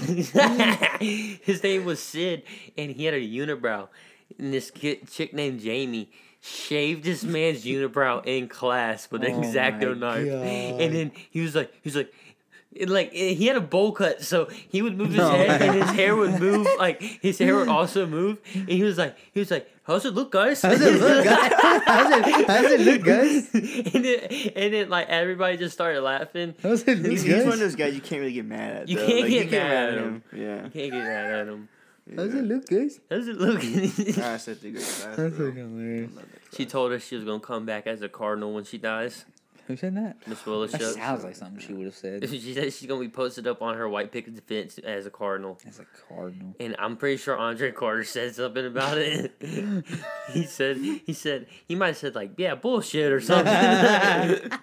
his 1.01 1.63
name 1.63 1.85
was 1.85 2.01
Sid, 2.01 2.43
and 2.77 2.91
he 2.91 3.05
had 3.05 3.15
a 3.15 3.21
unibrow. 3.21 3.89
And 4.39 4.53
this 4.53 4.71
kid, 4.71 5.09
chick 5.11 5.33
named 5.33 5.61
Jamie 5.61 6.11
shaved 6.41 7.05
this 7.05 7.23
man's 7.23 7.65
unibrow 7.65 8.25
in 8.27 8.49
class 8.49 9.09
with 9.11 9.23
an 9.25 9.33
Oh 9.33 9.41
X-Acto 9.43 9.97
knife, 9.99 10.27
God. 10.27 10.81
and 10.81 10.95
then 10.95 11.13
he 11.31 11.41
was 11.41 11.55
like, 11.55 11.73
he 11.73 11.81
was 11.89 11.97
like. 11.97 12.13
It, 12.75 12.89
like 12.89 13.11
it- 13.13 13.35
he 13.35 13.47
had 13.47 13.57
a 13.57 13.61
bowl 13.61 13.93
cut, 13.93 14.23
so 14.23 14.49
he 14.69 14.83
would 14.83 14.97
move 14.97 15.09
his 15.09 15.17
No. 15.19 15.31
head, 15.31 15.63
and 15.63 15.75
his 15.83 15.91
hair 15.91 16.15
would 16.17 16.41
move. 16.41 16.67
Like 16.79 17.01
his 17.01 17.39
hair 17.39 17.55
would 17.57 17.69
also 17.69 18.07
move, 18.07 18.41
and 18.55 18.69
he 18.69 18.83
was 18.83 18.99
like, 18.99 19.17
he 19.33 19.41
was 19.41 19.51
like, 19.51 19.71
"How's 19.85 20.05
it 20.05 20.13
look, 20.15 20.33
guys?" 20.33 20.61
How's 20.63 20.81
it 20.81 21.01
look, 21.01 21.25
guys? 21.25 21.53
How's 21.87 22.11
it, 22.13 22.47
how's 22.47 22.71
it 22.73 22.81
look, 22.81 23.03
guys? 23.05 23.55
and 23.95 24.05
then, 24.05 24.53
and 24.57 24.75
then 24.75 24.89
like 24.89 25.09
everybody 25.09 25.57
just 25.57 25.73
started 25.75 26.01
laughing. 26.03 26.55
How's 26.63 26.83
it 26.83 26.99
look, 26.99 27.11
He's, 27.13 27.23
he's 27.23 27.45
one 27.45 27.55
of 27.55 27.59
those 27.61 27.77
guys 27.77 27.95
you 27.95 28.01
can't 28.01 28.21
really 28.21 28.33
get 28.33 28.45
mad 28.47 28.77
at. 28.83 28.89
You 28.89 28.97
though. 28.99 29.07
can't 29.07 29.21
Like, 29.21 29.31
get 29.31 29.45
you 29.47 29.51
mad 29.59 29.89
at 29.89 29.99
him. 29.99 30.23
Yeah. 30.33 30.55
You 30.65 30.71
can't 30.71 30.73
get 30.73 30.93
mad 30.93 31.31
at 31.41 31.47
him. 31.49 31.69
How's 32.17 32.35
it 32.35 32.45
look, 32.45 32.67
guys? 32.67 33.01
How's 33.11 33.29
it 33.29 33.37
look? 33.37 33.63
Such 33.63 33.69
a 33.69 34.71
great 34.71 34.75
class. 34.75 35.17
That's 35.17 35.37
hilarious. 35.37 36.11
Love 36.15 36.25
that 36.25 36.57
she 36.57 36.67
told 36.67 36.93
us 36.93 37.03
she 37.05 37.17
was 37.17 37.25
gonna 37.25 37.41
come 37.41 37.65
back 37.67 37.87
as 37.87 38.03
a 38.03 38.09
cardinal 38.09 38.53
when 38.53 38.65
she 38.65 38.79
dies. 38.79 39.25
Who 39.67 39.77
said 39.77 39.97
that? 39.97 40.19
Miss 40.29 40.45
Willis 40.45 40.73
That 40.73 40.81
shows. 40.83 40.95
sounds 40.95 41.25
like 41.25 41.35
something 41.37 41.59
she 41.59 41.73
would 41.73 41.87
have 41.87 41.95
said. 41.95 42.29
She 42.29 42.53
said 42.55 42.73
she's 42.73 42.87
gonna 42.89 43.01
be 43.01 43.09
posted 43.09 43.47
up 43.47 43.63
on 43.63 43.77
her 43.77 43.89
white 43.89 44.13
picket 44.13 44.39
fence 44.47 44.79
as 44.79 45.07
a 45.07 45.11
cardinal. 45.11 45.59
As 45.67 45.79
a 45.81 45.87
cardinal. 46.09 46.55
And 46.61 46.77
I'm 46.79 46.97
pretty 46.99 47.17
sure 47.17 47.37
Andre 47.37 47.73
Carter 47.73 48.05
said 48.05 48.35
something 48.35 48.67
about 48.67 48.99
it. 48.99 49.35
he 50.33 50.45
said 50.45 50.77
he 50.77 51.13
said 51.15 51.47
he 51.67 51.75
might 51.75 51.89
have 51.89 51.97
said 51.97 52.15
like, 52.15 52.33
yeah, 52.37 52.55
bullshit 52.55 53.11
or 53.11 53.21
something. 53.21 53.53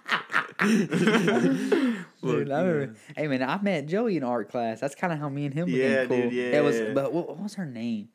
Dude, 2.24 2.52
I 2.52 2.62
remember, 2.62 2.96
hey 3.18 3.28
man, 3.28 3.42
I 3.42 3.60
met 3.62 3.88
Joey 3.88 4.18
in 4.18 4.24
art 4.24 4.50
class. 4.50 4.80
That's 4.80 4.94
kind 4.96 5.12
of 5.12 5.18
how 5.20 5.28
me 5.30 5.46
and 5.46 5.54
him 5.54 5.68
Yeah, 5.68 6.04
became 6.04 6.08
cool. 6.08 6.30
dude, 6.30 6.34
yeah, 6.34 6.52
That 6.52 6.64
was, 6.64 6.78
yeah. 6.80 6.94
but 6.94 7.12
what, 7.14 7.28
what 7.30 7.40
was 7.40 7.56
her 7.56 7.66
name? 7.66 8.10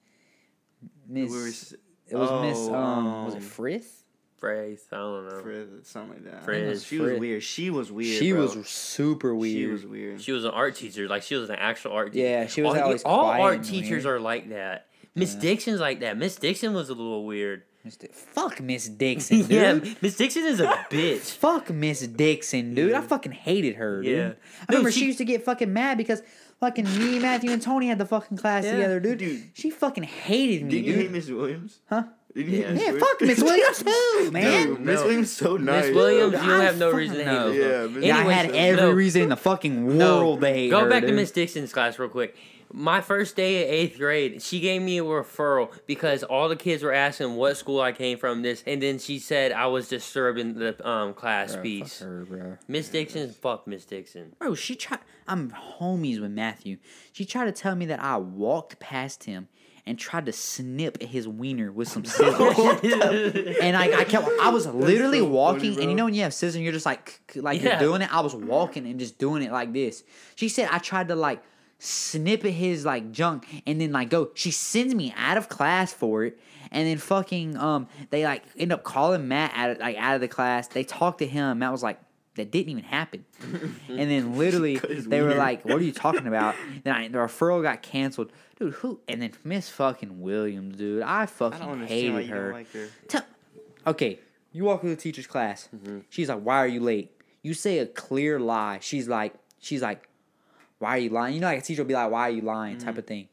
Miss. 1.08 1.30
We 1.30 1.36
were 1.36 1.48
it 1.48 2.14
was 2.16 2.42
Miss. 2.42 2.58
oh, 2.70 2.74
Um, 2.74 3.24
was 3.24 3.34
it 3.34 3.38
um, 3.38 3.42
Frith? 3.42 4.04
Phrase, 4.38 4.84
I 4.92 4.96
don't 4.96 5.26
know. 5.28 5.66
Something 5.82 6.24
like 6.24 6.46
that. 6.46 6.80
She 6.82 6.98
was 6.98 7.18
weird. 7.18 7.42
She 7.42 7.70
was 7.70 7.90
weird. 7.90 8.18
She 8.18 8.32
bro. 8.32 8.42
was 8.42 8.68
super 8.68 9.34
weird. 9.34 9.56
She 9.56 9.66
was 9.66 9.86
weird. 9.86 10.20
She 10.20 10.32
was 10.32 10.44
an 10.44 10.50
art 10.50 10.76
teacher, 10.76 11.08
like 11.08 11.22
she 11.22 11.36
was 11.36 11.48
an 11.48 11.56
actual 11.56 11.92
art 11.92 12.12
teacher. 12.12 12.24
Yeah, 12.26 12.46
she 12.46 12.60
was 12.62 12.76
all, 12.76 12.82
always 12.84 13.02
all 13.04 13.24
art 13.30 13.64
teachers 13.64 14.04
weird. 14.04 14.16
are 14.16 14.20
like 14.20 14.50
that. 14.50 14.86
Miss 15.14 15.34
Dixon's 15.34 15.80
like 15.80 16.00
that. 16.00 16.18
Miss 16.18 16.36
Dixon 16.36 16.74
was 16.74 16.90
a 16.90 16.94
little 16.94 17.24
weird. 17.24 17.62
Di- 18.00 18.08
Fuck 18.12 18.60
Miss 18.60 18.88
Dixon, 18.88 19.38
dude. 19.42 19.50
yeah, 19.50 19.78
Miss 20.02 20.16
Dixon 20.16 20.42
is 20.44 20.58
a 20.60 20.66
bitch. 20.90 21.30
Fuck 21.36 21.70
Miss 21.70 22.00
Dixon, 22.06 22.74
dude. 22.74 22.92
I 22.92 23.00
fucking 23.00 23.30
hated 23.32 23.76
her, 23.76 24.02
dude. 24.02 24.18
Yeah. 24.18 24.32
I 24.68 24.72
remember 24.72 24.90
she, 24.90 25.00
she- 25.00 25.06
used 25.06 25.18
to 25.18 25.24
get 25.24 25.44
fucking 25.44 25.72
mad 25.72 25.96
because 25.96 26.20
fucking 26.60 26.84
me, 26.98 27.20
Matthew, 27.20 27.52
and 27.52 27.62
Tony 27.62 27.86
had 27.86 27.98
the 27.98 28.04
fucking 28.04 28.36
class 28.38 28.64
Yeah. 28.64 28.72
together, 28.72 28.98
dude. 29.00 29.18
Dude. 29.18 29.42
She 29.54 29.70
fucking 29.70 30.02
hated 30.02 30.64
me, 30.64 30.70
Didn't 30.72 30.84
you 30.86 30.94
hate. 30.94 31.10
Miss 31.12 31.28
Williams? 31.30 31.78
Huh? 31.88 32.04
Didn't 32.36 32.52
you 32.52 32.60
Yeah. 32.60 32.72
Yeah, 32.92 32.98
fuck 32.98 33.20
Miss 33.22 33.42
Williams 33.42 33.82
too, 33.82 34.30
man. 34.32 34.66
Dude, 34.68 34.80
Miss 34.80 35.00
No. 35.00 35.06
Williams 35.06 35.32
so 35.32 35.56
nice. 35.56 35.86
Miss 35.86 35.94
Williams, 35.96 36.32
you 36.34 36.38
don't 36.38 36.48
I 36.60 36.64
have 36.64 36.78
no 36.78 36.90
reason 36.92 37.16
to 37.16 37.24
hate 37.24 37.32
know. 37.32 37.46
Yeah, 37.50 37.62
Williams. 37.68 37.94
Miss- 37.96 38.04
Yeah, 38.04 38.14
I 38.16 38.18
Anyways, 38.20 38.36
had 38.36 38.50
every 38.54 38.80
no. 38.82 38.90
reason 38.90 39.22
in 39.22 39.28
the 39.30 39.36
fucking 39.36 39.98
No, 39.98 40.18
world 40.20 40.40
to 40.42 40.46
hate 40.48 40.70
Go 40.70 40.80
her, 40.80 40.88
back 40.90 41.02
to. 41.04 41.12
Miss 41.12 41.30
Dixon's 41.32 41.72
class 41.72 41.98
real 41.98 42.08
quick. 42.10 42.36
My 42.72 43.00
first 43.00 43.36
day 43.36 43.62
at 43.62 43.70
eighth 43.72 43.96
grade, 43.96 44.42
she 44.42 44.58
gave 44.58 44.82
me 44.82 44.98
a 44.98 45.02
referral 45.04 45.70
because 45.86 46.24
all 46.24 46.48
the 46.48 46.56
kids 46.56 46.82
were 46.82 46.92
asking 46.92 47.36
what 47.36 47.56
school 47.56 47.80
I 47.80 47.92
came 47.92 48.18
from. 48.18 48.42
This, 48.42 48.64
and 48.66 48.82
then 48.82 48.98
she 48.98 49.20
said 49.20 49.52
I 49.52 49.66
was 49.68 49.88
disturbing 49.88 50.54
the 50.54 50.86
um 50.86 51.14
class 51.14 51.54
Bro, 51.54 51.62
piece. 51.62 51.98
fuck 52.00 52.08
her, 52.08 52.24
bro. 52.24 52.58
Miss 52.66 52.88
Dixon, 52.88 53.30
fuck 53.32 53.66
Miss 53.68 53.84
Dixon. 53.84 54.34
Bro, 54.40 54.56
she 54.56 54.74
tried. 54.74 54.98
I'm 55.28 55.52
homies 55.80 56.20
with 56.20 56.32
Matthew. 56.32 56.78
She 57.12 57.24
tried 57.24 57.46
to 57.46 57.52
tell 57.52 57.76
me 57.76 57.86
that 57.86 58.00
I 58.02 58.16
walked 58.16 58.78
past 58.80 59.24
him 59.24 59.48
and 59.86 59.98
tried 59.98 60.26
to 60.26 60.32
snip 60.32 61.00
his 61.00 61.28
wiener 61.28 61.70
with 61.70 61.88
some 61.88 62.04
scissors. 62.04 62.36
and 63.62 63.76
I, 63.76 64.00
I 64.00 64.04
kept, 64.04 64.28
I 64.42 64.48
was 64.50 64.66
literally 64.66 65.18
so 65.18 65.24
funny, 65.24 65.34
walking, 65.34 65.80
and 65.80 65.90
you 65.90 65.94
know 65.94 66.06
when 66.06 66.14
you 66.14 66.22
have 66.22 66.34
scissors, 66.34 66.56
and 66.56 66.64
you're 66.64 66.72
just 66.72 66.86
like, 66.86 67.20
like 67.36 67.62
Yeah. 67.62 67.70
you're 67.70 67.88
doing 67.90 68.02
it. 68.02 68.12
I 68.12 68.20
was 68.20 68.34
walking 68.34 68.86
and 68.86 68.98
just 68.98 69.18
doing 69.18 69.42
it 69.42 69.52
like 69.52 69.72
this. 69.72 70.02
She 70.34 70.48
said 70.48 70.68
I 70.72 70.78
tried 70.78 71.08
to 71.08 71.14
like 71.14 71.42
snip 71.78 72.44
at 72.44 72.52
his 72.52 72.84
like 72.84 73.12
junk, 73.12 73.46
and 73.66 73.80
then 73.80 73.92
like 73.92 74.10
go. 74.10 74.30
She 74.34 74.50
sends 74.50 74.94
me 74.94 75.14
out 75.16 75.36
of 75.36 75.48
class 75.48 75.92
for 75.92 76.24
it. 76.24 76.38
And 76.72 76.88
then 76.88 76.98
fucking 76.98 77.56
um, 77.56 77.86
they 78.10 78.24
like 78.24 78.42
end 78.58 78.72
up 78.72 78.82
calling 78.82 79.28
Matt 79.28 79.52
out 79.54 79.70
of, 79.70 79.78
like 79.78 79.96
out 79.96 80.16
of 80.16 80.20
the 80.20 80.26
class. 80.28 80.66
They 80.66 80.82
talked 80.82 81.20
to 81.20 81.26
him. 81.26 81.60
Matt 81.60 81.70
was 81.70 81.82
like, 81.84 82.00
"That 82.34 82.50
didn't 82.50 82.70
even 82.70 82.82
happen." 82.82 83.24
and 83.88 84.10
then 84.10 84.36
literally 84.36 84.78
they 84.78 85.22
were 85.22 85.34
like, 85.34 85.64
"What 85.64 85.76
are 85.76 85.84
you 85.84 85.92
talking 85.92 86.26
about?" 86.26 86.56
then 86.82 86.92
I, 86.92 87.06
the 87.06 87.18
referral 87.18 87.62
got 87.62 87.82
canceled, 87.82 88.32
dude. 88.58 88.74
Who? 88.74 89.00
And 89.08 89.22
then 89.22 89.32
Miss 89.44 89.68
fucking 89.68 90.20
Williams, 90.20 90.76
dude. 90.76 91.02
I 91.02 91.22
I 91.22 91.26
fucking 91.26 91.58
don't 91.60 91.86
hated 91.86 92.26
her. 92.28 92.44
don't 92.44 92.52
like 92.52 92.72
her. 92.72 92.88
Tell- 93.08 93.26
okay, 93.86 94.18
you 94.52 94.64
walk 94.64 94.80
through 94.80 94.94
the 94.94 95.00
teacher's 95.00 95.26
class. 95.26 95.68
She's 96.10 96.28
like, 96.28 96.40
"Why 96.40 96.56
are 96.58 96.66
you 96.68 96.80
late?" 96.80 97.12
You 97.42 97.54
say 97.54 97.78
a 97.78 97.86
clear 97.86 98.40
lie. 98.40 98.78
She's 98.80 99.06
like, 99.08 99.34
"She's 99.60 99.82
like, 99.82 100.08
why 100.78 100.90
are 100.90 100.98
you 100.98 101.10
lying?" 101.10 101.34
You 101.34 101.40
know, 101.40 101.46
like 101.46 101.58
a 101.60 101.62
teacher 101.62 101.82
will 101.82 101.88
be 101.88 101.94
like, 101.94 102.10
"Why 102.10 102.22
are 102.28 102.30
you 102.32 102.42
lying?" 102.42 102.78
type 102.78 102.98
of 102.98 103.06
thing. 103.06 103.28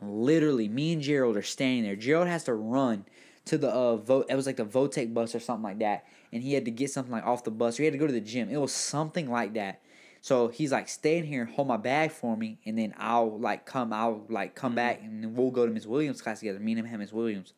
Literally, 0.00 0.68
me 0.68 0.92
and 0.92 1.02
Gerald 1.02 1.36
are 1.36 1.42
standing 1.42 1.84
there. 1.84 1.96
Gerald 1.96 2.28
has 2.28 2.44
to 2.44 2.54
run 2.54 3.04
to 3.46 3.58
the 3.58 3.68
uh 3.70 3.96
vote. 3.96 4.26
It 4.28 4.34
was 4.34 4.46
like 4.46 4.56
the 4.56 4.64
Votech 4.64 5.12
bus 5.14 5.34
or 5.34 5.40
something 5.40 5.62
like 5.62 5.78
that, 5.80 6.04
and 6.32 6.42
he 6.42 6.54
had 6.54 6.64
to 6.64 6.70
get 6.70 6.90
something 6.90 7.12
like 7.12 7.24
off 7.26 7.44
the 7.44 7.50
bus. 7.50 7.78
Or 7.78 7.82
he 7.82 7.86
had 7.86 7.92
to 7.92 7.98
go 7.98 8.06
to 8.06 8.12
the 8.12 8.20
gym. 8.20 8.48
It 8.50 8.56
was 8.60 8.72
something 8.72 9.30
like 9.30 9.54
that. 9.54 9.80
So 10.24 10.48
he's 10.48 10.72
like, 10.72 10.88
"Stay 10.88 11.18
in 11.18 11.24
here, 11.24 11.44
hold 11.44 11.68
my 11.68 11.76
bag 11.76 12.10
for 12.10 12.34
me, 12.34 12.58
and 12.64 12.78
then 12.78 12.94
I'll 12.96 13.38
like 13.38 13.66
come. 13.66 13.92
I'll 13.92 14.24
like 14.30 14.54
come 14.54 14.74
back, 14.74 15.02
and 15.02 15.22
then 15.22 15.34
we'll 15.34 15.50
go 15.50 15.66
to 15.66 15.70
Miss 15.70 15.84
Williams' 15.84 16.22
class 16.22 16.38
together. 16.38 16.58
Me 16.58 16.72
and 16.72 16.78
him 16.78 16.86
have 16.86 16.98
Miss 16.98 17.12
Williams." 17.12 17.52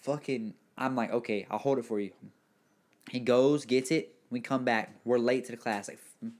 Fucking, 0.00 0.54
I'm 0.76 0.96
like, 0.96 1.12
okay, 1.12 1.46
I'll 1.48 1.60
hold 1.60 1.78
it 1.78 1.84
for 1.84 2.00
you. 2.00 2.10
He 3.08 3.20
goes, 3.20 3.64
gets 3.66 3.92
it. 3.92 4.16
We 4.30 4.40
come 4.40 4.64
back. 4.64 4.96
We're 5.04 5.18
late 5.18 5.44
to 5.44 5.52
the 5.52 5.56
class, 5.56 5.86
like 5.86 6.00
f- 6.22 6.30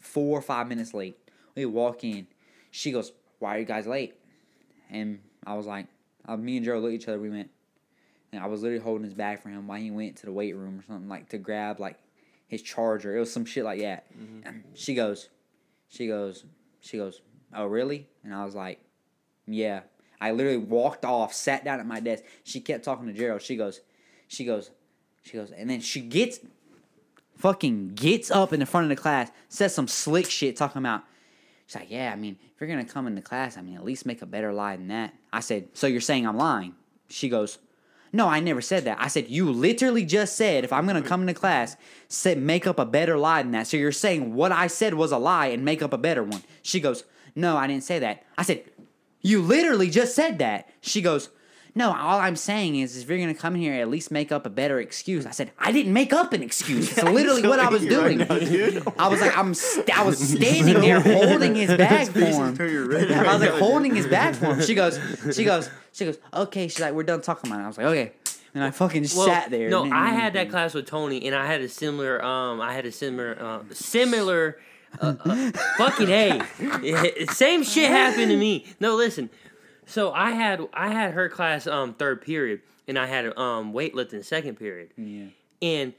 four 0.00 0.38
or 0.38 0.40
five 0.40 0.66
minutes 0.66 0.94
late. 0.94 1.18
We 1.54 1.66
walk 1.66 2.02
in. 2.02 2.26
She 2.70 2.90
goes, 2.90 3.12
"Why 3.40 3.56
are 3.56 3.58
you 3.58 3.66
guys 3.66 3.86
late?" 3.86 4.14
And 4.88 5.18
I 5.46 5.56
was 5.56 5.66
like, 5.66 5.88
uh, 6.26 6.38
"Me 6.38 6.56
and 6.56 6.64
Joe 6.64 6.78
looked 6.78 6.94
at 6.94 7.00
each 7.02 7.08
other. 7.08 7.20
We 7.20 7.28
went." 7.28 7.50
And 8.32 8.42
I 8.42 8.46
was 8.46 8.62
literally 8.62 8.82
holding 8.82 9.04
his 9.04 9.12
bag 9.12 9.42
for 9.42 9.50
him 9.50 9.66
while 9.66 9.78
he 9.78 9.90
went 9.90 10.16
to 10.16 10.24
the 10.24 10.32
weight 10.32 10.56
room 10.56 10.78
or 10.78 10.82
something 10.84 11.10
like 11.10 11.28
to 11.28 11.36
grab 11.36 11.80
like 11.80 11.98
his 12.48 12.62
charger. 12.62 13.16
It 13.16 13.20
was 13.20 13.32
some 13.32 13.44
shit 13.44 13.64
like 13.64 13.80
that. 13.80 14.06
And 14.44 14.64
She 14.74 14.94
goes, 14.94 15.28
she 15.88 16.08
goes, 16.08 16.44
she 16.80 16.96
goes, 16.96 17.20
"Oh 17.54 17.66
really?" 17.66 18.08
And 18.24 18.34
I 18.34 18.44
was 18.44 18.54
like, 18.54 18.80
"Yeah." 19.46 19.82
I 20.20 20.32
literally 20.32 20.58
walked 20.58 21.04
off, 21.04 21.32
sat 21.32 21.64
down 21.64 21.78
at 21.78 21.86
my 21.86 22.00
desk. 22.00 22.24
She 22.42 22.60
kept 22.60 22.84
talking 22.84 23.06
to 23.06 23.12
Gerald. 23.12 23.40
She 23.40 23.54
goes, 23.56 23.80
she 24.26 24.44
goes, 24.44 24.72
she 25.22 25.36
goes, 25.36 25.52
and 25.52 25.70
then 25.70 25.80
she 25.80 26.00
gets 26.00 26.40
fucking 27.36 27.90
gets 27.94 28.28
up 28.30 28.52
in 28.52 28.58
the 28.58 28.66
front 28.66 28.84
of 28.84 28.88
the 28.88 29.00
class, 29.00 29.30
says 29.48 29.72
some 29.72 29.86
slick 29.86 30.28
shit 30.28 30.56
talking 30.56 30.80
about 30.80 31.04
She's 31.68 31.76
like, 31.76 31.90
yeah, 31.90 32.10
I 32.10 32.16
mean, 32.16 32.38
if 32.54 32.60
you're 32.60 32.68
gonna 32.68 32.82
come 32.84 33.06
into 33.06 33.20
class, 33.20 33.58
I 33.58 33.60
mean, 33.60 33.76
at 33.76 33.84
least 33.84 34.06
make 34.06 34.22
a 34.22 34.26
better 34.26 34.54
lie 34.54 34.76
than 34.76 34.88
that. 34.88 35.12
I 35.30 35.40
said, 35.40 35.68
so 35.74 35.86
you're 35.86 36.00
saying 36.00 36.26
I'm 36.26 36.38
lying? 36.38 36.74
She 37.10 37.28
goes, 37.28 37.58
no, 38.18 38.26
I 38.26 38.40
never 38.40 38.60
said 38.60 38.84
that. 38.86 38.98
I 39.00 39.06
said, 39.06 39.28
you 39.28 39.48
literally 39.48 40.04
just 40.04 40.36
said 40.36 40.64
if 40.64 40.72
I'm 40.72 40.88
gonna 40.88 41.02
come 41.02 41.20
into 41.20 41.34
class, 41.34 41.76
say 42.08 42.34
make 42.34 42.66
up 42.66 42.80
a 42.80 42.84
better 42.84 43.16
lie 43.16 43.42
than 43.42 43.52
that. 43.52 43.68
So 43.68 43.76
you're 43.76 43.92
saying 43.92 44.34
what 44.34 44.50
I 44.50 44.66
said 44.66 44.94
was 44.94 45.12
a 45.12 45.18
lie 45.18 45.46
and 45.46 45.64
make 45.64 45.82
up 45.82 45.92
a 45.92 45.98
better 45.98 46.24
one. 46.24 46.42
She 46.62 46.80
goes, 46.80 47.04
no, 47.36 47.56
I 47.56 47.68
didn't 47.68 47.84
say 47.84 48.00
that. 48.00 48.24
I 48.36 48.42
said, 48.42 48.64
you 49.20 49.40
literally 49.40 49.88
just 49.88 50.16
said 50.16 50.40
that. 50.40 50.68
She 50.80 51.00
goes, 51.00 51.30
no, 51.78 51.94
all 51.94 52.18
I'm 52.18 52.34
saying 52.34 52.74
is 52.74 53.00
if 53.00 53.08
you're 53.08 53.18
gonna 53.18 53.34
come 53.34 53.54
in 53.54 53.60
here, 53.60 53.74
at 53.74 53.88
least 53.88 54.10
make 54.10 54.32
up 54.32 54.44
a 54.44 54.50
better 54.50 54.80
excuse. 54.80 55.24
I 55.26 55.30
said, 55.30 55.52
I 55.60 55.70
didn't 55.70 55.92
make 55.92 56.12
up 56.12 56.32
an 56.32 56.42
excuse. 56.42 56.88
It's 56.98 57.02
literally 57.04 57.46
what 57.46 57.60
I 57.60 57.68
was 57.68 57.82
doing. 57.82 58.20
I 58.20 59.06
was 59.06 59.20
like, 59.20 59.38
I'm, 59.38 59.54
st- 59.54 59.96
I 59.96 60.02
was 60.02 60.18
standing 60.36 60.80
there 60.80 61.00
holding 61.00 61.54
his 61.54 61.68
bag 61.76 62.08
for 62.08 62.18
him. 62.18 63.12
I 63.12 63.32
was 63.32 63.40
like 63.40 63.50
holding 63.50 63.94
his 63.94 64.08
bag 64.08 64.34
for 64.34 64.46
him. 64.54 64.60
She 64.62 64.74
goes, 64.74 64.98
she 65.36 65.44
goes, 65.44 65.70
she 65.92 66.04
goes. 66.06 66.18
Okay, 66.34 66.66
she's 66.66 66.80
like, 66.80 66.94
we're 66.94 67.04
done 67.04 67.20
talking 67.20 67.48
about 67.48 67.60
it. 67.60 67.64
I 67.64 67.68
was 67.68 67.78
like, 67.78 67.86
okay, 67.86 68.12
and 68.54 68.64
I 68.64 68.72
fucking 68.72 69.06
Well, 69.14 69.26
sat 69.26 69.50
there. 69.50 69.70
No, 69.70 69.84
I 69.84 70.08
had 70.10 70.32
that 70.32 70.50
class 70.50 70.74
with 70.74 70.86
Tony, 70.86 71.24
and 71.26 71.36
I 71.36 71.46
had 71.46 71.60
a 71.60 71.68
similar. 71.68 72.24
Um, 72.24 72.60
I 72.60 72.74
had 72.74 72.86
a 72.86 72.92
similar, 72.92 73.40
uh, 73.40 73.62
similar. 73.72 74.58
Uh, 75.00 75.14
uh, 75.24 75.52
fucking 75.76 76.08
hey, 76.08 76.40
same 77.30 77.62
shit 77.62 77.88
happened 77.88 78.30
to 78.30 78.36
me. 78.36 78.66
No, 78.80 78.96
listen. 78.96 79.30
So 79.88 80.12
I 80.12 80.30
had 80.32 80.60
I 80.72 80.90
had 80.92 81.14
her 81.14 81.28
class 81.28 81.66
um 81.66 81.94
third 81.94 82.20
period, 82.22 82.60
and 82.86 82.98
I 82.98 83.06
had 83.06 83.26
um 83.36 83.72
weightlifting 83.72 84.24
second 84.24 84.56
period, 84.56 84.90
Yeah. 84.96 85.26
and 85.62 85.92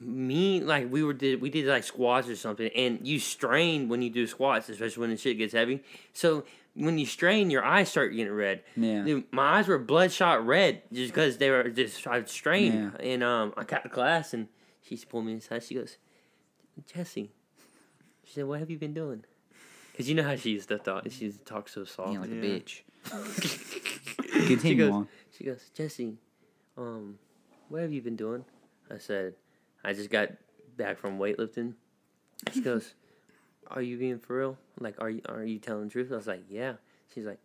me 0.00 0.60
like 0.60 0.90
we 0.90 1.02
were 1.02 1.12
did 1.12 1.40
we 1.40 1.50
did 1.50 1.66
like 1.66 1.84
squats 1.84 2.28
or 2.28 2.36
something, 2.36 2.70
and 2.76 3.06
you 3.06 3.18
strain 3.18 3.88
when 3.88 4.02
you 4.02 4.10
do 4.10 4.26
squats, 4.26 4.68
especially 4.68 5.00
when 5.00 5.10
the 5.10 5.16
shit 5.16 5.38
gets 5.38 5.52
heavy. 5.54 5.82
So 6.12 6.44
when 6.74 6.98
you 6.98 7.06
strain, 7.06 7.50
your 7.50 7.64
eyes 7.64 7.88
start 7.88 8.14
getting 8.14 8.32
red. 8.32 8.62
Yeah. 8.76 9.02
Dude, 9.04 9.24
my 9.32 9.58
eyes 9.58 9.66
were 9.68 9.78
bloodshot 9.78 10.46
red 10.46 10.82
just 10.92 11.12
because 11.12 11.38
they 11.38 11.50
were 11.50 11.68
just 11.68 12.06
I 12.06 12.22
strained. 12.24 12.92
yeah. 13.00 13.04
And 13.06 13.22
um, 13.24 13.52
I 13.56 13.64
got 13.64 13.82
to 13.82 13.88
class 13.88 14.32
and 14.32 14.46
she 14.82 14.96
pulled 14.98 15.26
me 15.26 15.34
aside. 15.34 15.62
She 15.64 15.74
goes, 15.74 15.96
Jesse, 16.86 17.30
she 18.24 18.32
said, 18.34 18.44
"What 18.44 18.60
have 18.60 18.70
you 18.70 18.78
been 18.78 18.94
doing?" 18.94 19.24
Because 19.92 20.08
you 20.08 20.14
know 20.14 20.22
how 20.22 20.36
she 20.36 20.50
used 20.50 20.68
to 20.68 20.78
talk. 20.78 21.04
She 21.10 21.24
used 21.26 21.38
to 21.40 21.44
talk 21.44 21.68
so 21.68 21.84
soft. 21.84 22.12
Yeah, 22.12 22.20
like 22.20 22.30
Yeah. 22.30 22.36
a 22.36 22.42
bitch. 22.42 22.80
she 24.62 24.74
goes, 24.74 24.92
on. 24.92 25.08
she 25.36 25.44
goes, 25.44 25.70
Jesse, 25.74 26.16
um, 26.76 27.18
what 27.68 27.82
have 27.82 27.92
you 27.92 28.02
been 28.02 28.16
doing? 28.16 28.44
I 28.90 28.98
said, 28.98 29.34
I 29.84 29.92
just 29.92 30.10
got 30.10 30.30
back 30.76 30.98
from 30.98 31.18
weightlifting. 31.18 31.74
She 32.52 32.60
goes, 32.62 32.94
Are 33.68 33.82
you 33.82 33.96
being 33.98 34.18
for 34.18 34.38
real? 34.38 34.58
Like, 34.78 35.00
are 35.00 35.10
you 35.10 35.22
are 35.28 35.44
you 35.44 35.58
telling 35.58 35.84
the 35.84 35.90
truth? 35.90 36.12
I 36.12 36.16
was 36.16 36.26
like, 36.26 36.44
Yeah. 36.48 36.74
She's 37.14 37.24
like, 37.24 37.40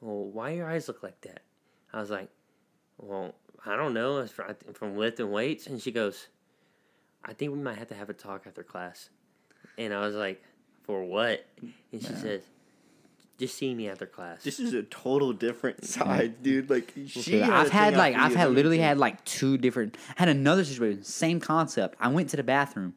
Well, 0.00 0.24
why 0.24 0.50
your 0.50 0.68
eyes 0.68 0.88
look 0.88 1.02
like 1.02 1.20
that? 1.22 1.42
I 1.92 2.00
was 2.00 2.10
like, 2.10 2.28
Well, 2.98 3.34
I 3.64 3.76
don't 3.76 3.94
know. 3.94 4.18
It's 4.18 4.32
fr- 4.32 4.42
from 4.74 4.96
lifting 4.96 5.30
weights. 5.30 5.66
And 5.66 5.80
she 5.80 5.92
goes, 5.92 6.28
I 7.24 7.32
think 7.32 7.52
we 7.52 7.58
might 7.58 7.78
have 7.78 7.88
to 7.88 7.94
have 7.94 8.10
a 8.10 8.14
talk 8.14 8.46
after 8.46 8.62
class. 8.62 9.10
And 9.78 9.92
I 9.94 10.00
was 10.00 10.14
like, 10.14 10.42
For 10.82 11.04
what? 11.04 11.44
And 11.60 12.02
she 12.02 12.14
says, 12.14 12.42
Just 13.40 13.56
see 13.56 13.74
me 13.74 13.88
after 13.88 14.04
class. 14.04 14.42
This 14.42 14.60
is 14.60 14.74
a 14.74 14.82
total 14.82 15.32
different 15.32 15.82
side, 15.86 16.42
dude. 16.42 16.68
Like 16.68 16.92
she. 17.06 17.22
Dude, 17.22 17.40
had 17.40 17.50
a 17.50 17.56
I've 17.56 17.70
had 17.70 17.96
like 17.96 18.14
I've 18.14 18.34
had 18.34 18.50
literally 18.50 18.76
see. 18.76 18.82
had 18.82 18.98
like 18.98 19.24
two 19.24 19.56
different. 19.56 19.96
Had 20.16 20.28
another 20.28 20.62
situation, 20.62 21.02
same 21.04 21.40
concept. 21.40 21.96
I 21.98 22.08
went 22.08 22.28
to 22.30 22.36
the 22.36 22.42
bathroom. 22.42 22.96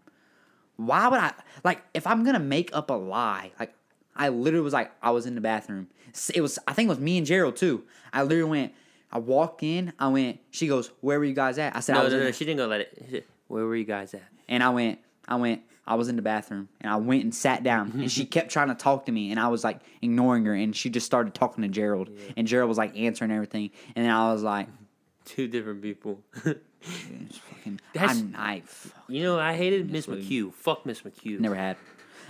Why 0.76 1.08
would 1.08 1.22
I 1.22 1.32
like 1.64 1.82
if 1.94 2.06
I'm 2.06 2.26
gonna 2.26 2.40
make 2.40 2.76
up 2.76 2.90
a 2.90 2.94
lie? 2.94 3.54
Like 3.58 3.74
I 4.18 4.28
literally 4.28 4.66
was 4.66 4.74
like 4.74 4.92
I 5.02 5.12
was 5.12 5.26
in 5.26 5.36
the 5.36 5.42
bathroom. 5.42 5.88
It 6.36 6.42
was 6.42 6.60
I 6.68 6.74
think 6.74 6.88
it 6.88 6.90
was 6.90 7.00
me 7.00 7.18
and 7.18 7.26
Gerald 7.26 7.56
too. 7.56 7.86
I 8.12 8.24
literally 8.24 8.50
went. 8.50 8.74
I 9.14 9.20
walked 9.20 9.64
in. 9.64 9.94
I 9.98 10.10
went. 10.10 10.42
She 10.52 10.68
goes, 10.68 10.92
"Where 11.00 11.20
were 11.20 11.26
you 11.26 11.34
guys 11.34 11.58
at?" 11.58 11.74
I 11.74 11.80
said, 11.80 11.96
"I 11.96 12.00
no, 12.00 12.04
was 12.04 12.14
no, 12.14 12.18
in 12.18 12.24
no. 12.26 12.32
the-" 12.32 12.34
She 12.34 12.44
didn't 12.44 12.58
go 12.58 12.68
let 12.68 12.82
it. 12.82 12.98
She 13.06 13.12
said, 13.12 13.24
Where 13.48 13.66
were 13.66 13.78
you 13.78 13.86
guys 13.86 14.14
at? 14.14 14.24
And 14.50 14.62
I 14.62 14.72
went, 14.72 15.00
I 15.26 15.36
went, 15.38 15.62
I 15.86 15.96
was 15.96 16.08
in 16.08 16.16
the 16.16 16.22
bathroom 16.22 16.70
and 16.82 16.92
I 16.92 16.96
went 16.96 17.24
and 17.24 17.36
sat 17.36 17.62
down 17.64 17.92
and 17.96 18.12
she 18.12 18.26
kept 18.38 18.50
trying 18.52 18.70
to 18.70 18.76
talk 18.76 19.06
to 19.08 19.12
me 19.12 19.32
and 19.32 19.40
I 19.40 19.50
was 19.50 19.64
like 19.64 19.80
ignoring 20.02 20.46
her 20.46 20.54
and 20.54 20.76
she 20.76 20.90
just 20.90 21.06
started 21.06 21.34
talking 21.34 21.62
to 21.64 21.68
Gerald 21.68 22.10
and 22.38 22.48
Gerald 22.48 22.70
was 22.70 22.78
like 22.78 22.98
answering 22.98 23.32
everything 23.32 23.70
and 23.96 24.06
then 24.06 24.12
I 24.14 24.32
was 24.32 24.44
like, 24.44 24.68
Two 25.26 25.48
different 25.48 25.82
people. 25.82 26.20
fucking, 26.82 27.80
That's- 27.94 28.20
I'm, 28.20 28.36
I 28.38 28.58
f- 28.58 28.94
you 29.08 29.24
know, 29.24 29.40
I 29.40 29.54
hated 29.56 29.90
Miss 29.92 30.06
McHugh. 30.08 30.54
Fuck 30.54 30.86
Miss 30.86 31.02
McHugh. 31.02 31.40
never 31.40 31.56
had. 31.56 31.78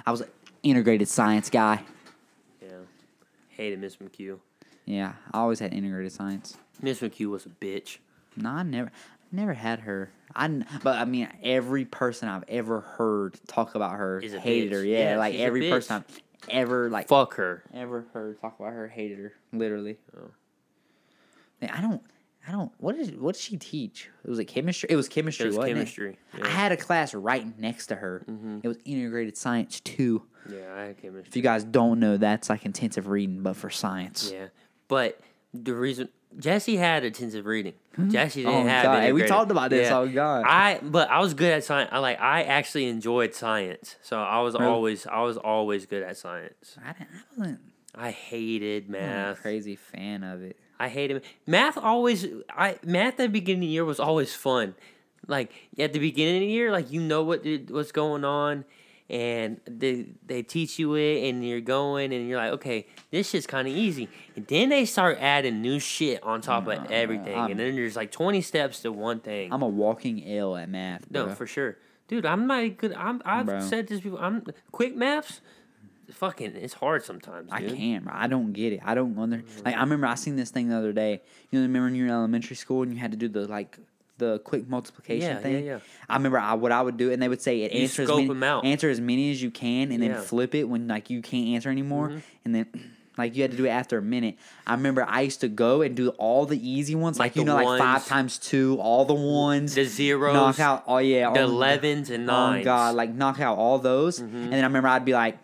I 0.05 0.11
was 0.11 0.21
an 0.21 0.27
integrated 0.61 1.07
science 1.07 1.49
guy. 1.49 1.81
Yeah. 2.61 2.69
Hated 3.49 3.79
Miss 3.79 3.97
McHugh. 3.97 4.39
Yeah, 4.85 5.13
I 5.31 5.39
always 5.39 5.59
had 5.59 5.73
integrated 5.73 6.11
science. 6.11 6.57
Miss 6.81 6.99
McHugh 6.99 7.29
was 7.29 7.45
a 7.45 7.49
bitch. 7.49 7.97
No, 8.35 8.49
I 8.49 8.63
never, 8.63 8.91
never 9.33 9.53
had 9.53 9.79
her. 9.81 10.11
I, 10.35 10.47
but 10.83 10.97
I 10.97 11.05
mean, 11.05 11.27
every 11.43 11.85
person 11.85 12.27
I've 12.29 12.43
ever 12.47 12.81
heard 12.81 13.39
talk 13.47 13.75
about 13.75 13.91
her 13.93 14.19
Is 14.19 14.33
hated 14.33 14.71
bitch. 14.71 14.75
her. 14.75 14.85
Yeah, 14.85 15.11
Yeah, 15.11 15.17
like 15.17 15.35
every 15.35 15.69
person 15.69 15.97
I've 15.97 16.21
ever 16.49 16.89
like 16.89 17.07
Fuck 17.07 17.35
her. 17.35 17.63
ever 17.73 18.05
heard 18.13 18.39
talk 18.41 18.59
about 18.59 18.73
her 18.73 18.87
hated 18.87 19.19
her 19.19 19.33
literally. 19.51 19.97
Oh. 20.17 20.31
Man, 21.61 21.71
I 21.71 21.81
don't. 21.81 22.01
I 22.47 22.51
don't. 22.51 22.71
What 22.77 22.97
did 22.97 23.21
what 23.21 23.35
did 23.35 23.41
she 23.41 23.55
teach? 23.57 24.09
It 24.25 24.29
was 24.29 24.37
like 24.37 24.47
chemistry. 24.47 24.87
It 24.91 24.95
was 24.97 25.07
chemistry. 25.07 25.45
It 25.45 25.55
was 25.57 25.65
chemistry. 25.65 26.09
It? 26.09 26.17
Yeah. 26.33 26.39
Mm-hmm. 26.39 26.47
I 26.47 26.49
had 26.49 26.71
a 26.73 26.77
class 26.77 27.13
right 27.13 27.57
next 27.59 27.87
to 27.87 27.95
her. 27.95 28.25
It 28.63 28.67
was 28.67 28.77
integrated 28.85 29.37
science 29.37 29.79
two. 29.79 30.23
yeah, 30.49 30.73
I 30.75 30.81
had 30.87 31.01
chemistry. 31.01 31.29
If 31.29 31.35
you 31.37 31.41
guys 31.41 31.63
don't 31.63 31.99
know, 32.01 32.17
that's 32.17 32.49
like 32.49 32.65
intensive 32.65 33.07
reading, 33.07 33.43
but 33.43 33.55
for 33.55 33.69
science. 33.69 34.29
Yeah. 34.33 34.47
But 34.89 35.21
the 35.53 35.73
reason 35.73 36.09
Jesse 36.39 36.75
had 36.77 37.03
intensive 37.03 37.45
reading. 37.45 37.73
Hmm? 37.95 38.09
Jesse 38.09 38.43
didn't 38.43 38.55
Oh, 38.65 38.67
have 38.67 38.83
God. 38.83 39.01
Hey, 39.03 39.11
we 39.13 39.23
talked 39.25 39.51
about 39.51 39.69
this. 39.69 39.89
Oh, 39.91 40.07
God. 40.07 40.43
I 40.47 40.79
but 40.81 41.09
I 41.09 41.19
was 41.19 41.33
good 41.33 41.51
at 41.51 41.63
science. 41.63 41.89
I 41.93 41.99
like 41.99 42.19
I 42.19 42.43
actually 42.43 42.87
enjoyed 42.87 43.33
science. 43.33 43.95
So 44.01 44.19
I 44.19 44.39
was 44.41 44.53
Really? 44.55 44.65
always 44.65 45.05
I 45.07 45.21
was 45.21 45.37
always 45.37 45.85
good 45.85 46.03
at 46.03 46.17
science. 46.17 46.77
I, 46.83 46.93
didn't, 46.93 47.09
I 47.13 47.39
wasn't 47.39 47.59
I 47.95 48.11
hated 48.11 48.85
I'm 48.89 48.95
a 48.95 48.97
math. 48.99 49.41
crazy 49.41 49.75
fan 49.75 50.23
of 50.23 50.41
it. 50.41 50.57
I 50.79 50.89
hated 50.89 51.23
math. 51.45 51.77
Always, 51.77 52.25
I 52.49 52.77
math 52.83 53.13
at 53.13 53.17
the 53.17 53.27
beginning 53.27 53.63
of 53.63 53.67
the 53.67 53.73
year 53.73 53.85
was 53.85 53.99
always 53.99 54.33
fun. 54.33 54.75
Like 55.27 55.53
at 55.77 55.93
the 55.93 55.99
beginning 55.99 56.37
of 56.37 56.41
the 56.41 56.47
year, 56.47 56.71
like 56.71 56.91
you 56.91 56.99
know 57.01 57.23
what 57.23 57.45
what's 57.69 57.91
going 57.91 58.25
on, 58.25 58.65
and 59.13 59.61
they 59.67 60.07
they 60.25 60.41
teach 60.41 60.79
you 60.79 60.95
it, 60.95 61.29
and 61.29 61.47
you're 61.47 61.61
going, 61.61 62.11
and 62.11 62.27
you're 62.27 62.39
like, 62.39 62.53
okay, 62.53 62.87
this 63.11 63.29
shit's 63.29 63.45
kind 63.45 63.67
of 63.67 63.73
easy. 63.73 64.09
And 64.35 64.47
then 64.47 64.69
they 64.69 64.85
start 64.85 65.19
adding 65.21 65.61
new 65.61 65.79
shit 65.79 66.23
on 66.23 66.41
top 66.41 66.67
of 66.67 66.79
mm, 66.79 66.89
everything, 66.89 67.37
I'm- 67.37 67.51
and 67.51 67.59
then 67.59 67.75
there's 67.75 67.95
like 67.95 68.11
twenty 68.11 68.41
steps 68.41 68.81
to 68.81 68.91
one 68.91 69.19
thing. 69.19 69.53
I'm 69.53 69.61
a 69.61 69.67
walking 69.67 70.17
ill 70.19 70.57
at 70.57 70.67
math. 70.67 71.05
no, 71.11 71.29
for 71.29 71.45
sure, 71.45 71.77
dude. 72.07 72.25
I'm 72.25 72.47
not 72.47 72.77
good. 72.77 72.93
I'm. 72.93 73.21
I've 73.23 73.45
Bro. 73.45 73.59
said 73.61 73.87
this 73.87 74.01
before. 74.01 74.19
I'm 74.19 74.45
quick 74.71 74.95
maths. 74.95 75.41
Fucking, 76.11 76.55
it's 76.57 76.73
hard 76.73 77.05
sometimes. 77.05 77.49
I 77.51 77.61
can't, 77.61 78.03
bro. 78.03 78.13
I 78.15 78.27
don't 78.27 78.51
get 78.51 78.73
it. 78.73 78.81
I 78.83 78.93
don't 78.93 79.17
under 79.17 79.43
like. 79.63 79.75
I 79.75 79.77
mm. 79.77 79.81
remember 79.81 80.07
I 80.07 80.15
seen 80.15 80.35
this 80.35 80.49
thing 80.49 80.69
the 80.69 80.77
other 80.77 80.91
day. 80.91 81.21
You 81.51 81.59
know, 81.59 81.63
remember 81.63 81.85
when 81.85 81.95
you 81.95 82.03
were 82.03 82.09
in 82.09 82.13
elementary 82.13 82.55
school 82.55 82.81
and 82.81 82.91
you 82.91 82.99
had 82.99 83.11
to 83.11 83.17
do 83.17 83.29
the 83.29 83.47
like 83.47 83.77
the 84.17 84.39
quick 84.39 84.67
multiplication 84.69 85.27
Yeah, 85.27 85.33
yeah, 85.35 85.39
thing. 85.39 85.65
yeah. 85.65 85.79
I 86.07 86.15
remember 86.17 86.37
I, 86.37 86.53
what 86.53 86.71
I 86.71 86.81
would 86.81 86.97
do, 86.97 87.11
and 87.11 87.21
they 87.21 87.27
would 87.27 87.41
say 87.41 87.61
it 87.63 87.73
You 87.73 87.81
answer 87.81 88.03
as 88.03 88.09
many, 88.09 88.71
answer 88.71 88.89
as 88.89 89.01
many 89.01 89.31
as 89.31 89.41
you 89.41 89.51
can, 89.51 89.91
and 89.91 90.03
Yeah. 90.03 90.09
Mm-hmm. 90.09 90.17
then 90.19 90.23
flip 90.25 90.55
it 90.55 90.65
when 90.65 90.87
like 90.87 91.09
you 91.09 91.21
can't 91.21 91.47
answer 91.49 91.69
anymore, 91.69 92.21
and 92.45 92.55
then. 92.55 92.67
Like 93.15 93.35
you 93.35 93.43
had 93.43 93.51
to 93.51 93.57
do 93.57 93.65
it 93.65 93.69
after 93.69 93.99
a 93.99 94.01
minute. 94.01 94.37
I 94.65 94.73
remember 94.73 95.05
I 95.07 95.21
used 95.21 95.41
to 95.41 95.47
go 95.47 95.83
and 95.83 95.95
do 95.95 96.09
all 96.17 96.47
the 96.47 96.57
easy 96.67 96.95
ones, 96.95 97.19
like, 97.19 97.33
Like 97.33 97.35
you 97.35 97.45
know, 97.45 97.53
like 97.63 97.77
five 97.79 98.07
times 98.07 98.39
two, 98.39 98.79
all 98.81 99.05
the 99.05 99.13
ones, 99.13 99.75
The 99.75 99.85
zeros, 99.85 100.33
knock 100.33 100.59
out. 100.59 100.83
Oh 100.87 100.97
yeah, 100.97 101.31
the 101.31 101.41
elevens 101.41 102.09
and 102.09 102.27
Oh 102.27 102.33
nines. 102.33 102.55
Mm-hmm. 102.61 102.63
god, 102.63 102.95
like 102.95 103.13
knock 103.13 103.39
out 103.39 103.59
all 103.59 103.77
those, 103.77 104.17
and 104.17 104.51
then 104.51 104.63
I 104.63 104.65
remember 104.65 104.87
I'd 104.89 105.05
be 105.05 105.13
like, 105.13 105.37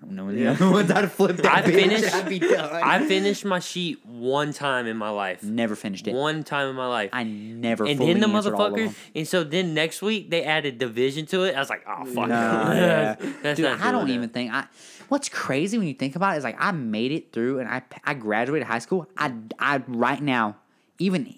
I 0.00 0.06
don't 0.06 0.14
know 0.14 0.32
the 0.32 0.46
other 0.46 0.70
ones. 0.70 0.90
I'd 0.90 1.10
flip 1.10 1.36
that 1.38 1.46
I 1.46 1.62
bitch. 1.62 1.74
finished- 1.74 2.14
I'd 2.14 2.28
be 2.28 2.38
done. 2.38 2.70
I 2.82 3.04
finished 3.06 3.44
my 3.44 3.58
sheet 3.58 4.04
one 4.06 4.52
time 4.52 4.86
in 4.86 4.96
my 4.96 5.10
life. 5.10 5.42
never 5.42 5.74
finished 5.74 6.06
it. 6.06 6.14
One 6.14 6.44
time 6.44 6.68
in 6.68 6.76
my 6.76 6.86
life. 6.86 7.10
I 7.12 7.24
never. 7.24 7.84
and 7.84 7.98
then 7.98 8.20
the 8.20 8.28
answered 8.28 8.54
all 8.54 8.66
of 8.66 8.72
motherfucker, 8.74 8.86
them. 8.86 8.94
and 9.14 9.26
so 9.28 9.42
then 9.44 9.74
next 9.74 10.00
week 10.00 10.30
they 10.30 10.44
added 10.44 10.78
division 10.78 11.26
to 11.26 11.42
it. 11.44 11.54
I 11.56 11.58
was 11.58 11.68
like, 11.68 11.82
oh 11.88 12.04
fuck, 12.04 12.28
no. 12.28 12.34
yeah. 12.34 13.16
Dude, 13.54 13.66
I 13.66 13.90
don't 13.90 14.10
even 14.10 14.28
think 14.28 14.52
I. 14.52 14.66
What's 15.08 15.28
crazy 15.28 15.78
when 15.78 15.88
you 15.88 15.94
think 15.94 16.16
about 16.16 16.34
it 16.34 16.38
is 16.38 16.44
like 16.44 16.56
I 16.58 16.70
made 16.70 17.12
it 17.12 17.32
through 17.32 17.60
and 17.60 17.68
I 17.68 17.82
I 18.04 18.14
graduated 18.14 18.66
high 18.68 18.78
school. 18.78 19.08
I 19.16 19.32
I 19.58 19.82
right 19.88 20.22
now, 20.22 20.56
even 20.98 21.34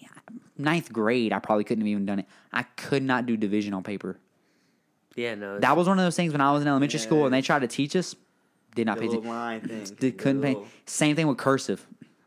ninth 0.59 0.93
grade, 0.93 1.33
I 1.33 1.39
probably 1.39 1.65
couldn't 1.65 1.83
have 1.83 1.89
even 1.89 2.05
done 2.05 2.19
it. 2.19 2.27
I 2.53 2.65
could 2.65 3.03
not 3.03 3.27
do 3.27 3.37
division 3.37 3.73
on 3.73 3.83
paper. 3.85 4.19
Yeah, 5.17 5.35
no. 5.35 5.59
That 5.59 5.77
was 5.77 5.89
one 5.89 5.99
of 5.99 6.05
those 6.05 6.17
things 6.17 6.33
when 6.33 6.41
I 6.41 6.53
was 6.53 6.63
in 6.63 6.69
elementary 6.69 6.99
school 7.01 7.25
and 7.25 7.33
they 7.35 7.43
tried 7.43 7.61
to 7.61 7.67
teach 7.69 7.97
us. 7.97 8.15
Did 8.75 8.87
not 8.87 8.97
The 8.97 9.01
pay 9.03 9.07
attention. 9.09 9.29
line 9.31 9.61
thing. 9.63 9.85
Did, 9.99 10.19
couldn't 10.19 10.43
pay. 10.43 10.57
Same 10.87 11.17
thing 11.17 11.27
with 11.27 11.39
cursive. 11.39 11.87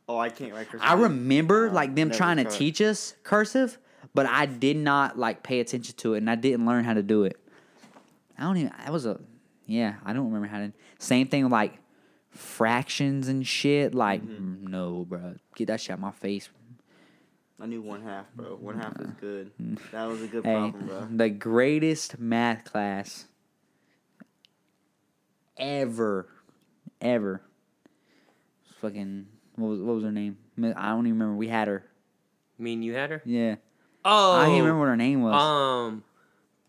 Oh, 0.10 0.18
I 0.18 0.30
can't 0.30 0.54
write 0.54 0.68
cursive. 0.68 0.86
I 0.88 0.94
remember 0.94 1.68
No, 1.70 1.74
like 1.74 1.96
them 1.96 2.12
trying 2.12 2.38
to 2.38 2.44
tried. 2.44 2.54
teach 2.54 2.82
us 2.82 3.16
cursive, 3.24 3.78
but 4.14 4.26
I 4.26 4.46
did 4.46 4.76
not 4.78 5.18
like 5.18 5.44
pay 5.44 5.60
attention 5.62 5.96
to 5.98 6.14
it, 6.16 6.18
and 6.18 6.30
I 6.30 6.36
didn't 6.36 6.66
learn 6.66 6.84
how 6.84 6.94
to 6.94 7.02
do 7.04 7.24
it. 7.24 7.38
I 8.38 8.44
don't 8.44 8.58
even. 8.58 8.72
That 8.78 8.92
was 8.92 9.06
a 9.06 9.20
yeah. 9.66 9.96
I 10.06 10.12
don't 10.14 10.26
remember 10.26 10.48
how 10.48 10.60
to. 10.60 10.74
Same 11.00 11.28
thing 11.28 11.44
with, 11.44 11.52
like 11.54 11.80
fractions 12.32 13.28
and 13.28 13.46
shit. 13.48 13.94
Like, 13.96 14.22
Mm-hmm. 14.24 14.66
mm, 14.66 14.70
no, 14.70 15.06
bro, 15.08 15.36
get 15.56 15.68
that 15.68 15.80
shit 15.80 15.92
out 15.94 16.00
my 16.00 16.12
face. 16.12 16.50
I 17.62 17.66
knew 17.66 17.82
one 17.82 18.02
half, 18.04 18.26
bro. 18.36 18.56
One 18.56 18.78
half 18.78 19.00
is 19.00 19.12
good. 19.22 19.52
That 19.92 20.06
was 20.06 20.22
a 20.22 20.28
good 20.28 20.44
Hey, 20.44 20.54
problem, 20.56 20.88
bro. 20.88 21.08
the 21.12 21.30
greatest 21.30 22.20
math 22.20 22.66
class 22.66 23.28
ever, 25.58 26.28
ever. 27.02 27.42
Fucking, 28.82 29.28
what 29.56 29.68
was 29.68 29.80
what 29.82 29.96
was 29.96 30.04
her 30.04 30.12
name? 30.12 30.38
I 30.76 30.90
don't 30.90 31.06
even 31.08 31.14
remember. 31.20 31.36
We 31.36 31.48
had 31.48 31.68
her. 31.68 31.84
Mean, 32.58 32.84
you 32.84 32.94
had 32.94 33.10
her. 33.10 33.22
Yeah, 33.26 33.56
Oh, 34.06 34.34
I 34.40 34.46
can't 34.46 34.60
remember 34.62 34.80
what 34.80 34.88
her 34.90 34.98
name 34.98 35.22
was. 35.24 35.34
Um, 35.42 36.04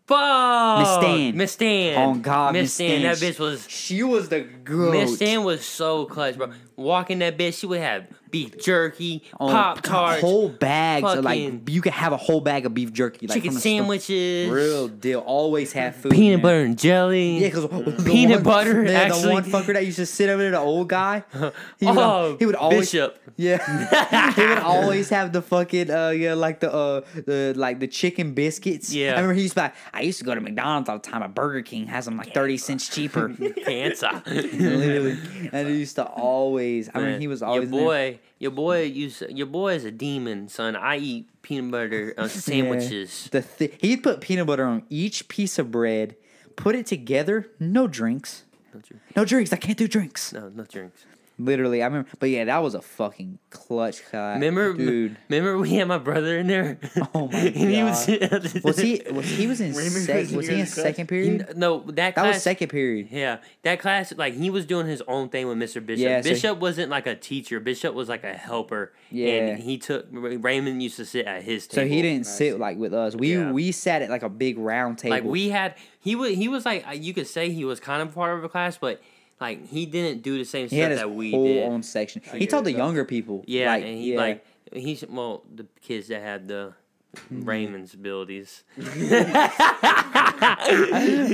fuck, 0.07 0.79
Miss 0.79 0.93
Stan. 0.95 1.37
Miss 1.37 1.51
Stan. 1.51 2.09
Oh, 2.09 2.15
God, 2.19 2.53
Miss 2.53 2.73
Stan. 2.73 3.03
That 3.03 3.17
bitch 3.17 3.39
was. 3.39 3.67
she 3.69 4.01
was 4.03 4.29
the 4.29 4.41
goat. 4.41 4.91
Miss 4.93 5.15
Stan 5.15 5.43
was 5.43 5.65
so 5.65 6.05
clutch, 6.05 6.37
bro. 6.37 6.51
Walking 6.77 7.19
that 7.19 7.37
bitch, 7.37 7.59
she 7.59 7.67
would 7.67 7.79
have 7.79 8.05
beef 8.29 8.61
jerky, 8.61 9.23
Oh, 9.39 9.47
pop 9.47 9.81
tarts, 9.81 10.19
whole 10.19 10.49
bags. 10.49 11.13
Of, 11.13 11.23
like 11.23 11.69
you 11.69 11.81
could 11.81 11.93
have 11.93 12.11
a 12.11 12.17
whole 12.17 12.41
bag 12.41 12.65
of 12.65 12.73
beef 12.73 12.91
jerky, 12.91 13.27
like 13.27 13.35
chicken 13.37 13.53
the 13.53 13.59
store. 13.61 13.69
sandwiches, 13.79 14.49
Real 14.49 14.87
deal. 14.89 15.19
Always 15.21 15.71
have 15.71 15.95
food. 15.95 16.11
peanut 16.11 16.37
man. 16.37 16.41
butter 16.41 16.59
and 16.61 16.77
jelly. 16.77 17.37
Yeah, 17.37 17.47
because 17.49 18.03
Peanut 18.03 18.43
butter, 18.43 18.73
Man, 18.83 18.93
actually. 18.95 19.21
the 19.23 19.31
one 19.31 19.43
fucker 19.45 19.73
that 19.73 19.85
used 19.85 19.97
to 19.99 20.05
sit 20.05 20.29
over 20.29 20.41
there, 20.41 20.51
the 20.51 20.59
old 20.59 20.89
guy. 20.89 21.23
He 21.79 21.85
would, 21.85 21.97
oh, 21.97 22.35
he 22.39 22.45
would 22.45 22.55
always 22.55 22.91
Bishop. 22.91 23.17
Yeah, 23.37 24.31
he 24.35 24.41
would 24.45 24.57
always 24.59 25.09
have 25.09 25.31
the 25.33 25.41
fucking 25.41 25.89
uh 25.91 26.09
yeah 26.09 26.33
like 26.33 26.59
the 26.59 26.73
uh 26.73 27.01
the 27.25 27.53
like 27.55 27.79
the 27.79 27.87
chicken 27.87 28.33
biscuits. 28.33 28.93
Yeah. 28.93 29.11
I 29.11 29.15
remember 29.15 29.33
he 29.33 29.43
used 29.43 29.53
to. 29.55 29.61
Like, 29.61 29.75
I 29.93 30.01
used 30.01 30.19
to 30.19 30.25
go 30.25 30.35
to 30.35 30.41
McDonald's 30.41 30.89
all 30.89 30.97
the 30.99 31.09
time, 31.09 31.21
A 31.21 31.27
Burger 31.29 31.61
King 31.61 31.87
has 31.87 32.03
them 32.05 32.17
like 32.17 32.33
thirty 32.33 32.57
cents 32.57 32.89
cheaper. 32.93 33.29
Cancer. 33.65 34.21
Literally, 34.25 35.17
and 35.53 35.67
he 35.69 35.75
used 35.77 35.95
to 35.95 36.03
always. 36.05 36.64
I 36.93 36.99
mean, 37.01 37.19
he 37.21 37.27
was 37.27 37.41
always 37.41 37.57
your 37.57 37.63
in 37.63 37.71
there. 37.71 37.85
boy. 37.85 38.19
Your 38.39 38.51
boy 38.51 38.81
used. 38.83 39.21
Your 39.29 39.47
boy 39.47 39.75
is 39.75 39.85
a 39.85 39.91
demon, 39.91 40.47
son. 40.49 40.75
I 40.75 40.97
eat 40.97 41.41
peanut 41.41 41.71
butter 41.71 42.13
uh, 42.17 42.27
sandwiches. 42.59 43.29
The 43.31 43.41
thi- 43.41 43.71
he'd 43.79 44.03
put 44.03 44.21
peanut 44.21 44.47
butter 44.47 44.65
on 44.65 44.83
each 44.89 45.27
piece 45.27 45.57
of 45.59 45.71
bread, 45.71 46.15
put 46.55 46.75
it 46.75 46.85
together. 46.85 47.47
No 47.59 47.87
drinks. 47.87 48.43
No 48.73 48.81
drinks. 48.81 49.15
No 49.15 49.25
drinks. 49.25 49.53
I 49.53 49.57
can't 49.57 49.77
do 49.77 49.87
drinks. 49.87 50.33
No, 50.33 50.49
no 50.49 50.63
drinks. 50.65 51.05
Literally, 51.37 51.83
I 51.83 51.87
remember. 51.87 52.09
But 52.19 52.29
yeah, 52.29 52.45
that 52.45 52.59
was 52.63 52.75
a 52.75 52.81
fucking 52.81 53.39
clutch 53.49 54.05
class. 54.05 54.35
Remember, 54.35 54.71
dude. 54.73 55.17
Remember, 55.29 55.57
we 55.57 55.71
had 55.75 55.87
my 55.87 55.97
brother 55.97 56.37
in 56.37 56.47
there. 56.47 56.79
Oh 57.13 57.27
my 57.27 57.39
and 57.39 57.55
he 57.55 57.83
was. 57.83 58.07
Was 58.63 58.77
he? 58.77 59.01
Was 59.11 59.25
he 59.27 59.47
was 59.47 59.59
in? 59.61 59.73
Raymond 59.73 60.05
Sec, 60.05 60.31
was 60.31 60.47
he 60.47 60.53
in 60.53 60.57
yours 60.59 60.73
class? 60.73 60.83
second 60.85 61.03
He- 61.05 61.07
period? 61.07 61.57
no, 61.57 61.79
that 61.91 62.15
That 62.15 62.25
was 62.27 62.41
second 62.41 62.69
period. 62.69 63.09
Yeah, 63.11 63.39
that 63.63 63.79
class, 63.79 64.13
like 64.15 64.33
he 64.33 64.49
was 64.49 64.65
doing 64.65 64.87
his 64.87 65.01
own 65.07 65.29
thing 65.29 65.47
with 65.47 65.57
Mr. 65.57 65.85
Bishop. 65.85 66.03
Yeah, 66.03 66.21
so- 66.21 66.29
Bishop 66.29 66.59
wasn't 66.59 66.89
like 66.89 67.05
a 67.07 67.15
teacher. 67.15 67.59
Bishop 67.59 67.93
was 67.93 68.07
like 68.09 68.23
a 68.23 68.33
helper. 68.33 68.93
Yeah. 69.11 69.27
and 69.27 69.59
he 69.63 69.77
took 69.77 70.07
Raymond 70.11 70.81
used 70.81 70.95
to 70.97 71.05
sit 71.05 71.25
at 71.25 71.43
his 71.43 71.67
table. 71.67 71.87
So 71.87 71.93
he 71.93 72.01
didn't 72.01 72.27
I 72.27 72.29
sit 72.29 72.59
like 72.59 72.77
with 72.77 72.93
us. 72.93 73.15
We 73.15 73.33
Yeah. 73.35 73.51
we 73.51 73.71
sat 73.71 74.01
at 74.01 74.09
like 74.09 74.23
a 74.23 74.29
big 74.29 74.57
round 74.57 74.97
table. 74.99 75.15
like 75.15 75.23
we 75.25 75.49
had. 75.49 75.75
He 75.99 76.15
was 76.15 76.33
he 76.35 76.47
was 76.47 76.65
like 76.65 76.87
uh, 76.87 76.91
you 76.91 77.13
could 77.13 77.27
say 77.27 77.49
he 77.49 77.65
was 77.65 77.79
kind 77.79 78.01
of 78.01 78.13
part 78.13 78.37
of 78.37 78.43
a 78.43 78.49
class, 78.49 78.77
but 78.77 79.01
like 79.41 79.67
he 79.67 79.85
didn't 79.85 80.21
do 80.23 80.37
the 80.37 80.45
same 80.45 80.63
he 80.69 80.77
stuff 80.77 80.79
had 80.79 80.91
his 80.91 80.99
that 81.01 81.11
we 81.11 81.31
whole 81.31 81.45
did. 81.45 81.63
own 81.67 81.83
section. 81.83 82.21
I 82.27 82.33
He 82.33 82.39
get 82.39 82.49
told 82.51 82.65
the 82.65 82.71
younger 82.73 83.05
people. 83.05 83.43
yeah, 83.47 83.67
like, 83.67 83.83
and 83.83 83.97
he 83.97 84.13
yeah. 84.13 84.17
like 84.19 84.45
he's 84.73 85.03
well 85.07 85.43
the 85.53 85.65
kids 85.81 86.07
that 86.09 86.21
had 86.21 86.47
the 86.47 86.73
Mm-hmm. 87.15 87.45
Raymond's 87.45 87.93
abilities. 87.93 88.65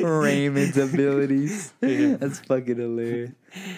Raymond's 0.03 0.77
abilities. 0.77 1.73
That's 1.81 2.39
fucking 2.41 2.77
hilarious. 2.77 3.31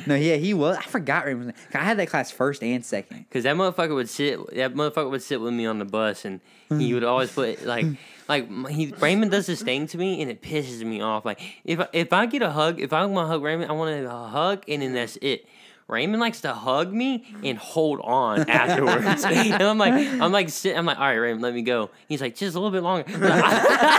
No, 0.05 0.15
yeah, 0.15 0.35
he 0.35 0.53
was. 0.53 0.77
I 0.77 0.81
forgot 0.81 1.25
Raymond. 1.25 1.53
I 1.73 1.77
had 1.79 1.97
that 1.99 2.09
class 2.09 2.29
first 2.29 2.61
and 2.61 2.85
second. 2.85 3.25
Cause 3.31 3.43
that 3.43 3.55
motherfucker 3.55 3.95
would 3.95 4.09
sit, 4.09 4.37
that 4.55 4.73
motherfucker 4.75 5.09
would 5.09 5.21
sit 5.23 5.39
with 5.41 5.53
me 5.53 5.65
on 5.65 5.79
the 5.79 5.85
bus, 5.85 6.25
and 6.25 6.41
he 6.77 6.93
would 6.93 7.03
always 7.03 7.31
put 7.31 7.65
like, 7.65 7.85
like 8.27 8.49
he 8.69 8.93
Raymond 8.99 9.31
does 9.31 9.47
this 9.47 9.61
thing 9.61 9.87
to 9.87 9.97
me, 9.97 10.21
and 10.21 10.29
it 10.29 10.41
pisses 10.41 10.83
me 10.83 11.01
off. 11.01 11.25
Like 11.25 11.41
if 11.63 11.79
if 11.93 12.13
I 12.13 12.25
get 12.25 12.41
a 12.41 12.51
hug, 12.51 12.79
if 12.79 12.93
I 12.93 13.05
want 13.05 13.25
to 13.25 13.31
hug 13.31 13.43
Raymond, 13.43 13.69
I 13.69 13.73
want 13.73 14.05
a 14.05 14.09
hug, 14.09 14.63
and 14.67 14.81
then 14.81 14.93
that's 14.93 15.17
it. 15.21 15.45
Raymond 15.87 16.19
likes 16.19 16.41
to 16.41 16.53
hug 16.53 16.91
me 16.93 17.25
and 17.43 17.57
hold 17.57 17.99
on 18.01 18.41
afterwards, 18.49 19.23
and 19.25 19.61
I'm 19.63 19.77
like, 19.77 19.93
I'm 19.93 20.31
like, 20.31 20.49
sit, 20.49 20.77
I'm 20.77 20.85
like, 20.85 20.97
all 20.97 21.05
right, 21.05 21.13
Raymond, 21.15 21.41
let 21.41 21.53
me 21.53 21.61
go. 21.61 21.89
He's 22.07 22.21
like, 22.21 22.35
just 22.35 22.55
a 22.55 22.59
little 22.59 22.71
bit 22.71 22.83
longer. 22.83 23.05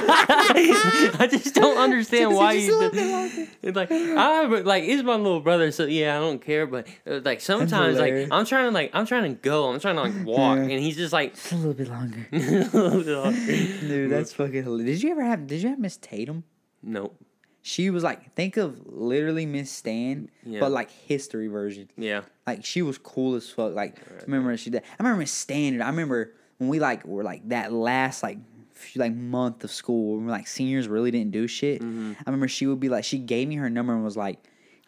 I 0.09 1.29
just 1.31 1.55
don't 1.55 1.79
understand 1.79 2.31
Just- 2.31 2.37
why 2.41 2.55
just 2.57 2.69
a 2.69 2.73
you. 2.73 2.79
little 2.79 2.91
do- 2.91 2.97
bit 2.97 3.11
longer. 3.11 3.47
it's 3.63 3.77
like 3.77 3.91
I 3.93 4.45
like 4.47 4.85
he's 4.85 5.03
my 5.03 5.17
little 5.17 5.41
brother, 5.41 5.71
so 5.73 5.85
yeah, 5.85 6.17
I 6.17 6.21
don't 6.21 6.41
care. 6.41 6.67
But 6.67 6.87
uh, 7.07 7.21
like 7.25 7.41
sometimes, 7.41 7.99
like. 7.99 8.29
I'm 8.31 8.47
trying 8.47 8.67
to 8.67 8.71
like 8.71 8.91
I'm 8.95 9.07
trying 9.07 9.25
to 9.35 9.41
go, 9.41 9.71
I'm 9.73 9.81
trying 9.81 9.97
to 9.97 10.03
like 10.03 10.27
walk, 10.27 10.57
Yeah. 10.57 10.63
and 10.63 10.73
he's 10.81 10.97
just 10.97 11.13
like, 11.13 11.35
Just 11.35 11.53
a 11.53 11.57
little 11.57 11.75
bit 11.75 11.89
longer. 11.89 12.27
nope. 12.33 13.35
Dude, 13.35 14.11
that's 14.11 14.33
fucking 14.33 14.63
hilarious. 14.65 15.01
Did 15.01 15.03
you 15.03 15.11
ever 15.13 15.23
have? 15.23 15.47
Did 15.47 15.63
you 15.63 15.69
have 15.71 15.79
Miss 15.79 15.97
Tatum? 15.97 16.45
She 17.67 17.89
was 17.89 18.03
like, 18.05 18.35
think 18.35 18.59
of 18.59 18.79
literally 18.87 19.47
Miss 19.47 19.71
Stan, 19.71 20.29
Yeah. 20.45 20.61
but 20.61 20.71
like 20.71 20.91
history 20.91 21.47
version. 21.49 21.89
Yeah, 21.97 22.21
Like 22.47 22.63
she 22.63 22.83
was 22.83 22.99
cool 22.99 23.37
as 23.37 23.49
fuck. 23.49 23.75
Like 23.75 23.97
remember 24.27 24.55
she 24.59 24.69
did. 24.69 24.83
I 24.83 25.03
remember 25.03 25.21
Miss 25.21 25.33
Standard. 25.33 25.81
I 25.81 25.87
remember 25.89 26.35
when 26.59 26.69
we 26.69 26.79
like 26.79 27.07
were 27.07 27.23
like 27.25 27.49
that 27.49 27.73
last 27.73 28.23
like 28.23 28.37
few, 28.75 29.01
like 29.01 29.15
month 29.15 29.65
of 29.65 29.71
school 29.71 30.19
when 30.19 30.27
like 30.29 30.47
seniors 30.47 30.89
really 30.89 31.11
didn't 31.11 31.31
do 31.31 31.47
shit. 31.49 31.81
Mm-hmm. 31.81 32.13
I 32.19 32.23
remember 32.27 32.49
she 32.49 32.67
would 32.67 32.81
be 32.81 32.91
like 32.91 33.03
she 33.03 33.17
gave 33.19 33.49
me 33.49 33.55
her 33.57 33.71
number 33.71 33.95
and 33.95 34.05
was 34.05 34.17
like, 34.17 34.39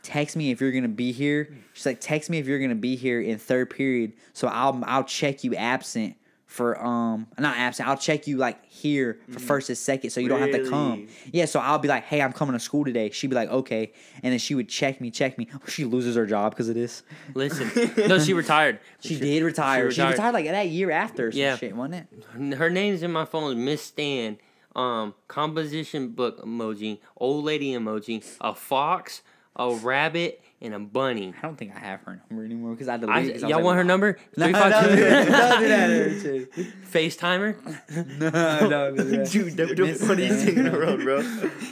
text 0.02 0.36
me 0.36 0.50
if 0.50 0.60
you're 0.60 0.70
gonna 0.72 0.86
be 0.86 1.12
here. 1.12 1.56
She's 1.72 1.86
like, 1.86 1.98
text 2.02 2.28
me 2.28 2.36
if 2.36 2.46
you're 2.46 2.58
gonna 2.60 2.74
be 2.74 2.94
here 2.94 3.22
in 3.22 3.38
third 3.38 3.70
period. 3.70 4.12
So 4.34 4.48
I'll 4.48 4.82
I'll 4.86 5.04
check 5.04 5.44
you 5.44 5.54
absent 5.54 6.14
for 6.46 6.82
um 6.82 7.26
not 7.38 7.56
absent. 7.56 7.88
I'll 7.88 7.96
check 7.96 8.26
you 8.26 8.36
like 8.36 8.64
here 8.66 9.18
for 9.30 9.38
first 9.40 9.68
and 9.68 9.76
second, 9.76 10.10
so 10.10 10.20
you 10.20 10.28
don't 10.28 10.40
have 10.40 10.52
to 10.52 10.68
come. 10.70 10.92
Really? 11.00 11.08
Yeah, 11.32 11.44
so 11.46 11.60
I'll 11.60 11.78
be 11.78 11.88
like, 11.88 12.04
hey, 12.04 12.22
I'm 12.22 12.32
coming 12.32 12.52
to 12.54 12.60
school 12.60 12.84
today. 12.84 13.10
She'd 13.10 13.26
be 13.28 13.34
like, 13.36 13.50
okay, 13.50 13.92
and 14.22 14.32
then 14.32 14.38
she 14.38 14.54
would 14.54 14.68
check 14.68 15.00
me, 15.00 15.10
check 15.10 15.36
me. 15.38 15.48
She 15.68 15.84
loses 15.84 16.14
her 16.16 16.24
job 16.26 16.52
because 16.52 16.68
of 16.68 16.74
this. 16.76 17.02
listen. 17.34 17.70
no, 18.08 18.18
she 18.18 18.32
retired. 18.32 18.78
She 19.00 19.18
did 19.18 19.42
retire. 19.42 19.90
She 19.90 20.00
retired. 20.02 20.32
like 20.32 20.46
that 20.46 20.68
year 20.68 20.90
after. 20.90 21.28
or 21.28 21.32
Some 21.32 21.40
Yeah. 21.40 21.56
shit, 21.56 21.74
wasn't 21.76 22.06
it? 22.40 22.54
Her 22.54 22.70
name's 22.70 23.02
in 23.02 23.12
my 23.12 23.24
phone. 23.24 23.64
Miss 23.64 23.82
Stan. 23.82 24.38
Um, 24.74 25.14
composition 25.26 26.08
book 26.10 26.44
emoji, 26.44 26.98
old 27.16 27.44
lady 27.46 27.72
emoji, 27.72 28.22
a 28.42 28.54
fox, 28.54 29.22
a 29.56 29.74
rabbit, 29.74 30.42
and 30.60 30.74
a 30.74 30.78
bunny. 30.78 31.34
I 31.36 31.42
don't 31.42 31.56
think 31.56 31.74
I 31.74 31.78
have 31.78 32.00
her 32.02 32.20
number 32.30 32.44
anymore 32.44 32.72
because 32.72 32.88
I 32.88 32.94
I, 32.94 32.96
deleted. 32.98 33.44
I 33.44 33.48
y'all 33.48 33.58
like, 33.58 33.64
want 33.64 33.76
her 33.78 33.84
number? 33.84 34.18
No, 34.36 34.46
no, 34.50 34.58
don't 34.58 34.82
two- 34.84 34.88
do 34.96 35.00
that. 35.02 35.28
Don't. 35.28 36.48
Don't 36.50 36.50
No, 37.90 38.30
don't 38.68 38.96
do 38.96 39.02
that. 39.04 39.30
Dude, 39.30 39.56
that 39.56 39.68
was 39.68 39.76
the 39.76 39.84
Miss 39.84 40.06
funniest 40.06 40.44
thing 40.46 40.56
in 40.58 40.64
the 40.64 40.70
world, 40.70 41.00
bro. 41.02 41.22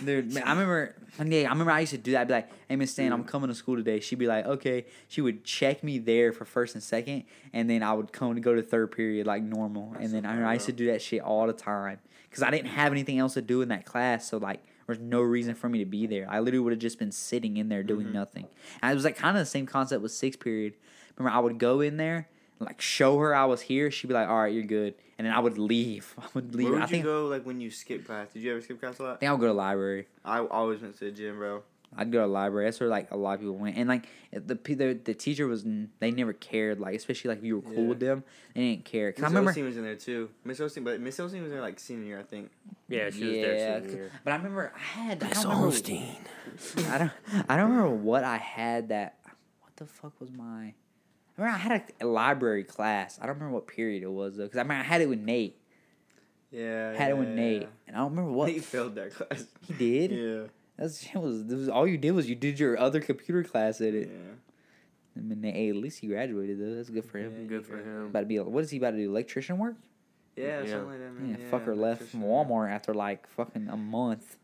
Dude, 0.05 0.33
man, 0.33 0.43
I 0.45 0.51
remember. 0.51 0.95
Yeah, 1.25 1.47
I 1.47 1.53
remember 1.53 1.71
I 1.71 1.81
used 1.81 1.93
to 1.93 1.99
do 1.99 2.13
that. 2.13 2.23
I'd 2.23 2.29
be 2.29 2.35
like, 2.35 2.51
"Hey, 2.69 2.75
Miss 2.77 2.91
Stan, 2.91 3.13
I'm 3.13 3.23
coming 3.25 3.49
to 3.49 3.55
school 3.55 3.77
today." 3.77 4.01
She'd 4.01 4.19
be 4.19 4.27
like, 4.27 4.45
"Okay." 4.47 4.85
She 5.09 5.21
would 5.21 5.45
check 5.45 5.85
me 5.85 5.99
there 5.99 6.33
for 6.33 6.45
first 6.45 6.75
and 6.75 6.83
second, 6.83 7.23
and 7.53 7.71
then 7.71 7.83
I 7.85 7.93
would 7.93 8.13
come 8.13 8.35
to 8.35 8.41
go 8.41 8.55
to 8.55 8.63
third 8.63 8.91
period 8.91 9.27
like 9.27 9.43
normal. 9.43 9.95
And 9.99 10.13
then 10.13 10.27
I, 10.27 10.31
remember 10.31 10.49
I 10.49 10.55
used 10.55 10.67
to 10.67 10.73
do 10.73 10.87
that 10.89 11.01
shit 11.01 11.21
all 11.23 11.47
the 11.47 11.53
time 11.53 12.01
because 12.29 12.43
I 12.43 12.51
didn't 12.51 12.71
have 12.71 12.91
anything 12.91 13.19
else 13.21 13.35
to 13.35 13.43
do 13.43 13.63
in 13.63 13.69
that 13.69 13.85
class. 13.85 14.29
So 14.29 14.39
like, 14.39 14.61
there 14.87 14.95
was 14.95 15.01
no 15.01 15.23
reason 15.23 15.55
for 15.55 15.69
me 15.69 15.79
to 15.79 15.85
be 15.85 16.07
there. 16.07 16.27
I 16.29 16.41
literally 16.41 16.61
would 16.65 16.73
have 16.73 16.81
just 16.81 16.99
been 16.99 17.13
sitting 17.13 17.57
in 17.57 17.69
there 17.69 17.83
doing 17.83 18.07
mm-hmm. 18.07 18.17
nothing. 18.17 18.47
And 18.83 18.93
it 18.93 18.95
was 18.95 19.05
like 19.05 19.17
kind 19.17 19.37
of 19.37 19.43
the 19.43 19.51
same 19.51 19.67
concept 19.67 20.03
with 20.03 20.13
sixth 20.13 20.41
period. 20.41 20.75
Remember, 21.17 21.37
I 21.37 21.41
would 21.41 21.59
go 21.59 21.81
in 21.81 21.97
there. 21.97 22.29
Like 22.61 22.81
show 22.81 23.19
her 23.19 23.35
I 23.35 23.45
was 23.47 23.63
here, 23.63 23.91
she'd 23.91 24.07
be 24.07 24.15
like, 24.15 24.29
"All 24.29 24.41
right, 24.41 24.53
you're 24.53 24.63
good," 24.63 24.95
and 25.19 25.27
then 25.27 25.35
I 25.35 25.41
would 25.41 25.59
leave. 25.59 26.15
I 26.19 26.27
would 26.35 26.55
leave. 26.55 26.69
Where 26.69 26.75
would 26.75 26.83
I 26.83 26.87
think 26.87 27.05
you 27.05 27.11
go 27.11 27.27
like 27.27 27.45
when 27.45 27.61
you 27.61 27.71
skip 27.71 28.07
class? 28.07 28.29
Did 28.33 28.43
you 28.43 28.53
ever 28.53 28.61
skip 28.61 28.81
class 28.81 29.01
a 29.01 29.03
I 29.03 29.07
lot? 29.09 29.21
think 29.21 29.29
I'll 29.29 29.37
go 29.37 29.49
to 29.49 29.53
library. 29.53 30.07
I 30.25 30.39
always 30.39 30.81
went 30.81 30.97
to 30.99 31.07
the 31.07 31.11
gym, 31.11 31.37
bro. 31.37 31.63
I'd 31.97 32.11
go 32.13 32.21
to 32.21 32.27
library. 32.27 32.67
That's 32.67 32.81
where 32.81 32.89
like 32.89 33.11
a 33.11 33.17
lot 33.17 33.35
of 33.35 33.41
people 33.41 33.57
went, 33.57 33.77
and 33.77 33.89
like 33.89 34.07
the 34.33 34.55
the, 34.55 34.99
the 35.05 35.15
teacher 35.15 35.47
was 35.47 35.65
they 36.01 36.11
never 36.11 36.33
cared. 36.33 36.81
Like 36.81 36.95
especially 36.95 37.29
like 37.31 37.39
if 37.39 37.45
you 37.45 37.57
were 37.57 37.63
cool 37.63 37.83
Yeah. 37.85 37.89
with 37.89 38.01
them, 38.01 38.25
they 38.55 38.61
didn't 38.71 38.85
care. 38.85 39.13
Cause 39.13 39.23
Miss 39.23 39.25
I 39.25 39.29
remember, 39.35 39.53
Osteen 39.53 39.65
was 39.65 39.77
in 39.77 39.85
there 39.85 39.97
too. 39.97 40.31
Miss 40.45 40.59
Osteen, 40.61 40.85
but 40.85 41.01
Miss 41.01 41.17
Osteen 41.19 41.43
was 41.43 41.51
there 41.51 41.61
like 41.61 41.79
senior 41.81 42.05
year, 42.07 42.21
I 42.21 42.25
think. 42.25 42.51
Yeah, 42.89 43.11
she 43.11 43.25
was 43.25 43.35
yeah, 43.37 43.43
there. 43.43 43.81
c- 43.81 43.87
senior 43.89 44.03
year. 44.03 44.11
but 44.25 44.33
I 44.33 44.37
remember 44.37 44.73
I 44.75 44.79
had 44.79 45.23
I 45.23 45.29
Miss 45.29 45.43
don't 45.43 45.53
remember, 45.53 45.77
Olstein. 45.77 46.17
I 46.91 46.99
don't 46.99 47.13
I 47.49 47.57
don't 47.57 47.71
remember 47.71 47.91
what 47.97 48.25
I 48.25 48.37
had 48.39 48.89
that. 48.89 49.19
What 49.61 49.77
the 49.77 49.87
fuck 49.87 50.21
was 50.21 50.31
my? 50.31 50.75
I 51.37 51.43
remember 51.43 51.57
I 51.57 51.59
had 51.59 51.85
a, 52.01 52.05
a 52.05 52.07
library 52.07 52.65
class. 52.65 53.19
I 53.21 53.27
don't 53.27 53.35
remember 53.37 53.55
what 53.55 53.67
period 53.67 54.03
it 54.03 54.11
was 54.11 54.37
though, 54.37 54.45
because 54.45 54.59
I 54.59 54.63
remember 54.63 54.83
I 54.83 54.87
had 54.87 55.01
it 55.01 55.09
with 55.09 55.19
Nate. 55.21 55.59
Yeah. 56.53 56.93
I 56.95 56.97
had 57.01 57.11
it 57.11 57.19
with 57.19 57.29
yeah, 57.31 57.35
Nate, 57.35 57.69
and 57.89 57.97
I 57.97 57.99
don't 58.01 58.11
remember 58.11 58.31
what 58.33 58.49
Nate 58.49 58.63
failed 58.65 58.95
that 58.95 59.13
class. 59.15 59.45
he 59.67 59.73
did. 59.75 60.11
Yeah. 60.13 60.43
That's 60.79 61.05
it 61.05 61.15
was, 61.17 61.41
it 61.43 61.55
was 61.55 61.69
all 61.69 61.87
you 61.87 61.99
did 61.99 62.13
was 62.13 62.29
you 62.29 62.35
did 62.35 62.59
your 62.59 62.79
other 62.79 63.01
computer 63.01 63.45
class 63.45 63.81
at 63.81 63.93
Yeah. 63.95 64.01
it. 64.01 64.11
I 65.17 65.21
mean, 65.21 65.43
hey, 65.55 65.71
at 65.71 65.77
least 65.77 66.01
he 66.01 66.09
graduated 66.09 66.59
though. 66.59 66.75
That's 66.75 66.91
good 66.91 67.05
for 67.05 67.19
him. 67.19 67.33
Yeah, 67.43 67.47
Good 67.47 67.65
for 67.67 67.77
him. 67.79 68.07
About 68.07 68.21
to 68.21 68.27
be 68.27 68.39
what 68.41 68.65
is 68.65 68.71
he 68.71 68.79
about 68.79 68.91
to 68.93 68.97
do? 68.97 69.09
Electrician 69.09 69.59
work? 69.59 69.77
Yeah, 70.37 70.63
Yeah. 70.63 70.71
something 70.71 70.89
like 70.89 70.99
that, 70.99 71.13
man. 71.13 71.31
Yeah, 71.31 71.37
Yeah, 71.47 71.51
fucker 71.51 71.77
left 71.77 72.03
from. 72.03 72.23
Walmart 72.23 72.71
after 72.73 72.93
like 72.93 73.29
fucking 73.29 73.69
a 73.69 73.77
month. 73.77 74.37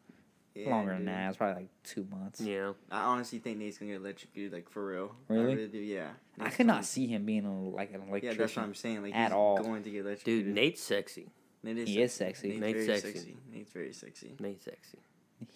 Yeah, 0.54 0.70
Longer 0.70 0.94
than 0.94 1.04
that. 1.06 1.28
It's 1.28 1.36
probably 1.36 1.62
like 1.62 1.70
two 1.84 2.06
months. 2.10 2.40
Yeah. 2.40 2.72
I 2.90 3.02
honestly 3.02 3.38
think 3.38 3.58
Nate's 3.58 3.78
gonna 3.78 3.92
get 3.92 4.00
electrocuted, 4.00 4.52
like 4.52 4.68
for 4.68 4.84
real. 4.86 5.14
Really? 5.28 5.42
I 5.42 5.54
really 5.54 5.68
do. 5.68 5.78
Yeah. 5.78 6.10
I 6.38 6.50
could 6.50 6.66
not 6.66 6.84
see 6.84 7.06
him 7.06 7.24
being 7.24 7.44
a, 7.44 7.68
like 7.68 7.90
an 7.90 8.02
electrician. 8.02 8.22
Yeah, 8.24 8.28
electrician. 8.30 8.38
that's 8.38 8.56
what 8.56 8.62
I'm 8.64 8.74
saying. 8.74 9.02
Like 9.02 9.14
at 9.14 9.28
he's 9.28 9.32
all. 9.32 9.58
going 9.58 9.82
to 9.84 9.90
get 9.90 10.00
electrocuted. 10.06 10.24
Dude, 10.24 10.34
electrocuted. 10.46 10.54
Nate's 10.54 10.82
sexy. 10.82 11.30
Nate 11.62 11.78
is 11.78 11.88
He 11.88 12.02
is 12.02 12.12
sexy. 12.12 12.48
Nate's, 12.48 12.60
Nate's 12.60 12.86
very 12.86 12.98
sexy. 13.00 13.12
sexy. 13.18 13.36
Nate's 13.52 13.72
very 13.72 13.92
sexy. 13.92 14.34
Nate's 14.40 14.64
sexy. 14.64 14.98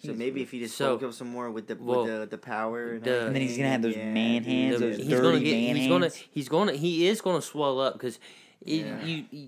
So 0.03 0.13
maybe 0.13 0.41
if 0.41 0.51
he 0.51 0.59
just 0.59 0.75
So- 0.75 0.97
spoke 0.97 1.09
up 1.09 1.13
some 1.13 1.29
more 1.29 1.49
with 1.51 1.67
the 1.67 1.75
well, 1.75 2.03
with 2.03 2.19
the, 2.21 2.25
the 2.27 2.37
power 2.37 2.93
and, 2.93 3.03
the- 3.03 3.27
And 3.27 3.35
then 3.35 3.41
he's 3.41 3.57
gonna 3.57 3.69
have 3.69 3.81
those 3.81 3.93
everything, 3.93 4.13
man 4.13 4.43
hands, 4.43 4.79
The- 4.79 4.85
those 4.87 4.97
he's 4.97 5.07
dirty 5.07 5.21
gonna 5.21 5.39
get. 5.39 5.51
man 5.51 5.75
He's 5.75 5.87
gonna. 5.87 6.05
hands. 6.05 6.23
He's 6.31 6.49
gonna. 6.49 6.73
He 6.73 7.07
is 7.07 7.21
gonna 7.21 7.41
swell 7.41 7.79
up 7.79 7.93
because, 7.93 8.19
Yeah. 8.63 9.03
you, 9.05 9.25
you. 9.31 9.47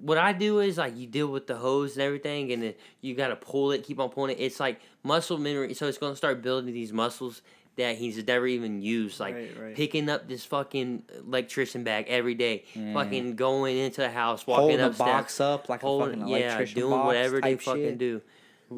What 0.00 0.18
I 0.18 0.32
do 0.32 0.58
is 0.60 0.78
like 0.78 0.96
you 0.96 1.06
deal 1.06 1.28
with 1.28 1.46
the 1.46 1.56
hose 1.56 1.92
and 1.94 2.02
everything, 2.02 2.50
and 2.52 2.62
then 2.62 2.74
you 3.02 3.14
gotta 3.14 3.36
pull 3.36 3.72
it, 3.72 3.84
keep 3.84 4.00
on 4.00 4.08
pulling 4.08 4.32
it. 4.36 4.40
It's 4.40 4.58
like 4.58 4.80
muscle 5.02 5.38
memory, 5.38 5.74
so 5.74 5.86
it's 5.86 5.98
gonna 5.98 6.16
start 6.16 6.42
building 6.42 6.72
these 6.72 6.92
muscles 6.92 7.42
that 7.76 7.96
he's 7.96 8.24
never 8.26 8.46
even 8.46 8.82
used. 8.82 9.20
Like 9.20 9.34
Right, 9.34 9.50
right. 9.60 9.74
picking 9.74 10.08
up 10.08 10.28
this 10.28 10.44
fucking 10.44 11.04
electrician 11.26 11.84
bag 11.84 12.06
every 12.08 12.34
day, 12.34 12.64
Yeah. 12.74 12.92
fucking 12.94 13.36
going 13.36 13.76
into 13.78 14.00
the 14.00 14.10
house, 14.10 14.46
walking 14.46 14.62
Holding 14.62 14.78
the 14.78 14.86
upstairs, 14.88 15.08
box 15.08 15.40
up 15.40 15.68
like 15.68 15.82
a 15.82 15.86
holding- 15.86 16.20
fucking 16.20 16.28
yeah, 16.28 16.64
doing 16.64 16.90
box 16.90 17.06
whatever 17.06 17.40
they 17.40 17.56
fucking 17.56 17.82
shit. 17.82 17.98
do. 17.98 18.22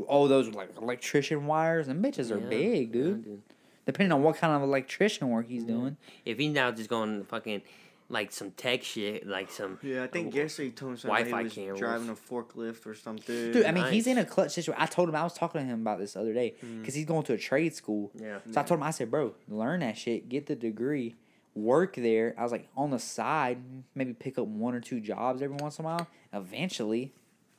Oh, 0.08 0.28
those 0.28 0.48
like 0.48 0.70
electrician 0.80 1.46
wires. 1.46 1.86
Them 1.86 2.02
bitches 2.02 2.30
are 2.30 2.38
Yeah, 2.38 2.48
big, 2.48 2.88
yeah, 2.94 3.02
dude. 3.02 3.42
Depending 3.86 4.12
on 4.12 4.22
what 4.22 4.36
kind 4.36 4.52
of 4.54 4.62
electrician 4.62 5.28
work 5.30 5.46
he's 5.48 5.64
doing. 5.64 5.96
If 6.24 6.38
he's 6.38 6.52
now 6.52 6.70
just 6.70 6.88
going 6.88 7.24
fucking 7.24 7.62
like 8.08 8.32
some 8.32 8.50
tech 8.52 8.82
shit, 8.82 9.26
like 9.26 9.50
some 9.50 9.78
Yeah, 9.82 10.04
I 10.04 10.06
think 10.06 10.34
uh, 10.34 10.38
yesterday 10.38 10.68
he 10.68 10.72
told 10.74 10.92
me 10.92 10.98
something. 10.98 11.10
Wi-Fi 11.30 11.38
he 11.38 11.44
was 11.44 11.52
cameras. 11.54 11.80
driving 11.80 12.08
a 12.08 12.14
forklift 12.14 12.86
or 12.86 12.94
something. 12.94 13.52
Dude, 13.52 13.64
I 13.66 13.72
mean, 13.72 13.86
he's 13.92 14.06
in 14.06 14.18
a 14.18 14.24
clutch 14.24 14.52
situation. 14.52 14.80
I 14.82 14.86
told 14.86 15.08
him 15.08 15.16
I 15.16 15.22
was 15.22 15.34
talking 15.34 15.60
to 15.60 15.66
him 15.66 15.80
about 15.80 15.98
this 15.98 16.12
the 16.14 16.20
other 16.20 16.32
day 16.34 16.54
because 16.80 16.94
he's 16.94 17.04
going 17.06 17.22
to 17.24 17.32
a 17.34 17.38
trade 17.38 17.74
school. 17.74 18.10
yeah. 18.14 18.38
So 18.52 18.60
I 18.60 18.64
told 18.64 18.78
him, 18.80 18.84
I 18.84 18.90
said, 18.90 19.10
bro, 19.10 19.34
learn 19.48 19.80
that 19.80 19.96
shit, 19.98 20.28
get 20.28 20.46
the 20.46 20.54
degree, 20.56 21.14
work 21.54 21.96
there. 21.96 22.34
I 22.38 22.42
was 22.42 22.52
like, 22.52 22.68
on 22.76 22.90
the 22.90 22.98
side, 22.98 23.58
maybe 23.94 24.12
pick 24.14 24.38
up 24.38 24.46
one 24.46 24.74
or 24.74 24.80
two 24.80 25.00
jobs 25.00 25.40
every 25.42 25.56
once 25.56 25.78
in 25.78 25.84
a 25.84 25.88
while. 25.88 26.06
Eventually, 26.32 27.12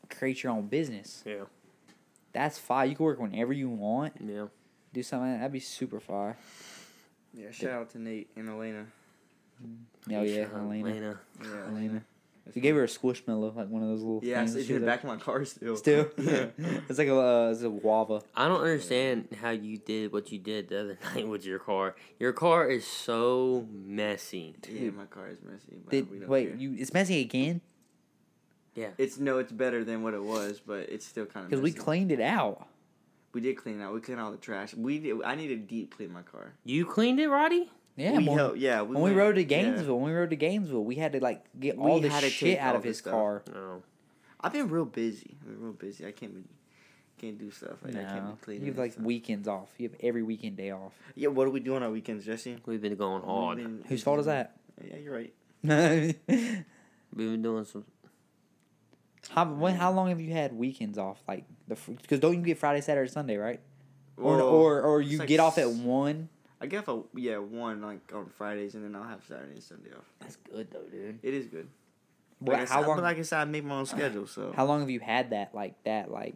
create 0.10 0.44
your 0.44 0.52
own 0.54 0.68
business. 0.68 1.24
Yeah. 1.26 1.46
That's 2.36 2.60
fine. 2.60 2.90
You 2.90 2.98
can 2.98 3.06
work 3.06 3.20
whenever 3.20 3.54
you 3.54 3.70
want. 3.70 4.16
Yeah. 4.20 4.48
Do 4.94 5.02
something 5.02 5.30
like 5.30 5.36
that. 5.36 5.40
That'd 5.40 5.54
be 5.54 5.62
super 5.62 6.02
fire. 6.02 6.38
Yeah, 7.34 7.52
shout 7.52 7.72
out 7.72 7.90
to 7.92 8.00
Nate 8.00 8.30
and 8.36 8.50
Elena. 8.50 8.88
Oh 9.64 10.22
yeah, 10.22 10.48
Elena. 10.54 10.90
Elena. 10.90 11.20
Yeah, 11.42 11.68
Elena. 11.70 12.02
That's 12.44 12.56
We 12.56 12.62
gave 12.62 12.76
her 12.76 12.84
a 12.84 12.88
squishmallow, 12.88 13.56
like 13.56 13.70
one 13.70 13.84
of 13.84 13.88
those 13.88 14.02
little. 14.02 14.20
Yeah, 14.22 14.40
things 14.40 14.56
it's 14.56 14.70
in 14.70 14.82
the 14.82 14.86
back 14.86 15.00
of 15.04 15.08
my 15.08 15.16
car 15.16 15.46
still. 15.46 15.78
Still, 15.78 16.10
yeah. 16.18 16.48
it's 16.90 17.00
like 17.00 17.08
a 17.08 17.18
uh, 17.18 17.52
it's 17.52 17.62
a 17.62 17.70
guava. 17.70 18.22
I 18.36 18.50
don't 18.50 18.62
understand 18.62 19.30
how 19.42 19.52
you 19.52 19.78
did 19.78 20.12
what 20.12 20.30
you 20.34 20.40
did 20.40 20.68
the 20.68 20.82
other 20.82 21.00
night 21.16 21.28
with 21.28 21.46
your 21.46 21.60
car. 21.60 21.96
Your 22.20 22.34
car 22.34 22.68
is 22.70 22.86
so 22.86 23.66
messy. 23.72 24.56
Yeah, 24.70 24.90
my 24.92 25.06
car 25.06 25.30
is 25.30 25.40
messy. 25.42 25.78
But 25.86 25.92
Did 25.92 26.28
wait? 26.28 26.50
care. 26.50 26.58
You 26.58 26.76
it's 26.78 26.94
messy 26.94 27.22
again 27.22 27.62
Yeah. 28.76 28.90
It's 28.98 29.18
no, 29.18 29.38
it's 29.40 29.52
better 29.52 29.84
than 29.84 30.04
what 30.04 30.14
it 30.14 30.24
was, 30.24 30.60
but 30.66 30.90
it's 30.90 31.06
still 31.06 31.26
kind 31.26 31.46
of. 31.46 31.50
because 31.50 31.62
we 31.64 31.72
cleaned 31.72 32.12
it 32.12 32.22
out. 32.22 32.68
We 33.34 33.42
did 33.42 33.58
clean 33.58 33.82
out. 33.82 33.94
We 33.94 34.00
cleaned 34.02 34.20
out 34.22 34.32
the 34.32 34.38
trash. 34.38 34.74
We 34.74 35.00
did, 35.00 35.22
I 35.24 35.36
need 35.36 35.48
to 35.48 35.58
deep 35.58 35.96
clean 35.96 36.12
my 36.14 36.22
car. 36.22 36.54
You 36.64 36.86
cleaned 36.86 37.20
it, 37.20 37.28
Roddy? 37.28 37.70
Yeah, 37.98 38.18
we 38.18 38.28
when, 38.28 38.38
helped- 38.38 38.58
yeah. 38.58 38.82
We 38.82 38.96
when 38.96 39.04
we 39.04 39.12
rode 39.20 39.36
to 39.36 39.42
yeah. 39.42 39.48
Gainesville, 39.48 39.96
when 40.00 40.12
we 40.12 40.18
rode 40.18 40.30
to 40.32 40.36
Gainesville, 40.36 40.84
we 40.84 40.96
had 40.96 41.14
to 41.14 41.20
like 41.22 41.44
get 41.60 41.78
We 41.78 41.90
all 41.90 42.00
the 42.02 42.10
had 42.10 42.22
to 42.24 42.30
shit 42.30 42.60
out 42.60 42.76
of 42.76 42.84
his 42.84 42.98
stuff. 43.00 43.12
car. 43.14 43.44
No. 43.54 43.84
I've 44.42 44.52
been 44.54 44.68
real 44.70 44.86
busy. 44.86 45.38
I've 45.42 45.48
been 45.48 45.62
real 45.64 45.74
busy. 45.74 46.06
I 46.06 46.12
can't 46.12 46.34
be, 46.36 46.44
can't 47.18 47.38
do 47.38 47.50
stuff 47.52 47.78
like 47.84 47.94
that. 47.94 48.06
I 48.06 48.10
can't 48.14 48.26
No, 48.26 48.32
be 48.32 48.38
cleaning. 48.42 48.66
you 48.66 48.72
have 48.74 48.78
like 48.80 48.92
stuff. 48.94 49.06
weekends 49.06 49.48
off. 49.48 49.70
You 49.78 49.88
have 49.90 49.98
every 50.02 50.24
weekend 50.24 50.58
day 50.58 50.72
off. 50.72 50.94
Yeah, 51.16 51.30
what 51.30 51.46
do 51.46 51.52
we 51.52 51.62
do 51.62 51.76
on 51.76 51.84
our 51.84 51.90
weekends, 51.92 52.26
Jesse? 52.26 52.58
We've 52.66 52.82
been 52.82 52.96
going 52.96 53.24
hard. 53.24 53.58
been- 53.58 53.84
Whose 53.88 54.04
fault 54.04 54.20
is 54.20 54.26
that? 54.26 54.58
Yeah, 54.86 54.98
you're 54.98 55.14
right. 55.14 55.34
We've 56.28 57.32
been 57.32 57.42
doing 57.42 57.64
some. 57.66 57.86
How 59.30 59.46
when, 59.52 59.76
how 59.76 59.92
long 59.92 60.10
have 60.10 60.22
you 60.22 60.32
had 60.34 60.54
weekends 60.54 60.98
off? 60.98 61.22
Like 61.28 61.46
the 61.68 61.76
because 62.02 62.20
don't 62.20 62.34
you 62.36 62.42
get 62.42 62.58
Friday, 62.58 62.82
Saturday, 62.82 63.10
Sunday, 63.10 63.38
right? 63.38 63.60
Or 64.18 64.38
Well, 64.38 64.42
or 64.48 64.82
or 64.82 65.02
you 65.02 65.18
like 65.20 65.28
get 65.28 65.40
off 65.40 65.58
at 65.58 65.70
one. 65.70 66.30
I 66.62 66.68
get 66.68 66.88
a 66.88 67.02
yeah 67.16 67.38
one 67.38 67.82
like 67.82 68.00
on 68.14 68.30
Fridays 68.38 68.76
and 68.76 68.84
then 68.84 68.96
I'll 68.96 69.08
have 69.08 69.24
Saturday 69.28 69.54
and 69.54 69.64
Sunday 69.64 69.92
off. 69.92 70.06
That's 70.20 70.38
good 70.38 70.70
though, 70.72 70.84
dude. 70.90 71.20
It 71.22 71.34
is 71.34 71.48
good. 71.48 71.68
Well, 72.40 72.58
Like 72.60 72.70
how 72.70 72.82
said- 72.82 72.88
long? 72.88 72.98
But 72.98 73.04
like 73.04 73.18
I 73.20 73.22
said, 73.24 73.40
I 73.42 73.46
make 73.46 73.64
my 73.66 73.76
own 73.76 73.86
schedule. 73.86 74.26
So 74.28 74.54
how 74.56 74.66
long 74.66 74.80
have 74.82 74.90
you 74.90 75.00
had 75.02 75.32
that 75.32 75.54
like 75.54 75.82
that 75.84 76.10
like? 76.12 76.36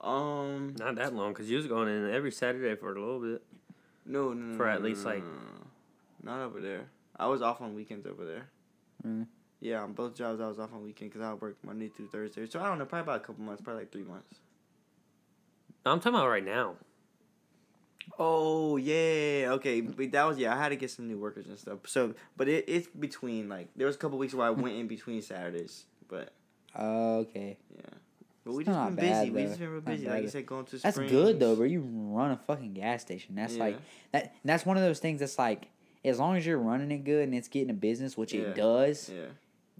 um 0.00 0.74
Not 0.78 0.94
that 0.94 1.12
long, 1.14 1.32
because 1.32 1.50
you 1.50 1.56
was 1.56 1.66
going 1.66 1.88
in 1.88 2.10
every 2.10 2.30
Saturday 2.30 2.76
for 2.76 2.94
a 2.94 3.00
little 3.00 3.18
bit. 3.20 3.42
no 4.06 4.32
no 4.32 4.46
no 4.52 4.56
For 4.56 4.66
no, 4.66 4.72
at 4.72 4.82
least, 4.82 5.04
no, 5.04 5.10
like- 5.10 5.24
no, 5.24 5.30
no, 5.30 5.34
no. 6.22 6.32
not 6.38 6.40
over 6.46 6.60
there. 6.60 6.86
I 7.18 7.26
was 7.26 7.42
off 7.42 7.60
on 7.60 7.74
weekends 7.74 8.06
over 8.06 8.24
there. 8.24 8.48
Mm. 9.04 9.26
Yeah, 9.60 9.82
on 9.82 9.92
both 9.92 10.14
jobs 10.14 10.40
I 10.40 10.46
was 10.46 10.58
off 10.58 10.72
on 10.72 10.84
weekend 10.84 11.12
because 11.12 11.26
I 11.26 11.34
work 11.34 11.56
Monday 11.64 11.88
through 11.88 12.08
Thursday. 12.08 12.46
So 12.46 12.60
I 12.60 12.68
don't 12.68 12.78
know, 12.78 12.84
probably 12.84 13.02
about 13.12 13.16
a 13.16 13.24
couple 13.24 13.42
months, 13.44 13.62
probably 13.62 13.82
like 13.82 13.92
three 13.92 14.04
months. 14.04 14.38
I'm 15.84 15.98
talking 16.00 16.14
about 16.14 16.28
right 16.28 16.44
now. 16.44 16.74
Oh 18.18 18.76
yeah, 18.76 19.48
okay. 19.52 19.80
But 19.80 20.12
that 20.12 20.24
was 20.24 20.38
yeah. 20.38 20.54
I 20.54 20.58
had 20.58 20.68
to 20.70 20.76
get 20.76 20.90
some 20.90 21.08
new 21.08 21.18
workers 21.18 21.46
and 21.46 21.58
stuff. 21.58 21.78
So, 21.86 22.14
but 22.36 22.48
it, 22.48 22.64
it's 22.68 22.86
between 22.88 23.48
like 23.48 23.68
there 23.76 23.86
was 23.86 23.96
a 23.96 23.98
couple 23.98 24.18
weeks 24.18 24.34
where 24.34 24.48
I 24.48 24.52
hmm. 24.52 24.62
went 24.62 24.76
in 24.76 24.86
between 24.86 25.20
Saturdays, 25.22 25.84
but 26.08 26.32
Oh, 26.74 27.18
okay. 27.18 27.58
yeah. 27.74 27.82
But 28.44 28.54
we 28.54 28.62
It's 28.62 28.68
just 28.68 28.78
not 28.78 28.96
been 28.96 28.96
busy. 28.96 29.10
bad, 29.10 29.34
we 29.34 29.42
though. 29.42 29.48
just 29.48 29.58
been 29.58 29.68
real 29.68 29.80
Not 29.80 29.84
busy. 29.86 30.04
bad. 30.06 30.14
Like 30.14 30.22
you 30.22 30.28
said, 30.28 30.46
going 30.46 30.64
to 30.66 30.78
That's 30.78 30.94
Springs. 30.96 31.10
good 31.12 31.40
though, 31.40 31.56
bro. 31.56 31.64
You 31.66 31.80
run 31.82 32.30
a 32.30 32.36
fucking 32.36 32.74
gas 32.74 33.02
station. 33.02 33.34
That's 33.34 33.54
Yeah. 33.54 33.64
like 33.64 33.78
that. 34.12 34.34
That's 34.44 34.64
one 34.64 34.76
of 34.76 34.82
those 34.82 35.00
things 35.00 35.20
that's 35.20 35.38
like 35.38 35.68
as 36.04 36.18
long 36.18 36.36
as 36.36 36.46
you're 36.46 36.58
running 36.58 36.90
it 36.90 37.04
good 37.04 37.24
and 37.24 37.34
it's 37.34 37.48
getting 37.48 37.70
a 37.70 37.74
business, 37.74 38.16
which 38.16 38.32
Yeah. 38.32 38.42
it 38.42 38.54
does. 38.54 39.10
Yeah. 39.10 39.26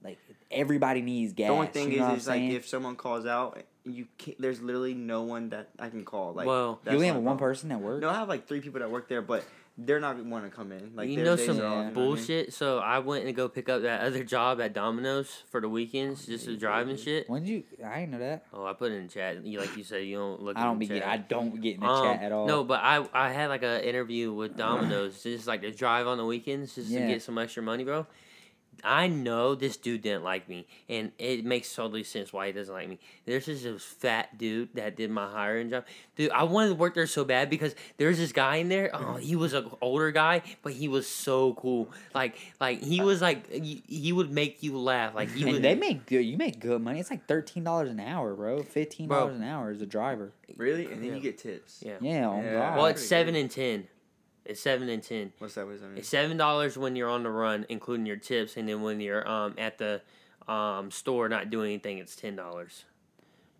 Like 0.03 0.19
everybody 0.51 1.03
needs 1.03 1.33
gas. 1.33 1.49
the 1.49 1.53
only 1.55 1.67
thing 1.69 1.93
you 1.93 1.99
know 1.99 2.09
what 2.09 2.17
is, 2.17 2.23
is 2.23 2.29
like 2.29 2.43
if 2.43 2.67
someone 2.69 2.97
calls 2.97 3.27
out, 3.27 3.63
you 3.85 4.07
can't, 4.19 4.41
there's 4.41 4.61
literally 4.61 4.95
no 4.95 5.23
one 5.23 5.51
that 5.51 5.71
I 5.79 5.89
can 5.89 6.05
call. 6.05 6.33
Like, 6.35 6.47
Well, 6.47 6.81
that's 6.85 6.93
you 6.93 6.97
only 6.99 7.09
have 7.09 7.17
one 7.17 7.39
person 7.39 7.73
at 7.73 7.81
work. 7.81 8.01
No, 8.01 8.09
I 8.11 8.15
have 8.15 8.29
like 8.29 8.47
three 8.47 8.61
people 8.61 8.81
that 8.81 8.91
work 8.91 9.09
there, 9.09 9.23
but 9.23 9.45
they're 9.81 10.01
not 10.01 10.23
want 10.25 10.45
to 10.45 10.51
come 10.51 10.73
in. 10.73 10.97
Like 10.97 11.09
you 11.09 11.23
know 11.23 11.37
some 11.37 11.61
are 11.61 11.65
off, 11.65 11.71
you 11.71 11.77
know 11.77 11.81
I 11.81 11.85
mean? 11.85 11.95
bullshit. 11.95 12.53
So 12.53 12.79
I 12.81 12.99
went 12.99 13.27
and 13.27 13.35
go 13.37 13.49
pick 13.49 13.69
up 13.69 13.83
that 13.83 14.01
other 14.01 14.25
job 14.25 14.61
at 14.61 14.73
Domino's 14.73 15.31
for 15.51 15.61
the 15.61 15.69
weekends, 15.69 16.27
just 16.27 16.47
to 16.47 16.57
drive 16.57 16.89
and 16.89 16.99
shit. 16.99 17.31
When 17.31 17.45
did 17.45 17.51
you? 17.51 17.63
I 17.87 18.01
didn't 18.01 18.11
know 18.13 18.19
that. 18.19 18.47
Oh, 18.53 18.67
I 18.67 18.73
put 18.73 18.91
it 18.91 18.97
in 18.97 19.07
the 19.07 19.13
chat. 19.13 19.45
You 19.47 19.61
like 19.61 19.77
you 19.77 19.85
said, 19.85 20.05
you 20.05 20.17
don't 20.17 20.43
look. 20.43 20.57
I 20.57 20.65
don't 20.65 20.81
the 20.81 20.87
be. 20.87 20.95
Get. 20.97 21.07
I 21.07 21.19
don't 21.19 21.61
get 21.61 21.77
in 21.77 21.81
the 21.81 21.87
Um, 21.87 22.05
chat 22.05 22.23
at 22.25 22.33
all. 22.33 22.47
No, 22.47 22.65
but 22.65 22.81
I 22.83 23.07
I 23.13 23.31
had 23.31 23.49
like 23.51 23.63
an 23.63 23.83
interview 23.83 24.33
with 24.33 24.57
Domino's, 24.57 25.23
just 25.23 25.47
like 25.47 25.61
to 25.63 25.71
drive 25.71 26.09
on 26.09 26.19
the 26.19 26.25
weekends, 26.27 26.75
just 26.75 26.89
Yeah. 26.91 27.03
to 27.07 27.07
get 27.07 27.23
some 27.23 27.39
extra 27.39 27.63
money, 27.63 27.85
bro. 27.85 28.05
I 28.85 29.09
know 29.09 29.55
this 29.55 29.77
dude 29.77 30.03
didn't 30.03 30.25
like 30.25 30.49
me, 30.49 30.67
and 30.89 31.13
it 31.19 31.45
makes 31.45 31.75
totally 31.75 32.05
sense 32.05 32.33
why 32.33 32.47
he 32.47 32.53
doesn't 32.53 32.73
like 32.73 32.89
me. 32.89 32.99
There's 33.27 33.47
just 33.47 33.63
this 33.65 33.83
fat 33.85 34.39
dude 34.39 34.69
that 34.75 34.97
did 34.97 35.11
my 35.11 35.29
hiring 35.31 35.71
job. 35.71 35.85
Dude, 36.17 36.31
I 36.31 36.45
wanted 36.45 36.69
to 36.71 36.75
work 36.75 36.95
there 36.95 37.07
so 37.07 37.25
bad 37.25 37.51
because 37.51 37.75
there's 37.97 38.19
this 38.19 38.33
guy 38.33 38.57
in 38.57 38.69
there. 38.69 38.91
Oh, 38.93 39.15
he 39.17 39.37
was 39.37 39.53
an 39.53 39.71
older 39.81 40.11
guy, 40.11 40.43
but 40.63 40.73
he 40.73 40.89
was 40.89 41.07
so 41.09 41.55
cool. 41.55 41.91
Like, 42.15 42.37
like 42.61 42.83
he 42.83 43.01
was 43.01 43.21
like 43.23 43.51
he, 43.53 43.83
he 43.87 44.13
would 44.13 44.31
make 44.33 44.63
you 44.63 44.79
laugh. 44.79 45.15
Like 45.15 45.31
he 45.31 45.43
and 45.45 45.53
would. 45.53 45.63
they 45.63 45.75
make 45.75 46.07
good. 46.07 46.21
You 46.23 46.37
make 46.37 46.61
good 46.61 46.81
money. 46.83 47.01
It's 47.01 47.11
like 47.11 47.27
thirteen 47.27 47.65
dollars 47.65 47.91
an 47.91 48.01
hour, 48.01 48.35
bro. 48.35 48.63
Fifteen 48.63 49.09
dollars 49.09 49.37
an 49.37 49.43
hour 49.45 49.71
as 49.71 49.81
a 49.83 49.87
driver. 49.87 50.33
Really, 50.57 50.87
and 50.87 51.03
then 51.03 51.11
Yeah. 51.11 51.15
you 51.17 51.21
get 51.21 51.39
tips. 51.39 51.83
yeah. 51.85 51.97
Yeah, 52.01 52.29
on 52.29 52.43
Yeah. 52.45 52.53
God. 52.55 52.77
Well, 52.77 52.87
it's 52.87 53.05
seven 53.07 53.35
and 53.35 53.51
ten. 53.51 53.87
It's 54.49 54.61
seven 54.61 54.89
and 54.89 55.03
ten. 55.03 55.33
What's 55.39 55.55
that? 55.55 55.67
What's 55.67 55.83
that 55.83 55.89
mean? 55.89 55.99
It's 55.99 56.09
seven 56.09 56.39
dollars 56.39 56.79
when 56.79 56.97
you're 56.97 57.11
on 57.11 57.23
the 57.23 57.31
run, 57.31 57.67
including 57.69 58.07
your 58.07 58.17
tips, 58.17 58.57
and 58.57 58.67
then 58.69 58.81
when 58.83 59.01
you're 59.01 59.29
um 59.29 59.55
at 59.59 59.77
the 59.79 60.01
um 60.49 60.91
store 60.91 61.29
not 61.29 61.51
doing 61.51 61.73
anything, 61.73 61.99
it's 61.99 62.17
ten 62.17 62.35
dollars. 62.35 62.85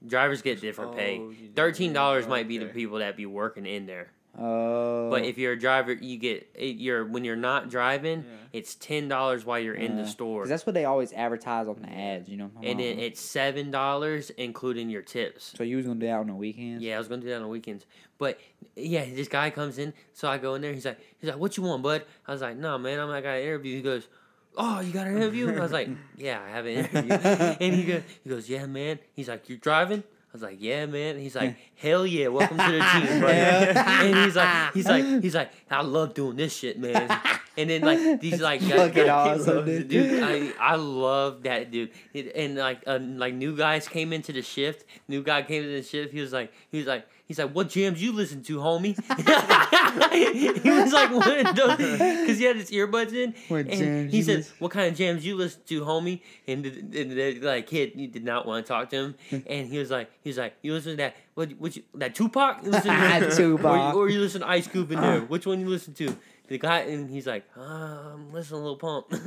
Drivers 0.07 0.43
get 0.43 0.61
different 0.61 0.97
pay. 0.97 1.19
Oh, 1.21 1.31
do. 1.31 1.49
Thirteen 1.55 1.93
dollars 1.93 2.27
might 2.27 2.49
be 2.49 2.57
the 2.59 2.67
people 2.67 2.99
that 3.01 3.17
be 3.17 3.27
working 3.27 3.67
in 3.67 3.87
there. 3.87 4.09
Oh. 4.39 5.11
But 5.11 5.25
if 5.25 5.37
you're 5.39 5.53
a 5.53 5.59
driver, 5.59 5.93
you 5.93 6.17
get 6.19 6.49
it, 6.55 6.77
you're 6.77 7.05
when 7.05 7.25
you're 7.25 7.35
not 7.37 7.71
driving, 7.71 8.21
Yeah. 8.21 8.35
it's 8.53 8.75
ten 8.77 9.09
dollars 9.09 9.45
while 9.45 9.59
you're 9.59 9.75
in 9.75 9.97
the 9.97 10.07
store. 10.07 10.13
store, 10.13 10.43
'Cause 10.43 10.49
that's 10.51 10.67
what 10.67 10.75
they 10.75 10.85
always 10.85 11.13
advertise 11.13 11.67
on 11.67 11.81
the 11.83 11.89
ads, 11.89 12.29
you 12.29 12.37
know. 12.37 12.51
and 12.63 12.79
then 12.81 12.99
it's 12.99 13.21
seven 13.21 13.71
dollars 13.71 14.31
including 14.31 14.91
your 14.91 15.03
tips. 15.03 15.53
so 15.57 15.63
you 15.65 15.77
was 15.77 15.87
gonna 15.87 15.99
do 16.01 16.07
that 16.07 16.19
on 16.21 16.27
the 16.29 16.35
weekends? 16.35 16.83
Yeah, 16.85 16.97
I 16.97 16.99
was 16.99 17.09
gonna 17.09 17.23
do 17.23 17.29
that 17.29 17.37
on 17.37 17.43
the 17.43 17.49
weekends. 17.49 17.85
But 18.19 18.39
yeah, 18.77 19.05
this 19.13 19.29
guy 19.29 19.51
comes 19.51 19.79
in, 19.79 19.93
so 20.13 20.29
I 20.29 20.39
go 20.39 20.55
in 20.55 20.63
there. 20.63 20.73
He's 20.73 20.85
like, 20.85 20.99
he's 21.21 21.31
like, 21.31 21.39
"What 21.39 21.57
you 21.57 21.63
want, 21.63 21.83
bud?" 21.83 22.03
I 22.27 22.33
was 22.33 22.41
like, 22.43 22.57
"No, 22.57 22.79
man, 22.79 22.99
I'm 23.01 23.09
not 23.09 23.23
got 23.23 23.37
an 23.37 23.43
interview." 23.43 23.77
He 23.77 23.83
goes, 23.83 24.09
"Oh, 24.57 24.81
you 24.81 24.93
got 24.93 25.07
an 25.07 25.17
interview?" 25.17 25.53
I 25.57 25.61
was 25.61 25.73
like, 25.73 25.89
"Yeah, 26.17 26.41
I 26.45 26.51
have 26.51 26.67
an 26.67 26.73
interview." 26.85 27.13
and 27.61 27.75
he 27.75 27.85
goes, 27.85 28.03
he 28.25 28.31
goes, 28.31 28.49
"Yeah, 28.51 28.67
man." 28.67 28.99
He's 29.15 29.29
like, 29.29 29.49
"You're 29.49 29.59
driving?" 29.59 30.03
Was 30.41 30.51
like, 30.51 30.59
"Yeah, 30.61 30.87
man." 30.87 31.19
He's 31.19 31.35
like, 31.35 31.57
"Hell 31.77 32.07
yeah, 32.07 32.29
welcome 32.29 32.57
to 32.59 32.65
the 32.65 32.79
team, 33.09 33.19
brother." 33.21 33.35
and 33.35 34.17
he's 34.25 34.37
like, 34.37 34.73
he's 34.75 34.87
like, 34.87 35.05
he's 35.23 35.35
like, 35.35 35.51
"I 35.71 35.83
love 35.83 36.15
doing 36.15 36.37
this 36.37 36.57
shit, 36.57 36.79
man." 36.79 37.11
And 37.57 37.69
then 37.71 37.81
like 37.83 38.21
these 38.21 38.41
like 38.41 38.61
guys- 38.61 38.71
Fucking 38.73 39.05
guys- 39.07 39.41
awesome, 39.49 39.65
dude. 39.65 39.89
dude. 39.89 40.23
I 40.23 40.53
I 40.61 40.77
love 40.77 41.43
that 41.43 41.71
dude. 41.73 41.91
It- 42.15 42.33
And 42.37 42.57
like 42.57 42.83
uh, 42.87 42.99
like 43.03 43.35
new 43.35 43.57
guys 43.57 43.89
came 43.89 44.13
into 44.13 44.33
the 44.33 44.43
shift. 44.43 44.85
New 45.09 45.23
guy 45.25 45.43
came 45.43 45.63
into 45.65 45.75
the 45.75 45.83
shift. 45.83 46.13
He 46.13 46.21
was 46.21 46.33
like 46.33 46.53
he 46.71 46.79
was 46.79 46.87
like 46.87 47.07
he's 47.29 47.39
like, 47.39 47.53
"What 47.53 47.69
jams 47.69 48.03
you 48.03 48.13
listen 48.13 48.43
to, 48.45 48.59
homie?" 48.59 48.97
he 50.63 50.71
was 50.71 50.93
like 50.93 51.11
because 51.11 52.39
he 52.39 52.45
had 52.45 52.57
his 52.57 52.71
earbuds 52.71 53.13
in, 53.13 53.35
What 53.49 53.67
and 53.67 53.71
jams 53.71 54.13
he 54.13 54.23
said, 54.23 54.47
"What 54.59 54.73
kind 54.73 54.91
of 54.91 54.97
jams 54.99 55.25
you 55.25 55.37
listen 55.37 55.61
to, 55.67 55.83
homie?" 55.83 56.23
And 56.47 56.65
the, 56.65 57.01
and 57.01 57.13
the 57.13 57.41
like 57.41 57.67
kid, 57.67 57.93
he 57.95 58.07
did 58.07 58.25
not 58.25 58.47
want 58.47 58.67
to 58.67 58.69
talk 58.73 58.91
to 58.91 58.97
him, 58.97 59.15
and 59.47 59.69
he 59.69 59.79
was 59.79 59.91
like, 59.91 60.11
he 60.23 60.31
was 60.31 60.39
like, 60.39 60.55
"You 60.63 60.73
listen 60.73 60.93
to 60.93 60.97
that? 60.97 61.17
What? 61.35 61.53
What? 61.53 61.77
You, 61.77 61.83
that 61.95 62.15
Tupac? 62.15 62.63
You 62.65 62.71
listen 62.73 62.91
to 62.91 63.37
Tupac. 63.37 63.95
Or, 63.95 64.05
or 64.05 64.09
you 64.09 64.19
listen 64.21 64.41
to 64.41 64.49
Ice 64.49 64.67
Cube 64.67 64.91
in 64.91 65.01
there? 65.01 65.21
Ah. 65.23 65.25
Which 65.27 65.47
one 65.47 65.61
you 65.61 65.69
listen 65.69 65.95
to?" 65.95 66.17
The 66.49 66.59
guy 66.59 66.81
and 66.81 67.11
he's 67.11 67.27
like, 67.27 67.45
um, 67.57 67.63
"I'm 67.65 68.33
listening 68.33 68.63
to 68.63 68.65
Lil 68.65 68.77
Pump." 68.77 69.07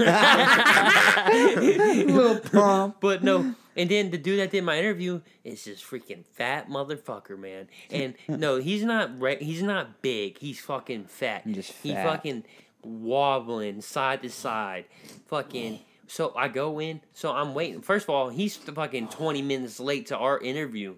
Lil 2.14 2.40
Pump. 2.40 2.98
But 3.00 3.24
no, 3.24 3.56
and 3.76 3.90
then 3.90 4.10
the 4.12 4.18
dude 4.18 4.40
that 4.40 4.52
did 4.52 4.64
my 4.64 4.78
interview 4.78 5.22
is 5.44 5.64
this 5.66 5.82
freaking 5.82 6.26
fat 6.26 6.70
motherfucker, 6.70 7.38
man. 7.38 7.70
And 7.90 8.16
no, 8.28 8.58
he's 8.58 8.84
not 8.84 9.22
re- 9.22 9.38
he's 9.44 9.62
not 9.62 10.02
big. 10.02 10.40
He's 10.40 10.60
fucking 10.60 11.06
fat. 11.06 11.48
Just 11.48 11.72
fat. 11.74 11.84
He 11.84 11.94
fucking 11.94 12.44
wobbling 12.84 13.82
side 13.82 14.24
to 14.24 14.30
side. 14.30 14.86
Fucking 15.28 15.80
so 16.08 16.34
I 16.36 16.50
go 16.50 16.82
in, 16.82 17.00
so 17.14 17.32
I'm 17.32 17.54
waiting. 17.54 17.82
First 17.82 18.06
of 18.06 18.10
all, 18.10 18.30
he's 18.30 18.58
fucking 18.58 19.08
20 19.08 19.42
minutes 19.42 19.80
late 19.80 20.08
to 20.08 20.18
our 20.18 20.38
interview. 20.40 20.96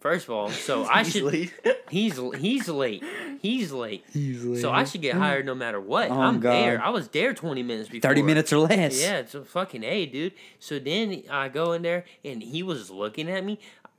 First 0.00 0.28
of 0.28 0.34
all, 0.34 0.50
so 0.68 0.84
I 0.84 1.02
should 1.02 1.16
Easily. 1.22 1.50
he's 1.90 2.18
he's 2.40 2.68
late. 2.68 3.04
He's 3.40 3.70
late. 3.72 4.04
He's 4.12 4.60
So 4.60 4.70
I 4.70 4.84
should 4.84 5.02
get 5.02 5.14
hired 5.14 5.46
no 5.46 5.54
matter 5.54 5.80
what. 5.80 6.10
Oh, 6.10 6.20
I'm 6.20 6.40
God. 6.40 6.52
there. 6.52 6.82
I 6.82 6.88
was 6.90 7.08
there 7.08 7.32
20 7.34 7.62
minutes 7.62 7.88
before. 7.88 8.08
30 8.08 8.22
minutes 8.22 8.52
or 8.52 8.58
less. 8.58 9.00
Yeah, 9.00 9.18
it's 9.18 9.34
a 9.34 9.44
fucking 9.44 9.84
A, 9.84 10.06
dude. 10.06 10.32
So 10.58 10.78
then 10.78 11.22
I 11.30 11.48
go 11.48 11.72
in 11.72 11.82
there 11.82 12.04
and 12.24 12.42
he 12.42 12.62
was 12.62 12.90
looking 12.90 13.30
at 13.30 13.44
me. 13.44 13.58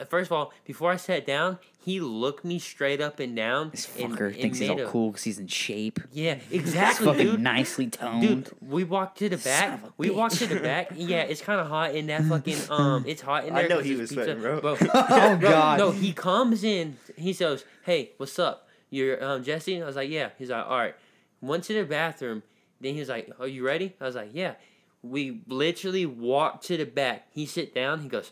First 0.09 0.29
of 0.29 0.33
all, 0.37 0.53
before 0.65 0.91
I 0.91 0.95
sat 0.97 1.25
down, 1.25 1.59
he 1.83 1.99
looked 1.99 2.45
me 2.45 2.59
straight 2.59 3.01
up 3.01 3.19
and 3.19 3.35
down. 3.35 3.71
This 3.71 3.87
fucker 3.87 4.27
and 4.27 4.35
thinks 4.35 4.59
he's 4.59 4.69
all 4.69 4.79
a- 4.81 4.85
cool 4.87 5.09
because 5.11 5.23
he's 5.23 5.39
in 5.39 5.47
shape. 5.47 5.99
Yeah, 6.11 6.35
He's 6.35 6.59
exactly, 6.61 7.05
fucking 7.07 7.25
dude. 7.25 7.39
nicely 7.41 7.87
toned. 7.87 8.21
Dude, 8.21 8.49
we 8.61 8.83
walked 8.83 9.17
to 9.19 9.29
the 9.29 9.37
Son 9.37 9.51
back. 9.51 9.83
of 9.83 9.89
a 9.89 9.93
We 9.97 10.09
walked 10.09 10.35
to 10.39 10.47
the 10.47 10.59
back. 10.59 10.91
Yeah, 10.95 11.21
it's 11.31 11.41
kind 11.41 11.59
of 11.59 11.67
hot 11.67 11.95
in 11.95 12.07
that 12.07 12.23
fucking 12.25 12.57
um. 12.69 13.03
It's 13.07 13.21
hot 13.21 13.45
in 13.45 13.53
there. 13.53 13.65
I 13.65 13.67
there. 13.67 13.69
know 13.69 13.75
'cause 13.77 13.85
he 13.85 13.95
was 13.95 14.09
pizza. 14.09 14.23
sweating, 14.25 14.41
bro. 14.41 14.61
Bro, 14.61 14.77
Oh, 14.93 15.37
bro, 15.39 15.49
God. 15.49 15.79
No, 15.79 15.91
he 15.91 16.13
comes 16.13 16.63
in. 16.63 16.97
He 17.17 17.33
says, 17.33 17.63
"Hey, 17.83 18.11
what's 18.17 18.37
up? 18.39 18.67
You're 18.89 19.23
um 19.23 19.43
Jesse?" 19.43 19.81
I 19.81 19.85
was 19.85 19.95
like, 19.95 20.09
"Yeah." 20.09 20.29
He's 20.37 20.49
like, 20.49 20.65
"All 20.65 20.77
right." 20.77 20.95
Went 21.41 21.63
to 21.65 21.73
the 21.73 21.83
bathroom. 21.83 22.43
Then 22.79 22.93
he 22.93 22.99
was 22.99 23.09
like, 23.09 23.29
"Are 23.39 23.47
you 23.47 23.65
ready?" 23.65 23.95
I 23.99 24.05
was 24.05 24.15
like, 24.15 24.29
"Yeah." 24.33 24.53
We 25.03 25.41
literally 25.47 26.05
walked 26.05 26.65
to 26.65 26.77
the 26.77 26.85
back. 26.85 27.25
He 27.31 27.47
sit 27.47 27.73
down. 27.73 28.01
He 28.01 28.07
goes. 28.07 28.31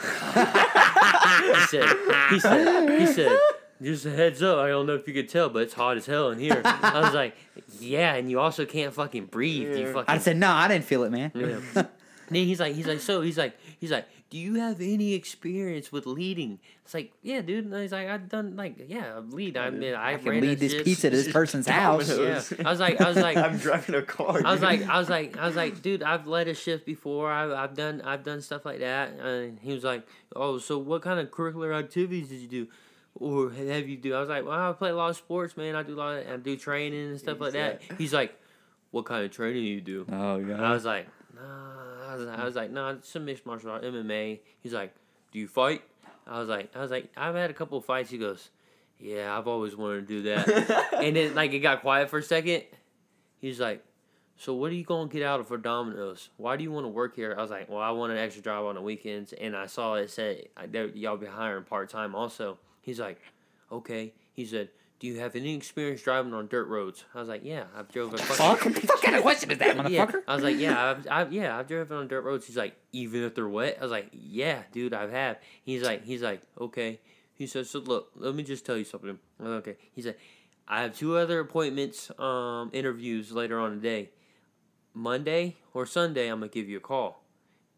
He 0.00 1.66
said. 1.66 1.96
He 2.30 2.40
said. 2.40 3.00
He 3.00 3.06
said. 3.06 3.38
Just 3.82 4.06
a 4.06 4.10
heads 4.10 4.42
up. 4.42 4.58
I 4.58 4.68
don't 4.68 4.86
know 4.86 4.94
if 4.94 5.06
you 5.06 5.12
could 5.12 5.28
tell, 5.28 5.50
but 5.50 5.62
it's 5.64 5.74
hot 5.74 5.98
as 5.98 6.06
hell 6.06 6.30
in 6.30 6.38
here. 6.38 6.62
I 6.64 7.00
was 7.00 7.12
like, 7.12 7.36
"Yeah," 7.78 8.14
and 8.14 8.30
you 8.30 8.40
also 8.40 8.64
can't 8.64 8.94
fucking 8.94 9.26
breathe. 9.26 9.76
You 9.76 9.92
fucking 9.92 10.04
I 10.08 10.16
said, 10.16 10.38
no, 10.38 10.50
I 10.50 10.66
didn't 10.66 10.86
feel 10.86 11.04
it, 11.04 11.10
man. 11.10 11.30
yeah. 11.34 11.60
then 11.74 11.86
he's 12.30 12.58
like, 12.58 12.74
he's 12.74 12.86
like, 12.86 13.00
so 13.00 13.20
he's 13.20 13.36
like, 13.36 13.54
he's 13.78 13.90
like, 13.90 14.06
do 14.28 14.38
you 14.38 14.54
have 14.54 14.80
any 14.80 15.14
experience 15.14 15.92
with 15.92 16.06
leading? 16.06 16.58
It's 16.84 16.94
like, 16.94 17.12
yeah, 17.22 17.42
dude. 17.42 17.64
And 17.66 17.74
he's 17.74 17.92
like, 17.92 18.08
I've 18.08 18.28
done 18.28 18.56
like, 18.56 18.76
yeah, 18.88 19.20
lead. 19.28 19.56
I 19.56 19.70
mean, 19.70 19.94
I, 19.94 20.14
I 20.14 20.16
can 20.16 20.40
lead 20.40 20.58
this 20.58 20.72
shit." 20.72 20.84
pizza 20.84 21.10
to 21.10 21.16
this 21.16 21.30
person's 21.32 21.68
house. 21.68 22.08
Yeah. 22.08 22.42
I 22.64 22.70
was 22.70 22.80
like, 22.80 23.00
I 23.00 23.08
was 23.08 23.16
like, 23.16 23.36
I'm 23.46 23.56
driving 23.58 23.94
a 23.94 24.02
car. 24.02 24.42
I 24.44 24.50
was 24.52 24.60
dude. 24.60 24.68
like, 24.68 24.88
I 24.88 24.98
was 24.98 25.08
like, 25.08 25.36
I 25.36 25.46
was 25.46 25.56
like, 25.56 25.82
dude, 25.82 26.02
I've 26.02 26.26
led 26.26 26.48
a 26.48 26.54
shift 26.54 26.86
before. 26.86 27.30
I've, 27.30 27.50
I've 27.52 27.74
done, 27.74 28.00
I've 28.02 28.24
done 28.24 28.40
stuff 28.40 28.64
like 28.64 28.80
that. 28.80 29.12
And 29.20 29.58
he 29.60 29.72
was 29.72 29.84
like, 29.84 30.06
oh, 30.34 30.58
so 30.58 30.78
what 30.78 31.02
kind 31.02 31.20
of 31.20 31.30
curricular 31.30 31.78
activities 31.78 32.28
did 32.28 32.40
you 32.40 32.48
do, 32.48 32.68
or 33.14 33.50
have 33.50 33.88
you 33.88 33.96
do? 33.96 34.14
I 34.14 34.20
was 34.20 34.28
like, 34.28 34.44
well, 34.44 34.70
I 34.70 34.72
play 34.72 34.90
a 34.90 34.94
lot 34.96 35.10
of 35.10 35.16
sports, 35.16 35.56
man. 35.56 35.76
I 35.76 35.82
do 35.82 35.94
a 35.94 35.96
lot, 35.96 36.18
of, 36.18 36.28
I 36.28 36.36
do 36.36 36.56
training 36.56 37.10
and 37.10 37.18
stuff 37.18 37.40
like 37.40 37.52
that. 37.52 37.80
He's 37.96 38.12
like, 38.12 38.36
what 38.90 39.04
kind 39.04 39.24
of 39.24 39.30
training 39.30 39.62
do 39.62 39.68
you 39.68 39.80
do? 39.80 40.06
Oh, 40.10 40.36
And 40.36 40.64
I 40.64 40.72
was 40.72 40.84
like, 40.84 41.06
nah. 41.34 41.85
I 42.16 42.18
was, 42.18 42.40
I 42.40 42.44
was 42.44 42.54
like, 42.54 42.70
nah, 42.70 42.90
it's 42.90 43.14
a 43.14 43.20
mixed 43.20 43.46
martial 43.46 43.70
art, 43.70 43.82
MMA. 43.82 44.40
He's 44.60 44.72
like, 44.72 44.94
do 45.32 45.38
you 45.38 45.48
fight? 45.48 45.82
I 46.26 46.40
was 46.40 46.48
like, 46.48 46.70
I 46.74 46.80
was 46.80 46.90
like, 46.90 47.10
I've 47.16 47.34
had 47.34 47.50
a 47.50 47.54
couple 47.54 47.78
of 47.78 47.84
fights. 47.84 48.10
He 48.10 48.18
goes, 48.18 48.50
yeah, 48.98 49.36
I've 49.36 49.46
always 49.46 49.76
wanted 49.76 50.06
to 50.08 50.22
do 50.22 50.22
that. 50.22 50.92
and 51.02 51.16
then 51.16 51.34
like 51.34 51.52
it 51.52 51.60
got 51.60 51.82
quiet 51.82 52.08
for 52.08 52.18
a 52.18 52.22
second. 52.22 52.64
He's 53.38 53.60
like, 53.60 53.84
so 54.36 54.54
what 54.54 54.70
are 54.70 54.74
you 54.74 54.84
gonna 54.84 55.08
get 55.08 55.22
out 55.22 55.40
of 55.40 55.48
for 55.48 55.56
Domino's? 55.56 56.30
Why 56.36 56.56
do 56.56 56.64
you 56.64 56.72
want 56.72 56.84
to 56.84 56.88
work 56.88 57.16
here? 57.16 57.34
I 57.36 57.42
was 57.42 57.50
like, 57.50 57.68
well, 57.68 57.80
I 57.80 57.90
want 57.90 58.12
an 58.12 58.18
extra 58.18 58.42
job 58.42 58.66
on 58.66 58.74
the 58.74 58.82
weekends, 58.82 59.32
and 59.32 59.56
I 59.56 59.66
saw 59.66 59.94
it 59.94 60.10
said 60.10 60.48
uh, 60.56 60.66
y'all 60.94 61.16
be 61.16 61.26
hiring 61.26 61.64
part 61.64 61.88
time 61.88 62.14
also. 62.14 62.58
He's 62.82 63.00
like, 63.00 63.20
okay. 63.70 64.12
He 64.32 64.44
said, 64.44 64.68
do 64.98 65.06
you 65.06 65.20
have 65.20 65.36
any 65.36 65.54
experience 65.54 66.02
driving 66.02 66.32
on 66.32 66.46
dirt 66.46 66.68
roads? 66.68 67.04
I 67.14 67.20
was 67.20 67.28
like, 67.28 67.42
yeah, 67.44 67.64
I've 67.76 67.88
drove 67.90 68.14
a 68.14 68.18
Fuck? 68.18 68.64
what 68.64 69.02
kind 69.02 69.14
of 69.16 69.22
question 69.22 69.50
is 69.50 69.58
that, 69.58 69.76
yeah, 69.90 70.06
motherfucker? 70.06 70.22
I 70.26 70.34
was 70.34 70.44
like, 70.44 70.58
yeah, 70.58 70.90
I've, 70.90 71.06
I've, 71.10 71.32
yeah, 71.32 71.58
I've 71.58 71.68
driven 71.68 71.96
on 71.96 72.08
dirt 72.08 72.22
roads. 72.22 72.46
He's 72.46 72.56
like, 72.56 72.74
even 72.92 73.22
if 73.22 73.34
they're 73.34 73.48
wet. 73.48 73.76
I 73.78 73.82
was 73.82 73.90
like, 73.90 74.08
yeah, 74.12 74.62
dude, 74.72 74.94
I've 74.94 75.10
have. 75.10 75.38
He's 75.62 75.82
like, 75.82 76.04
he's 76.04 76.22
like, 76.22 76.40
okay. 76.58 77.00
He 77.34 77.46
says, 77.46 77.68
so 77.68 77.80
look, 77.80 78.10
let 78.16 78.34
me 78.34 78.42
just 78.42 78.64
tell 78.64 78.78
you 78.78 78.84
something. 78.84 79.18
Like, 79.38 79.48
Okay. 79.48 79.76
He 79.92 80.00
said, 80.00 80.16
I 80.66 80.82
have 80.82 80.96
two 80.96 81.16
other 81.16 81.40
appointments, 81.40 82.10
um, 82.18 82.70
interviews 82.72 83.32
later 83.32 83.60
on 83.60 83.72
today. 83.72 84.10
Monday 84.94 85.56
or 85.74 85.84
Sunday, 85.84 86.28
I'm 86.28 86.40
gonna 86.40 86.48
give 86.48 86.68
you 86.68 86.78
a 86.78 86.80
call. 86.80 87.22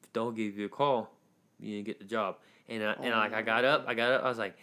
If 0.03 0.07
I 0.07 0.11
don't 0.13 0.37
give 0.37 0.57
you 0.57 0.67
a 0.67 0.69
call, 0.69 1.11
you 1.59 1.75
didn't 1.75 1.87
get 1.87 1.99
the 1.99 2.05
job. 2.05 2.37
And 2.69 2.85
I, 2.85 2.93
and 2.93 3.11
like 3.11 3.35
I 3.35 3.43
got 3.43 3.65
up, 3.65 3.85
I 3.89 3.95
got 3.95 4.13
up, 4.13 4.25
I 4.25 4.29
was 4.29 4.39
like, 4.39 4.57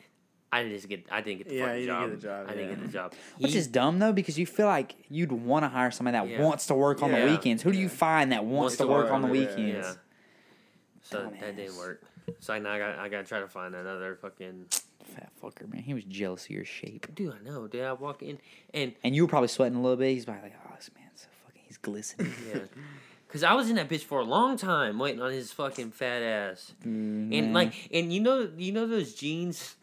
I 0.56 0.64
didn't 0.64 0.78
just 0.78 0.88
get, 0.90 1.06
I 1.12 1.22
didn't 1.22 1.40
get 1.40 1.50
the 1.50 1.56
Yeah, 1.56 1.66
fucking 1.66 1.82
you 1.82 1.88
job. 1.88 2.10
get 2.10 2.16
the 2.22 2.28
job, 2.28 2.46
I 2.48 2.52
didn't 2.54 2.70
yeah. 2.70 2.76
get 2.76 2.82
the 2.86 2.92
job. 2.92 3.14
Which 3.40 3.52
He- 3.54 3.58
is 3.58 3.68
dumb 3.68 4.00
though, 4.00 4.14
because 4.14 4.38
you 4.40 4.46
feel 4.46 4.68
like 4.68 4.96
you'd 5.10 5.32
want 5.32 5.64
to 5.64 5.70
hire 5.70 5.92
somebody 5.92 6.18
that 6.18 6.28
Yeah. 6.28 6.42
wants 6.44 6.66
to 6.68 6.76
work 6.76 7.02
on 7.04 7.12
the 7.12 7.26
weekends. 7.26 7.64
Who 7.64 7.72
do 7.72 7.78
you 7.78 7.90
find 7.90 8.32
that 8.32 8.44
wants, 8.46 8.62
Wants 8.62 8.78
to 8.78 8.84
to 8.84 8.88
work 8.90 9.04
work 9.06 9.14
on 9.14 9.22
the 9.22 9.28
yeah. 9.28 9.34
weekends? 9.34 9.88
Yeah. 9.88 9.94
So 11.02 11.32
that 11.40 11.56
didn't 11.56 11.78
work. 11.78 12.02
So 12.40 12.58
now 12.58 12.72
I 12.72 12.80
got 12.80 12.98
I 13.00 13.10
got 13.10 13.18
to 13.20 13.24
try 13.26 13.40
to 13.40 13.48
find 13.48 13.76
another 13.76 14.16
fucking 14.16 14.66
Fat 15.04 15.30
fucker, 15.42 15.72
man. 15.72 15.84
He 15.84 15.94
was 15.94 16.04
jealous 16.06 16.46
of 16.46 16.50
your 16.50 16.66
shape. 16.66 17.14
dude. 17.14 17.32
I 17.32 17.48
know. 17.48 17.68
Dude, 17.68 17.84
I 17.84 17.94
walk 17.94 18.24
in 18.24 18.40
and 18.74 18.94
And 19.04 19.16
you 19.16 19.22
were 19.24 19.28
probably 19.30 19.50
sweating 19.50 19.78
a 19.78 19.82
little 19.82 19.98
bit. 19.98 20.14
He's 20.14 20.26
probably 20.26 20.44
like, 20.50 20.56
oh, 20.66 20.74
this 20.76 20.90
man's 20.98 21.22
so 21.22 21.28
fucking, 21.46 21.62
he's 21.68 21.78
glistening. 21.78 22.34
yeah, 22.52 22.62
cause 23.36 23.44
I 23.44 23.54
was 23.54 23.70
in 23.70 23.76
that 23.76 23.90
bitch 23.90 24.04
for 24.04 24.22
a 24.22 24.24
long 24.24 24.56
time 24.56 24.98
waiting 24.98 25.22
on 25.22 25.32
his 25.32 25.52
fucking 25.52 25.92
fat 25.92 26.22
ass. 26.24 26.72
Mm, 26.86 27.38
And 27.38 27.54
like 27.54 27.74
and 27.92 28.14
you 28.14 28.22
know 28.22 28.50
you 28.58 28.72
know 28.72 28.88
those 28.88 29.14
jeans 29.14 29.76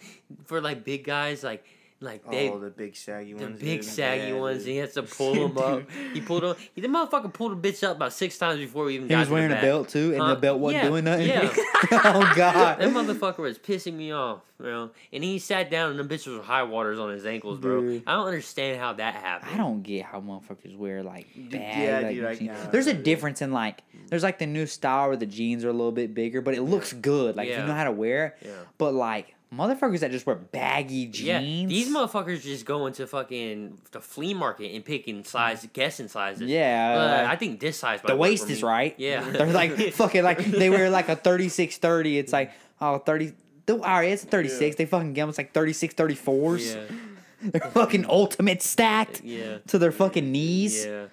for 0.47 0.61
like 0.63 0.85
big 0.85 1.05
guys 1.05 1.45
like 1.45 1.63
like 2.03 2.29
they. 2.31 2.51
oh, 2.51 2.59
the 2.59 2.71
big 2.71 2.95
saggy 2.97 3.33
the 3.35 3.45
ones. 3.45 3.61
big 3.61 3.81
dude. 3.83 3.85
saggy 3.91 4.29
Yeah, 4.33 4.39
ones, 4.39 4.59
dude. 4.59 4.67
and 4.67 4.73
he 4.75 4.79
has 4.79 4.93
to 4.95 5.03
pull 5.17 5.35
them 5.49 5.57
up. 5.59 5.91
He 6.13 6.21
pulled 6.21 6.43
them. 6.43 6.57
He, 6.75 6.81
the 6.81 6.89
motherfucker 6.89 7.33
pulled 7.33 7.53
a 7.53 7.57
bitch 7.57 7.83
up 7.83 7.97
about 7.97 8.13
six 8.13 8.37
times 8.39 8.59
before 8.59 8.85
we 8.85 8.95
even 8.95 9.07
he 9.09 9.11
got 9.15 9.21
was 9.21 9.29
to 9.29 9.31
the 9.31 9.35
wearing 9.35 9.53
a 9.53 9.61
belt 9.61 9.89
too, 9.89 10.13
and 10.13 10.23
Huh? 10.23 10.35
the 10.35 10.41
belt 10.41 10.59
wasn't 10.61 10.83
Yeah, 10.85 10.89
doing 10.91 11.05
nothing. 11.05 11.29
yeah. 11.29 11.51
oh 11.93 12.33
God. 12.37 12.79
That 12.79 12.89
motherfucker 12.91 13.39
was 13.39 13.59
pissing 13.59 13.95
me 13.95 14.13
off, 14.13 14.41
you 14.59 14.67
know. 14.67 14.91
And 15.13 15.23
he 15.25 15.39
sat 15.39 15.71
down, 15.71 15.91
and 15.91 15.99
the 16.09 16.15
bitch 16.15 16.27
was 16.27 16.45
high 16.45 16.63
waters 16.65 16.99
on 16.99 17.11
his 17.11 17.25
ankles, 17.27 17.59
bro. 17.59 17.81
Dude. 17.81 18.03
I 18.07 18.15
don't 18.15 18.27
understand 18.27 18.81
how 18.81 18.93
that 18.95 19.15
happened. 19.15 19.51
I 19.53 19.57
don't 19.57 19.83
get 19.83 20.05
how 20.05 20.21
motherfuckers 20.21 20.77
wear 20.77 21.03
like 21.03 21.33
Dude, 21.35 21.51
bad. 21.53 21.79
yeah, 21.83 22.01
like, 22.09 22.15
dude, 22.17 22.25
I- 22.25 22.35
jeans. 22.35 22.59
yeah. 22.65 22.71
There's 22.71 22.87
a 22.87 22.95
difference 22.95 23.43
in 23.43 23.53
like 23.53 23.83
there's 24.09 24.23
like 24.23 24.39
the 24.39 24.47
new 24.47 24.67
style 24.67 25.09
where 25.09 25.17
the 25.17 25.27
jeans 25.27 25.65
are 25.65 25.69
a 25.71 25.73
little 25.73 25.93
bit 25.93 26.15
bigger, 26.15 26.41
but 26.43 26.55
it 26.55 26.63
looks 26.63 26.93
good. 26.93 27.37
Like 27.37 27.49
if 27.49 27.59
you 27.59 27.65
know 27.67 27.73
how 27.75 27.85
to 27.85 27.93
wear 27.93 28.27
it. 28.41 28.47
Yeah. 28.47 28.53
But 28.79 28.93
like 28.95 29.35
motherfuckers 29.53 30.01
that 30.01 30.11
just 30.11 30.25
wear 30.27 30.37
baggy 30.37 31.07
jeans. 31.07 31.27
Yeah, 31.27 31.41
these 31.69 31.89
motherfuckers 31.95 32.43
just 32.43 32.65
go 32.65 32.87
into 32.87 33.07
fucking 33.07 33.79
the 33.93 34.01
flea 34.01 34.35
market 34.35 34.75
and 34.75 34.85
picking 34.85 35.25
size, 35.25 35.67
guessing 35.73 36.09
sizes. 36.09 36.49
Yeah, 36.49 37.25
Uh, 37.27 37.31
I 37.31 37.37
think 37.37 37.61
this 37.61 37.79
size. 37.79 38.01
the 38.03 38.17
waist 38.17 38.49
is 38.51 38.63
right. 38.63 38.95
Yeah, 38.99 39.21
They're 39.31 39.47
like 39.53 39.77
fucking 39.93 40.23
like 40.25 40.39
they 40.45 40.71
wear 40.71 40.89
like 40.91 41.09
a 41.09 41.17
36 41.17 41.77
30. 41.79 42.19
It's 42.19 42.33
like 42.33 42.53
oh 42.81 42.99
30 42.99 43.33
the, 43.67 43.75
all 43.75 43.81
right, 43.81 44.11
it's 44.11 44.25
36. 44.25 44.75
They 44.77 44.87
fucking 44.87 45.13
get 45.13 45.23
them. 45.23 45.29
It's 45.29 45.39
like 45.39 45.53
36 45.53 45.95
34s. 45.95 46.75
Yeah, 46.75 46.97
They're 47.51 47.71
fucking 47.71 48.07
ultimate 48.09 48.61
stacked 48.63 49.23
yeah, 49.23 49.59
to 49.69 49.79
their 49.79 49.93
fucking 49.93 50.31
knees. 50.33 50.85
yeah. 50.87 51.07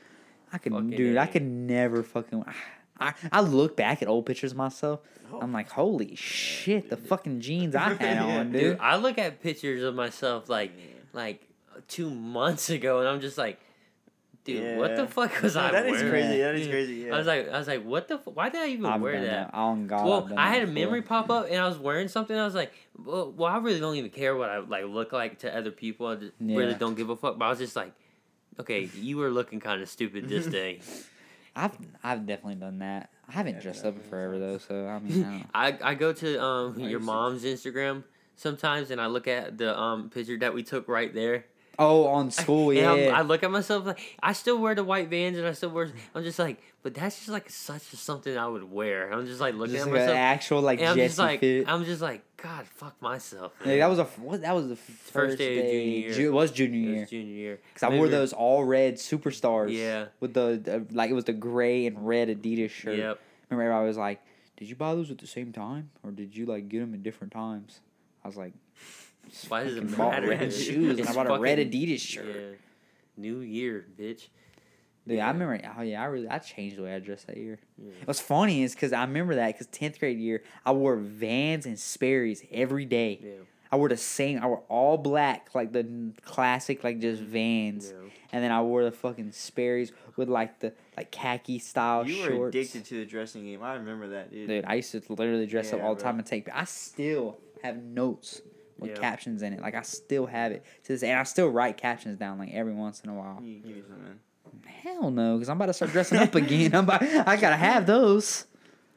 I 0.52 0.58
could, 0.58 0.72
Fucking 0.72 0.90
dude. 0.90 1.18
I 1.18 1.26
A. 1.26 1.28
could 1.28 1.44
never 1.44 2.02
fucking. 2.02 2.44
I, 3.00 3.14
I 3.32 3.42
look 3.42 3.76
back 3.78 4.02
at 4.02 4.08
old 4.08 4.26
pictures 4.26 4.52
of 4.52 4.58
myself. 4.58 5.00
Oh. 5.32 5.40
I'm 5.42 5.54
like, 5.54 5.70
holy 5.70 6.16
shit, 6.16 6.90
the 6.90 6.98
fucking 6.98 7.40
jeans 7.42 7.76
I 7.76 7.94
had 7.94 8.18
on, 8.22 8.52
dude. 8.52 8.62
Dude, 8.62 8.80
I 8.80 8.96
look 8.98 9.18
at 9.18 9.42
pictures 9.42 9.84
of 9.84 9.96
myself 9.96 10.50
like 10.50 10.72
like 11.14 11.42
two 11.88 12.10
months 12.10 12.70
ago, 12.70 13.00
and 13.00 13.08
I'm 13.08 13.22
just 13.22 13.38
like, 13.38 13.60
dude, 14.44 14.78
what 14.80 14.96
the 14.96 15.06
fuck 15.08 15.42
was 15.42 15.56
No, 15.56 15.62
I 15.62 15.72
that 15.72 15.86
wearing? 15.86 15.96
is 15.96 16.10
crazy. 16.10 16.38
That 16.40 16.56
is 16.56 16.66
Yeah. 16.68 16.72
crazy. 16.72 16.94
Yeah. 16.96 17.14
I 17.14 17.18
was 17.20 17.28
like, 17.28 17.50
I 17.50 17.58
was 17.60 17.68
like, 17.68 17.84
what 17.86 18.08
the? 18.08 18.16
F- 18.16 18.28
why 18.34 18.50
did 18.50 18.62
I 18.62 18.68
even 18.70 18.86
I've 18.86 19.02
wear 19.02 19.14
done 19.14 19.24
that? 19.24 19.52
that. 19.52 19.58
On 19.58 19.88
God. 19.88 20.06
Well, 20.06 20.24
I've 20.24 20.30
done 20.30 20.38
I 20.40 20.46
that 20.50 20.54
had 20.56 20.64
a 20.64 20.66
before. 20.72 20.86
memory 20.86 21.02
pop 21.04 21.30
up, 21.30 21.46
and 21.50 21.56
I 21.58 21.68
was 21.68 21.78
wearing 21.78 22.08
something. 22.08 22.36
I 22.36 22.44
was 22.46 22.56
like, 22.56 22.74
well, 22.98 23.32
well, 23.32 23.52
I 23.54 23.58
really 23.60 23.80
don't 23.80 23.96
even 23.96 24.10
care 24.12 24.36
what 24.36 24.50
I 24.50 24.60
like 24.60 24.86
look 24.86 25.14
like 25.14 25.40
to 25.40 25.56
other 25.56 25.72
people. 25.72 26.08
I 26.08 26.16
just 26.16 26.34
really 26.40 26.74
don't 26.74 26.96
give 26.96 27.10
a 27.10 27.16
fuck. 27.16 27.38
But 27.38 27.46
I 27.46 27.50
was 27.50 27.60
just 27.60 27.76
like, 27.76 27.94
okay, 28.60 28.90
you 28.96 29.18
were 29.18 29.30
looking 29.30 29.60
kind 29.60 29.82
of 29.82 29.88
stupid 29.90 30.28
this 30.28 30.46
day. 30.60 30.80
I've 31.60 31.78
I've 32.04 32.26
definitely 32.26 32.56
done 32.56 32.80
that. 32.80 33.10
I 33.28 33.34
haven't 33.34 33.62
dressed 33.62 33.86
up 33.86 33.96
in 33.96 34.02
forever 34.10 34.40
though, 34.40 34.58
so 34.58 34.88
I 34.88 35.00
mean. 35.00 35.46
I, 35.54 35.78
I 35.84 35.94
go 35.96 36.14
to 36.14 36.42
um 36.42 36.80
your 36.80 37.00
mom's 37.00 37.44
Instagram. 37.44 38.04
sometimes, 38.36 38.92
and 38.92 39.02
I 39.02 39.08
look 39.08 39.28
at 39.28 39.58
the 39.58 39.78
um 39.78 40.10
picture 40.10 40.38
that 40.40 40.54
we 40.54 40.64
took 40.64 40.88
right 40.88 41.14
there. 41.14 41.46
Oh, 41.82 42.08
on 42.08 42.30
school, 42.42 42.70
and 42.72 42.78
yeah. 42.80 42.92
I'm- 42.92 43.16
I 43.16 43.22
look 43.22 43.42
at 43.42 43.50
myself 43.52 43.86
like 43.86 44.00
I 44.22 44.34
still 44.34 44.60
wear 44.60 44.76
the 44.76 44.84
white 44.84 45.08
Vans, 45.10 45.38
and 45.38 45.48
I 45.48 45.54
still 45.54 45.70
wear. 45.70 45.90
I'm 46.14 46.24
just 46.24 46.38
like, 46.38 46.62
but 46.84 46.94
that's 46.94 47.16
just 47.18 47.30
like 47.30 47.50
such 47.50 47.82
something 47.84 48.38
I 48.38 48.48
would 48.48 48.70
wear. 48.70 49.12
I'm 49.12 49.26
just 49.26 49.40
like 49.40 49.56
looking 49.56 49.76
just 49.76 49.88
at 49.88 49.92
like 49.94 50.02
myself, 50.02 50.18
actual 50.18 50.62
like 50.62 50.80
and 50.80 50.90
I'm 50.90 50.98
just 50.98 51.18
like, 51.18 51.40
fit. 51.40 51.68
I'm 51.70 51.86
just 51.86 52.02
like, 52.02 52.22
God, 52.38 52.68
fuck 52.68 53.02
myself. 53.02 53.54
Man. 53.66 53.80
that 53.80 53.90
was 53.90 54.00
a 54.00 54.04
what? 54.04 54.42
That 54.42 54.54
was 54.56 54.68
the 54.68 54.76
first, 54.76 55.38
day 55.38 55.56
day. 55.56 55.60
of 55.60 55.72
junior 55.72 55.86
year. 56.08 56.14
Ju- 56.14 56.28
it 56.28 56.34
was 56.34 56.52
junior 56.52 56.78
It 56.80 56.84
year. 56.92 57.00
was 57.02 57.10
junior 57.10 57.34
year. 57.36 57.60
Cause 57.76 57.84
I 57.84 57.96
wore 57.96 58.08
those 58.10 58.34
all 58.34 58.64
red 58.66 58.96
superstars. 58.96 59.74
Yeah. 59.74 60.06
With 60.20 60.34
the, 60.34 60.60
the 60.62 60.86
like 60.96 61.10
it 61.10 61.14
was 61.14 61.26
the 61.26 61.34
gray 61.34 61.86
and 61.88 62.06
red 62.08 62.28
Adidas 62.28 62.72
shirt. 62.72 62.98
Yep. 62.98 63.20
Remember, 63.50 63.74
I 63.74 63.84
was 63.84 63.98
like, 63.98 64.22
"Did 64.58 64.68
you 64.70 64.76
buy 64.76 64.94
those 64.96 65.10
at 65.12 65.18
the 65.18 65.28
same 65.28 65.52
time, 65.54 65.90
or 66.04 66.12
did 66.12 66.36
you 66.36 66.46
like 66.46 66.68
get 66.70 66.80
them 66.82 66.94
at 66.94 67.04
different 67.04 67.32
times?" 67.34 67.80
I 68.24 68.28
was 68.28 68.36
like, 68.38 68.54
Why 69.48 69.64
does 69.64 69.78
it 69.78 69.98
matter? 69.98 70.28
red 70.30 70.54
shoes 70.66 71.00
and 71.00 71.08
I 71.08 71.14
bought 71.14 71.30
a 71.30 71.40
red 71.40 71.60
Adidas 71.60 72.00
shirt. 72.00 72.26
Yeah. 72.28 72.42
New 73.18 73.40
year, 73.40 73.86
bitch. 74.00 74.28
Dude, 75.08 75.18
Yeah. 75.18 75.28
I 75.28 75.32
remember. 75.32 75.60
Oh 75.78 75.82
yeah, 75.82 76.02
I 76.02 76.06
really 76.06 76.28
I 76.30 76.40
changed 76.40 76.78
the 76.78 76.84
way 76.84 76.94
I 76.96 77.00
dressed 77.00 77.28
that 77.28 77.38
year. 77.38 77.60
Yeah. 77.78 77.92
What's 78.06 78.20
funny 78.20 78.64
is 78.64 78.74
because 78.74 78.94
I 78.94 79.02
remember 79.02 79.36
that 79.36 79.48
because 79.54 79.68
tenth 79.68 80.00
grade 80.00 80.20
year 80.20 80.44
I 80.66 80.72
wore 80.72 80.96
Vans 80.98 81.66
and 81.66 81.80
Sperry's 81.80 82.44
every 82.52 82.86
day. 82.86 83.20
Yeah. 83.24 83.32
I 83.72 83.76
wore 83.76 83.90
the 83.90 83.98
same. 83.98 84.40
I 84.42 84.48
wore 84.48 84.64
all 84.68 84.98
black, 84.98 85.50
like 85.54 85.72
the 85.72 86.12
classic, 86.24 86.84
like 86.84 87.00
just 87.00 87.22
Vans, 87.22 87.92
Yeah. 87.96 88.10
and 88.32 88.44
then 88.44 88.52
I 88.52 88.64
wore 88.64 88.84
the 88.84 88.92
fucking 88.92 89.32
Sperry's 89.32 89.92
with 90.16 90.28
like 90.28 90.60
the 90.60 90.74
like 90.98 91.12
khaki 91.12 91.60
style 91.60 92.08
You 92.08 92.24
were 92.24 92.30
shorts. 92.30 92.56
addicted 92.56 92.86
to 92.86 92.96
the 92.96 93.06
dressing 93.06 93.44
game. 93.46 93.62
I 93.62 93.76
remember 93.76 94.08
that, 94.10 94.32
dude. 94.32 94.48
Dude, 94.48 94.66
I 94.66 94.76
used 94.76 94.92
to 94.94 95.02
literally 95.10 95.46
dress 95.46 95.72
up 95.72 95.80
Yeah, 95.80 95.86
all 95.86 95.94
the 95.96 96.02
time 96.02 96.18
and 96.18 96.26
take. 96.28 96.50
I 96.52 96.64
still 96.64 97.38
have 97.62 97.78
notes 97.84 98.42
with 98.80 98.92
Yeah. 98.92 98.98
captions 99.00 99.42
in 99.42 99.54
it. 99.54 99.62
Like 99.62 99.76
I 99.76 99.82
still 99.82 100.26
have 100.26 100.52
it 100.52 100.64
to 100.84 100.94
this, 100.94 101.04
and 101.04 101.18
I 101.18 101.24
still 101.24 101.50
write 101.50 101.78
captions 101.78 102.18
down 102.18 102.38
like 102.40 102.52
every 102.54 102.74
once 102.74 103.02
in 103.02 103.10
a 103.10 103.14
while. 103.14 103.40
You 103.44 103.60
give 103.60 103.76
me 103.76 103.84
some, 103.88 104.02
man. 104.04 104.20
Hell 104.66 105.12
no, 105.12 105.36
because 105.36 105.50
I'm 105.50 105.58
about 105.58 105.68
to 105.68 105.74
start 105.74 105.92
dressing 105.92 106.18
up 106.18 106.34
again. 106.36 106.74
I'm 106.76 106.84
about, 106.86 107.04
I 107.04 107.36
gotta 107.38 107.56
have 107.58 107.86
those. 107.86 108.46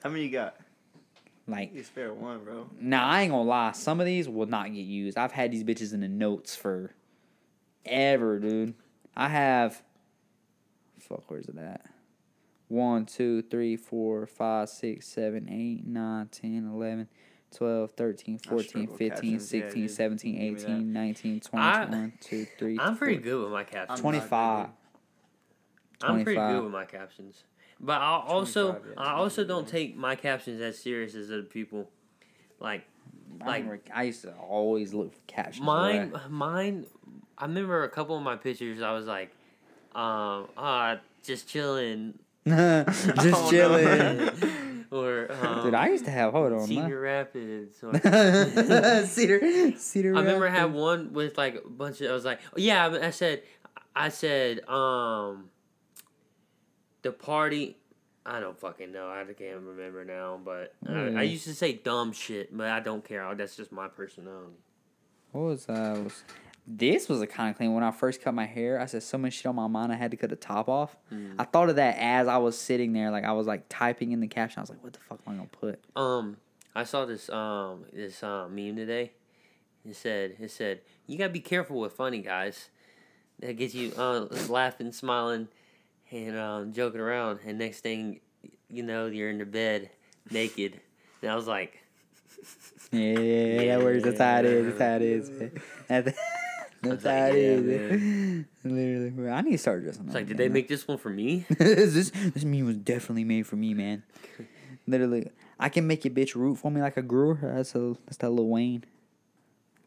How 0.03 0.11
many 0.11 0.25
you 0.25 0.31
got? 0.31 0.57
Like, 1.49 1.75
You 1.75 1.83
spare 1.83 2.15
one, 2.15 2.45
bro. 2.45 2.69
now 2.81 3.07
I 3.07 3.23
ain't 3.23 3.33
gonna 3.33 3.43
lie. 3.43 3.73
Some 3.73 3.99
of 4.01 4.07
these 4.07 4.29
will 4.29 4.47
not 4.47 4.67
get 4.73 4.81
used. 4.83 5.19
I've 5.19 5.33
had 5.33 5.51
these 5.53 5.65
bitches 5.65 5.93
in 5.93 6.01
the 6.01 6.09
notes 6.09 6.55
for 6.55 6.93
ever, 7.85 8.39
dude. 8.39 8.75
I 9.17 9.29
have. 9.29 9.83
Fuck, 11.01 11.25
where's 11.29 11.47
it 11.49 11.59
at? 11.59 11.85
1, 12.69 13.05
2, 13.07 13.43
3, 13.43 13.77
4, 13.77 14.27
5, 14.27 14.69
6, 14.69 15.07
7, 15.07 15.49
8, 15.51 15.87
9, 15.87 16.29
10, 16.29 16.71
11, 16.73 17.09
12, 17.57 17.91
13, 17.93 18.39
14, 18.39 18.87
15, 18.89 19.11
captions, 19.11 19.53
yeah, 19.55 19.61
16, 19.63 19.83
dude. 19.83 19.91
17, 19.91 20.33
Give 20.35 20.41
me 20.43 20.51
that. 20.61 20.71
18, 20.71 20.93
19, 20.93 21.41
20, 21.41 21.65
I- 21.67 21.85
21, 21.85 22.13
2, 22.21 22.47
3, 22.59 22.79
I'm 22.81 22.97
pretty 22.97 23.17
good 23.17 23.43
with 23.45 23.53
my 23.53 23.65
captions. 23.65 24.01
25. 24.01 24.69
I'm 26.03 26.25
pretty 26.25 26.41
good 26.41 26.63
with 26.65 26.73
my 26.73 26.85
captions. 26.85 27.45
But 27.81 28.01
I 28.01 28.21
also 28.27 28.73
yeah, 28.73 28.79
I 28.97 29.13
also 29.15 29.45
don't 29.45 29.67
take 29.67 29.97
my 29.97 30.15
captions 30.17 30.61
as 30.61 30.79
serious 30.79 31.15
as 31.15 31.31
other 31.31 31.43
people. 31.43 31.91
Like 32.61 32.85
I, 33.41 33.47
like- 33.47 33.65
remember 33.65 33.83
I 33.95 34.03
used 34.05 34.23
to 34.23 34.33
always 34.35 34.95
look 34.95 35.13
for 35.15 35.21
captions. 35.27 35.65
mine 35.65 36.11
right? 36.13 36.31
mine 36.31 36.87
I 37.39 37.47
remember 37.47 37.83
a 37.85 37.89
couple 37.89 38.17
of 38.17 38.23
my 38.23 38.37
pictures 38.37 38.83
I 38.83 38.93
was 38.93 39.07
like 39.07 39.31
um 39.95 40.49
ah 40.57 40.99
just 41.25 41.49
chilling 41.49 42.19
Just 42.47 43.07
Oh, 43.09 43.25
no. 43.25 43.51
chilling. 43.51 44.31
or 44.93 45.33
um, 45.33 45.63
Dude, 45.65 45.75
I 45.75 45.89
used 45.89 46.05
to 46.05 46.11
have. 46.11 46.33
Hold 46.33 46.53
on. 46.53 46.67
Cedar 46.67 47.01
Rapids 47.01 47.83
or, 47.83 47.95
Cedar, 49.07 49.73
Cedar. 49.77 50.15
I 50.17 50.21
remember 50.21 50.47
I 50.47 50.51
had 50.51 50.73
one 50.75 51.13
with 51.13 51.39
like 51.39 51.63
a 51.65 51.69
bunch 51.69 52.01
of. 52.01 52.11
I 52.11 52.15
was 52.15 52.25
like, 52.25 52.41
oh, 52.53 52.59
yeah. 52.59 52.87
I 52.87 53.07
I 53.07 53.11
said, 53.11 53.43
I 53.97 54.09
said, 54.11 54.61
um, 54.69 55.51
the 57.03 57.13
party. 57.13 57.79
I 58.25 58.39
don't 58.39 58.57
fucking 58.59 58.93
know. 58.93 59.09
I 59.09 59.25
can't 59.33 59.61
remember 59.63 60.05
now, 60.05 60.39
but 60.45 60.75
I, 60.87 60.93
I 60.93 60.95
Mm. 60.95 61.31
used 61.31 61.45
to 61.47 61.55
say 61.55 61.73
dumb 61.73 62.13
shit, 62.13 62.57
but 62.57 62.69
I 62.69 62.79
don't 62.79 63.05
care. 63.05 63.35
That's 63.35 63.57
just 63.57 63.73
my 63.73 63.89
personality. 63.89 64.59
What 65.33 65.41
was 65.45 65.69
uh? 65.69 66.01
Was, 66.05 66.23
this 66.67 67.09
was 67.09 67.21
a 67.21 67.27
kind 67.27 67.51
of 67.51 67.57
clean. 67.57 67.75
When 67.75 67.83
I 67.83 67.91
first 67.91 68.23
cut 68.23 68.35
my 68.35 68.47
hair, 68.47 68.81
I 68.81 68.87
said 68.87 69.03
so 69.03 69.19
much 69.19 69.35
shit 69.35 69.47
on 69.47 69.57
my 69.57 69.67
mind. 69.67 69.93
I 69.93 69.97
had 69.97 70.11
to 70.13 70.17
cut 70.17 70.31
the 70.31 70.37
top 70.37 70.69
off. 70.69 70.97
Mm. 71.13 71.35
I 71.39 71.45
thought 71.45 71.69
of 71.69 71.77
that 71.77 71.97
as 71.99 72.29
I 72.29 72.39
was 72.39 72.57
sitting 72.57 72.93
there, 72.93 73.11
like 73.11 73.25
I 73.25 73.33
was 73.33 73.47
like 73.47 73.65
typing 73.69 74.13
in 74.13 74.21
the 74.21 74.29
caption. 74.29 74.61
I 74.61 74.63
was 74.63 74.71
like, 74.71 74.83
"What 74.83 74.93
the 74.93 75.01
fuck 75.01 75.21
am 75.27 75.33
I 75.33 75.37
gonna 75.37 75.49
put?" 75.49 75.81
Um, 75.97 76.37
I 76.75 76.85
saw 76.85 77.05
this 77.05 77.29
um 77.31 77.85
this 77.93 78.23
um 78.23 78.55
meme 78.55 78.77
today. 78.77 79.13
It 79.85 79.97
said 79.97 80.37
it 80.39 80.51
said 80.51 80.81
you 81.07 81.19
gotta 81.19 81.33
be 81.33 81.41
careful 81.41 81.81
with 81.81 81.93
funny 81.93 82.21
guys. 82.21 82.69
That 83.41 83.57
gets 83.57 83.75
you 83.75 83.93
uh 83.97 84.27
laughing, 84.49 84.93
smiling, 84.93 85.49
and 86.11 86.39
um 86.39 86.73
joking 86.73 87.01
around. 87.01 87.41
And 87.45 87.59
next 87.59 87.81
thing 87.81 88.21
you 88.69 88.83
know, 88.83 89.07
you're 89.07 89.31
in 89.31 89.39
the 89.39 89.47
bed 89.47 89.91
naked. 90.31 90.81
And 91.21 91.31
I 91.31 91.37
was 91.37 91.47
like, 91.47 91.83
Yeah, 92.91 93.01
yeah, 93.01 93.63
yeah, 93.63 93.77
that 93.77 93.85
works. 93.85 94.05
That's 94.05 94.19
how 94.19 94.39
it 94.39 94.47
is. 94.47 94.67
That's 94.67 94.81
how 94.81 95.97
it 95.97 96.07
is. 96.09 96.15
That's, 96.83 97.05
that's 97.05 97.05
like, 97.05 97.33
how 97.33 97.39
it 97.39 97.65
yeah, 97.65 97.97
is. 97.97 98.45
Literally, 98.65 99.31
I 99.31 99.41
need 99.43 99.53
to 99.53 99.59
start 99.59 99.85
dressing 99.85 100.05
it's 100.07 100.15
like, 100.15 100.27
did 100.27 100.37
man. 100.37 100.49
they 100.49 100.53
make 100.53 100.67
this 100.67 100.87
one 100.89 100.99
for 100.99 101.11
me? 101.11 101.47
this 101.59 102.11
this 102.11 102.45
meme 102.45 102.67
was 102.67 102.77
definitely 102.77 103.23
made 103.23 103.47
for 103.47 103.55
me, 103.55 103.73
man. 103.73 104.03
Literally, 104.89 105.31
I 105.61 105.69
can 105.69 105.87
make 105.87 106.05
your 106.05 106.13
bitch 106.13 106.35
root 106.35 106.57
for 106.57 106.73
me 106.73 106.81
like 106.81 106.97
a 106.97 107.03
grewer. 107.03 107.41
That's 107.41 107.77
a 107.77 107.95
that's 108.07 108.17
that 108.19 108.31
Lil 108.31 108.49
Wayne. 108.49 108.85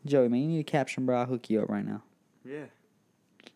Joey, 0.05 0.29
man, 0.29 0.41
you 0.41 0.47
need 0.47 0.59
a 0.59 0.63
caption, 0.63 1.05
bro. 1.05 1.19
I'll 1.19 1.25
hook 1.25 1.49
you 1.49 1.61
up 1.61 1.69
right 1.69 1.85
now. 1.85 2.01
Yeah. 2.45 2.65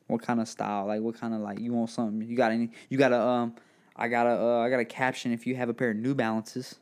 What 0.08 0.22
kind 0.22 0.42
of 0.42 0.48
style? 0.50 0.88
Like, 0.88 1.02
what 1.02 1.18
kind 1.20 1.34
of 1.34 1.40
like 1.40 1.60
you 1.60 1.72
want 1.72 1.92
something? 1.92 2.28
You 2.28 2.36
got 2.36 2.52
any? 2.52 2.72
You 2.90 2.98
got 2.98 3.14
a 3.14 3.22
um? 3.22 3.56
I 3.96 4.10
got 4.10 4.28
a 4.28 4.32
uh, 4.32 4.60
I 4.60 4.70
got 4.70 4.82
a 4.82 4.86
caption. 4.86 5.32
If 5.32 5.48
you 5.48 5.56
have 5.56 5.70
a 5.70 5.74
pair 5.74 5.92
of 5.92 5.98
New 5.98 6.14
Balances, 6.14 6.76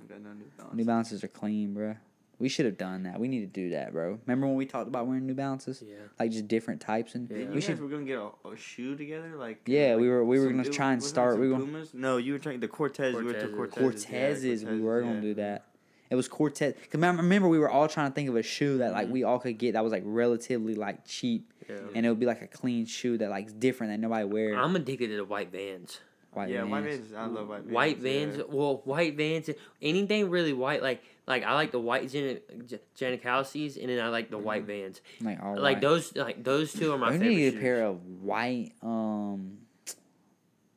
I 0.00 0.06
got 0.12 0.22
no 0.22 0.32
new 0.34 0.44
balance. 0.56 0.74
New 0.76 0.84
Balances 0.84 1.24
are 1.24 1.28
clean, 1.28 1.74
bro. 1.74 1.96
We 2.38 2.48
should 2.48 2.66
have 2.66 2.76
done 2.76 3.04
that. 3.04 3.20
We 3.20 3.28
need 3.28 3.40
to 3.40 3.46
do 3.46 3.70
that, 3.70 3.92
bro. 3.92 4.18
Remember 4.26 4.46
when 4.46 4.56
we 4.56 4.66
talked 4.66 4.88
about 4.88 5.06
wearing 5.06 5.26
New 5.26 5.34
Balances? 5.34 5.82
Yeah. 5.86 5.94
Like 6.18 6.30
just 6.32 6.48
different 6.48 6.80
types 6.80 7.14
and 7.14 7.30
Yeah. 7.30 7.36
You 7.38 7.46
we 7.48 7.54
guys 7.54 7.64
should. 7.64 7.80
were 7.80 7.88
gonna 7.88 8.04
get 8.04 8.18
a, 8.18 8.30
a 8.48 8.56
shoe 8.56 8.96
together, 8.96 9.36
like 9.36 9.60
Yeah, 9.66 9.92
like 9.94 10.00
we 10.00 10.08
were- 10.08 10.24
we 10.24 10.38
were 10.40 10.48
gonna 10.50 10.62
it 10.62 10.72
try 10.72 10.92
and 10.92 11.02
start- 11.02 11.38
we 11.38 11.48
were- 11.48 11.58
Pumas? 11.58 11.94
No, 11.94 12.16
you 12.16 12.32
were 12.32 12.38
trying 12.38 12.60
the 12.60 12.68
Cortez. 12.68 13.14
You 13.14 13.24
were 13.24 13.32
to 13.32 13.48
Cortezes. 13.48 13.72
Cortez. 13.74 14.06
Cortezes, 14.06 14.64
we 14.70 14.80
were 14.80 15.00
gonna 15.02 15.20
do 15.20 15.34
that. 15.34 15.66
It 16.10 16.16
was 16.16 16.28
Cortez. 16.28 16.74
Cause 16.74 16.94
remember, 16.94 17.22
remember 17.22 17.48
we 17.48 17.58
were 17.58 17.70
all 17.70 17.88
trying 17.88 18.10
to 18.10 18.14
think 18.14 18.28
of 18.28 18.36
a 18.36 18.42
shoe 18.42 18.78
that 18.78 18.92
like 18.92 19.04
mm-hmm. 19.06 19.12
we 19.14 19.24
all 19.24 19.38
could 19.38 19.58
get 19.58 19.72
that 19.72 19.82
was 19.82 19.92
like 19.92 20.02
relatively 20.04 20.74
like 20.74 21.04
cheap, 21.06 21.52
Yeah. 21.68 21.76
and 21.94 22.04
it 22.04 22.08
would 22.08 22.20
be 22.20 22.26
like 22.26 22.42
a 22.42 22.46
clean 22.46 22.84
shoe 22.86 23.16
that 23.18 23.30
like 23.30 23.58
different 23.58 23.92
that 23.92 23.98
nobody 24.00 24.24
wear. 24.24 24.56
I'm 24.56 24.76
addicted 24.76 25.08
to 25.08 25.16
the 25.16 25.24
white 25.24 25.50
vans. 25.50 26.00
White 26.34 26.48
yeah, 26.50 26.62
white 26.64 26.82
Vans. 26.84 27.06
vans. 27.08 27.14
I 27.14 27.26
love 27.26 27.48
white 27.48 27.62
vans. 27.62 27.72
White 27.74 27.96
yeah. 27.98 28.02
vans, 28.26 28.42
well, 28.48 28.82
white 28.84 29.16
vans, 29.16 29.50
anything 29.80 30.30
really 30.30 30.52
white, 30.52 30.82
like 30.82 31.02
like 31.26 31.42
I 31.44 31.54
like 31.54 31.70
the 31.70 31.80
white 31.80 32.10
Jan- 32.10 32.40
Jan- 32.66 32.80
Janikowskis, 33.18 33.78
and 33.80 33.88
then 33.88 34.00
I 34.00 34.08
like 34.08 34.30
the 34.30 34.38
white 34.38 34.64
vans. 34.64 35.00
like 35.20 35.42
all 35.42 35.56
Like 35.56 35.76
white. 35.76 35.80
those, 35.80 36.16
like 36.16 36.42
those 36.44 36.72
two 36.72 36.92
are 36.92 36.98
my 36.98 37.12
we 37.12 37.18
favorite. 37.18 37.28
need 37.28 37.34
to 37.36 37.40
get 37.42 37.48
a 37.48 37.52
shoes. 37.52 37.60
pair 37.62 37.84
of 37.86 38.04
white 38.22 38.72
um, 38.82 39.58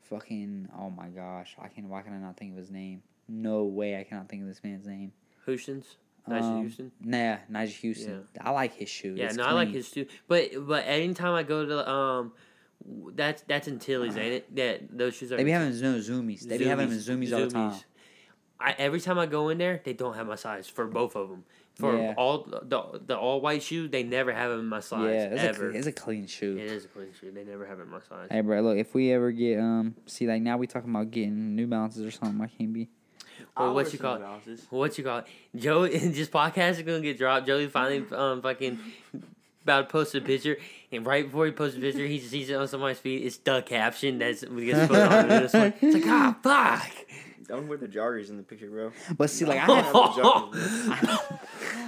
fucking 0.02 0.70
oh 0.78 0.90
my 0.90 1.08
gosh, 1.10 1.56
I 1.62 1.68
can 1.68 1.90
why 1.90 2.02
can 2.02 2.14
I 2.14 2.18
not 2.18 2.38
think 2.38 2.52
of 2.54 2.58
his 2.58 2.72
name? 2.72 3.02
No 3.28 3.64
way, 3.66 4.00
I 4.00 4.04
cannot 4.04 4.30
think 4.30 4.42
of 4.44 4.48
this 4.48 4.62
man's 4.64 4.86
name. 4.88 5.12
Houston's, 5.46 5.98
Nigel 6.28 6.48
Um, 6.50 6.62
Houston. 6.62 6.92
Nah, 7.02 7.38
Nigel 7.50 7.74
Houston. 7.82 8.28
I 8.40 8.52
like 8.52 8.74
his 8.76 8.90
shoes. 8.90 9.18
Yeah, 9.18 9.26
It's 9.28 9.36
no, 9.38 9.44
I 9.44 9.52
like 9.52 9.70
his 9.70 9.90
too. 9.92 10.06
But 10.28 10.52
but 10.68 10.86
anytime 10.86 11.34
I 11.34 11.44
go 11.44 11.66
to 11.66 11.90
um, 11.90 12.24
w- 12.28 12.34
that's 13.16 13.42
that's 13.44 13.68
in 13.68 13.80
Tilly's, 13.80 14.16
ain't 14.18 14.34
it? 14.34 14.56
That 14.56 14.98
those 14.98 15.16
shoes 15.16 15.32
are. 15.32 15.38
They 15.38 15.44
be 15.44 15.52
having 15.52 15.70
no 15.82 15.96
Zumiez. 15.98 16.42
They 16.42 16.58
be 16.58 16.66
having 16.66 16.90
them 16.90 16.98
in 16.98 17.04
Zumiez 17.04 17.34
all 17.34 17.42
the 17.46 17.50
time. 17.50 17.76
I 18.60 18.76
every 18.78 19.00
time 19.02 19.20
I 19.20 19.26
go 19.28 19.50
in 19.50 19.58
there, 19.58 19.82
they 19.84 19.94
don't 19.94 20.16
have 20.16 20.26
my 20.28 20.36
size 20.36 20.68
for 20.68 20.88
both 20.88 21.16
of 21.16 21.30
them. 21.30 21.44
For 21.76 21.96
Yeah. 21.96 22.16
all 22.18 22.40
the 22.44 23.00
the 23.06 23.16
all 23.16 23.40
white 23.40 23.62
shoe, 23.62 23.88
they 23.88 24.02
never 24.02 24.34
have 24.34 24.50
them 24.50 24.62
in 24.62 24.66
my 24.66 24.80
size 24.80 25.14
Yeah, 25.14 25.26
it's 25.26 25.44
a, 25.44 25.48
ever. 25.50 25.58
cl- 25.72 25.76
it's 25.76 25.86
a 25.88 25.92
clean 25.92 26.26
shoe. 26.26 26.58
it 26.58 26.72
is 26.72 26.86
a 26.86 26.88
clean 26.88 27.10
shoe. 27.20 27.32
They 27.32 27.44
never 27.44 27.68
have 27.68 27.78
it 27.80 27.84
in 27.84 27.90
my 27.90 28.00
size. 28.00 28.30
Hey, 28.32 28.42
bro, 28.42 28.62
look, 28.62 28.78
if 28.80 28.96
we 28.96 29.12
ever 29.12 29.32
get 29.32 29.60
um, 29.60 29.96
see, 30.08 30.26
like 30.28 30.42
now 30.42 30.58
we 30.58 30.66
talking 30.66 30.90
about 30.90 31.12
getting 31.12 31.56
New 31.56 31.68
Balances 31.68 32.04
or 32.04 32.10
something. 32.10 32.42
I 32.42 32.48
can't 32.48 32.74
be. 32.74 32.90
Well, 33.56 33.76
what 33.76 33.86
you 33.94 34.00
some 34.00 34.20
call 34.20 34.40
it? 34.48 34.60
What 34.72 34.98
you 34.98 35.04
call 35.04 35.20
it? 35.20 35.26
Joey, 35.56 35.90
this 36.00 36.28
podcast 36.30 36.72
is 36.72 36.82
gonna 36.82 37.02
get 37.02 37.20
dropped. 37.20 37.46
Joey 37.46 37.68
finally 37.68 38.04
um 38.12 38.42
fucking 38.42 38.80
about 39.68 39.90
to 39.90 39.92
post 39.92 40.16
a 40.16 40.22
picture, 40.22 40.58
and 40.92 41.06
right 41.06 41.26
before 41.26 41.46
he 41.46 41.52
posts 41.52 41.78
a 41.78 41.82
picture, 41.82 42.06
he 42.06 42.20
sees 42.20 42.50
it 42.50 42.56
on 42.56 42.68
somebody's 42.68 43.00
feed. 43.00 43.26
It's 43.26 43.38
the 43.38 43.62
caption 43.62 44.20
that's 44.20 44.46
we 44.46 44.66
gets 44.66 44.88
put 44.88 44.98
on 45.00 45.28
this 45.28 45.54
one. 45.54 45.74
It's 45.82 45.94
like 45.96 46.06
ah 46.08 46.36
fuck. 46.42 46.92
Don't 47.48 47.68
wear 47.70 47.78
the 47.78 47.88
joggers 47.88 48.30
in 48.30 48.36
the 48.36 48.44
picture, 48.44 48.70
bro. 48.70 48.92
But 49.18 49.30
see, 49.30 49.46
like 49.46 49.60
I 49.60 49.66
have, 49.66 49.86
have 49.86 49.94
joggers. 49.94 50.90
I 50.90 50.96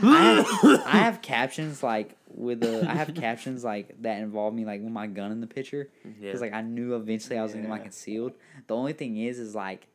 have, 0.03 0.86
I 0.86 0.97
have 0.97 1.21
captions 1.21 1.84
like 1.84 2.15
with 2.34 2.61
the, 2.61 2.89
I 2.89 2.93
have 2.93 3.13
captions 3.13 3.63
like 3.63 4.01
that 4.01 4.21
involve 4.21 4.53
me 4.53 4.63
like 4.63 4.82
with 4.82 4.91
my 4.91 5.07
gun 5.07 5.32
in 5.32 5.41
the 5.41 5.47
picture 5.47 5.89
Yeah. 6.05 6.11
because 6.21 6.39
like 6.41 6.53
I 6.53 6.61
knew 6.61 6.95
eventually 6.95 7.38
I 7.38 7.43
was 7.43 7.51
gonna 7.51 7.63
get 7.63 7.69
my 7.69 7.80
concealed. 7.80 8.34
The 8.67 8.75
only 8.75 8.93
thing 8.93 9.17
is, 9.17 9.38
is 9.39 9.53
like, 9.55 9.88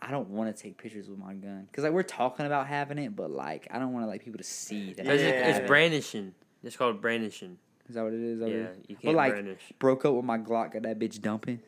I 0.00 0.12
don't 0.12 0.28
want 0.28 0.54
to 0.56 0.62
take 0.62 0.78
pictures 0.78 1.08
with 1.08 1.18
my 1.18 1.34
gun 1.34 1.66
because 1.68 1.82
like 1.82 1.92
we're 1.92 2.04
talking 2.04 2.46
about 2.46 2.68
having 2.68 2.98
it, 2.98 3.16
but 3.16 3.30
like 3.32 3.66
I 3.72 3.80
don't 3.80 3.92
want 3.92 4.04
to 4.04 4.08
like 4.08 4.24
people 4.24 4.38
to 4.38 4.44
see 4.44 4.92
that. 4.92 5.04
Yeah. 5.04 5.12
it, 5.12 5.44
have 5.44 5.56
it's 5.56 5.66
brandishing. 5.66 6.34
It's 6.62 6.76
called 6.76 7.00
brandishing. 7.00 7.58
Is 7.88 7.94
that 7.94 8.02
what 8.04 8.12
it 8.12 8.20
is? 8.20 8.40
Is 8.40 8.42
it 8.42 8.50
Yeah, 8.50 8.56
is? 8.70 8.76
you 8.88 8.96
can't 8.96 9.16
like 9.16 9.32
brandish. 9.32 9.72
broke 9.78 10.04
up 10.04 10.14
with 10.14 10.24
my 10.24 10.38
Glock, 10.38 10.72
got 10.72 10.82
that 10.82 10.98
bitch 10.98 11.20
dumping. 11.20 11.60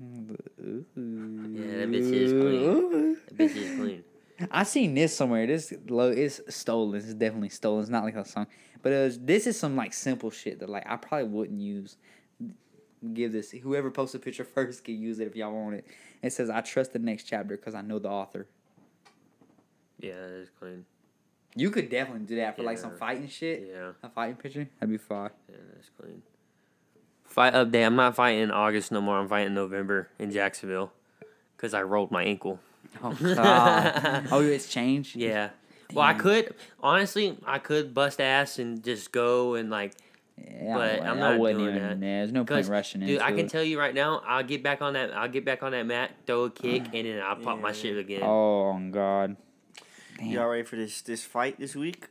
Yeah, 0.00 0.06
that 0.96 1.90
bitch 1.90 2.12
is 2.12 2.32
clean. 2.32 3.16
That 3.26 3.36
bitch 3.36 3.56
is 3.56 3.76
clean. 3.76 4.04
I 4.50 4.62
seen 4.62 4.94
this 4.94 5.14
somewhere. 5.14 5.46
This 5.46 5.72
low 5.88 6.10
it's 6.10 6.40
stolen. 6.54 6.96
It's 6.98 7.12
definitely 7.12 7.50
stolen. 7.50 7.82
It's 7.82 7.90
not 7.90 8.04
like 8.04 8.14
a 8.16 8.24
song, 8.24 8.46
but 8.82 8.92
it 8.92 9.04
was, 9.04 9.18
this 9.18 9.46
is 9.46 9.58
some 9.58 9.76
like 9.76 9.92
simple 9.92 10.30
shit 10.30 10.60
that 10.60 10.68
like 10.70 10.84
I 10.88 10.96
probably 10.96 11.28
wouldn't 11.28 11.60
use. 11.60 11.96
Give 13.14 13.32
this 13.32 13.50
whoever 13.50 13.90
posts 13.90 14.14
a 14.14 14.18
picture 14.18 14.44
first 14.54 14.84
can 14.84 14.96
use 14.98 15.18
it 15.20 15.26
if 15.26 15.34
y'all 15.36 15.52
want 15.52 15.74
it. 15.76 15.86
It 16.22 16.32
says 16.32 16.48
I 16.50 16.60
trust 16.60 16.92
the 16.92 16.98
next 16.98 17.24
chapter 17.24 17.56
because 17.56 17.74
I 17.74 17.82
know 17.82 17.98
the 17.98 18.08
author. 18.10 18.46
Yeah, 19.98 20.14
that 20.14 20.30
is 20.32 20.48
clean. 20.58 20.84
You 21.56 21.70
could 21.70 21.90
definitely 21.90 22.26
do 22.26 22.36
that 22.36 22.56
for 22.56 22.62
like 22.62 22.78
some 22.78 22.96
fighting 22.96 23.28
shit. 23.28 23.68
Yeah, 23.72 23.92
A 24.02 24.08
fighting 24.08 24.36
picture 24.36 24.68
that'd 24.78 24.90
be 24.90 24.98
fine. 24.98 25.30
yeah, 25.48 25.56
that's 25.74 25.90
clean. 26.00 26.22
Fight 27.24 27.54
update. 27.54 27.84
I'm 27.86 27.96
not 27.96 28.14
fighting 28.16 28.40
in 28.42 28.50
August 28.50 28.90
no 28.92 29.00
more. 29.00 29.18
I'm 29.18 29.28
fighting 29.28 29.48
in 29.48 29.54
November 29.54 30.08
in 30.18 30.30
Jacksonville 30.30 30.92
because 31.56 31.74
I 31.74 31.82
rolled 31.82 32.10
my 32.10 32.22
ankle. 32.24 32.58
Oh 33.02 33.12
god. 33.14 34.26
oh, 34.32 34.42
it's 34.42 34.68
changed. 34.68 35.16
Yeah. 35.16 35.50
Well, 35.92 36.04
I 36.04 36.14
could 36.14 36.54
honestly, 36.80 37.36
I 37.44 37.58
could 37.58 37.94
bust 37.94 38.20
ass 38.20 38.58
and 38.60 38.82
just 38.82 39.10
go 39.12 39.54
and 39.54 39.70
like, 39.70 39.92
Yeah, 40.38 40.74
But 40.74 40.90
I'm 40.90 40.98
wouldn't- 40.98 41.06
I 41.08 41.14
not 41.32 41.38
wouldn't 41.40 41.58
doing 41.60 41.76
even. 41.76 42.00
that. 42.00 42.06
Yeah, 42.06 42.18
there's 42.20 42.32
no 42.32 42.44
point 42.44 42.68
rushing 42.68 43.00
dude, 43.00 43.10
into 43.10 43.24
I 43.24 43.30
can 43.30 43.40
it. 43.46 43.48
tell 43.50 43.62
you 43.64 43.78
right 43.78 43.94
now, 43.94 44.22
I'll 44.26 44.42
get 44.44 44.62
back 44.62 44.82
on 44.82 44.92
that. 44.94 45.12
I'll 45.12 45.28
get 45.28 45.44
back 45.44 45.62
on 45.64 45.72
that 45.72 45.84
mat, 45.86 46.12
throw 46.26 46.44
a 46.44 46.50
kick, 46.50 46.82
and 46.94 47.06
then 47.06 47.20
I'll 47.22 47.36
pop 47.36 47.60
my 47.60 47.72
shit 47.72 47.96
again. 47.98 48.22
Oh 48.24 48.78
god. 48.90 49.36
Damn. 50.20 50.28
Y'all 50.30 50.48
ready 50.48 50.62
for 50.64 50.76
this 50.76 51.00
this 51.02 51.24
fight 51.24 51.58
this 51.58 51.74
week? 51.74 52.06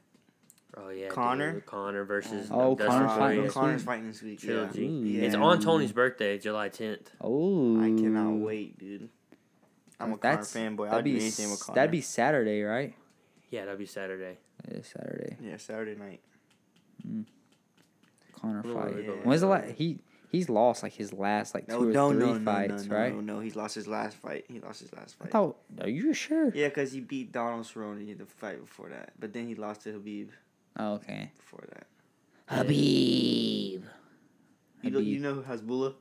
Oh 0.76 0.90
yeah, 0.90 1.10
Conor? 1.10 1.54
dude, 1.54 1.66
Conor 1.66 2.06
versus 2.06 2.50
Oh, 2.52 2.76
Dustin 2.76 2.88
Conor's 2.92 3.10
fighting 3.12 3.20
Poirier. 3.20 3.42
this 3.44 3.54
Conor's 3.54 3.82
week? 3.82 3.86
fighting 3.86 4.08
this 4.08 4.22
week. 4.22 4.44
Yeah. 4.44 4.48
Trilogy. 4.52 4.88
Ooh. 4.88 5.24
It's 5.26 5.36
Yeah. 5.36 5.42
on 5.42 5.60
Tony's 5.62 5.92
birthday, 5.92 6.38
July 6.38 6.70
10th. 6.70 7.08
Oh, 7.22 7.80
I 7.80 7.86
cannot 7.88 8.32
wait, 8.34 8.78
dude. 8.80 9.10
I'm 10.00 10.14
a 10.14 10.18
Conor 10.18 10.36
That's 10.38 10.54
fanboy. 10.56 10.88
I'd 10.88 10.92
That'd 10.92 11.06
do 11.06 11.14
be 11.14 11.20
anything 11.22 11.50
with 11.52 11.60
s- 11.60 11.64
Conor. 11.64 11.76
that'd 11.76 11.92
be 11.92 12.02
Saturday, 12.02 12.62
right? 12.64 12.96
Yeah, 13.50 13.62
that'll 13.66 13.78
be 13.78 13.86
Saturday. 13.86 14.38
It's 14.68 14.90
Saturday. 14.90 15.38
yeah, 15.42 15.58
Saturday 15.58 15.96
night. 15.96 16.22
Mm. 17.08 17.26
Conor 18.34 18.64
Oh, 18.66 18.74
fight. 18.74 19.04
yeah. 19.04 19.10
When's 19.24 19.42
the 19.42 19.48
last? 19.48 19.72
He 19.72 20.00
he's 20.30 20.50
lost 20.50 20.84
like 20.84 20.94
his 20.94 21.12
last 21.14 21.54
like 21.56 21.68
two 21.68 21.92
No, 21.92 22.10
or 22.10 22.14
no, 22.14 22.20
three 22.20 22.20
no, 22.28 22.34
no, 22.38 22.46
fights, 22.46 22.86
no, 22.86 22.96
right? 22.96 23.14
no, 23.14 23.22
no. 23.22 23.40
he's 23.40 23.56
lost 23.56 23.76
his 23.76 23.88
last 23.88 24.16
fight. 24.18 24.46
He 24.48 24.60
lost 24.60 24.80
his 24.82 24.94
last 24.94 25.16
I 25.20 25.24
fight. 25.24 25.32
thought. 25.32 25.58
Are 25.82 25.90
you 25.90 26.14
sure? 26.14 26.52
Yeah, 26.56 26.68
because 26.70 26.92
he 26.92 27.00
beat 27.02 27.32
Donald 27.32 27.66
Cerrone 27.66 28.08
in 28.10 28.18
the 28.18 28.26
fight 28.26 28.60
before 28.62 28.90
that, 28.90 29.12
but 29.20 29.34
then 29.34 29.48
he 29.48 29.56
lost 29.56 29.82
to 29.84 29.92
Habib 29.94 30.30
Oh, 30.78 30.94
okay. 30.94 31.32
before 31.38 31.66
that. 31.74 31.88
Habib. 32.48 33.84
You 34.82 34.92
know, 34.92 35.00
you 35.00 35.20
know 35.20 35.34
who 35.36 35.42
Hasbulla? 35.42 35.94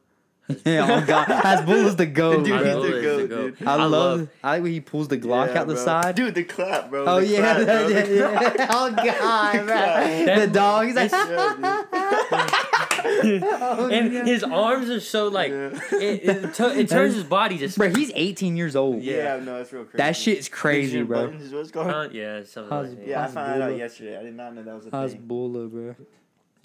oh 0.51 1.05
god, 1.07 1.26
Hasbulla's 1.29 1.97
the 1.97 2.07
goat, 2.07 2.45
Dude, 2.47 2.55
he's 2.55 2.64
the 2.64 2.72
goat, 3.03 3.18
the 3.20 3.29
goat. 3.29 3.59
dude. 3.59 3.68
I, 3.68 3.72
I 3.72 3.76
love, 3.85 3.91
love- 4.20 4.29
I 4.43 4.51
like 4.53 4.62
when 4.62 4.72
he 4.72 4.81
pulls 4.81 5.09
the 5.09 5.18
Glock 5.18 5.49
Yeah, 5.53 5.61
out 5.61 5.66
the 5.66 5.74
bro. 5.74 5.85
side. 5.85 6.14
Dude, 6.14 6.35
the 6.35 6.45
clap, 6.45 6.89
bro. 6.89 7.05
oh 7.07 7.20
the 7.20 7.26
yeah, 7.26 7.41
clap, 7.55 7.66
bro. 7.66 7.89
yeah, 7.89 8.07
yeah, 8.07 8.53
yeah. 8.57 8.66
oh 8.70 8.91
god, 8.93 9.53
bro. 9.66 9.74
That- 9.74 10.39
the 10.39 10.47
dog. 10.47 10.87
He's 10.87 10.95
like, 10.97 11.11
Yeah, 11.12 12.64
oh, 13.05 13.88
and 13.92 14.12
God. 14.12 14.26
his 14.26 14.42
arms 14.44 14.90
are 14.90 15.01
so 15.01 15.28
like 15.28 15.51
Yeah. 15.51 15.78
it, 15.92 16.24
it, 16.24 16.55
tu- 16.55 16.64
it 16.70 16.88
turns 16.88 17.14
his 17.14 17.24
body 17.24 17.59
just 17.59 17.78
bro, 17.78 17.88
he's 17.90 18.11
18 18.14 18.57
years 18.57 18.76
old. 18.76 19.03
yeah, 19.03 19.36
no, 19.36 19.59
that's 19.59 19.72
real 19.72 19.84
crazy. 19.84 19.96
That 19.99 20.16
shit's 20.16 20.49
crazy, 20.49 20.99
Benjamin 21.03 21.07
bro. 21.07 21.24
Buttons 21.26 21.42
is 21.42 21.53
what 21.53 21.61
it's 21.61 21.70
called? 21.70 21.88
Uh, 21.88 22.09
yeah, 22.12 22.44
something 22.44 22.76
like 22.78 22.96
that. 22.96 23.07
yeah, 23.07 23.22
I 23.24 23.26
found 23.28 23.61
that 23.61 23.62
out 23.70 23.76
yesterday. 23.76 24.18
I 24.18 24.22
did 24.22 24.34
not 24.36 24.55
know 24.55 24.62
that 24.62 24.74
was 24.74 24.86
a 24.86 24.90
thing. 24.90 25.01
Hasbulla, 25.28 25.70
bro. 25.70 25.94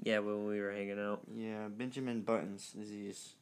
Yeah, 0.01 0.19
when 0.19 0.45
we 0.47 0.59
were 0.59 0.71
hanging 0.71 0.99
out. 0.99 1.21
Yeah, 1.35 1.67
Benjamin 1.69 2.21
Buttons 2.21 2.73
disease. 2.77 3.35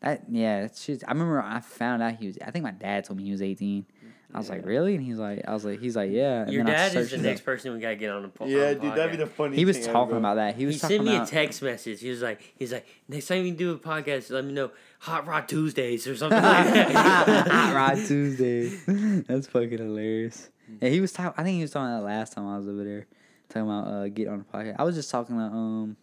That 0.00 0.22
yeah, 0.30 0.62
that 0.62 0.76
shit. 0.76 1.02
I 1.08 1.12
remember 1.12 1.40
I 1.40 1.60
found 1.60 2.02
out 2.02 2.16
he 2.16 2.26
was. 2.26 2.38
I 2.44 2.50
think 2.50 2.62
my 2.64 2.70
dad 2.72 3.04
told 3.04 3.16
me 3.18 3.24
he 3.24 3.30
was 3.32 3.40
18. 3.40 3.86
I 4.34 4.38
was 4.38 4.48
like, 4.48 4.64
really? 4.64 4.94
And 4.94 5.04
he's 5.04 5.18
like, 5.18 5.42
I 5.46 5.52
was 5.52 5.64
like, 5.64 5.78
he's 5.80 5.94
like, 5.94 6.10
yeah. 6.10 6.42
And 6.44 6.52
Your 6.52 6.64
then 6.64 6.74
I 6.74 6.78
dad 6.88 6.96
is 6.96 7.10
the 7.10 7.18
next 7.18 7.40
up. 7.40 7.44
person 7.44 7.74
we 7.74 7.80
gotta 7.80 7.96
get 7.96 8.10
on 8.10 8.22
the 8.22 8.28
po- 8.28 8.46
Yeah, 8.46 8.68
on 8.68 8.74
the 8.74 8.80
dude, 8.80 8.94
that'd 8.94 9.10
be 9.10 9.16
the 9.18 9.26
funny. 9.26 9.50
Thing. 9.50 9.58
He 9.58 9.64
was 9.64 9.78
thing 9.78 9.92
talking 9.92 10.10
bro. 10.10 10.18
about 10.20 10.34
that. 10.36 10.54
He 10.54 10.60
He 10.60 10.66
was 10.66 10.80
talking 10.80 10.96
sent 11.04 11.08
me 11.08 11.16
a 11.16 11.26
text 11.26 11.60
message. 11.62 12.00
He 12.00 12.08
was 12.10 12.22
like, 12.22 12.40
he's 12.58 12.72
like, 12.72 12.86
next 13.08 13.26
time 13.26 13.44
you 13.44 13.52
do 13.52 13.72
a 13.72 13.78
podcast, 13.78 14.30
let 14.30 14.44
me 14.44 14.52
know 14.52 14.70
Hot 15.00 15.26
Rod 15.26 15.48
Tuesdays 15.48 16.06
or 16.06 16.16
something 16.16 16.42
like 16.42 16.72
that. 16.72 16.92
Hot 17.48 17.74
Rod 17.74 17.96
Tuesday. 18.06 18.68
That's 19.26 19.46
fucking 19.48 19.78
hilarious. 19.78 20.48
Yeah, 20.80 20.88
he 20.88 21.00
was 21.02 21.12
talking. 21.12 21.34
I 21.36 21.42
think 21.44 21.56
he 21.56 21.62
was 21.62 21.70
talking 21.72 21.90
that 21.94 22.02
last 22.02 22.32
time 22.32 22.46
I 22.48 22.56
was 22.56 22.66
over 22.66 22.84
there, 22.84 23.06
talking 23.50 23.68
about 23.68 23.86
uh, 23.86 24.08
get 24.08 24.28
on 24.28 24.38
the 24.38 24.44
podcast. 24.44 24.76
I 24.78 24.84
was 24.84 24.94
just 24.94 25.10
talking 25.10 25.36
to 25.36 25.42
um 25.42 25.96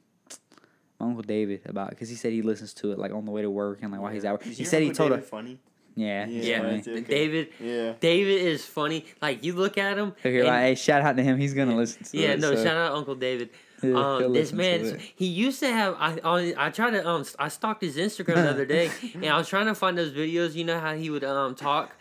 my 0.99 1.07
uncle 1.07 1.23
David 1.23 1.61
about 1.65 1.89
because 1.91 2.09
he 2.09 2.15
said 2.15 2.31
he 2.33 2.41
listens 2.41 2.73
to 2.75 2.91
it 2.91 2.99
like 2.99 3.11
on 3.11 3.25
the 3.25 3.31
way 3.31 3.41
to 3.41 3.49
work 3.49 3.79
and 3.81 3.91
like 3.91 4.01
while 4.01 4.11
he's 4.11 4.25
out. 4.25 4.43
He 4.43 4.65
said 4.65 4.83
he 4.83 4.91
told 4.91 5.09
David 5.11 5.23
her, 5.23 5.27
funny. 5.27 5.59
Yeah, 5.99 6.25
Yeah. 6.27 6.41
yeah, 6.41 6.57
funny. 6.61 6.71
right. 6.77 6.87
Okay. 6.87 7.01
David. 7.01 7.49
Yeah. 7.59 7.93
David 7.99 8.41
is 8.41 8.65
funny. 8.65 9.05
Like 9.21 9.43
you 9.43 9.53
look 9.53 9.77
at 9.77 9.97
him. 9.97 10.13
Okay, 10.19 10.39
and- 10.39 10.47
like, 10.47 10.61
hey, 10.61 10.75
shout 10.75 11.01
out 11.01 11.17
to 11.17 11.23
him. 11.23 11.37
He's 11.37 11.53
gonna 11.53 11.75
listen 11.75 12.03
to 12.03 12.17
yeah, 12.17 12.29
it. 12.29 12.39
no, 12.39 12.55
so- 12.55 12.63
shout 12.63 12.77
out 12.77 12.93
Uncle 12.93 13.15
David. 13.15 13.49
Yeah, 13.81 13.95
Um, 13.95 14.33
this 14.33 14.51
man, 14.51 14.99
he 15.15 15.25
used 15.27 15.61
to 15.61 15.67
have. 15.71 15.95
I 15.97 16.17
on, 16.19 16.53
I 16.57 16.69
tried 16.69 16.91
to 16.91 17.07
um, 17.07 17.23
I 17.39 17.47
stalked 17.47 17.81
his 17.81 17.95
Instagram 17.95 18.35
the 18.35 18.49
other 18.49 18.65
day, 18.65 18.91
and 19.13 19.25
I 19.27 19.37
was 19.37 19.47
trying 19.47 19.67
to 19.67 19.75
find 19.75 19.97
those 19.97 20.11
videos. 20.11 20.53
You 20.53 20.65
know 20.65 20.79
how 20.81 20.95
he 20.95 21.09
would 21.09 21.23
um 21.23 21.55
talk, 21.55 21.95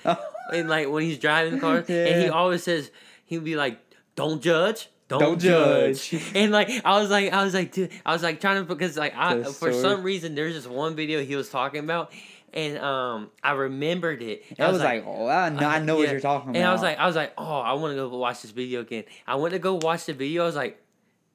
and 0.52 0.68
like 0.68 0.88
when 0.88 1.04
he's 1.04 1.18
driving 1.18 1.54
the 1.54 1.60
car, 1.60 1.76
and 1.88 2.22
he 2.22 2.28
always 2.30 2.64
says 2.64 2.90
he'd 3.26 3.44
be 3.44 3.54
like, 3.54 3.78
"Don't 4.16 4.42
judge." 4.42 4.88
Don't, 5.06 5.20
Don't 5.20 5.38
judge. 5.40 6.10
judge. 6.10 6.22
and 6.34 6.52
like 6.52 6.68
I 6.84 7.00
was 7.00 7.08
like 7.10 7.32
I 7.32 7.42
was 7.44 7.54
like 7.54 7.72
dude, 7.72 7.90
I 8.04 8.12
was 8.12 8.22
like 8.22 8.40
trying 8.42 8.56
to 8.60 8.64
because 8.64 8.98
like 8.98 9.14
I 9.16 9.42
for 9.44 9.72
some 9.72 10.02
reason 10.02 10.34
there's 10.34 10.52
this 10.54 10.66
one 10.66 10.96
video 10.96 11.22
he 11.24 11.34
was 11.34 11.48
talking 11.48 11.80
about 11.82 12.12
and 12.54 12.78
um 12.78 13.30
I 13.42 13.52
remembered 13.52 14.22
it. 14.22 14.44
I 14.58 14.64
I 14.64 14.72
was 14.72 14.82
like, 14.82 15.04
oh, 15.06 15.26
I 15.26 15.48
know, 15.50 15.66
I 15.66 15.78
know 15.80 15.96
what 15.96 16.10
you're 16.10 16.20
talking 16.20 16.50
about. 16.50 16.58
And 16.58 16.66
I 16.68 16.72
was 16.72 16.82
like, 16.82 16.98
I 16.98 17.06
was 17.06 17.16
like, 17.16 17.32
oh, 17.38 17.58
I 17.60 17.72
want 17.74 17.92
to 17.92 17.96
go 17.96 18.16
watch 18.16 18.42
this 18.42 18.50
video 18.50 18.80
again. 18.80 19.04
I 19.26 19.36
went 19.36 19.52
to 19.52 19.58
go 19.58 19.74
watch 19.74 20.06
the 20.06 20.14
video. 20.14 20.42
I 20.42 20.46
was 20.46 20.56
like, 20.56 20.82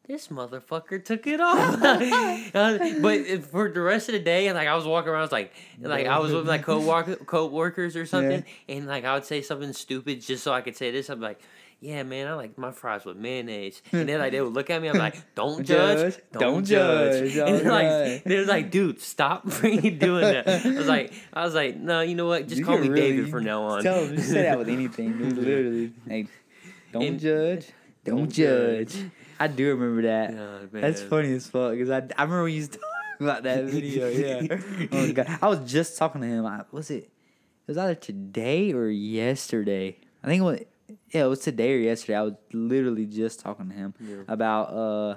this 0.07 0.27
motherfucker 0.27 1.03
took 1.03 1.25
it 1.27 1.39
off. 1.39 1.79
But 3.01 3.43
for 3.45 3.69
the 3.69 3.81
rest 3.81 4.09
of 4.09 4.13
the 4.13 4.19
day, 4.19 4.47
and 4.47 4.57
like 4.57 4.67
I 4.67 4.75
was 4.75 4.85
walking 4.85 5.09
around, 5.09 5.19
I 5.19 5.23
was 5.23 5.31
like, 5.31 5.53
like 5.79 6.07
I 6.07 6.19
was 6.19 6.33
with 6.33 6.45
my 6.45 6.57
co-worker, 6.69 7.15
co-workers 7.15 7.95
or 7.95 8.05
something, 8.05 8.43
and 8.67 8.85
like 8.85 9.05
I 9.05 9.13
would 9.13 9.25
say 9.25 9.41
something 9.41 9.73
stupid 9.73 10.21
just 10.21 10.43
so 10.43 10.51
I 10.53 10.61
could 10.61 10.75
say 10.75 10.91
this. 10.91 11.09
I'm 11.09 11.21
like. 11.21 11.39
Yeah, 11.83 12.03
man, 12.03 12.27
I 12.27 12.33
like 12.35 12.57
my 12.57 12.71
fries 12.71 13.03
with 13.03 13.17
mayonnaise. 13.17 13.81
And 13.91 14.07
then 14.07 14.19
like 14.19 14.31
they 14.31 14.39
would 14.39 14.53
look 14.53 14.69
at 14.69 14.81
me, 14.81 14.87
I'm 14.87 14.97
like, 14.97 15.17
"Don't 15.35 15.63
judge, 15.67 16.15
don't, 16.31 16.39
don't 16.41 16.65
judge." 16.65 17.33
judge, 17.33 17.37
And 17.49 17.59
they're 17.59 17.71
like, 17.71 17.85
alright. 17.85 18.23
they 18.23 18.39
was 18.39 18.47
like, 18.47 18.71
"Dude, 18.71 19.01
stop 19.01 19.43
doing 19.61 20.21
that." 20.21 20.47
I 20.47 20.69
was 20.69 20.87
like, 20.87 21.11
I 21.33 21.43
was 21.43 21.53
like, 21.53 21.75
"No, 21.75 21.99
you 21.99 22.15
know 22.15 22.27
what? 22.27 22.47
Just 22.47 22.59
You 22.59 22.65
call 22.65 22.77
me 22.77 22.87
really- 22.87 23.01
David 23.11 23.29
from 23.29 23.43
now 23.43 23.63
on." 23.63 23.83
Tell 23.83 24.05
him, 24.05 24.15
just 24.15 24.29
say 24.29 24.43
that 24.43 24.57
with 24.57 24.69
anything, 24.69 25.17
dude, 25.17 25.37
literally. 25.37 25.93
Hey, 26.07 26.27
don't 26.93 27.03
And- 27.03 27.19
judge, 27.19 27.67
don't, 28.05 28.17
Don't 28.17 28.31
judge. 28.31 28.93
judge. 28.93 29.05
I 29.39 29.47
do 29.47 29.67
remember 29.75 30.03
that. 30.03 30.71
That's 30.71 31.01
funny 31.01 31.33
as 31.33 31.47
fuck 31.47 31.71
because 31.73 31.89
I, 31.89 31.97
I 32.17 32.23
remember 32.23 32.43
we 32.45 32.53
used 32.53 32.73
to 32.73 32.79
talk 32.79 33.19
about 33.19 33.43
that 33.43 33.65
video. 33.65 34.07
Yeah. 34.07 34.57
oh 34.91 35.05
my 35.07 35.11
god, 35.11 35.37
I 35.41 35.47
was 35.49 35.69
just 35.69 35.97
talking 35.97 36.21
to 36.21 36.27
him. 36.27 36.45
I, 36.45 36.61
was 36.71 36.89
it? 36.91 37.03
It 37.03 37.67
was 37.67 37.77
either 37.77 37.95
today 37.95 38.71
or 38.71 38.87
yesterday. 38.87 39.97
I 40.23 40.27
think 40.27 40.39
it 40.39 40.45
was. 40.45 40.59
Yeah, 41.13 41.25
it 41.25 41.27
was 41.27 41.39
today 41.39 41.73
or 41.73 41.77
yesterday. 41.77 42.15
I 42.17 42.21
was 42.23 42.33
literally 42.51 43.05
just 43.05 43.39
talking 43.39 43.69
to 43.69 43.75
him 43.75 43.93
Yeah. 43.99 44.15
about 44.27 44.63
uh. 44.73 45.15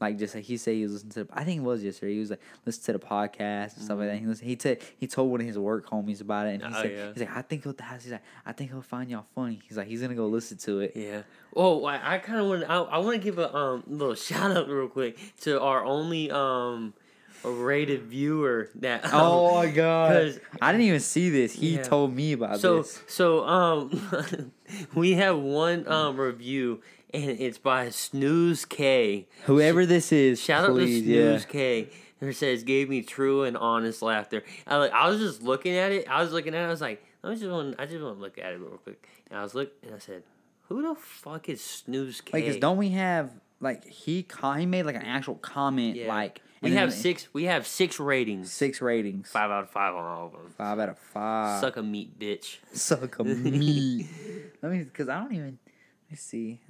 Like 0.00 0.18
just 0.18 0.34
like 0.34 0.42
he 0.44 0.56
said, 0.56 0.74
he 0.74 0.82
was 0.82 0.92
listening 1.04 1.26
to. 1.26 1.32
I 1.32 1.44
think 1.44 1.60
it 1.60 1.64
was 1.64 1.82
yesterday. 1.82 2.14
He 2.14 2.18
was 2.20 2.28
like 2.30 2.40
listen 2.66 2.82
to 2.86 2.98
the 2.98 2.98
podcast 2.98 3.76
and 3.76 3.84
stuff 3.84 3.96
like 3.96 4.08
that. 4.08 4.18
He 4.18 4.26
listened, 4.26 4.50
he 4.50 4.58
said 4.60 4.78
he 4.98 5.06
told 5.06 5.30
one 5.30 5.40
of 5.40 5.46
his 5.46 5.56
work 5.56 5.88
homies 5.88 6.20
about 6.20 6.48
it, 6.48 6.60
and 6.60 6.64
he 6.64 6.68
Oh, 6.78 6.82
said 6.82 6.90
yeah. 6.92 7.08
he's 7.12 7.20
like 7.20 7.36
I 7.36 7.42
think 7.42 7.62
he'll 7.62 7.76
he's 8.02 8.10
like 8.10 8.22
I 8.44 8.52
think 8.52 8.70
he'll 8.72 8.82
find 8.82 9.08
y'all 9.08 9.24
funny. 9.36 9.60
He's 9.66 9.76
like 9.78 9.86
he's 9.86 10.02
gonna 10.02 10.16
go 10.16 10.26
listen 10.26 10.58
to 10.58 10.80
it. 10.80 10.92
Yeah. 10.96 11.22
Oh, 11.54 11.84
I, 11.84 12.16
I 12.16 12.18
kind 12.18 12.40
of 12.40 12.48
want. 12.48 12.64
I, 12.68 12.74
I 12.76 12.98
want 12.98 13.12
to 13.14 13.18
give 13.22 13.38
a 13.38 13.54
um 13.54 13.84
little 13.86 14.14
shout 14.16 14.54
out 14.54 14.68
real 14.68 14.88
quick 14.88 15.16
to 15.42 15.60
our 15.60 15.84
only 15.84 16.28
um 16.30 16.92
rated 17.44 18.02
viewer 18.02 18.70
that. 18.76 19.02
Oh 19.12 19.54
my 19.54 19.66
god! 19.70 20.40
I 20.60 20.72
didn't 20.72 20.86
even 20.86 21.00
see 21.00 21.30
this. 21.30 21.52
He 21.52 21.76
Yeah. 21.76 21.82
told 21.82 22.14
me 22.14 22.32
about 22.32 22.60
so 22.60 22.78
this. 22.78 23.02
so 23.06 23.44
um, 23.46 24.52
we 24.94 25.12
have 25.14 25.38
one 25.38 25.86
um 25.88 26.18
review 26.18 26.80
and 27.12 27.30
it's 27.30 27.58
by 27.58 27.90
Snooze 27.90 28.64
K. 28.64 29.28
Whoever 29.44 29.86
this 29.86 30.10
is, 30.12 30.40
Shout 30.40 30.68
please, 30.70 31.02
out 31.02 31.04
to 31.06 31.10
yeah. 31.12 31.22
Snooze 31.32 31.44
K. 31.46 31.88
Who 32.20 32.32
says 32.32 32.62
gave 32.64 32.88
me 32.88 33.02
true 33.02 33.42
and 33.44 33.56
honest 33.56 34.00
laughter. 34.00 34.42
I 34.66 34.76
like 34.76 34.92
I 34.92 35.08
was 35.08 35.20
just 35.20 35.42
looking 35.42 35.76
at 35.76 35.92
it. 35.92 36.08
I 36.08 36.22
was 36.22 36.32
looking 36.32 36.54
at 36.54 36.62
it. 36.62 36.66
I 36.66 36.70
was 36.70 36.80
like, 36.80 37.04
I 37.22 37.34
just 37.34 37.44
want 37.46 37.76
I 37.78 37.86
just 37.86 38.02
want 38.02 38.16
to 38.16 38.20
look 38.22 38.38
at 38.38 38.52
it 38.52 38.58
real 38.60 38.78
quick. 38.78 39.06
And 39.30 39.38
I 39.38 39.42
was 39.42 39.54
look 39.54 39.72
and 39.82 39.94
I 39.94 39.98
said, 39.98 40.22
who 40.68 40.80
the 40.82 40.94
fuck 40.94 41.48
is 41.48 41.62
Snooze 41.62 42.20
K? 42.22 42.38
Like, 42.38 42.46
'cause 42.46 42.56
don't 42.56 42.78
we 42.78 42.90
have 42.90 43.30
like 43.60 43.84
he 43.86 44.26
he 44.56 44.66
made 44.66 44.84
like 44.86 44.96
an 44.96 45.02
actual 45.02 45.34
comment 45.36 45.96
Yeah. 45.96 46.08
like 46.08 46.40
We 46.64 46.70
and 46.70 46.78
have 46.78 46.90
then 46.90 46.98
six. 46.98 47.28
We 47.32 47.44
have 47.44 47.66
six 47.66 48.00
ratings. 48.00 48.52
six 48.52 48.80
ratings. 48.80 49.30
Five 49.30 49.50
out 49.50 49.64
of 49.64 49.70
five 49.70 49.94
on 49.94 50.04
all 50.04 50.26
of 50.26 50.32
them. 50.32 50.54
Five 50.56 50.78
out 50.78 50.88
of 50.90 50.98
five. 50.98 51.60
Suck 51.60 51.76
a 51.76 51.82
meat, 51.82 52.18
bitch. 52.18 52.56
Suck 52.72 53.18
a 53.18 53.24
meat. 53.24 54.06
Let 54.62 54.72
me, 54.72 54.78
because 54.84 55.08
I 55.08 55.20
don't 55.20 55.32
even. 55.32 55.58
Let 56.06 56.10
me 56.10 56.16
see. 56.16 56.60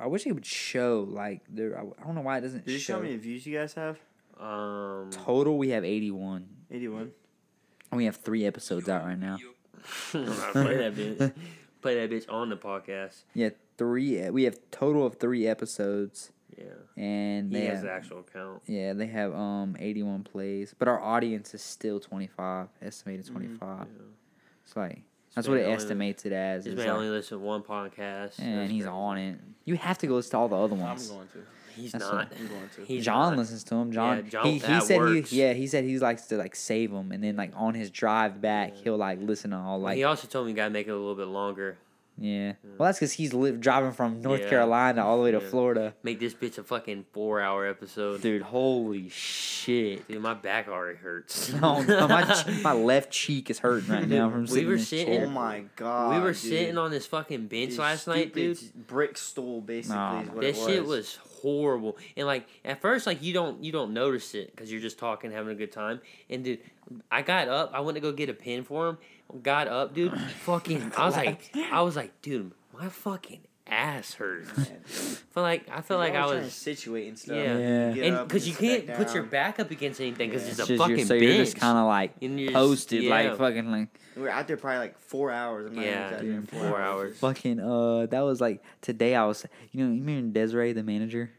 I 0.00 0.06
wish 0.06 0.26
it 0.26 0.32
would 0.32 0.46
show 0.46 1.06
like 1.10 1.42
there. 1.48 1.78
I 1.78 1.82
I 1.82 2.04
don't 2.06 2.14
know 2.14 2.20
why 2.22 2.38
it 2.38 2.40
doesn't 2.42 2.64
Did 2.64 2.72
you 2.72 2.78
show 2.78 2.94
show. 2.94 2.96
how 2.98 3.02
many 3.02 3.16
views 3.16 3.46
you 3.46 3.56
guys 3.58 3.74
have? 3.74 3.98
Um, 4.40 5.10
Total, 5.10 5.56
we 5.56 5.70
have 5.70 5.84
eighty-one. 5.84 6.46
81. 6.70 7.10
And 7.90 7.96
we 7.96 8.04
have 8.04 8.16
three 8.16 8.44
episodes 8.44 8.88
out 8.88 9.04
right 9.04 9.18
now. 9.18 9.38
play 10.10 10.22
that 10.76 10.94
bitch. 10.94 11.32
Play 11.80 12.06
that 12.06 12.10
bitch 12.10 12.30
on 12.30 12.50
the 12.50 12.56
podcast. 12.56 13.22
Yeah, 13.34 13.50
three. 13.78 14.28
We 14.30 14.44
have 14.44 14.58
total 14.70 15.06
of 15.06 15.14
three 15.16 15.46
episodes, 15.46 16.30
Yeah, 16.58 17.02
and 17.02 17.52
he 17.52 17.58
they 17.60 17.66
has 17.66 17.76
have, 17.76 17.82
the 17.84 17.90
actual 17.92 18.24
count. 18.32 18.62
yeah 18.66 18.92
they 18.92 19.06
have 19.06 19.32
um 19.34 19.76
eighty-one 19.78 20.24
plays, 20.24 20.74
but 20.78 20.88
our 20.88 21.00
audience 21.00 21.54
is 21.54 21.62
still 21.62 22.00
twenty-five, 22.00 22.68
estimated 22.82 23.24
Mm-hmm. 23.26 23.34
twenty-five. 23.34 23.86
Yeah. 23.96 24.02
It's 24.64 24.76
like 24.76 25.02
that's 25.34 25.46
what 25.48 25.58
it 25.58 25.62
only- 25.62 25.74
estimates 25.74 26.24
it 26.26 26.32
as. 26.32 26.64
This 26.64 26.72
It's 26.72 26.78
man 26.78 26.88
like- 26.88 26.96
only 26.96 27.08
listens 27.10 27.40
to 27.40 27.44
one 27.46 27.62
podcast. 27.62 28.38
and 28.40 28.58
That's 28.58 28.70
he's 28.70 28.82
crazy. 28.84 28.88
on 28.88 29.18
it. 29.18 29.38
You 29.66 29.76
have 29.76 29.98
to 29.98 30.06
go 30.06 30.14
listen 30.14 30.32
to 30.32 30.36
all 30.38 30.48
the 30.48 30.56
other 30.56 30.74
ones. 30.74 31.10
I'm 31.10 31.16
ones. 31.18 31.30
going 31.32 31.44
to. 31.44 31.50
He's 31.80 31.92
That's 31.92 32.04
not. 32.10 32.32
I'm 32.36 32.48
going 32.48 32.68
to. 32.74 32.84
He's 32.84 33.04
John 33.04 33.32
not. 33.32 33.38
listens 33.38 33.62
to 33.64 33.76
him. 33.76 33.92
John, 33.92 34.16
Yeah, 34.24 34.30
John- 34.30 34.46
he, 34.46 34.52
he 34.54 34.58
that 34.58 34.82
said 34.82 34.98
works. 34.98 35.30
he 35.30 35.40
yeah 35.40 35.52
he 35.52 35.68
said 35.68 35.84
he 35.84 35.96
likes 36.00 36.22
to 36.26 36.36
like 36.36 36.56
save 36.56 36.90
them 36.90 37.12
and 37.12 37.22
then 37.22 37.36
like 37.36 37.52
on 37.54 37.74
his 37.74 37.90
drive 37.90 38.40
back 38.40 38.74
he'll 38.74 38.96
like 38.96 39.20
listen 39.20 39.52
to 39.52 39.56
all 39.58 39.78
like 39.80 39.96
he 39.96 40.02
also 40.02 40.26
told 40.26 40.46
me 40.46 40.52
you 40.52 40.56
gotta 40.56 40.70
make 40.70 40.88
it 40.88 40.90
a 40.90 40.96
little 40.96 41.14
bit 41.14 41.28
longer. 41.28 41.76
Yeah. 42.18 42.52
Well, 42.76 42.86
that's 42.86 42.98
because 42.98 43.12
he's 43.12 43.32
live 43.32 43.60
driving 43.60 43.92
from 43.92 44.20
North 44.20 44.40
Yeah. 44.42 44.48
Carolina 44.50 45.04
all 45.04 45.16
the 45.18 45.22
way 45.24 45.30
to 45.30 45.38
Yeah. 45.40 45.48
Florida. 45.48 45.94
Make 46.02 46.18
this 46.20 46.34
bitch 46.34 46.58
a 46.58 46.62
fucking 46.64 47.06
four 47.12 47.40
hour 47.40 47.66
episode. 47.66 48.20
Dude, 48.22 48.42
holy 48.42 49.08
shit! 49.08 50.06
Dude, 50.08 50.20
my 50.20 50.34
back 50.34 50.68
already 50.68 50.98
hurts. 50.98 51.52
No, 51.60 51.82
no, 51.82 52.08
my 52.08 52.22
che- 52.24 52.60
my 52.62 52.72
left 52.72 53.10
cheek 53.10 53.50
is 53.50 53.58
hurting 53.60 53.88
right 53.90 54.08
now 54.08 54.30
from 54.30 54.42
We 54.42 54.46
sitting 54.48 54.68
were 54.68 54.78
sitting- 54.78 55.22
Oh 55.24 55.30
my 55.30 55.64
god. 55.76 56.14
we 56.14 56.20
were 56.20 56.32
dude. 56.32 56.36
sitting 56.36 56.78
on 56.78 56.90
this 56.90 57.06
fucking 57.06 57.46
bench 57.46 57.70
This 57.70 57.78
last 57.78 58.06
night, 58.06 58.34
dude. 58.34 58.58
Brick 58.86 59.16
stool, 59.16 59.60
basically. 59.60 59.96
Nah, 59.96 60.20
is 60.22 60.28
what 60.28 60.40
That 60.40 60.48
it 60.48 60.56
shit 60.56 60.84
was 60.84 61.16
horrible. 61.42 61.96
And 62.16 62.26
like 62.26 62.46
at 62.64 62.80
first, 62.80 63.06
like 63.06 63.22
you 63.22 63.32
don't 63.32 63.62
you 63.62 63.72
don't 63.72 63.92
notice 63.92 64.34
it 64.34 64.50
because 64.50 64.70
you're 64.72 64.80
just 64.80 64.98
talking, 64.98 65.30
having 65.30 65.52
a 65.52 65.54
good 65.54 65.72
time. 65.72 66.00
And 66.28 66.44
dude, 66.44 66.60
I 67.10 67.22
got 67.22 67.48
up. 67.48 67.70
I 67.74 67.80
went 67.80 67.96
to 67.96 68.00
go 68.00 68.12
get 68.12 68.28
a 68.28 68.34
pin 68.34 68.64
for 68.64 68.88
him. 68.88 68.98
Got 69.42 69.68
up, 69.68 69.94
dude. 69.94 70.18
fucking. 70.40 70.92
I 70.96 71.06
was 71.06 71.16
like, 71.16 71.54
I 71.72 71.82
was 71.82 71.96
like, 71.96 72.20
dude, 72.22 72.52
my 72.72 72.88
fucking 72.88 73.40
ass 73.66 74.14
hurts. 74.14 74.50
Feel 75.34 75.42
like 75.42 75.68
I 75.70 75.82
feel 75.82 75.98
like 75.98 76.14
I 76.14 76.24
was. 76.24 76.54
situate 76.54 77.08
and 77.08 77.18
stuff. 77.18 77.36
Yeah. 77.36 77.92
Yeah. 77.92 78.04
And 78.04 78.26
because 78.28 78.48
you 78.48 78.54
can't 78.54 78.86
put 78.94 79.12
your 79.12 79.24
back 79.24 79.60
up 79.60 79.70
against 79.70 80.00
anything 80.00 80.30
because 80.30 80.44
Yeah. 80.44 80.50
it's 80.50 80.58
a 80.58 80.62
It's 80.62 80.68
just 80.70 80.80
fucking 80.80 80.96
you're, 80.96 81.06
so 81.06 81.14
bench. 81.18 81.22
you're 81.24 81.44
just 81.44 81.56
kind 81.56 81.76
of 81.76 81.86
like 81.86 82.14
And 82.22 82.40
you're 82.40 82.48
just- 82.50 82.56
posted, 82.56 83.02
yeah. 83.02 83.10
like 83.10 83.36
fucking 83.36 83.70
like 83.70 83.88
We 84.16 84.22
were 84.22 84.30
out 84.30 84.48
there 84.48 84.56
probably 84.56 84.78
like 84.78 84.98
four 84.98 85.30
hours. 85.30 85.66
I'm 85.66 85.74
not 85.74 85.82
even 85.82 85.92
Yeah, 85.92 86.06
exaggerating, 86.08 86.40
dude, 86.40 86.48
four 86.50 86.80
hours. 86.80 87.18
fucking 87.18 87.60
uh. 87.60 88.06
That 88.06 88.20
was 88.22 88.40
like 88.40 88.62
today. 88.80 89.14
I 89.14 89.26
was 89.26 89.44
you 89.72 89.84
know 89.84 89.92
you 89.92 90.00
mean 90.02 90.32
Desiree 90.32 90.72
the 90.72 90.82
manager. 90.82 91.30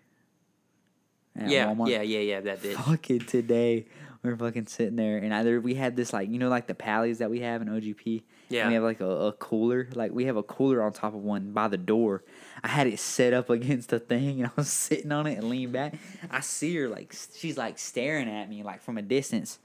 yeah, 1.36 1.66
Walmart? 1.74 1.90
yeah, 1.90 2.02
yeah, 2.04 2.20
yeah. 2.20 2.42
That 2.42 2.62
bitch. 2.62 2.74
fucking 2.76 3.22
today 3.22 3.88
we're 4.24 4.36
fucking 4.36 4.68
sitting 4.68 4.98
there 4.98 5.18
and 5.18 5.34
either 5.34 5.62
we 5.62 5.76
had 5.76 5.96
this 5.96 6.12
like 6.12 6.30
you 6.30 6.40
know 6.40 6.50
like 6.50 6.68
the 6.68 6.76
pallies 6.76 7.20
that 7.20 7.30
we 7.30 7.40
have 7.40 7.62
in 7.62 7.70
OGP. 7.70 8.24
Yeah. 8.50 8.68
We 8.68 8.74
have 8.74 8.84
like 8.84 9.00
a, 9.00 9.10
a 9.10 9.34
cooler. 9.34 9.88
Like 9.94 10.12
we 10.12 10.26
have 10.26 10.36
a 10.36 10.44
cooler 10.44 10.82
on 10.82 10.92
top 10.92 11.14
of 11.14 11.22
one 11.22 11.52
by 11.52 11.68
the 11.68 11.78
door. 11.78 12.24
I 12.64 12.68
had 12.68 12.88
it 12.88 13.00
set 13.00 13.34
up 13.34 13.50
against 13.50 13.90
the 13.90 14.00
thing 14.00 14.42
and 14.42 14.48
I 14.48 14.52
was 14.56 14.70
sitting 14.70 15.12
on 15.12 15.28
it 15.28 15.38
and 15.38 15.50
leaned 15.50 15.74
back. 15.74 15.96
I 16.30 16.42
see 16.42 16.76
her 16.78 16.90
like 16.90 17.14
she's 17.36 17.58
like 17.58 17.80
staring 17.80 18.30
at 18.30 18.50
me 18.50 18.64
like 18.64 18.82
from 18.82 18.98
a 18.98 19.02
distance. 19.02 19.60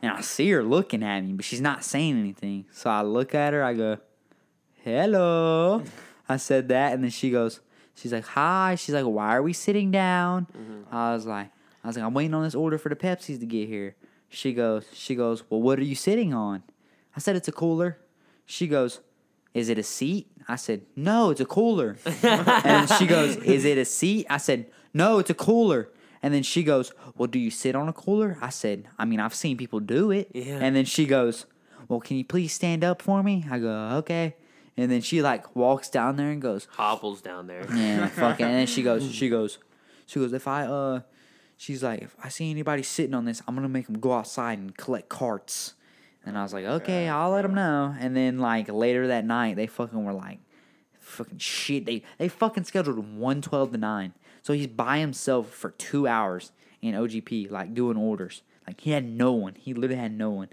And 0.00 0.12
I 0.12 0.20
see 0.20 0.48
her 0.50 0.62
looking 0.62 1.02
at 1.02 1.20
me, 1.24 1.32
but 1.32 1.44
she's 1.44 1.60
not 1.60 1.84
saying 1.84 2.16
anything. 2.18 2.66
So 2.70 2.88
I 2.88 3.02
look 3.02 3.34
at 3.34 3.52
her, 3.52 3.64
I 3.64 3.74
go, 3.74 3.98
Hello. 4.84 5.82
I 6.28 6.36
said 6.36 6.68
that 6.68 6.92
and 6.92 7.02
then 7.02 7.10
she 7.10 7.30
goes, 7.30 7.60
She's 7.94 8.12
like, 8.12 8.24
Hi. 8.26 8.76
She's 8.76 8.94
like, 8.94 9.04
Why 9.04 9.36
are 9.36 9.42
we 9.42 9.52
sitting 9.52 9.90
down? 9.90 10.46
Mm-hmm. 10.56 10.94
I 10.94 11.12
was 11.12 11.26
like, 11.26 11.50
I 11.88 11.90
was 11.90 11.96
like, 11.96 12.04
I'm 12.04 12.12
waiting 12.12 12.34
on 12.34 12.42
this 12.42 12.54
order 12.54 12.76
for 12.76 12.90
the 12.90 12.96
Pepsis 12.96 13.40
to 13.40 13.46
get 13.46 13.66
here. 13.66 13.96
She 14.28 14.52
goes, 14.52 14.84
she 14.92 15.14
goes, 15.14 15.42
Well, 15.48 15.62
what 15.62 15.78
are 15.78 15.84
you 15.84 15.94
sitting 15.94 16.34
on? 16.34 16.62
I 17.16 17.18
said, 17.18 17.34
It's 17.34 17.48
a 17.48 17.52
cooler. 17.52 17.96
She 18.44 18.66
goes, 18.66 19.00
Is 19.54 19.70
it 19.70 19.78
a 19.78 19.82
seat? 19.82 20.30
I 20.46 20.56
said, 20.56 20.82
No, 20.96 21.30
it's 21.30 21.40
a 21.40 21.46
cooler. 21.46 21.96
and 22.22 22.90
she 22.90 23.06
goes, 23.06 23.36
Is 23.36 23.64
it 23.64 23.78
a 23.78 23.86
seat? 23.86 24.26
I 24.28 24.36
said, 24.36 24.66
No, 24.92 25.18
it's 25.18 25.30
a 25.30 25.34
cooler. 25.34 25.88
And 26.22 26.34
then 26.34 26.42
she 26.42 26.62
goes, 26.62 26.92
Well, 27.16 27.26
do 27.26 27.38
you 27.38 27.50
sit 27.50 27.74
on 27.74 27.88
a 27.88 27.94
cooler? 27.94 28.36
I 28.42 28.50
said, 28.50 28.86
I 28.98 29.06
mean, 29.06 29.18
I've 29.18 29.34
seen 29.34 29.56
people 29.56 29.80
do 29.80 30.10
it. 30.10 30.30
Yeah. 30.34 30.58
And 30.60 30.76
then 30.76 30.84
she 30.84 31.06
goes, 31.06 31.46
Well, 31.88 32.00
can 32.00 32.18
you 32.18 32.24
please 32.26 32.52
stand 32.52 32.84
up 32.84 33.00
for 33.00 33.22
me? 33.22 33.46
I 33.50 33.58
go, 33.58 33.72
Okay. 34.00 34.36
And 34.76 34.90
then 34.90 35.00
she 35.00 35.22
like 35.22 35.56
walks 35.56 35.88
down 35.88 36.16
there 36.16 36.28
and 36.28 36.42
goes, 36.42 36.68
Hobbles 36.72 37.22
down 37.22 37.46
there. 37.46 37.66
yeah, 37.74 38.08
fucking. 38.08 38.44
And 38.44 38.56
then 38.56 38.66
she 38.66 38.82
goes, 38.82 39.10
she 39.10 39.30
goes, 39.30 39.56
she 40.04 40.20
goes. 40.20 40.34
If 40.34 40.46
I 40.46 40.66
uh, 40.66 41.00
she's 41.58 41.82
like, 41.82 42.00
if 42.00 42.16
I 42.24 42.30
see 42.30 42.50
anybody 42.50 42.82
sitting 42.82 43.14
on 43.14 43.26
this, 43.26 43.42
I'm 43.46 43.54
gonna 43.54 43.68
make 43.68 43.86
them 43.86 43.98
go 43.98 44.14
outside 44.14 44.58
and 44.58 44.74
collect 44.74 45.10
carts. 45.10 45.74
And 46.24 46.38
I 46.38 46.42
was 46.42 46.54
like, 46.54 46.64
okay, 46.64 47.08
I'll 47.08 47.30
let 47.30 47.42
them 47.42 47.54
know. 47.54 47.94
And 47.98 48.16
then 48.16 48.38
like 48.38 48.70
later 48.70 49.08
that 49.08 49.26
night, 49.26 49.56
they 49.56 49.66
fucking 49.66 50.02
were 50.02 50.12
like, 50.14 50.38
fucking 51.00 51.38
shit. 51.38 51.84
They 51.84 52.02
they 52.16 52.28
fucking 52.28 52.64
scheduled 52.64 52.98
him 52.98 53.18
one 53.18 53.42
twelve 53.42 53.72
to 53.72 53.78
nine. 53.78 54.14
So 54.42 54.54
he's 54.54 54.66
by 54.68 54.98
himself 54.98 55.50
for 55.50 55.70
two 55.72 56.06
hours 56.06 56.52
in 56.80 56.94
OGP, 56.94 57.50
like 57.50 57.74
doing 57.74 57.96
orders. 57.96 58.42
Like 58.66 58.80
he 58.80 58.92
had 58.92 59.04
no 59.04 59.32
one. 59.32 59.54
He 59.56 59.74
literally 59.74 60.00
had 60.00 60.12
no 60.16 60.30
one. 60.30 60.48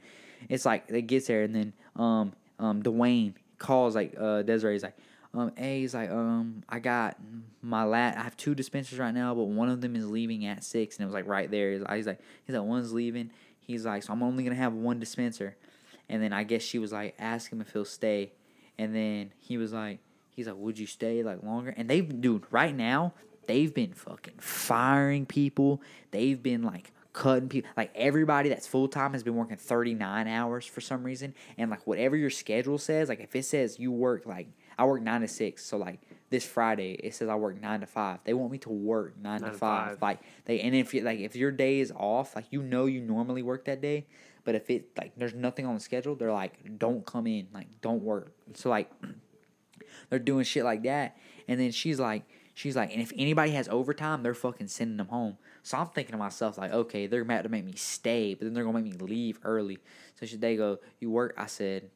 It's 0.49 0.65
like 0.65 0.85
it 0.87 1.03
gets 1.03 1.27
there 1.27 1.43
and 1.43 1.55
then 1.55 1.73
um 1.95 2.33
um 2.59 2.81
Dwayne 2.81 3.33
calls 3.57 3.95
like 3.95 4.15
uh 4.19 4.41
Desiree's 4.43 4.83
like 4.83 4.97
um 5.35 5.51
he's 5.57 5.93
like 5.93 6.09
um 6.09 6.63
I 6.69 6.79
got 6.79 7.17
my 7.61 7.83
lat 7.83 8.17
I 8.17 8.23
have 8.23 8.37
two 8.37 8.55
dispensers 8.55 8.99
right 8.99 9.13
now 9.13 9.35
but 9.35 9.43
one 9.43 9.69
of 9.69 9.81
them 9.81 9.95
is 9.95 10.09
leaving 10.09 10.45
at 10.45 10.63
six 10.63 10.97
and 10.97 11.03
it 11.03 11.05
was 11.05 11.13
like 11.13 11.27
right 11.27 11.49
there. 11.49 11.73
He's 11.73 11.81
like 11.81 11.95
he's 11.95 12.07
like, 12.07 12.19
he's 12.45 12.55
like 12.55 12.65
one's 12.65 12.93
leaving. 12.93 13.31
He's 13.59 13.85
like 13.85 14.03
so 14.03 14.13
I'm 14.13 14.23
only 14.23 14.43
gonna 14.43 14.55
have 14.55 14.73
one 14.73 14.99
dispenser. 14.99 15.55
And 16.07 16.21
then 16.21 16.33
I 16.33 16.43
guess 16.43 16.61
she 16.61 16.79
was 16.79 16.91
like 16.91 17.15
ask 17.19 17.51
him 17.51 17.61
if 17.61 17.71
he'll 17.71 17.85
stay. 17.85 18.31
And 18.77 18.95
then 18.95 19.31
he 19.39 19.57
was 19.57 19.73
like 19.73 19.99
he's 20.29 20.47
like 20.47 20.57
would 20.57 20.79
you 20.79 20.87
stay 20.87 21.23
like 21.23 21.43
longer? 21.43 21.73
And 21.75 21.89
they've 21.89 22.21
dude 22.21 22.45
right 22.51 22.75
now 22.75 23.13
they've 23.47 23.73
been 23.73 23.93
fucking 23.93 24.35
firing 24.39 25.25
people. 25.25 25.81
They've 26.11 26.41
been 26.41 26.63
like 26.63 26.91
cutting 27.13 27.49
people. 27.49 27.69
Like 27.75 27.91
everybody 27.95 28.49
that's 28.49 28.67
full 28.67 28.87
time 28.87 29.13
has 29.13 29.23
been 29.23 29.35
working 29.35 29.57
39 29.57 30.27
hours 30.27 30.65
for 30.65 30.81
some 30.81 31.03
reason. 31.03 31.33
And 31.57 31.71
like 31.71 31.85
whatever 31.87 32.15
your 32.15 32.29
schedule 32.29 32.77
says, 32.77 33.09
like 33.09 33.21
if 33.21 33.35
it 33.35 33.45
says 33.45 33.79
you 33.79 33.91
work 33.91 34.25
like 34.25 34.47
I 34.77 34.85
work 34.85 35.01
nine 35.01 35.21
to 35.21 35.27
six, 35.27 35.63
so 35.65 35.77
like 35.77 35.99
this 36.29 36.45
Friday 36.45 36.93
it 36.93 37.13
says 37.15 37.29
I 37.29 37.35
work 37.35 37.61
nine 37.61 37.79
to 37.81 37.85
five. 37.87 38.19
They 38.23 38.33
want 38.33 38.51
me 38.51 38.57
to 38.59 38.69
work 38.69 39.15
nine, 39.21 39.41
Nine 39.41 39.51
to 39.51 39.57
five. 39.57 39.89
five. 39.91 40.01
Like 40.01 40.19
they 40.45 40.59
and 40.61 40.75
if 40.75 40.93
you 40.93 41.01
like 41.01 41.19
if 41.19 41.35
your 41.35 41.51
day 41.51 41.79
is 41.79 41.91
off, 41.95 42.35
like 42.35 42.45
you 42.51 42.61
know 42.61 42.85
you 42.85 43.01
normally 43.01 43.41
work 43.43 43.65
that 43.65 43.81
day. 43.81 44.05
But 44.43 44.55
if 44.55 44.69
it 44.69 44.89
like 44.97 45.13
there's 45.17 45.33
nothing 45.33 45.65
on 45.65 45.73
the 45.73 45.79
schedule, 45.79 46.15
they're 46.15 46.31
like, 46.31 46.77
don't 46.77 47.05
come 47.05 47.25
in, 47.27 47.47
like 47.53 47.67
don't 47.81 48.03
work. 48.03 48.31
So 48.53 48.69
like 48.69 48.91
they're 50.09 50.19
doing 50.19 50.43
shit 50.43 50.63
like 50.63 50.83
that. 50.83 51.17
And 51.47 51.59
then 51.59 51.71
she's 51.71 51.99
like, 51.99 52.23
she's 52.53 52.75
like, 52.75 52.91
and 52.91 53.01
if 53.01 53.11
anybody 53.17 53.51
has 53.51 53.67
overtime, 53.69 54.23
they're 54.23 54.33
fucking 54.33 54.67
sending 54.67 54.97
them 54.97 55.07
home. 55.07 55.37
So 55.63 55.77
I'm 55.77 55.87
thinking 55.87 56.11
to 56.11 56.17
myself, 56.17 56.57
like, 56.59 56.71
okay, 56.71 57.07
they're 57.07 57.21
about 57.21 57.41
to 57.43 57.49
make 57.49 57.65
me 57.65 57.73
stay, 57.75 58.33
but 58.35 58.45
then 58.45 58.53
they're 58.53 58.63
gonna 58.63 58.81
make 58.81 58.93
me 58.99 58.99
leave 59.05 59.39
early. 59.43 59.79
So 60.19 60.25
should 60.27 60.41
they 60.41 60.55
go, 60.55 60.77
you 60.99 61.09
work? 61.09 61.33
I 61.37 61.47
said, 61.47 61.89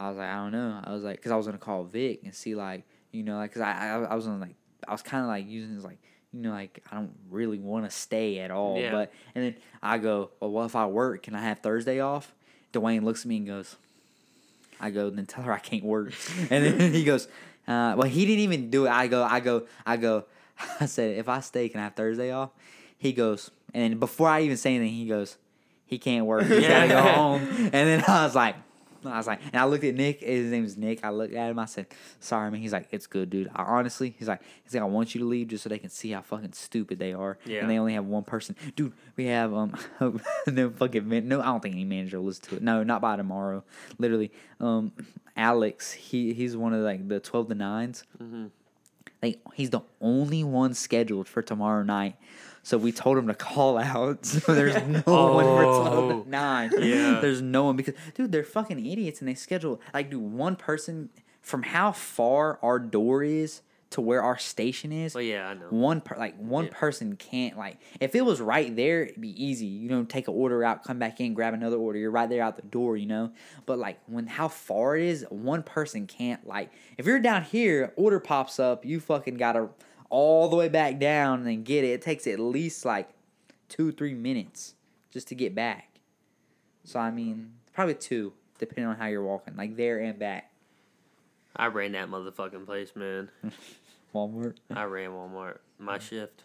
I 0.00 0.08
was 0.08 0.16
like, 0.16 0.28
I 0.28 0.36
don't 0.36 0.52
know. 0.52 0.80
I 0.82 0.92
was 0.92 1.04
like, 1.04 1.22
cause 1.22 1.30
I 1.30 1.36
was 1.36 1.44
gonna 1.44 1.58
call 1.58 1.84
Vic 1.84 2.22
and 2.24 2.34
see 2.34 2.54
like, 2.54 2.84
you 3.12 3.22
know, 3.22 3.36
like, 3.36 3.52
cause 3.52 3.60
I, 3.60 3.72
I, 3.72 4.02
I 4.04 4.14
was 4.14 4.26
on 4.26 4.40
like, 4.40 4.54
I 4.88 4.92
was 4.92 5.02
kind 5.02 5.22
of 5.22 5.28
like 5.28 5.46
using 5.46 5.74
this 5.76 5.84
like, 5.84 5.98
you 6.32 6.40
know, 6.40 6.50
like 6.50 6.82
I 6.90 6.96
don't 6.96 7.12
really 7.28 7.58
want 7.58 7.84
to 7.84 7.90
stay 7.90 8.38
at 8.38 8.50
all. 8.50 8.78
Yeah. 8.78 8.92
But 8.92 9.12
and 9.34 9.44
then 9.44 9.56
I 9.82 9.98
go, 9.98 10.30
well, 10.40 10.50
what 10.50 10.64
if 10.64 10.74
I 10.74 10.86
work? 10.86 11.24
Can 11.24 11.34
I 11.34 11.42
have 11.42 11.58
Thursday 11.58 12.00
off? 12.00 12.32
Dwayne 12.72 13.02
looks 13.02 13.22
at 13.22 13.26
me 13.26 13.36
and 13.36 13.46
goes, 13.46 13.76
I 14.80 14.90
go, 14.90 15.10
then 15.10 15.26
tell 15.26 15.44
her 15.44 15.52
I 15.52 15.58
can't 15.58 15.84
work. 15.84 16.14
And 16.50 16.64
then 16.64 16.94
he 16.94 17.04
goes, 17.04 17.26
uh, 17.68 17.94
well, 17.96 18.08
he 18.08 18.24
didn't 18.24 18.40
even 18.40 18.70
do 18.70 18.86
it. 18.86 18.90
I 18.90 19.06
go, 19.06 19.22
I 19.22 19.40
go, 19.40 19.66
I 19.84 19.98
go. 19.98 20.24
I 20.80 20.86
said, 20.86 21.18
if 21.18 21.28
I 21.28 21.40
stay, 21.40 21.68
can 21.68 21.80
I 21.80 21.84
have 21.84 21.94
Thursday 21.94 22.30
off? 22.30 22.50
He 22.96 23.12
goes, 23.12 23.50
and 23.74 23.82
then 23.82 23.98
before 23.98 24.28
I 24.28 24.42
even 24.42 24.56
say 24.56 24.74
anything, 24.74 24.94
he 24.94 25.06
goes, 25.06 25.36
he 25.86 25.98
can't 25.98 26.24
work. 26.24 26.46
He's 26.46 26.66
gotta 26.66 26.88
go 26.88 27.02
home. 27.02 27.42
And 27.42 27.72
then 27.72 28.04
I 28.06 28.24
was 28.24 28.34
like, 28.34 28.56
I 29.04 29.16
was 29.16 29.26
like, 29.26 29.40
and 29.44 29.56
I 29.56 29.64
looked 29.64 29.84
at 29.84 29.94
Nick. 29.94 30.20
His 30.20 30.50
name 30.50 30.64
is 30.64 30.76
Nick. 30.76 31.04
I 31.04 31.10
looked 31.10 31.34
at 31.34 31.50
him. 31.50 31.58
I 31.58 31.64
said, 31.64 31.86
"Sorry, 32.18 32.50
man." 32.50 32.60
He's 32.60 32.72
like, 32.72 32.88
"It's 32.90 33.06
good, 33.06 33.30
dude." 33.30 33.50
I, 33.54 33.62
honestly, 33.62 34.14
he's 34.18 34.28
like, 34.28 34.42
"He's 34.62 34.74
like, 34.74 34.82
I 34.82 34.86
want 34.86 35.14
you 35.14 35.20
to 35.20 35.26
leave 35.26 35.48
just 35.48 35.62
so 35.62 35.68
they 35.68 35.78
can 35.78 35.90
see 35.90 36.10
how 36.10 36.20
fucking 36.22 36.52
stupid 36.52 36.98
they 36.98 37.12
are." 37.12 37.38
Yeah. 37.44 37.60
And 37.60 37.70
they 37.70 37.78
only 37.78 37.94
have 37.94 38.04
one 38.04 38.24
person, 38.24 38.56
dude. 38.76 38.92
We 39.16 39.26
have 39.26 39.54
um, 39.54 39.76
no 40.46 40.70
fucking 40.70 41.08
man, 41.08 41.28
no. 41.28 41.40
I 41.40 41.46
don't 41.46 41.62
think 41.62 41.74
any 41.74 41.84
manager 41.84 42.18
will 42.18 42.26
listen 42.26 42.44
to 42.50 42.56
it. 42.56 42.62
No, 42.62 42.82
not 42.82 43.00
by 43.00 43.16
tomorrow. 43.16 43.64
Literally, 43.98 44.30
um, 44.60 44.92
Alex. 45.36 45.92
He 45.92 46.32
he's 46.34 46.56
one 46.56 46.74
of 46.74 46.80
like 46.82 47.08
the 47.08 47.20
twelve 47.20 47.48
to 47.48 47.54
nines. 47.54 48.04
Like 49.22 49.40
he's 49.54 49.70
the 49.70 49.80
only 50.00 50.44
one 50.44 50.74
scheduled 50.74 51.28
for 51.28 51.42
tomorrow 51.42 51.82
night. 51.82 52.16
So 52.62 52.76
we 52.78 52.92
told 52.92 53.16
him 53.18 53.26
to 53.28 53.34
call 53.34 53.78
out. 53.78 54.24
So 54.26 54.54
there's 54.54 54.74
no 54.74 55.32
one 55.32 55.44
for 55.44 55.64
oh. 55.64 55.80
twelve 55.80 56.10
Oh, 56.10 56.22
to 56.24 56.28
nine. 56.28 56.70
yeah. 56.78 57.18
There's 57.20 57.40
no 57.42 57.64
one 57.64 57.76
because 57.76 57.94
dude, 58.14 58.32
they're 58.32 58.44
fucking 58.44 58.84
idiots 58.84 59.20
and 59.20 59.28
they 59.28 59.34
schedule 59.34 59.80
like 59.94 60.10
do 60.10 60.18
one 60.20 60.56
person 60.56 61.08
from 61.42 61.62
how 61.62 61.92
far 61.92 62.58
our 62.62 62.78
door 62.78 63.22
is 63.24 63.62
to 63.90 64.00
where 64.00 64.22
our 64.22 64.38
station 64.38 64.92
is. 64.92 65.14
Well, 65.16 65.24
yeah, 65.24 65.48
I 65.48 65.54
know. 65.54 65.66
One 65.70 66.00
per, 66.00 66.16
like 66.16 66.36
one 66.38 66.66
Yeah. 66.66 66.70
person 66.74 67.16
can't 67.16 67.58
like 67.58 67.78
if 67.98 68.14
it 68.14 68.24
was 68.24 68.40
right 68.40 68.74
there, 68.76 69.02
it'd 69.04 69.20
be 69.20 69.42
easy. 69.44 69.66
You 69.66 69.88
know, 69.88 70.04
take 70.04 70.28
an 70.28 70.34
order 70.34 70.62
out, 70.62 70.84
come 70.84 70.98
back 71.00 71.18
in, 71.20 71.34
grab 71.34 71.54
another 71.54 71.76
order. 71.76 71.98
You're 71.98 72.12
right 72.12 72.28
there 72.28 72.42
out 72.42 72.54
the 72.56 72.62
door. 72.62 72.96
You 72.96 73.06
know, 73.06 73.32
but 73.66 73.78
like 73.78 73.98
when 74.06 74.26
how 74.28 74.46
far 74.48 74.96
it 74.96 75.04
is, 75.04 75.24
one 75.30 75.62
person 75.64 76.06
can't 76.06 76.46
like 76.46 76.70
if 76.98 77.06
you're 77.06 77.18
down 77.20 77.42
here, 77.42 77.92
order 77.96 78.20
pops 78.20 78.60
up, 78.60 78.84
you 78.84 79.00
fucking 79.00 79.34
gotta 79.38 79.70
all 80.10 80.48
the 80.48 80.56
way 80.56 80.68
back 80.68 80.98
down 80.98 81.46
and 81.46 81.64
get 81.64 81.84
it. 81.84 81.88
It 81.88 82.02
takes 82.02 82.26
at 82.26 82.38
least 82.38 82.84
like 82.84 83.08
two 83.68 83.92
three 83.92 84.14
minutes 84.14 84.74
just 85.10 85.28
to 85.28 85.34
get 85.34 85.54
back. 85.54 85.98
So 86.84 87.00
I 87.00 87.10
mean, 87.10 87.52
probably 87.72 87.94
two 87.94 88.32
depending 88.58 88.84
on 88.86 88.96
how 88.96 89.06
you're 89.06 89.22
walking, 89.22 89.56
like 89.56 89.76
there 89.76 89.98
and 89.98 90.18
back. 90.18 90.50
I 91.56 91.66
ran 91.66 91.92
that 91.92 92.08
motherfucking 92.08 92.66
place, 92.66 92.92
man. 92.94 93.30
Walmart. 94.14 94.56
I 94.74 94.84
ran 94.84 95.10
Walmart. 95.10 95.58
My 95.78 95.98
shift. 95.98 96.42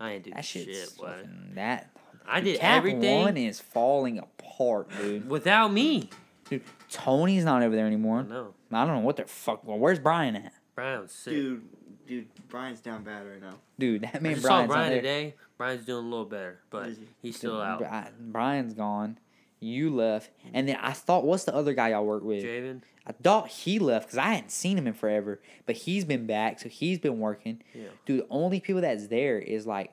I 0.00 0.12
ain't 0.12 0.24
do 0.24 0.30
That 0.32 0.44
shit's 0.44 0.64
shit, 0.90 0.96
boy. 0.96 1.06
fucking 1.08 1.52
that. 1.54 1.90
I 2.26 2.40
did 2.40 2.60
Cap 2.60 2.76
everything 2.78 3.22
One 3.22 3.36
is 3.36 3.58
falling 3.60 4.18
apart, 4.18 4.90
dude. 5.00 5.28
without 5.28 5.72
me. 5.72 6.10
Dude, 6.48 6.62
Tony's 6.90 7.44
not 7.44 7.62
over 7.62 7.74
there 7.74 7.86
anymore. 7.86 8.22
No, 8.22 8.54
I 8.70 8.84
don't 8.84 8.96
know 8.96 9.00
what 9.00 9.16
the 9.16 9.24
fuck. 9.24 9.64
Well, 9.64 9.78
where's 9.78 9.98
Brian 9.98 10.36
at? 10.36 10.52
Brian's 10.74 11.12
sick. 11.12 11.32
Dude, 11.34 11.62
dude, 12.08 12.26
Brian's 12.48 12.80
down 12.80 13.04
bad 13.04 13.26
right 13.26 13.40
now. 13.40 13.54
Dude, 13.78 14.02
that 14.02 14.16
I 14.16 14.18
man 14.20 14.34
just 14.34 14.46
saw 14.46 14.66
Brian's 14.66 14.68
Brian 14.68 14.82
not 14.84 14.88
there. 14.90 15.02
today. 15.02 15.34
Brian's 15.56 15.84
doing 15.84 16.04
a 16.04 16.08
little 16.08 16.24
better, 16.24 16.58
but 16.70 16.88
he? 16.90 16.96
he's 17.22 17.36
still 17.36 17.54
Dude, 17.54 17.62
out. 17.62 17.78
Bri- 17.78 18.30
Brian's 18.32 18.74
gone. 18.74 19.18
You 19.60 19.92
left, 19.94 20.30
and 20.54 20.68
then 20.68 20.76
I 20.80 20.92
thought, 20.92 21.24
what's 21.24 21.42
the 21.44 21.54
other 21.54 21.74
guy 21.74 21.88
y'all 21.90 22.06
work 22.06 22.22
with? 22.22 22.44
Javen. 22.44 22.82
I 23.04 23.12
thought 23.12 23.48
he 23.48 23.78
left 23.80 24.06
because 24.06 24.18
I 24.18 24.34
hadn't 24.34 24.52
seen 24.52 24.78
him 24.78 24.86
in 24.86 24.92
forever, 24.92 25.40
but 25.66 25.74
he's 25.74 26.04
been 26.04 26.26
back, 26.26 26.60
so 26.60 26.68
he's 26.68 26.98
been 27.00 27.18
working. 27.18 27.62
Yeah. 27.74 27.88
Dude, 28.06 28.20
the 28.20 28.26
only 28.30 28.60
people 28.60 28.82
that's 28.82 29.08
there 29.08 29.38
is 29.38 29.66
like 29.66 29.92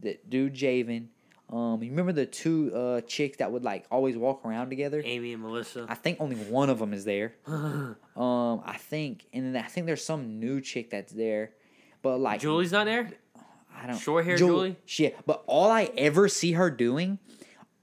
the 0.00 0.18
dude 0.28 0.54
Javen. 0.54 1.06
Um, 1.52 1.82
you 1.82 1.90
remember 1.90 2.12
the 2.12 2.26
two 2.26 2.70
uh 2.74 3.00
chicks 3.02 3.38
that 3.38 3.50
would 3.50 3.64
like 3.64 3.84
always 3.90 4.16
walk 4.16 4.44
around 4.44 4.70
together? 4.70 5.02
Amy 5.04 5.32
and 5.32 5.42
Melissa. 5.42 5.86
I 5.88 5.94
think 5.96 6.20
only 6.20 6.36
one 6.36 6.70
of 6.70 6.78
them 6.78 6.92
is 6.92 7.04
there. 7.04 7.34
Um, 8.16 8.60
I 8.66 8.76
think, 8.76 9.24
and 9.32 9.54
then 9.54 9.64
I 9.64 9.66
think 9.66 9.86
there's 9.86 10.04
some 10.04 10.40
new 10.40 10.60
chick 10.60 10.90
that's 10.90 11.10
there, 11.12 11.52
but 12.02 12.18
like 12.18 12.40
Julie's 12.40 12.70
not 12.72 12.84
there. 12.84 13.10
I 13.74 13.86
don't 13.86 13.96
short 13.96 14.26
hair 14.26 14.36
Jul- 14.36 14.48
Julie? 14.48 14.76
Shit, 14.84 15.16
but 15.26 15.42
all 15.46 15.70
I 15.70 15.90
ever 15.96 16.28
see 16.28 16.52
her 16.52 16.70
doing, 16.70 17.18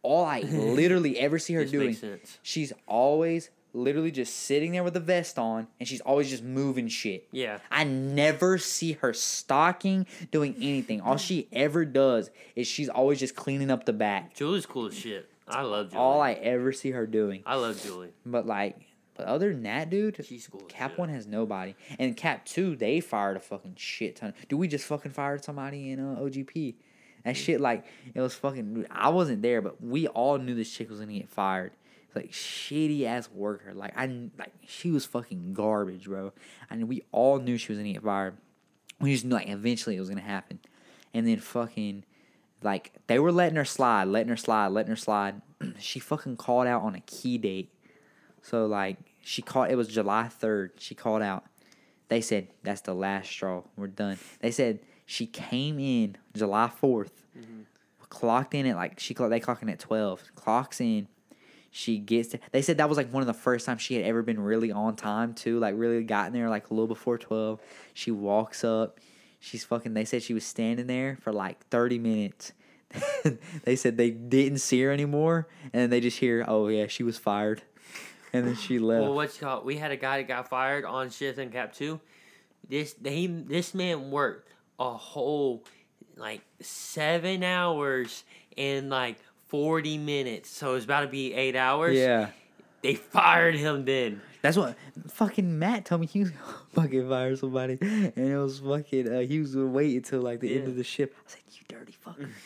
all 0.03 0.23
I 0.25 0.41
literally 0.41 1.17
ever 1.17 1.39
see 1.39 1.53
her 1.55 1.63
This 1.63 1.71
doing, 1.71 1.97
she's 2.43 2.71
always 2.85 3.49
literally 3.77 4.11
just 4.11 4.35
sitting 4.35 4.71
there 4.73 4.83
with 4.83 4.95
a 4.97 4.99
vest 4.99 5.37
on, 5.39 5.67
and 5.79 5.87
she's 5.87 6.01
always 6.01 6.29
just 6.29 6.43
moving 6.43 6.87
shit. 6.87 7.27
Yeah. 7.31 7.59
I 7.71 7.83
never 7.83 8.57
see 8.57 8.93
her 8.93 9.13
stocking, 9.13 10.05
doing 10.31 10.55
anything. 10.57 11.01
All 11.01 11.17
she 11.17 11.47
ever 11.53 11.85
does 11.85 12.29
is 12.55 12.67
she's 12.67 12.89
always 12.89 13.19
just 13.19 13.35
cleaning 13.35 13.71
up 13.71 13.85
the 13.85 13.93
back. 13.93 14.33
Julie's 14.35 14.65
cool 14.65 14.87
as 14.87 14.93
shit. 14.97 15.29
I 15.47 15.61
love 15.61 15.91
Julie. 15.91 16.01
All 16.01 16.21
I 16.21 16.33
ever 16.33 16.73
see 16.73 16.91
her 16.91 17.07
doing. 17.07 17.43
I 17.45 17.55
love 17.55 17.81
Julie. 17.81 18.09
But 18.25 18.45
like, 18.45 18.77
but 19.15 19.25
other 19.27 19.51
than 19.53 19.63
that, 19.63 19.89
dude, 19.89 20.19
She's 20.25 20.47
cool 20.47 20.61
Cap 20.67 20.91
shit. 20.91 20.99
one 20.99 21.09
has 21.09 21.25
nobody, 21.25 21.75
and 21.97 22.17
Cap 22.17 22.45
two 22.45 22.75
they 22.75 22.99
fired 22.99 23.37
a 23.37 23.39
fucking 23.39 23.75
shit 23.77 24.17
ton. 24.17 24.33
Dude, 24.49 24.59
we 24.59 24.67
just 24.67 24.85
fucking 24.85 25.11
fired 25.11 25.43
somebody 25.43 25.91
in 25.91 25.99
uh, 25.99 26.19
OGP. 26.19 26.75
That 27.23 27.35
shit 27.35 27.59
like 27.59 27.85
it 28.13 28.21
was 28.21 28.33
fucking. 28.35 28.85
I 28.91 29.09
wasn't 29.09 29.41
there, 29.41 29.61
but 29.61 29.81
we 29.83 30.07
all 30.07 30.37
knew 30.37 30.53
this 30.53 30.71
chick 30.71 30.89
was 30.89 30.99
gonna 30.99 31.13
get 31.13 31.29
fired. 31.29 31.71
Like 32.17 32.31
shitty 32.31 33.03
ass 33.03 33.29
worker. 33.31 33.73
Like 33.73 33.93
I 33.95 34.05
like 34.37 34.53
she 34.65 34.91
was 34.91 35.05
fucking 35.05 35.53
garbage, 35.53 36.05
bro. 36.05 36.33
And 36.69 36.87
we 36.87 37.03
all 37.11 37.39
knew 37.39 37.57
she 37.57 37.71
was 37.71 37.79
gonna 37.79 37.93
get 37.93 38.03
fired. 38.03 38.37
We 38.99 39.13
just 39.13 39.25
knew 39.25 39.35
like 39.35 39.49
eventually 39.49 39.95
it 39.95 39.99
was 39.99 40.09
gonna 40.09 40.21
happen, 40.21 40.59
and 41.13 41.27
then 41.27 41.39
fucking 41.39 42.03
like 42.63 42.93
they 43.07 43.19
were 43.19 43.31
letting 43.31 43.55
her 43.55 43.65
slide, 43.65 44.05
letting 44.07 44.29
her 44.29 44.37
slide, 44.37 44.67
letting 44.67 44.89
her 44.89 44.95
slide. 44.95 45.41
she 45.79 45.99
fucking 45.99 46.37
called 46.37 46.67
out 46.67 46.81
on 46.81 46.95
a 46.95 47.01
key 47.01 47.37
date. 47.37 47.71
So 48.41 48.65
like 48.65 48.97
she 49.21 49.41
called 49.41 49.69
it 49.69 49.75
was 49.75 49.87
July 49.87 50.27
third. 50.27 50.71
She 50.77 50.95
called 50.95 51.21
out. 51.21 51.45
They 52.09 52.21
said 52.21 52.47
that's 52.63 52.81
the 52.81 52.93
last 52.93 53.29
straw. 53.29 53.63
We're 53.75 53.87
done. 53.87 54.17
They 54.39 54.51
said 54.51 54.79
she 55.05 55.25
came 55.25 55.79
in 55.79 56.17
July 56.33 56.71
4th 56.81 57.11
mm-hmm. 57.37 57.61
clocked 58.09 58.53
in 58.53 58.65
at 58.65 58.75
like 58.75 58.99
she 58.99 59.13
clocked 59.13 59.29
they 59.29 59.39
clocked 59.39 59.61
in 59.61 59.69
at 59.69 59.79
twelve. 59.79 60.23
Clocks 60.35 60.81
in. 60.81 61.07
She 61.71 61.97
gets. 61.97 62.29
To, 62.29 62.39
they 62.51 62.61
said 62.61 62.77
that 62.77 62.89
was 62.89 62.97
like 62.97 63.11
one 63.11 63.21
of 63.21 63.27
the 63.27 63.33
first 63.33 63.65
times 63.65 63.81
she 63.81 63.95
had 63.95 64.05
ever 64.05 64.21
been 64.21 64.39
really 64.39 64.71
on 64.71 64.95
time 64.95 65.33
too. 65.33 65.59
Like 65.59 65.75
really 65.77 66.03
gotten 66.03 66.33
there 66.33 66.49
like 66.49 66.69
a 66.69 66.73
little 66.73 66.87
before 66.87 67.17
twelve. 67.17 67.59
She 67.93 68.11
walks 68.11 68.63
up. 68.63 68.99
She's 69.39 69.63
fucking. 69.63 69.93
They 69.93 70.05
said 70.05 70.23
she 70.23 70.33
was 70.33 70.45
standing 70.45 70.87
there 70.87 71.17
for 71.21 71.31
like 71.31 71.65
thirty 71.67 71.99
minutes. 71.99 72.53
they 73.63 73.75
said 73.75 73.97
they 73.97 74.09
didn't 74.09 74.59
see 74.59 74.81
her 74.81 74.91
anymore, 74.91 75.47
and 75.73 75.81
then 75.81 75.89
they 75.89 75.99
just 75.99 76.19
hear, 76.19 76.45
"Oh 76.47 76.67
yeah, 76.67 76.87
she 76.87 77.03
was 77.03 77.17
fired," 77.17 77.61
and 78.33 78.47
then 78.47 78.55
she 78.55 78.79
left. 78.79 79.03
Well, 79.03 79.13
what's 79.13 79.37
called? 79.37 79.65
We 79.65 79.77
had 79.77 79.91
a 79.91 79.97
guy 79.97 80.17
that 80.17 80.27
got 80.27 80.49
fired 80.49 80.85
on 80.85 81.09
shift 81.09 81.37
in 81.37 81.51
Cap 81.51 81.73
Two. 81.73 81.99
This 82.67 82.93
they 82.93 83.27
this 83.27 83.73
man 83.73 84.09
worked 84.09 84.49
a 84.79 84.91
whole 84.91 85.63
like 86.15 86.41
seven 86.61 87.43
hours 87.43 88.23
in 88.55 88.89
like 88.89 89.17
forty 89.47 89.97
minutes, 89.97 90.49
so 90.49 90.75
it's 90.75 90.85
about 90.85 91.01
to 91.01 91.07
be 91.07 91.33
eight 91.33 91.55
hours. 91.55 91.97
yeah. 91.97 92.29
they 92.81 92.95
fired 92.95 93.55
him 93.55 93.85
then. 93.85 94.21
That's 94.41 94.55
what 94.55 94.75
fucking 95.07 95.57
Matt 95.57 95.85
told 95.85 96.01
me 96.01 96.07
he 96.07 96.19
was 96.19 96.31
fucking 96.73 97.09
fire 97.09 97.35
somebody, 97.35 97.77
and 97.81 98.13
it 98.17 98.37
was 98.37 98.59
fucking. 98.59 99.07
Uh, 99.11 99.19
he 99.21 99.39
was 99.39 99.55
gonna 99.55 99.67
wait 99.67 99.95
until 99.95 100.21
like 100.21 100.39
the 100.39 100.55
end 100.57 100.67
of 100.67 100.75
the 100.75 100.83
ship. 100.83 101.15
I 101.17 101.31
said, 101.31 101.41
"You 101.51 101.61
dirty 101.67 101.95
fucker!" 102.05 102.29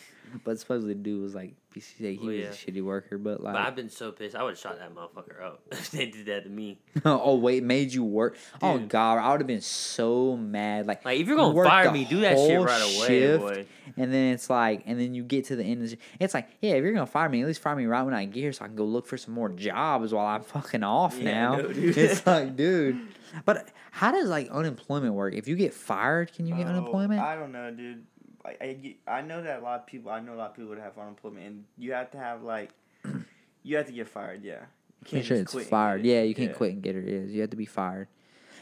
but 0.43 0.59
supposedly, 0.59 0.93
the 0.93 0.99
dude 0.99 1.21
was 1.21 1.35
like, 1.35 1.53
he 1.73 2.17
Well, 2.17 2.27
was 2.27 2.35
yeah. 2.37 2.45
a 2.47 2.51
shitty 2.51 2.83
worker. 2.83 3.17
But 3.17 3.41
like, 3.41 3.53
But 3.53 3.61
I've 3.61 3.75
been 3.77 3.89
so 3.89 4.11
pissed. 4.11 4.35
I 4.35 4.43
would 4.43 4.49
have 4.51 4.59
shot 4.59 4.77
that 4.79 4.93
motherfucker 4.93 5.41
up 5.41 5.61
if 5.71 5.89
they 5.91 6.07
did 6.07 6.25
that 6.25 6.43
to 6.43 6.49
me. 6.49 6.79
oh 7.05 7.35
wait, 7.37 7.63
made 7.63 7.93
you 7.93 8.03
work. 8.03 8.35
Oh 8.61 8.77
god, 8.79 9.19
I 9.19 9.31
would 9.31 9.39
have 9.39 9.47
been 9.47 9.61
so 9.61 10.35
mad. 10.35 10.85
Like, 10.87 11.05
Like 11.05 11.19
if 11.19 11.27
you're 11.27 11.37
gonna 11.37 11.63
fire 11.63 11.91
me, 11.91 12.03
do 12.05 12.19
that 12.21 12.37
shit 12.37 12.59
right 12.59 12.81
away, 12.81 13.07
shift, 13.07 13.41
boy. 13.41 13.65
And 13.97 14.13
then 14.13 14.33
it's 14.33 14.49
like, 14.49 14.83
and 14.85 14.99
then 14.99 15.13
you 15.13 15.23
get 15.23 15.45
to 15.45 15.55
the 15.55 15.63
end 15.63 15.83
of 15.83 15.89
the, 15.91 15.97
it's 16.19 16.33
like, 16.33 16.47
yeah, 16.61 16.71
if 16.73 16.83
you're 16.83 16.93
gonna 16.93 17.05
fire 17.05 17.29
me, 17.29 17.41
at 17.41 17.47
least 17.47 17.61
fire 17.61 17.75
me 17.75 17.85
right 17.85 18.03
when 18.03 18.13
I 18.13 18.25
get 18.25 18.41
here, 18.41 18.51
so 18.53 18.65
I 18.65 18.67
can 18.67 18.75
go 18.75 18.85
look 18.85 19.07
for 19.07 19.17
some 19.17 19.33
more 19.33 19.49
jobs 19.49 20.13
while 20.13 20.25
I'm 20.25 20.43
fucking 20.43 20.83
off 20.83 21.17
Yeah, 21.19 21.31
now. 21.31 21.55
no, 21.57 21.67
dude. 21.73 21.97
it's 21.97 22.25
like, 22.27 22.55
dude. 22.57 22.99
But 23.45 23.69
how 23.91 24.11
does 24.11 24.27
like 24.27 24.49
unemployment 24.49 25.13
work? 25.13 25.33
If 25.35 25.47
you 25.47 25.55
get 25.55 25.73
fired, 25.73 26.33
can 26.33 26.47
you 26.47 26.55
get 26.55 26.65
Oh, 26.67 26.71
unemployment? 26.71 27.21
I 27.21 27.35
don't 27.37 27.53
know, 27.53 27.71
dude. 27.71 28.05
I, 28.45 28.49
I, 28.61 28.95
I 29.19 29.21
know 29.21 29.41
that 29.43 29.59
a 29.59 29.63
lot 29.63 29.79
of 29.81 29.85
people. 29.87 30.11
I 30.11 30.19
know 30.19 30.33
a 30.33 30.35
lot 30.35 30.51
of 30.51 30.55
people 30.55 30.73
that 30.75 30.81
have 30.81 30.97
unemployment, 30.97 31.45
and 31.45 31.63
you 31.77 31.93
have 31.93 32.11
to 32.11 32.17
have 32.17 32.41
like, 32.43 32.69
you 33.63 33.77
have 33.77 33.85
to 33.87 33.91
get 33.91 34.07
fired. 34.07 34.43
Yeah, 34.43 34.61
you 35.07 35.17
Make 35.17 35.25
sure 35.25 35.37
just 35.37 35.41
it's 35.43 35.51
quit 35.53 35.67
fired. 35.67 36.01
it. 36.01 36.05
Yeah, 36.07 36.21
you 36.23 36.33
can't 36.35 36.55
quit 36.55 36.73
and 36.73 36.81
get 36.81 36.95
it. 36.95 37.07
Is 37.07 37.31
you 37.31 37.41
have 37.41 37.49
to 37.51 37.57
be 37.57 37.65
fired. 37.65 38.07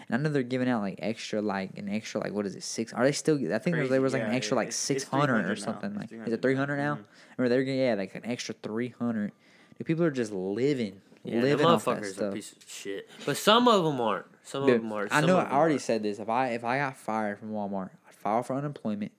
And 0.07 0.15
I 0.15 0.23
know 0.23 0.29
they're 0.33 0.41
giving 0.43 0.67
out 0.67 0.81
like 0.81 0.99
extra, 1.01 1.41
like 1.41 1.77
an 1.77 1.87
extra, 1.87 2.19
like 2.19 2.33
what 2.33 2.45
is 2.45 2.55
it? 2.55 2.63
Six? 2.63 2.91
Are 2.93 3.03
they 3.05 3.11
still? 3.11 3.35
I 3.53 3.59
think 3.59 3.75
there 3.75 3.81
was- 3.81 3.89
there 3.91 4.01
was 4.01 4.13
like 4.13 4.23
an 4.23 4.33
extra, 4.33 4.57
like 4.57 4.71
six 4.71 5.03
hundred 5.03 5.43
300 5.43 5.51
or 5.51 5.55
something. 5.55 5.95
Like 5.95 6.11
is 6.11 6.33
it 6.33 6.41
three 6.41 6.55
hundred 6.55 6.77
now? 6.77 6.95
Mhm. 6.95 7.03
Or 7.37 7.47
they're 7.49 7.63
getting 7.63 7.79
yeah, 7.79 7.93
like 7.93 8.15
an 8.15 8.25
extra 8.25 8.55
three 8.61 8.89
hundred. 8.89 9.31
Dude, 9.77 9.85
people 9.87 10.03
are 10.03 10.11
just 10.11 10.33
living, 10.33 10.99
Yeah, 11.23 11.41
living 11.41 11.65
off 11.65 11.85
that 11.85 12.03
stuff. 12.05 12.33
piece 12.33 12.51
of 12.51 12.57
shit. 12.67 13.09
But 13.25 13.37
some 13.37 13.67
of 13.69 13.83
them 13.85 14.01
aren't. 14.01 14.25
Some 14.43 14.65
Dude, 14.65 14.77
of 14.77 14.81
them 14.81 14.91
are. 14.91 15.07
I 15.11 15.19
some 15.21 15.27
know. 15.27 15.37
I 15.37 15.51
already 15.51 15.73
aren't. 15.75 15.81
said 15.83 16.03
this. 16.03 16.19
If 16.19 16.27
I 16.27 16.49
if 16.49 16.63
I 16.65 16.79
got 16.79 16.97
fired 16.97 17.37
from 17.39 17.51
Walmart, 17.51 17.91
I'd 18.07 18.13
file 18.15 18.41
for 18.43 18.55
unemployment. 18.55 19.11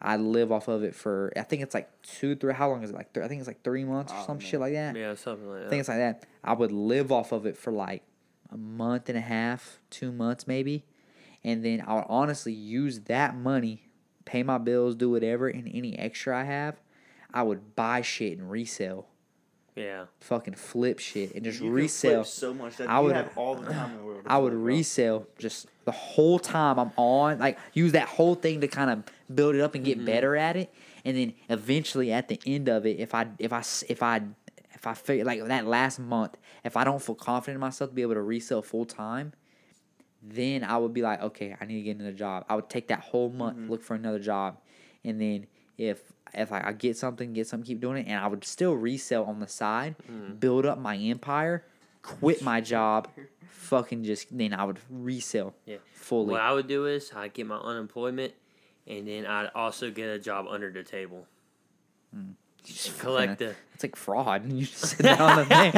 I'd 0.00 0.20
live 0.20 0.52
off 0.52 0.68
of 0.68 0.82
it 0.84 0.94
for 0.94 1.32
I 1.36 1.42
think 1.42 1.62
it's 1.62 1.74
like 1.74 1.90
two, 2.02 2.34
three. 2.36 2.52
How 2.52 2.68
long 2.70 2.82
is 2.82 2.90
it? 2.90 2.96
Like 2.96 3.12
th- 3.12 3.24
I 3.24 3.28
think 3.28 3.38
it's 3.40 3.48
like 3.48 3.62
three 3.62 3.84
months 3.84 4.12
or 4.12 4.16
Oh, 4.18 4.24
some 4.26 4.36
man. 4.38 4.46
shit 4.46 4.60
like 4.60 4.72
that. 4.74 4.94
Yeah, 4.96 5.14
something 5.14 5.48
like 5.48 5.58
I 5.60 5.62
that. 5.64 5.70
think 5.70 5.80
it's 5.80 5.88
like 5.88 5.98
that. 5.98 6.26
I 6.44 6.52
would 6.52 6.72
live 6.72 7.10
off 7.10 7.32
of 7.32 7.46
it 7.46 7.56
for 7.56 7.72
like 7.72 8.02
a 8.50 8.56
month 8.56 9.08
and 9.08 9.16
a 9.18 9.22
half, 9.22 9.80
two 9.90 10.12
months 10.12 10.46
maybe, 10.46 10.84
and 11.42 11.64
then 11.64 11.82
I 11.86 11.94
would 11.94 12.04
honestly 12.08 12.52
use 12.52 13.00
that 13.02 13.34
money, 13.36 13.88
pay 14.24 14.42
my 14.42 14.58
bills, 14.58 14.94
do 14.94 15.10
whatever, 15.10 15.48
and 15.48 15.66
any 15.72 15.98
extra 15.98 16.38
I 16.38 16.44
have, 16.44 16.80
I 17.32 17.42
would 17.42 17.74
buy 17.74 18.02
shit 18.02 18.38
and 18.38 18.50
resell, 18.50 19.08
yeah. 19.76 20.06
fucking 20.20 20.54
flip 20.54 20.98
shit 20.98 21.34
and 21.34 21.44
just 21.44 21.60
You 21.60 21.70
resell. 21.70 22.24
so 22.24 22.52
much 22.54 22.76
that 22.78 22.88
I 22.88 22.98
would- 22.98 23.14
have 23.14 23.36
all 23.36 23.54
the 23.54 23.70
time 23.72 23.92
in 23.92 23.98
the 23.98 24.02
world. 24.04 24.22
I 24.26 24.38
would 24.38 24.52
bro. 24.52 24.60
resell 24.62 25.26
just 25.38 25.66
the 25.84 25.92
whole 25.92 26.38
time 26.38 26.78
I'm 26.78 26.90
on, 26.96 27.38
like 27.38 27.58
use 27.74 27.92
that 27.92 28.08
whole 28.08 28.34
thing 28.34 28.60
to 28.62 28.68
kind 28.68 28.90
of 28.90 29.04
build 29.34 29.54
it 29.54 29.60
up 29.60 29.74
and 29.74 29.84
get 29.84 30.04
better 30.04 30.34
at 30.36 30.56
it, 30.56 30.72
and 31.04 31.16
then 31.16 31.34
eventually 31.48 32.10
at 32.12 32.28
the 32.28 32.40
end 32.46 32.68
of 32.68 32.84
it, 32.86 32.98
if 32.98 33.14
I 33.14 33.26
if 33.38 33.52
I 33.52 33.60
if 33.88 34.02
I 34.02 34.22
if 34.74 34.86
I 34.86 34.94
figure 34.94 35.24
like 35.24 35.44
that 35.46 35.66
last 35.66 35.98
month, 36.00 36.36
if 36.64 36.76
I 36.76 36.82
don't 36.84 37.00
feel 37.02 37.14
confident 37.14 37.56
in 37.56 37.60
myself 37.60 37.90
to 37.90 37.94
be 37.94 38.02
able 38.02 38.14
to 38.14 38.22
resell 38.22 38.62
full 38.62 38.84
time, 38.84 39.32
then 40.22 40.64
I 40.64 40.76
would 40.78 40.92
be 40.92 41.02
like, 41.02 41.22
okay, 41.22 41.56
I 41.60 41.64
need 41.66 41.76
to 41.76 41.82
get 41.82 41.96
another 41.96 42.12
job. 42.16 42.44
I 42.48 42.56
would 42.56 42.68
take 42.68 42.88
that 42.88 43.00
whole 43.00 43.30
month, 43.30 43.58
Mhm. 43.58 43.68
look 43.70 43.82
for 43.82 43.94
another 43.94 44.18
job, 44.18 44.58
and 45.04 45.20
then 45.20 45.46
if 45.78 46.12
if 46.34 46.52
I, 46.52 46.62
I 46.68 46.72
get 46.72 46.96
something, 46.96 47.32
get 47.32 47.46
something, 47.46 47.66
keep 47.66 47.80
doing 47.80 47.98
it, 47.98 48.06
and 48.08 48.18
I 48.18 48.26
would 48.26 48.44
still 48.44 48.74
resell 48.74 49.24
on 49.24 49.40
the 49.40 49.46
side, 49.48 49.94
Mm. 50.10 50.38
build 50.40 50.66
up 50.66 50.78
my 50.78 50.96
empire, 50.96 51.64
quit 52.02 52.42
my 52.42 52.60
job, 52.60 53.08
fucking 53.48 54.04
just 54.04 54.36
then 54.36 54.52
I 54.52 54.64
would 54.64 54.78
resell 54.90 55.54
Yeah. 55.64 55.76
fully. 55.92 56.32
What 56.32 56.40
I 56.40 56.52
would 56.52 56.66
do 56.66 56.86
is 56.86 57.12
I'd 57.14 57.32
get 57.32 57.46
my 57.46 57.56
unemployment, 57.58 58.34
and 58.86 59.06
then 59.08 59.24
I'd 59.26 59.50
also 59.54 59.90
get 59.90 60.08
a 60.08 60.18
job 60.18 60.46
under 60.48 60.70
the 60.70 60.82
table. 60.82 61.26
You 62.66 62.74
just 62.74 62.98
Collect 62.98 63.38
the. 63.38 63.54
It's 63.74 63.84
like 63.84 63.94
fraud. 63.94 64.44
And 64.44 64.52
You 64.58 64.66
just 64.66 64.96
sit 64.96 65.02
down 65.02 65.20
on 65.20 65.36
the 65.36 65.44
thing. 65.44 65.72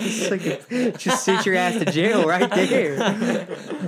It's 0.06 0.30
like 0.30 0.98
just 0.98 1.24
sit 1.24 1.44
your 1.44 1.56
ass 1.56 1.78
to 1.78 1.84
jail 1.84 2.26
right 2.26 2.50
there. 2.50 2.96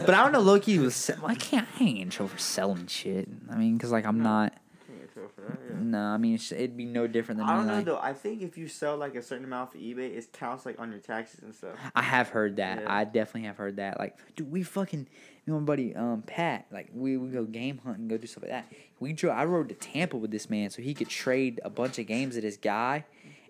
But 0.06 0.14
I 0.14 0.22
don't 0.22 0.32
know. 0.32 0.40
Loki 0.40 0.78
was. 0.78 0.94
se- 0.94 1.16
I 1.24 1.34
can't. 1.34 1.66
I 1.80 1.84
ain't 1.84 1.98
in 1.98 2.10
trouble 2.10 2.28
for 2.28 2.38
selling 2.38 2.86
shit. 2.86 3.28
I 3.50 3.56
mean, 3.56 3.76
because 3.76 3.90
like 3.90 4.04
I'm 4.04 4.16
hmm. 4.16 4.22
not. 4.24 4.52
No, 5.78 5.98
I 5.98 6.16
mean 6.16 6.34
it's, 6.34 6.52
it'd 6.52 6.76
be 6.76 6.84
no 6.84 7.06
different 7.06 7.40
than 7.40 7.48
I 7.48 7.56
don't 7.56 7.66
know 7.66 7.74
like- 7.76 7.84
though. 7.84 7.98
I 7.98 8.12
think 8.12 8.42
if 8.42 8.56
you 8.56 8.68
sell 8.68 8.96
like 8.96 9.14
a 9.14 9.22
certain 9.22 9.44
amount 9.44 9.72
for 9.72 9.78
eBay, 9.78 10.16
it 10.16 10.32
counts 10.32 10.64
like 10.64 10.78
on 10.78 10.90
your 10.90 11.00
taxes 11.00 11.42
and 11.42 11.54
stuff. 11.54 11.76
I 11.94 12.02
have 12.02 12.28
heard 12.28 12.56
that. 12.56 12.80
Yeah. 12.82 12.94
I 12.94 13.04
definitely 13.04 13.46
have 13.48 13.56
heard 13.56 13.76
that. 13.76 13.98
Like, 13.98 14.16
dude, 14.36 14.50
we 14.50 14.62
fucking, 14.62 15.08
you 15.46 15.52
know, 15.52 15.58
my 15.60 15.64
buddy, 15.64 15.94
um, 15.94 16.22
Pat. 16.22 16.66
Like, 16.70 16.90
we 16.94 17.16
we 17.16 17.28
go 17.30 17.44
game 17.44 17.78
hunting, 17.84 18.08
go 18.08 18.16
do 18.18 18.26
stuff 18.26 18.44
like 18.44 18.52
that. 18.52 18.72
We 19.00 19.12
drove. 19.12 19.36
I 19.36 19.44
rode 19.44 19.68
to 19.70 19.74
Tampa 19.74 20.16
with 20.16 20.30
this 20.30 20.48
man 20.48 20.70
so 20.70 20.82
he 20.82 20.94
could 20.94 21.08
trade 21.08 21.60
a 21.64 21.70
bunch 21.70 21.98
of 21.98 22.06
games 22.06 22.36
at 22.36 22.42
this 22.42 22.56
guy, 22.56 23.04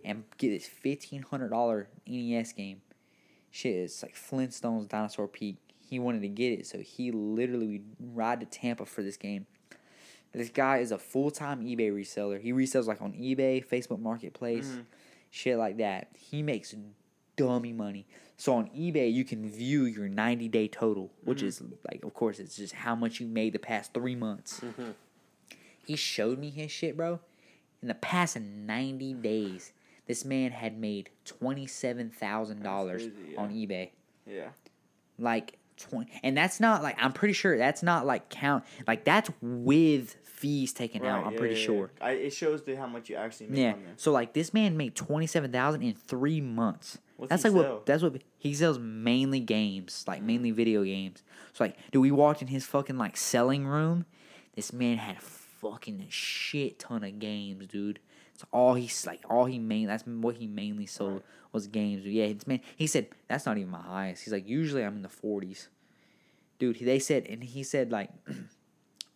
and 0.04 0.24
get 0.38 0.50
this 0.50 0.66
fifteen 0.66 1.22
hundred 1.22 1.50
dollar 1.50 1.88
NES 2.06 2.52
game. 2.52 2.80
Shit, 3.50 3.74
it's 3.76 4.02
like 4.02 4.14
Flintstones 4.14 4.88
Dinosaur 4.88 5.28
Peak. 5.28 5.56
He 5.78 5.98
wanted 5.98 6.22
to 6.22 6.28
get 6.28 6.58
it, 6.58 6.66
so 6.66 6.78
he 6.78 7.10
literally 7.12 7.66
would 8.00 8.16
ride 8.16 8.40
to 8.40 8.46
Tampa 8.46 8.86
for 8.86 9.02
this 9.02 9.18
game. 9.18 9.46
This 10.32 10.48
guy 10.48 10.78
is 10.78 10.92
a 10.92 10.98
full 10.98 11.30
time 11.30 11.62
eBay 11.62 11.92
reseller. 11.92 12.40
He 12.40 12.52
resells 12.52 12.86
like 12.86 13.02
on 13.02 13.12
eBay, 13.12 13.64
Facebook 13.66 14.00
Marketplace, 14.00 14.66
Mhm. 14.68 14.84
shit 15.30 15.58
like 15.58 15.76
that. 15.78 16.08
He 16.18 16.42
makes 16.42 16.74
dummy 17.36 17.72
money. 17.72 18.06
So 18.38 18.54
on 18.54 18.68
eBay, 18.70 19.12
you 19.12 19.24
can 19.24 19.48
view 19.48 19.84
your 19.84 20.08
90 20.08 20.48
day 20.48 20.68
total, 20.68 21.12
which 21.22 21.42
Mhm. 21.42 21.46
is 21.46 21.62
like, 21.90 22.02
of 22.04 22.14
course, 22.14 22.38
it's 22.38 22.56
just 22.56 22.74
how 22.74 22.94
much 22.94 23.20
you 23.20 23.26
made 23.26 23.52
the 23.52 23.58
past 23.58 23.92
three 23.94 24.14
months. 24.16 24.60
Mhm. 24.60 24.94
He 25.86 25.96
showed 25.96 26.38
me 26.38 26.50
his 26.50 26.70
shit, 26.70 26.96
bro. 26.96 27.20
In 27.82 27.88
the 27.88 27.94
past 27.94 28.38
90 28.38 29.12
days, 29.14 29.72
this 30.06 30.24
man 30.24 30.52
had 30.52 30.78
made 30.78 31.10
$27,000 31.24 33.02
yeah. 33.28 33.40
on 33.40 33.50
eBay. 33.52 33.90
Yeah. 34.26 34.50
Like, 35.18 35.58
20, 35.76 36.12
and 36.22 36.36
that's 36.36 36.60
not 36.60 36.82
like, 36.82 36.96
I'm 37.02 37.12
pretty 37.12 37.34
sure 37.34 37.56
that's 37.58 37.82
not 37.82 38.06
like 38.06 38.28
count, 38.28 38.64
like, 38.86 39.04
that's 39.04 39.30
with 39.40 40.16
fees 40.42 40.72
taken 40.72 41.04
out, 41.04 41.24
I'm 41.24 41.34
yeah, 41.34 41.38
pretty 41.38 41.54
yeah, 41.54 41.60
yeah. 41.60 41.66
sure. 41.66 41.90
I, 42.00 42.10
it 42.12 42.30
shows 42.30 42.64
the 42.64 42.74
how 42.74 42.88
much 42.88 43.08
you 43.08 43.14
actually 43.14 43.46
make 43.46 43.60
Yeah. 43.60 43.74
So 43.96 44.10
like 44.10 44.32
this 44.32 44.52
man 44.52 44.76
made 44.76 44.96
twenty 44.96 45.28
seven 45.28 45.52
thousand 45.52 45.82
in 45.82 45.94
three 45.94 46.40
months. 46.40 46.98
What's 47.16 47.30
that's 47.30 47.44
like 47.44 47.52
sell? 47.52 47.74
what 47.74 47.86
that's 47.86 48.02
what 48.02 48.20
he 48.38 48.52
sells 48.52 48.80
mainly 48.80 49.38
games, 49.38 50.04
like 50.08 50.20
mm. 50.20 50.26
mainly 50.26 50.50
video 50.50 50.82
games. 50.82 51.22
So 51.52 51.62
like, 51.62 51.76
dude, 51.92 52.02
we 52.02 52.10
walked 52.10 52.42
in 52.42 52.48
his 52.48 52.66
fucking 52.66 52.98
like 52.98 53.16
selling 53.16 53.66
room. 53.68 54.04
This 54.56 54.72
man 54.72 54.98
had 54.98 55.16
a 55.16 55.20
fucking 55.20 56.06
shit 56.08 56.80
ton 56.80 57.04
of 57.04 57.20
games, 57.20 57.68
dude. 57.68 58.00
It's 58.34 58.44
all 58.52 58.74
he's 58.74 59.06
like 59.06 59.20
all 59.30 59.44
he 59.44 59.60
main 59.60 59.86
that's 59.86 60.04
what 60.04 60.34
he 60.34 60.48
mainly 60.48 60.86
sold 60.86 61.12
Right. 61.12 61.22
was 61.52 61.68
games. 61.68 62.04
Yeah, 62.04 62.24
it's 62.24 62.48
man. 62.48 62.60
He 62.76 62.88
said 62.88 63.06
that's 63.28 63.46
not 63.46 63.58
even 63.58 63.70
my 63.70 63.80
highest. 63.80 64.24
He's 64.24 64.32
like 64.32 64.48
usually 64.48 64.82
I'm 64.82 64.96
in 64.96 65.02
the 65.02 65.08
forties, 65.08 65.68
dude. 66.58 66.80
They 66.80 66.98
said 66.98 67.26
and 67.28 67.44
he 67.44 67.62
said 67.62 67.92
like 67.92 68.10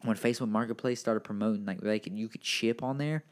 when 0.02 0.16
Facebook 0.16 0.48
Marketplace 0.48 1.00
started 1.00 1.20
promoting 1.20 1.64
like 1.64 1.80
they 1.80 1.98
could 1.98 2.18
you 2.18 2.28
could 2.28 2.44
ship 2.44 2.82
on 2.82 2.98
there 2.98 3.24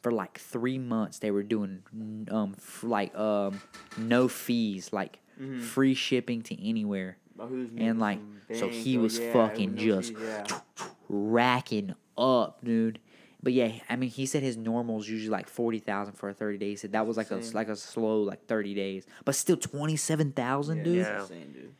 for 0.00 0.10
like 0.12 0.38
three 0.38 0.78
months 0.78 1.18
they 1.18 1.30
were 1.30 1.42
doing 1.42 1.82
um 2.30 2.54
f- 2.56 2.82
like 2.84 3.14
um 3.16 3.60
no 3.96 4.28
fees 4.28 4.92
like 4.92 5.18
Mhm. 5.40 5.60
free 5.62 5.94
shipping 5.94 6.42
to 6.42 6.68
anywhere 6.68 7.16
But 7.36 7.46
who's 7.46 7.70
making 7.70 7.88
and 7.88 7.98
like 7.98 8.18
so 8.52 8.68
he 8.68 8.98
was 8.98 9.18
yeah, 9.18 9.32
fucking 9.32 9.74
no 9.76 9.80
just 9.80 10.10
fees, 10.14 10.22
yeah. 10.22 10.60
racking 11.08 11.94
up 12.18 12.62
dude 12.64 12.98
but 13.42 13.52
yeah 13.52 13.72
I 13.88 13.96
mean 13.96 14.10
he 14.10 14.26
said 14.26 14.42
his 14.42 14.56
normal 14.56 14.98
is 15.00 15.08
usually 15.08 15.30
like 15.30 15.48
forty 15.48 15.78
thousand 15.78 16.14
for 16.14 16.28
a 16.28 16.34
thirty 16.34 16.58
days 16.58 16.70
he 16.70 16.76
said 16.82 16.92
that 16.92 17.06
was 17.06 17.16
like 17.16 17.30
a 17.30 17.36
like 17.54 17.68
a 17.68 17.76
slow 17.76 18.22
like 18.22 18.46
thirty 18.46 18.74
days 18.74 19.06
but 19.24 19.34
still 19.34 19.56
twenty 19.56 19.96
seven 19.96 20.32
thousand 20.32 20.78
Yeah, 20.78 20.84
dude 20.84 21.06
insane, 21.20 21.52
dude. 21.52 21.74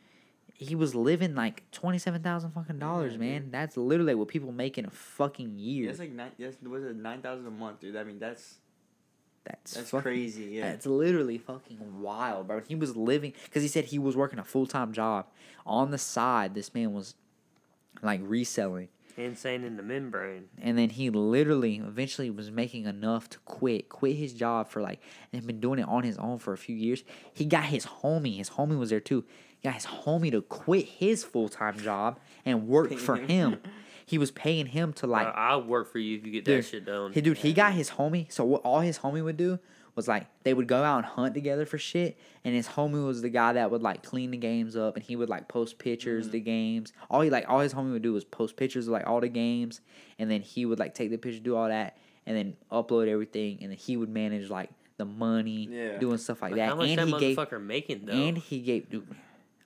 He 0.53 0.75
was 0.75 0.93
living 0.95 1.35
like 1.35 1.69
twenty 1.71 1.97
seven 1.97 2.21
thousand 2.21 2.51
fucking 2.51 2.79
dollars 2.79 3.13
Yeah, 3.13 3.19
man 3.19 3.41
dude. 3.43 3.51
that's 3.51 3.75
literally 3.77 4.15
what 4.15 4.27
people 4.27 4.51
make 4.51 4.77
in 4.77 4.85
a 4.85 4.89
fucking 4.89 5.57
year 5.57 5.87
That's 5.87 5.99
like 5.99 6.11
nine. 6.11 6.31
That's 6.39 6.61
was 6.61 6.83
it 6.83 6.95
nine 6.95 7.21
thousand 7.21 7.47
a 7.47 7.51
month, 7.51 7.79
dude. 7.81 7.95
I 7.95 8.03
mean, 8.03 8.19
that's 8.19 8.55
that's 9.43 9.73
that's 9.73 9.89
fucking 9.89 10.03
crazy. 10.03 10.43
Yeah. 10.45 10.71
That's 10.71 10.85
literally 10.85 11.37
fucking 11.37 12.01
wild, 12.01 12.47
bro. 12.47 12.61
He 12.67 12.75
was 12.75 12.95
living 12.95 13.33
because 13.45 13.61
he 13.61 13.67
said 13.67 13.85
he 13.85 13.99
was 13.99 14.15
working 14.15 14.39
a 14.39 14.43
full 14.43 14.65
time 14.67 14.93
job 14.93 15.25
on 15.65 15.91
the 15.91 15.97
side. 15.97 16.53
This 16.55 16.73
man 16.73 16.93
was 16.93 17.15
like 18.01 18.21
reselling, 18.23 18.87
Insane 19.17 19.63
in 19.63 19.75
the 19.77 19.83
membrane. 19.83 20.45
and 20.61 20.77
then 20.77 20.89
he 20.89 21.09
literally 21.09 21.75
eventually 21.77 22.29
was 22.29 22.51
making 22.51 22.85
enough 22.85 23.29
to 23.29 23.39
quit, 23.39 23.89
quit 23.89 24.15
his 24.15 24.33
job 24.33 24.67
for 24.69 24.81
like, 24.81 24.99
and 25.31 25.45
been 25.45 25.59
doing 25.59 25.79
it 25.79 25.87
on 25.87 26.03
his 26.03 26.17
own 26.17 26.37
for 26.39 26.53
a 26.53 26.57
few 26.57 26.75
years. 26.75 27.03
He 27.33 27.45
got 27.45 27.65
his 27.65 27.85
homie. 27.85 28.37
His 28.37 28.49
homie 28.51 28.77
was 28.79 28.89
there 28.91 28.99
too. 28.99 29.25
He 29.63 29.69
got 29.69 29.75
his 29.75 29.85
homie 29.85 30.29
to 30.31 30.41
quit 30.41 30.85
his 30.85 31.23
full 31.23 31.47
time 31.47 31.79
job 31.79 32.19
and 32.45 32.67
work 32.67 32.93
for 32.97 33.15
him. 33.15 33.59
He 34.05 34.17
was 34.17 34.29
paying 34.29 34.65
him 34.65 34.91
to 34.93 35.07
like 35.07 35.27
I, 35.27 35.31
I'll 35.51 35.63
work 35.63 35.89
for 35.89 35.99
you 35.99 36.17
if 36.17 36.25
you 36.25 36.33
get 36.33 36.43
Dude, 36.43 36.59
that 36.63 36.67
shit 36.67 36.85
done. 36.85 37.13
Hey, 37.13 37.21
dude, 37.21 37.37
he 37.37 37.53
got 37.53 37.71
his 37.71 37.91
homie. 37.91 38.29
So 38.31 38.43
what 38.43 38.61
all 38.63 38.81
his 38.81 38.99
homie 38.99 39.23
would 39.23 39.37
do 39.37 39.59
was 39.95 40.09
like 40.09 40.27
they 40.43 40.53
would 40.53 40.67
go 40.67 40.83
out 40.83 40.97
and 40.97 41.05
hunt 41.05 41.33
together 41.33 41.65
for 41.65 41.77
shit, 41.77 42.17
and 42.43 42.53
his 42.53 42.67
homie 42.67 43.05
was 43.05 43.21
the 43.21 43.29
guy 43.29 43.53
that 43.53 43.71
would 43.71 43.81
like 43.81 44.03
clean 44.03 44.31
the 44.31 44.37
games 44.37 44.75
up, 44.75 44.97
and 44.97 45.05
he 45.05 45.15
would 45.15 45.29
like 45.29 45.47
post 45.47 45.77
pictures 45.79 46.25
of 46.25 46.31
the 46.33 46.41
games. 46.41 46.91
All 47.09 47.21
he 47.21 47.29
like 47.29 47.45
all 47.47 47.61
his 47.61 47.73
homie 47.73 47.93
would 47.93 48.01
do 48.01 48.11
was 48.11 48.25
post 48.25 48.57
pictures 48.57 48.87
of 48.87 48.91
like 48.93 49.07
all 49.07 49.21
the 49.21 49.29
games, 49.29 49.79
and 50.19 50.29
then 50.29 50.41
he 50.41 50.65
would 50.65 50.79
like 50.79 50.93
take 50.93 51.09
the 51.09 51.17
picture, 51.17 51.39
do 51.39 51.55
all 51.55 51.69
that, 51.69 51.95
and 52.25 52.35
then 52.35 52.57
upload 52.69 53.07
everything, 53.07 53.59
and 53.61 53.71
then 53.71 53.77
he 53.77 53.95
would 53.95 54.09
manage 54.09 54.49
like 54.49 54.69
the 54.97 55.05
money, 55.05 55.69
Yeah. 55.71 55.97
doing 55.99 56.17
stuff 56.17 56.41
like 56.41 56.51
Like, 56.51 56.57
that. 56.59 56.69
how 56.69 56.75
much 56.75 56.89
and 56.89 56.99
that 56.99 57.07
he 57.21 57.33
gave, 57.35 57.61
making 57.61 58.05
though? 58.05 58.11
and 58.13 58.37
he 58.37 58.59
gave. 58.59 58.89
Dude, 58.89 59.07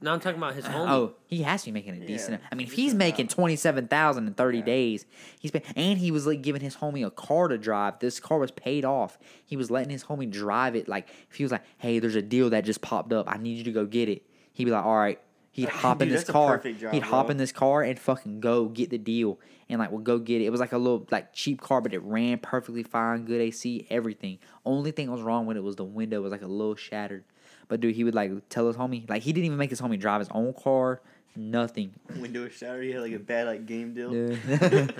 no, 0.01 0.13
I'm 0.13 0.19
talking 0.19 0.37
about 0.37 0.53
his 0.53 0.65
homie. 0.65 0.89
Oh, 0.89 1.13
he 1.25 1.41
has 1.43 1.61
to 1.63 1.67
be 1.67 1.71
making 1.71 2.01
a 2.01 2.05
decent. 2.05 2.39
Yeah, 2.41 2.47
I 2.51 2.55
mean, 2.55 2.67
if 2.67 2.73
he's 2.73 2.93
making 2.93 3.27
twenty 3.29 3.55
seven 3.55 3.87
thousand 3.87 4.27
in 4.27 4.33
thirty 4.33 4.59
Yeah. 4.59 4.65
days, 4.65 5.05
he's 5.39 5.51
been, 5.51 5.63
and 5.75 5.97
he 5.99 6.11
was 6.11 6.27
like 6.27 6.41
giving 6.41 6.61
his 6.61 6.75
homie 6.77 7.05
a 7.05 7.11
car 7.11 7.47
to 7.47 7.57
drive. 7.57 7.99
This 7.99 8.19
car 8.19 8.37
was 8.39 8.51
paid 8.51 8.85
off. 8.85 9.17
He 9.45 9.57
was 9.57 9.71
letting 9.71 9.89
his 9.89 10.03
homie 10.03 10.29
drive 10.29 10.75
it. 10.75 10.87
Like 10.87 11.07
if 11.29 11.35
he 11.37 11.43
was 11.43 11.51
like, 11.51 11.63
"Hey, 11.77 11.99
there's 11.99 12.15
a 12.15 12.21
deal 12.21 12.49
that 12.51 12.63
just 12.65 12.81
popped 12.81 13.11
up. 13.13 13.25
I 13.27 13.37
need 13.37 13.57
you 13.57 13.63
to 13.65 13.71
go 13.71 13.85
get 13.85 14.09
it." 14.09 14.23
He'd 14.53 14.65
be 14.65 14.71
like, 14.71 14.85
"All 14.85 14.97
right." 14.97 15.19
He'd 15.51 15.69
hop 15.69 16.03
in 16.03 16.09
this 16.09 16.23
car. 16.23 16.59
job, 16.59 16.93
He'd 16.93 17.01
hop 17.01 17.25
bro. 17.25 17.31
in 17.31 17.37
this 17.37 17.51
car 17.51 17.81
and 17.81 17.97
fucking 17.97 18.41
go 18.41 18.65
get 18.65 18.91
the 18.91 18.99
deal, 18.99 19.39
and 19.67 19.79
like 19.79 19.89
we'll 19.89 20.01
go 20.01 20.19
get 20.19 20.39
it. 20.39 20.45
It 20.45 20.51
was 20.51 20.59
like 20.59 20.71
a 20.71 20.77
little 20.77 21.07
like 21.09 21.33
cheap 21.33 21.61
car, 21.61 21.81
but 21.81 21.95
it 21.95 22.03
ran 22.03 22.37
perfectly 22.37 22.83
fine, 22.83 23.25
good 23.25 23.41
AC, 23.41 23.87
everything. 23.89 24.37
Only 24.67 24.91
thing 24.91 25.07
that 25.07 25.13
was 25.13 25.23
wrong 25.23 25.47
with 25.47 25.57
it 25.57 25.63
was 25.63 25.75
the 25.75 25.83
window 25.83 26.21
was 26.21 26.31
like 26.31 26.43
a 26.43 26.47
little 26.47 26.75
shattered. 26.75 27.23
But 27.67 27.81
dude, 27.81 27.95
he 27.95 28.03
would 28.03 28.15
like 28.15 28.31
tell 28.49 28.67
his 28.67 28.75
homie 28.75 29.09
like 29.09 29.23
he 29.23 29.33
didn't 29.33 29.45
even 29.45 29.57
make 29.57 29.69
his 29.69 29.81
homie 29.81 29.99
drive 29.99 30.19
his 30.19 30.29
own 30.31 30.53
car. 30.53 31.01
Nothing. 31.39 31.93
Window 32.19 32.43
was 32.45 32.53
shattered. 32.53 32.83
He 32.83 32.91
had 32.91 33.01
like 33.03 33.11
a 33.13 33.19
bad 33.19 33.45
like 33.45 33.65
game 33.67 33.93
deal. 33.93 34.09
Dude, 34.09 34.39
dude, 34.59 34.91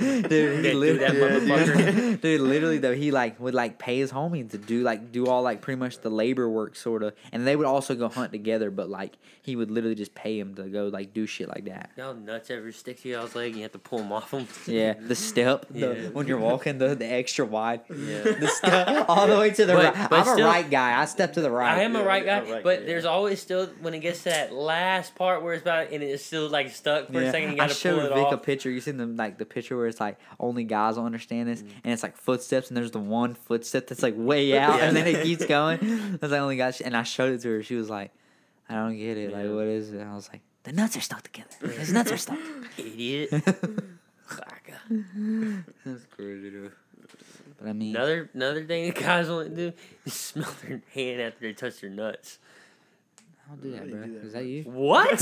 he 0.66 0.72
do 0.72 0.78
lit- 0.78 1.00
that, 1.00 1.14
yeah, 1.16 1.20
motherfucker. 1.20 2.22
dude, 2.22 2.42
literally 2.42 2.78
though, 2.78 2.94
he 2.94 3.10
like 3.10 3.40
would 3.40 3.56
like 3.56 3.80
pay 3.80 3.98
his 3.98 4.12
homie 4.12 4.48
to 4.52 4.58
do 4.60 4.84
like 4.84 5.12
do 5.12 5.26
all 5.26 5.42
like 5.42 5.62
pretty 5.62 5.80
much 5.80 6.00
the 6.02 6.12
labor 6.12 6.48
work 6.48 6.76
sort 6.76 7.02
of, 7.02 7.14
and 7.32 7.48
they 7.48 7.56
would 7.56 7.66
also 7.66 7.96
go 7.96 8.08
hunt 8.08 8.32
together. 8.32 8.70
But 8.70 8.88
like 8.88 9.18
he 9.42 9.56
would 9.56 9.72
literally 9.72 9.96
just 9.96 10.14
pay 10.14 10.40
him 10.40 10.54
to 10.56 10.64
go 10.70 10.88
like 10.90 11.12
do 11.14 11.26
shit 11.26 11.48
like 11.48 11.66
that. 11.66 11.90
Y'all 11.98 12.14
nuts 12.14 12.52
ever 12.52 12.72
stick 12.72 13.02
to 13.02 13.10
y'all's 13.10 13.34
leg 13.36 13.48
and 13.48 13.56
you 13.58 13.64
have 13.64 13.72
to 13.72 13.80
pull 13.80 13.98
them 14.00 14.12
off 14.12 14.30
them. 14.30 14.48
Yeah, 14.68 14.94
the 14.94 15.16
step, 15.16 15.66
the, 15.72 15.80
Yeah. 15.80 15.94
when 16.10 16.28
you're 16.28 16.38
walking, 16.38 16.78
the, 16.78 16.94
the 16.94 17.06
extra 17.06 17.46
wide, 17.46 17.82
Yeah. 17.90 18.22
the 18.24 18.48
step 18.48 19.06
all 19.10 19.26
the 19.26 19.38
way 19.40 19.50
to 19.52 19.66
the 19.66 19.74
But- 19.74 19.96
right. 19.96 20.10
but 20.10 20.20
I'm 20.20 20.26
still- 20.36 20.46
a 20.46 20.50
right 20.50 20.70
guy. 20.70 21.00
I 21.02 21.06
step 21.06 21.34
to 21.34 21.42
the 21.42 21.50
right. 21.50 21.78
I 21.80 21.82
am 21.84 21.96
a 21.96 22.04
right 22.04 22.24
guy, 22.26 22.38
a 22.40 22.52
right 22.52 22.64
but 22.64 22.80
guy, 22.82 22.86
there's 22.86 23.06
always 23.06 23.42
still 23.42 23.68
when 23.82 23.94
it 23.96 24.00
gets 24.00 24.20
to 24.24 24.30
that 24.30 24.54
last 24.54 25.16
part 25.16 25.42
where 25.42 25.54
it's 25.54 25.62
about 25.64 25.92
and 25.92 26.04
it's 26.04 26.27
still 26.28 26.50
like 26.50 26.70
stuck 26.70 27.12
for 27.12 27.22
a 27.22 27.32
second. 27.32 27.50
You 27.50 27.56
I 27.56 27.58
gotta 27.58 27.74
showed 27.74 28.00
pull 28.00 28.18
it 28.18 28.24
Vic 28.24 28.32
a 28.32 28.38
picture. 28.38 28.70
You 28.70 28.82
seen 28.82 28.98
the 28.98 29.06
like 29.06 29.38
the 29.38 29.46
picture 29.46 29.76
where 29.78 29.88
it's 29.88 30.00
like 30.00 30.20
only 30.40 30.64
guys 30.64 30.98
will 30.98 31.06
understand 31.06 31.48
this, 31.50 31.62
mm. 31.62 31.70
and 31.84 31.94
it's 31.94 32.04
like 32.04 32.18
footsteps, 32.18 32.70
and 32.70 32.78
there's 32.78 32.92
the 32.92 33.00
one 33.00 33.34
footstep 33.34 33.88
that's 33.88 34.04
like 34.04 34.14
way 34.18 34.58
out, 34.66 34.80
and 34.80 34.96
then 34.96 35.08
it 35.08 35.24
keeps 35.24 35.46
going. 35.46 35.80
That's 36.20 36.32
the 36.32 36.38
only 36.38 36.58
guy. 36.58 36.74
And 36.84 36.96
I 36.96 37.04
showed 37.04 37.34
it 37.34 37.42
to 37.42 37.50
her. 37.50 37.64
She 37.64 37.76
was 37.76 37.90
like, 37.90 38.12
"I 38.70 38.76
don't 38.76 38.98
get 38.98 39.18
it. 39.18 39.34
Like, 39.34 39.50
what 39.50 39.66
is 39.66 39.92
it?" 39.92 40.02
And 40.02 40.10
I 40.10 40.16
was 40.16 40.30
like, 40.32 40.42
"The 40.64 40.74
nuts 40.74 40.98
are 40.98 41.02
stuck 41.02 41.24
together. 41.24 41.68
His 41.68 41.92
nuts 41.92 42.12
are 42.12 42.18
stuck." 42.18 42.40
Idiot. 42.78 43.30
that's 45.86 46.06
crazy, 46.16 46.50
dude. 46.50 46.72
But 47.60 47.70
I 47.70 47.74
mean, 47.74 47.96
another 47.96 48.30
another 48.34 48.64
thing 48.66 48.88
that 48.88 48.96
guys 48.96 49.30
want 49.30 49.50
to 49.50 49.56
do 49.56 49.78
is 50.06 50.14
smell 50.34 50.54
their 50.62 50.82
hand 50.94 51.22
after 51.22 51.42
they 51.42 51.54
touch 51.54 51.82
their 51.82 51.90
nuts. 51.90 52.40
I 53.48 53.56
don't 53.56 53.62
do 53.64 53.72
that, 53.72 53.80
really 53.86 53.92
bro. 53.94 54.04
do 54.06 54.14
that, 54.20 54.26
Is 54.28 54.34
that 54.34 54.46
you? 54.46 54.64
What? 54.68 55.22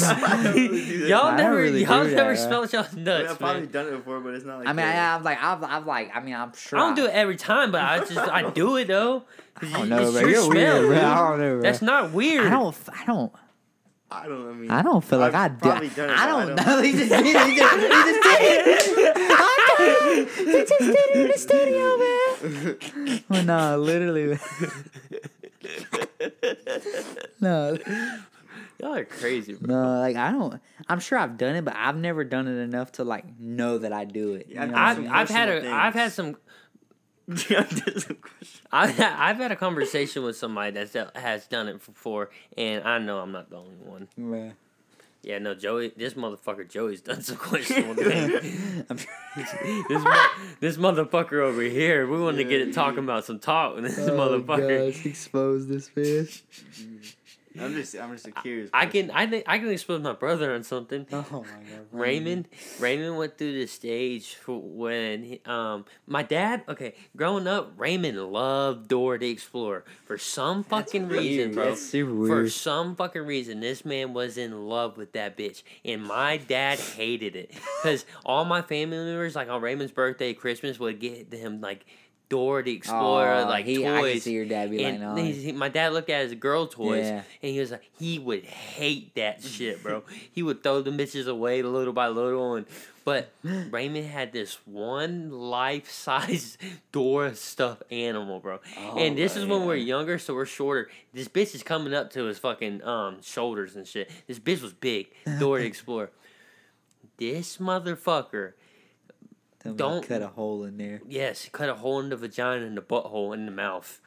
really 0.56 1.10
y'all 1.10 1.26
I 1.28 1.38
never, 1.38 1.56
really 1.58 1.84
y'all 1.84 2.04
do 2.04 2.10
that, 2.10 2.16
never 2.16 2.34
bro. 2.34 2.46
smelled 2.68 2.74
y'all 2.74 2.86
I 2.92 2.96
mean, 2.96 3.08
I've 3.08 3.38
probably 3.40 3.62
man. 3.62 3.72
done 3.72 3.88
it 3.88 3.92
before, 3.98 4.20
but 4.20 4.34
it's 4.34 4.46
not 4.46 4.58
like. 4.60 4.68
I 4.68 4.74
mean, 4.74 4.86
I, 4.86 4.92
that. 4.94 5.16
I'm 5.18 5.24
like, 5.24 5.44
I've, 5.44 5.64
I've 5.64 5.86
like, 5.86 6.16
I 6.16 6.20
mean, 6.22 6.34
I'm 6.36 6.52
sure. 6.56 6.80
I 6.80 6.82
don't 6.82 6.96
do 6.96 7.06
it 7.06 7.12
every 7.12 7.36
time, 7.38 7.72
but 7.72 7.82
I 7.82 8.00
just 8.00 8.18
I 8.18 8.50
do 8.50 8.78
it 8.78 8.88
though. 8.88 9.24
I 9.62 9.70
don't 9.72 9.90
know, 9.90 10.12
bro. 10.12 10.22
your 10.22 10.30
You're 10.30 10.42
smell, 10.42 10.80
weird, 10.82 10.88
bro. 10.88 10.98
I 11.10 11.16
don't 11.30 11.40
know, 11.40 11.54
bro. 11.54 11.62
That's 11.62 11.82
not 11.84 12.12
weird. 12.12 12.48
I 12.48 12.50
don't. 12.50 12.76
I 12.92 13.06
don't. 13.06 13.32
I 14.12 14.28
don't. 14.28 14.50
I 14.50 14.54
mean. 14.54 14.72
I 14.72 14.82
don't 14.82 15.04
feel 15.04 15.20
like 15.20 15.34
I've 15.34 15.52
I 15.52 15.56
do. 15.56 15.60
probably 15.60 15.90
done 15.90 16.10
it, 16.10 16.18
I 16.18 16.26
but 16.32 16.56
don't 16.56 16.66
know. 16.68 16.82
He 16.86 16.92
just 16.94 17.10
did 17.10 17.26
it. 17.26 17.26
He 17.26 17.34
just, 17.34 17.76
he 17.76 17.90
just 17.90 18.24
did 18.24 18.68
it. 18.68 19.14
I 19.18 19.76
know. 19.78 20.26
He 20.26 20.60
just 20.66 20.80
did 20.80 20.96
it 20.96 21.16
in 21.16 21.28
the 21.28 21.38
studio, 21.38 21.98
man. 23.14 23.24
Well, 23.30 23.44
no, 23.44 23.78
literally. 23.80 24.38
No, 27.42 27.78
Y'all 28.80 28.94
are 28.96 29.06
crazy, 29.06 29.54
bro. 29.54 29.74
no, 29.76 30.00
like 30.00 30.16
I 30.16 30.32
don't. 30.32 30.62
I'm 30.88 31.00
sure 31.00 31.18
I've 31.18 31.38
done 31.38 31.56
it, 31.56 31.66
but 31.66 31.76
I've 31.76 31.98
never 31.98 32.24
done 32.24 32.48
it 32.48 32.60
enough 32.62 32.94
to 32.94 33.04
like 33.04 33.38
know 33.40 33.78
that 33.78 33.92
I 33.94 34.06
do 34.06 34.34
it. 34.34 34.48
You 34.48 34.56
Yeah, 34.56 34.66
know 34.66 34.76
I've- 34.78 35.08
I've? 35.08 35.14
I've 35.14 35.30
had 35.30 35.50
a 35.50 35.52
personal 35.54 35.74
I've 35.80 35.94
had 35.94 36.12
some 36.12 36.38
Yeah, 37.50 37.64
there's 37.64 38.06
a 38.10 38.14
question. 38.16 38.62
I've 38.72 38.96
had, 38.98 39.14
I've 39.18 39.38
had 39.38 39.52
a 39.52 39.56
conversation 39.56 40.24
with 40.24 40.36
somebody 40.38 40.72
that's 40.72 40.92
that 40.92 41.16
has 41.18 41.48
done 41.48 41.68
it 41.68 41.84
before, 41.86 42.30
and 42.58 42.84
I 42.84 43.00
know 43.00 43.20
I'm 43.20 43.32
not 43.32 43.50
the 43.50 43.58
only 43.58 43.76
one. 43.78 44.08
Bruh. 44.20 44.54
Yeah, 45.26 45.40
no, 45.40 45.56
Joey, 45.56 45.92
this 45.98 46.14
motherfucker 46.14 46.70
Joey's 46.70 47.02
done 47.02 47.22
some 47.24 47.38
questionable 47.50 47.96
things. 48.04 48.58
This 49.90 50.02
mo- 50.04 50.28
this 50.62 50.78
motherfucker 50.78 51.42
over 51.42 51.62
here, 51.64 52.08
we 52.08 52.22
want 52.22 52.38
to 52.38 52.44
get 52.46 52.62
it 52.62 52.74
talking 52.74 53.00
about 53.00 53.26
some 53.26 53.40
talk, 53.40 53.76
and 53.76 53.86
this 53.86 53.98
Oh, 54.00 54.12
motherfucker. 54.12 54.94
gosh, 54.94 55.06
expose 55.06 55.68
this 55.68 55.90
fish. 55.90 56.44
I'm 57.60 57.74
just. 57.74 57.96
I'm 57.96 58.12
just 58.12 58.28
a 58.28 58.32
curious. 58.32 58.70
I 58.74 58.86
can 58.86 59.12
I 59.12 59.26
think 59.28 59.44
I 59.48 59.58
can 59.60 59.70
expose 59.70 60.02
my 60.02 60.14
brother 60.14 60.54
on 60.54 60.64
something. 60.64 61.06
Oh 61.14 61.26
my 61.32 61.42
god. 61.42 61.86
Raymond 61.92 62.48
Raymond 62.80 63.18
went 63.18 63.38
through 63.38 63.54
the 63.54 63.68
stage 63.68 64.36
for 64.36 64.60
when 64.62 65.24
he, 65.24 65.42
um 65.46 65.86
my 66.08 66.24
dad 66.24 66.64
okay 66.68 66.94
growing 67.16 67.48
up 67.48 67.74
Raymond 67.78 68.18
loved 68.32 68.88
Dora 68.88 69.18
the 69.20 69.30
Explorer 69.30 69.86
for 70.06 70.18
some 70.18 70.64
fucking 70.64 71.08
reason 71.08 71.38
weird. 71.50 71.54
bro 71.56 71.66
That's 71.70 71.82
super 71.82 72.14
weird. 72.14 72.30
for 72.46 72.50
some 72.50 72.96
fucking 72.96 73.22
reason 73.26 73.60
this 73.62 73.86
man 73.86 74.14
was 74.14 74.38
in 74.38 74.68
love 74.68 74.98
with 74.98 75.14
that 75.14 75.38
bitch 75.38 75.64
and 75.86 76.04
my 76.04 76.38
dad 76.38 76.80
hated 76.80 77.36
it 77.36 77.52
because 77.82 78.06
all 78.26 78.46
my 78.46 78.62
family 78.62 78.98
members 78.98 79.36
like 79.36 79.50
on 79.50 79.62
Raymond's 79.62 79.94
birthday 79.94 80.34
Christmas 80.34 80.80
would 80.80 81.00
get 81.00 81.32
him 81.34 81.62
like 81.62 81.86
Dora 82.30 82.64
the 82.64 82.74
Explorer 82.74 83.46
like 83.46 83.66
he, 83.66 83.86
I 83.86 83.90
can 83.92 84.02
toys 84.02 84.24
see 84.24 84.34
your 84.34 84.46
dad 84.46 84.72
be 84.72 84.78
like, 84.84 84.94
and 84.94 85.02
no. 85.02 85.16
he- 85.16 85.52
my 85.52 85.70
dad 85.70 85.94
looked 85.94 86.10
at 86.10 86.24
his 86.24 86.34
girl 86.36 86.68
toys, 86.68 87.06
Yeah. 87.06 87.24
and 87.44 87.52
he 87.52 87.60
was 87.60 87.72
like, 87.72 87.84
he 88.00 88.18
would 88.20 88.44
hate 88.44 89.14
that 89.16 89.44
shit, 89.44 89.84
bro. 89.84 90.04
he 90.32 90.42
would 90.44 90.64
throw 90.64 90.82
the 90.82 90.92
bitches 90.92 91.28
away 91.28 91.62
little 91.62 91.94
by 91.94 92.08
little, 92.08 92.56
and 92.56 92.66
but 93.04 93.32
Raymond 93.44 94.08
had 94.08 94.34
this 94.34 94.58
one 94.66 95.30
life 95.30 95.92
size 95.92 96.58
Dora 96.92 97.36
stuffed 97.36 97.84
animal, 97.92 98.40
bro. 98.40 98.60
Oh, 98.80 98.98
and 98.98 99.16
this 99.16 99.36
is 99.36 99.46
when 99.46 99.66
we're 99.68 99.76
younger, 99.76 100.18
so 100.18 100.34
we're 100.34 100.46
shorter. 100.48 100.90
This 101.14 101.28
bitch 101.28 101.54
is 101.54 101.62
coming 101.62 101.94
up 101.94 102.12
to 102.14 102.24
his 102.24 102.40
fucking 102.40 102.84
um 102.84 103.22
shoulders 103.22 103.76
and 103.76 103.86
shit. 103.88 104.10
This 104.28 104.40
bitch 104.40 104.62
was 104.64 104.74
big, 104.74 105.08
Dora 105.40 105.62
the 105.62 105.68
Explorer. 105.68 106.10
This 107.18 107.58
motherfucker, 107.58 108.54
Tell 109.66 109.74
don't- 109.76 110.08
cut 110.08 110.22
a 110.22 110.28
hole 110.28 110.64
in 110.64 110.78
there. 110.78 111.02
yes, 111.08 111.44
he 111.44 111.50
cut 111.50 111.70
a 111.70 111.76
hole 111.76 112.00
in 112.00 112.10
the 112.10 112.18
vagina 112.18 112.66
and 112.66 112.78
the 112.78 112.82
butthole 112.82 113.34
in 113.34 113.46
the 113.46 113.52
mouth, 113.52 114.00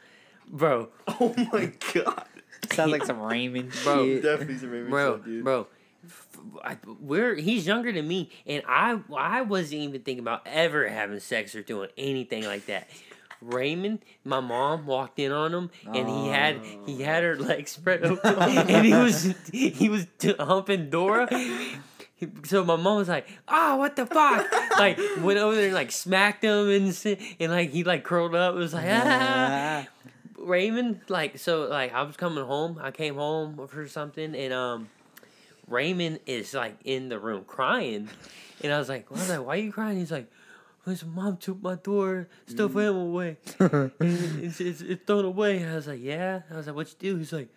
bro. 0.48 0.88
Oh 1.20 1.34
my 1.52 1.72
god. 1.94 2.24
Sounds 2.72 2.92
like 2.92 3.04
some 3.06 3.20
Raymond 3.20 3.72
Bro, 3.84 4.04
shit. 4.04 4.22
Definitely 4.22 4.58
some 4.58 4.70
Raymond 4.70 4.90
bro, 4.90 5.14
stuff, 5.14 5.24
dude. 5.24 5.44
bro. 5.44 5.66
f- 6.04 6.26
I, 6.64 6.76
we're 7.00 7.34
he's 7.34 7.66
younger 7.66 7.92
than 7.92 8.06
me, 8.08 8.30
and 8.46 8.62
I 8.66 8.98
I 9.16 9.42
wasn't 9.42 9.82
even 9.82 10.00
thinking 10.02 10.20
about 10.20 10.42
ever 10.46 10.88
having 10.88 11.20
sex 11.20 11.54
or 11.54 11.62
doing 11.62 11.88
anything 11.98 12.44
like 12.44 12.66
that. 12.66 12.88
Raymond, 13.40 14.00
my 14.24 14.40
mom 14.40 14.86
walked 14.86 15.20
in 15.20 15.30
on 15.30 15.54
him, 15.54 15.70
and 15.86 16.08
he 16.08 16.28
had 16.28 16.60
he 16.86 17.02
had 17.02 17.22
her 17.22 17.36
oh. 17.38 17.42
legs 17.42 17.70
spread 17.70 18.02
open, 18.04 18.34
and 18.34 18.84
he 18.84 18.92
was 18.92 19.34
he 19.52 19.88
was 19.88 20.06
t- 20.18 20.34
humping 20.38 20.90
Dora. 20.90 21.28
So 22.44 22.64
my 22.64 22.76
mom 22.76 22.96
was 22.96 23.08
like, 23.08 23.28
"Ah, 23.46 23.76
what 23.76 23.94
the 23.94 24.06
fuck!" 24.06 24.50
like 24.78 24.98
went 25.20 25.38
over 25.38 25.54
there 25.54 25.66
and 25.66 25.74
like 25.74 25.92
smacked 25.92 26.42
him 26.42 26.68
and 26.68 27.16
and 27.38 27.52
like 27.52 27.70
he 27.70 27.84
like 27.84 28.04
curled 28.04 28.34
up. 28.34 28.54
It 28.54 28.58
was 28.58 28.74
like 28.74 28.86
ah. 28.88 29.86
Raymond, 30.38 31.00
like 31.08 31.38
so, 31.38 31.64
like 31.64 31.92
I 31.92 32.02
was 32.02 32.16
coming 32.16 32.44
home. 32.44 32.78
I 32.80 32.90
came 32.90 33.14
home 33.14 33.66
for 33.68 33.86
something, 33.86 34.34
and 34.34 34.52
um, 34.52 34.88
Raymond 35.68 36.20
is 36.26 36.54
like 36.54 36.76
in 36.84 37.08
the 37.08 37.18
room 37.18 37.44
crying, 37.44 38.08
and 38.62 38.72
I 38.72 38.78
was 38.78 38.88
like, 38.88 39.10
was 39.10 39.28
like, 39.28 39.44
why 39.44 39.54
are 39.54 39.60
you 39.60 39.72
crying? 39.72 39.98
He's 39.98 40.12
like, 40.12 40.30
his 40.86 41.04
mom 41.04 41.36
took 41.36 41.60
my 41.62 41.74
door 41.74 42.28
stuffed 42.46 42.76
animal 42.76 43.08
away, 43.08 43.36
it's, 43.60 44.60
it's, 44.60 44.80
it's 44.80 45.04
thrown 45.04 45.24
away. 45.24 45.58
And 45.58 45.70
I 45.72 45.74
was 45.74 45.86
like, 45.86 46.00
yeah. 46.02 46.42
I 46.50 46.56
was 46.56 46.66
like, 46.66 46.76
what 46.76 46.88
you 46.88 46.96
do? 46.98 47.16
He's 47.18 47.32
like. 47.32 47.48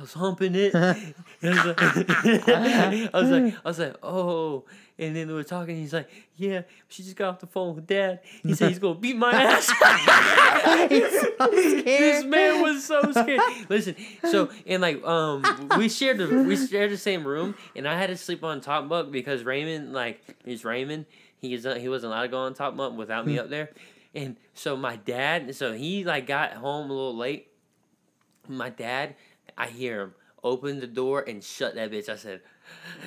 I 0.00 0.02
was 0.02 0.14
humping 0.14 0.54
it. 0.54 0.74
And 1.42 1.58
I 1.58 1.64
was 1.64 1.66
like, 1.66 2.48
I 2.48 3.10
was 3.14 3.30
like, 3.30 3.54
I 3.64 3.68
was 3.68 3.78
like, 3.78 3.96
oh. 4.02 4.64
And 4.98 5.16
then 5.16 5.28
we 5.28 5.32
were 5.32 5.42
talking. 5.42 5.76
He's 5.76 5.94
like, 5.94 6.10
yeah, 6.36 6.62
she 6.88 7.02
just 7.02 7.16
got 7.16 7.30
off 7.30 7.38
the 7.40 7.46
phone 7.46 7.74
with 7.74 7.86
dad. 7.86 8.20
He 8.42 8.52
said 8.52 8.68
he's 8.68 8.78
gonna 8.78 8.98
beat 8.98 9.16
my 9.16 9.32
ass. 9.42 9.66
this 11.50 12.24
man 12.24 12.60
was 12.60 12.84
so 12.84 13.10
scared. 13.12 13.40
Listen, 13.70 13.96
so 14.30 14.50
and 14.66 14.82
like 14.82 15.02
um, 15.02 15.70
we 15.78 15.88
shared 15.88 16.18
the 16.18 16.44
we 16.44 16.56
shared 16.56 16.90
the 16.90 16.98
same 16.98 17.26
room, 17.26 17.54
and 17.74 17.88
I 17.88 17.98
had 17.98 18.08
to 18.08 18.18
sleep 18.18 18.44
on 18.44 18.60
top 18.60 18.86
bunk 18.90 19.10
because 19.10 19.42
Raymond, 19.42 19.94
like, 19.94 20.20
he's 20.44 20.62
Raymond. 20.62 21.06
He 21.38 21.54
is 21.54 21.64
he 21.78 21.88
wasn't 21.88 22.12
allowed 22.12 22.22
to 22.22 22.28
go 22.28 22.38
on 22.40 22.52
top 22.52 22.76
bunk 22.76 22.98
without 22.98 23.26
me 23.26 23.38
up 23.38 23.48
there, 23.48 23.70
and 24.14 24.36
so 24.52 24.76
my 24.76 24.96
dad, 24.96 25.54
so 25.54 25.72
he 25.72 26.04
like 26.04 26.26
got 26.26 26.52
home 26.52 26.90
a 26.90 26.92
little 26.92 27.16
late. 27.16 27.46
My 28.46 28.68
dad, 28.68 29.14
I 29.60 29.66
hear 29.66 30.00
him 30.00 30.14
open 30.42 30.80
the 30.80 30.86
door 30.86 31.22
and 31.26 31.44
shut 31.44 31.74
that 31.74 31.90
bitch. 31.90 32.08
I 32.08 32.16
said. 32.16 32.40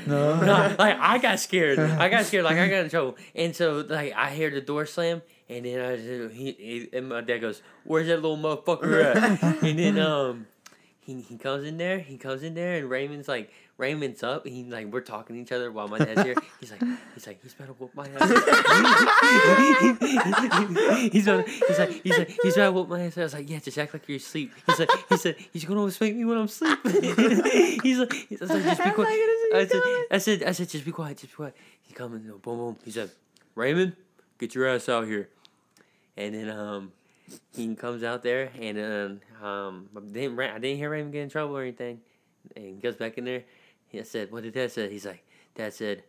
No. 0.06 0.34
like 0.78 0.98
I 1.00 1.20
got 1.20 1.40
scared. 1.40 1.80
I 1.80 2.10
got 2.10 2.26
scared. 2.26 2.44
Like 2.44 2.58
I 2.58 2.68
got 2.68 2.84
in 2.84 2.90
trouble. 2.90 3.16
And 3.34 3.56
so 3.56 3.86
like 3.88 4.12
I 4.14 4.32
hear 4.32 4.50
the 4.50 4.60
door 4.60 4.86
slam, 4.86 5.22
and 5.48 5.66
then 5.66 5.80
I 5.80 5.96
just, 5.96 6.36
he, 6.36 6.52
he 6.52 6.90
and 6.92 7.08
my 7.10 7.22
dad 7.22 7.38
goes, 7.38 7.62
"Where's 7.86 8.08
that 8.08 8.22
little 8.22 8.38
motherfucker 8.38 9.16
at?" 9.16 9.64
and 9.64 9.80
then 9.80 10.00
um, 10.00 10.48
he 11.00 11.22
he 11.22 11.38
comes 11.38 11.66
in 11.66 11.78
there. 11.78 12.00
He 12.00 12.18
comes 12.18 12.44
in 12.44 12.56
there, 12.56 12.78
and 12.78 12.90
Raymond's 12.90 13.30
like. 13.30 13.52
Raymond's 13.78 14.24
up. 14.24 14.46
And 14.46 14.56
he 14.56 14.64
like 14.64 14.88
we're 14.88 15.02
talking 15.02 15.36
to 15.36 15.42
each 15.42 15.52
other 15.52 15.72
while 15.72 15.88
my 15.88 16.00
dad's 16.00 16.22
here. 16.22 16.36
He's 16.60 16.72
like 16.72 16.82
he's 17.14 17.28
like 17.28 17.44
he's 17.44 17.54
about 17.54 17.68
to 17.68 17.74
whoop 17.74 17.94
my 17.94 18.08
ass. 18.08 18.30
he's 21.12 21.28
about, 21.28 21.48
he's 21.48 21.80
like 21.80 21.92
he's 22.04 22.18
like 22.18 22.30
he's 22.42 22.56
about 22.56 22.66
to 22.66 22.72
whoop 22.72 22.88
my 22.88 23.02
ass. 23.02 23.18
I 23.18 23.24
was 23.24 23.34
like 23.34 23.50
yeah, 23.50 23.60
just 23.60 23.78
act 23.78 23.94
like 23.94 24.08
you're 24.08 24.18
asleep. 24.18 24.54
He 24.66 24.74
said 24.74 24.88
he 25.10 25.18
said 25.18 25.36
he's 25.52 25.66
gonna 25.66 25.92
spank 25.92 26.16
me 26.16 26.24
when 26.24 26.38
I'm 26.38 26.48
sleeping. 26.48 26.92
he's 27.84 28.00
like 28.00 28.14
he's 28.14 28.42
like 28.42 28.64
just 28.64 28.84
be 28.84 28.92
quiet. 28.92 29.20
I 29.54 29.68
said, 29.70 29.82
I 30.10 30.18
said, 30.18 30.44
I 30.44 30.52
said, 30.52 30.70
just 30.70 30.86
be 30.86 30.92
quiet, 30.92 31.18
just 31.18 31.34
be 31.34 31.36
quiet. 31.36 31.56
He 31.82 31.94
coming, 31.94 32.22
boom, 32.22 32.40
boom. 32.42 32.78
He 32.84 32.92
said, 32.92 33.12
Raymond, 33.56 33.96
get 34.40 34.56
your 34.56 34.68
ass 34.68 34.90
out 34.90 35.06
here. 35.06 35.30
And 36.18 36.34
then 36.34 36.50
um, 36.50 36.92
he 37.56 37.76
comes 37.76 38.04
out 38.04 38.24
there, 38.24 38.52
and 38.60 38.78
then 38.78 39.22
um, 39.42 39.90
I 39.96 40.00
didn't, 40.00 40.40
I 40.40 40.60
didn't 40.60 40.78
hear 40.78 40.90
Raymond 40.90 41.14
get 41.14 41.22
in 41.22 41.30
trouble 41.30 41.58
or 41.58 41.62
anything. 41.62 42.02
And 42.56 42.66
he 42.66 42.72
goes 42.74 42.96
back 42.96 43.18
in 43.18 43.26
there. 43.26 43.44
He 43.94 44.04
said, 44.04 44.32
what 44.32 44.42
did 44.42 44.56
Dad 44.56 44.72
say? 44.72 44.90
He's 44.90 45.06
like, 45.06 45.24
Dad 45.56 45.72
said, 45.72 46.04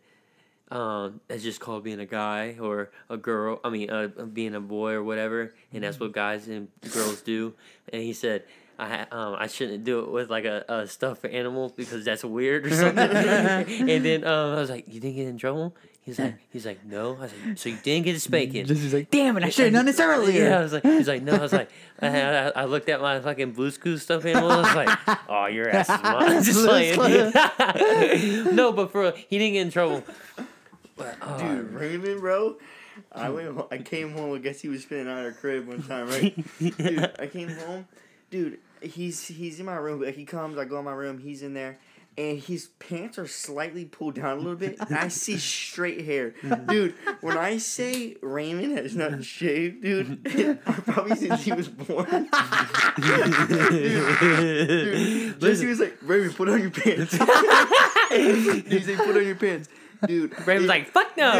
um, 0.71 1.21
that's 1.27 1.43
just 1.43 1.59
called 1.59 1.83
being 1.83 1.99
a 1.99 2.07
guy 2.07 2.57
or 2.59 2.89
a 3.09 3.15
girl. 3.15 3.59
I 3.63 3.69
mean, 3.69 3.91
uh, 3.91 4.07
being 4.07 4.55
a 4.55 4.59
boy 4.59 4.93
or 4.93 5.03
whatever, 5.03 5.53
and 5.71 5.83
that's 5.83 5.99
what 5.99 6.11
guys 6.11 6.47
and 6.47 6.67
girls 6.91 7.21
do. 7.21 7.53
And 7.93 8.01
he 8.01 8.13
said, 8.13 8.43
I 8.79 9.05
um, 9.11 9.35
I 9.37 9.45
shouldn't 9.45 9.83
do 9.83 9.99
it 9.99 10.11
with 10.11 10.31
like 10.31 10.45
a, 10.45 10.65
a 10.67 10.87
stuffed 10.87 11.25
animal 11.25 11.71
because 11.77 12.03
that's 12.03 12.25
weird 12.25 12.65
or 12.65 12.71
something. 12.71 12.97
and 13.15 14.03
then 14.03 14.23
um, 14.25 14.55
I 14.55 14.59
was 14.59 14.71
like, 14.71 14.87
you 14.87 14.99
didn't 14.99 15.15
get 15.15 15.27
in 15.27 15.37
trouble. 15.37 15.75
He's 16.05 16.19
like, 16.19 16.35
he's 16.51 16.67
like, 16.67 16.85
no. 16.85 17.15
I 17.17 17.21
was 17.21 17.33
like, 17.33 17.57
so 17.57 17.69
you 17.69 17.77
didn't 17.81 18.05
get 18.05 18.15
a 18.15 18.19
spanking. 18.19 18.63
Just 18.67 18.79
he's 18.79 18.93
like, 18.93 19.09
damn 19.09 19.37
it, 19.37 19.43
I 19.43 19.49
should 19.49 19.65
have 19.65 19.73
done 19.73 19.87
this 19.87 19.99
earlier. 19.99 20.49
Yeah, 20.49 20.59
I 20.59 20.61
was 20.61 20.71
like, 20.71 20.83
he's 20.83 21.07
like, 21.07 21.23
no. 21.23 21.33
I 21.33 21.39
was 21.39 21.51
like, 21.51 21.71
I, 21.99 22.07
I, 22.07 22.47
I 22.49 22.65
looked 22.65 22.89
at 22.89 23.01
my 23.01 23.19
fucking 23.19 23.53
Blue's 23.53 23.79
Clues 23.79 24.03
stuff 24.03 24.23
animal. 24.23 24.51
I 24.51 24.57
was 24.57 24.75
like, 24.75 25.19
oh, 25.27 25.47
your 25.47 25.67
ass 25.67 25.89
is 25.89 26.03
mine. 26.03 26.43
Just 26.43 26.63
playing. 26.63 28.55
no, 28.55 28.71
but 28.71 28.91
for 28.91 29.13
he 29.13 29.39
didn't 29.39 29.53
get 29.53 29.61
in 29.61 29.71
trouble. 29.71 30.03
But, 30.95 31.17
oh, 31.23 31.39
Dude, 31.39 31.71
Raymond, 31.71 32.19
bro. 32.21 32.57
I 33.11 33.29
went. 33.29 33.47
Home, 33.47 33.65
I 33.71 33.79
came 33.79 34.11
home. 34.11 34.35
I 34.35 34.37
guess 34.37 34.61
he 34.61 34.67
was 34.67 34.83
spending 34.83 35.07
out 35.07 35.25
our 35.25 35.31
crib 35.31 35.67
one 35.67 35.81
time, 35.81 36.07
right? 36.07 36.35
dude, 36.59 37.11
I 37.19 37.25
came 37.25 37.49
home. 37.49 37.87
Dude, 38.29 38.59
he's 38.79 39.27
he's 39.27 39.59
in 39.59 39.65
my 39.65 39.75
room. 39.75 40.01
Like 40.01 40.15
he 40.15 40.25
comes, 40.25 40.57
I 40.59 40.65
go 40.65 40.77
in 40.77 40.85
my 40.85 40.93
room. 40.93 41.17
He's 41.17 41.41
in 41.41 41.55
there, 41.55 41.79
and 42.17 42.39
his 42.39 42.67
pants 42.79 43.19
are 43.19 43.27
slightly 43.27 43.83
pulled 43.85 44.15
down 44.15 44.37
a 44.37 44.39
little 44.39 44.55
bit, 44.55 44.77
and 44.79 44.95
I 44.95 45.09
see 45.09 45.37
straight 45.39 46.05
hair, 46.05 46.33
mm-hmm. 46.41 46.65
dude. 46.67 46.95
When 47.21 47.37
I 47.37 47.57
say 47.57 48.15
Raymond 48.21 48.77
has 48.77 48.95
not 48.95 49.11
mm-hmm. 49.11 49.21
shaved, 49.21 49.81
dude, 49.81 50.23
mm-hmm. 50.23 50.91
probably 50.91 51.15
since 51.17 51.43
he 51.43 51.51
was 51.51 51.67
born. 51.67 52.05
dude, 53.75 55.41
Jesse 55.41 55.65
was 55.65 55.79
like, 55.79 55.97
Raymond, 56.01 56.35
put 56.35 56.49
on 56.49 56.61
your 56.61 56.71
pants. 56.71 57.11
he 57.13 57.17
said, 58.81 58.97
put 58.97 59.17
on 59.17 59.25
your 59.25 59.35
pants. 59.35 59.67
Dude, 60.07 60.31
Raymond's 60.47 60.65
it- 60.65 60.67
like, 60.67 60.87
fuck 60.87 61.17
no. 61.17 61.31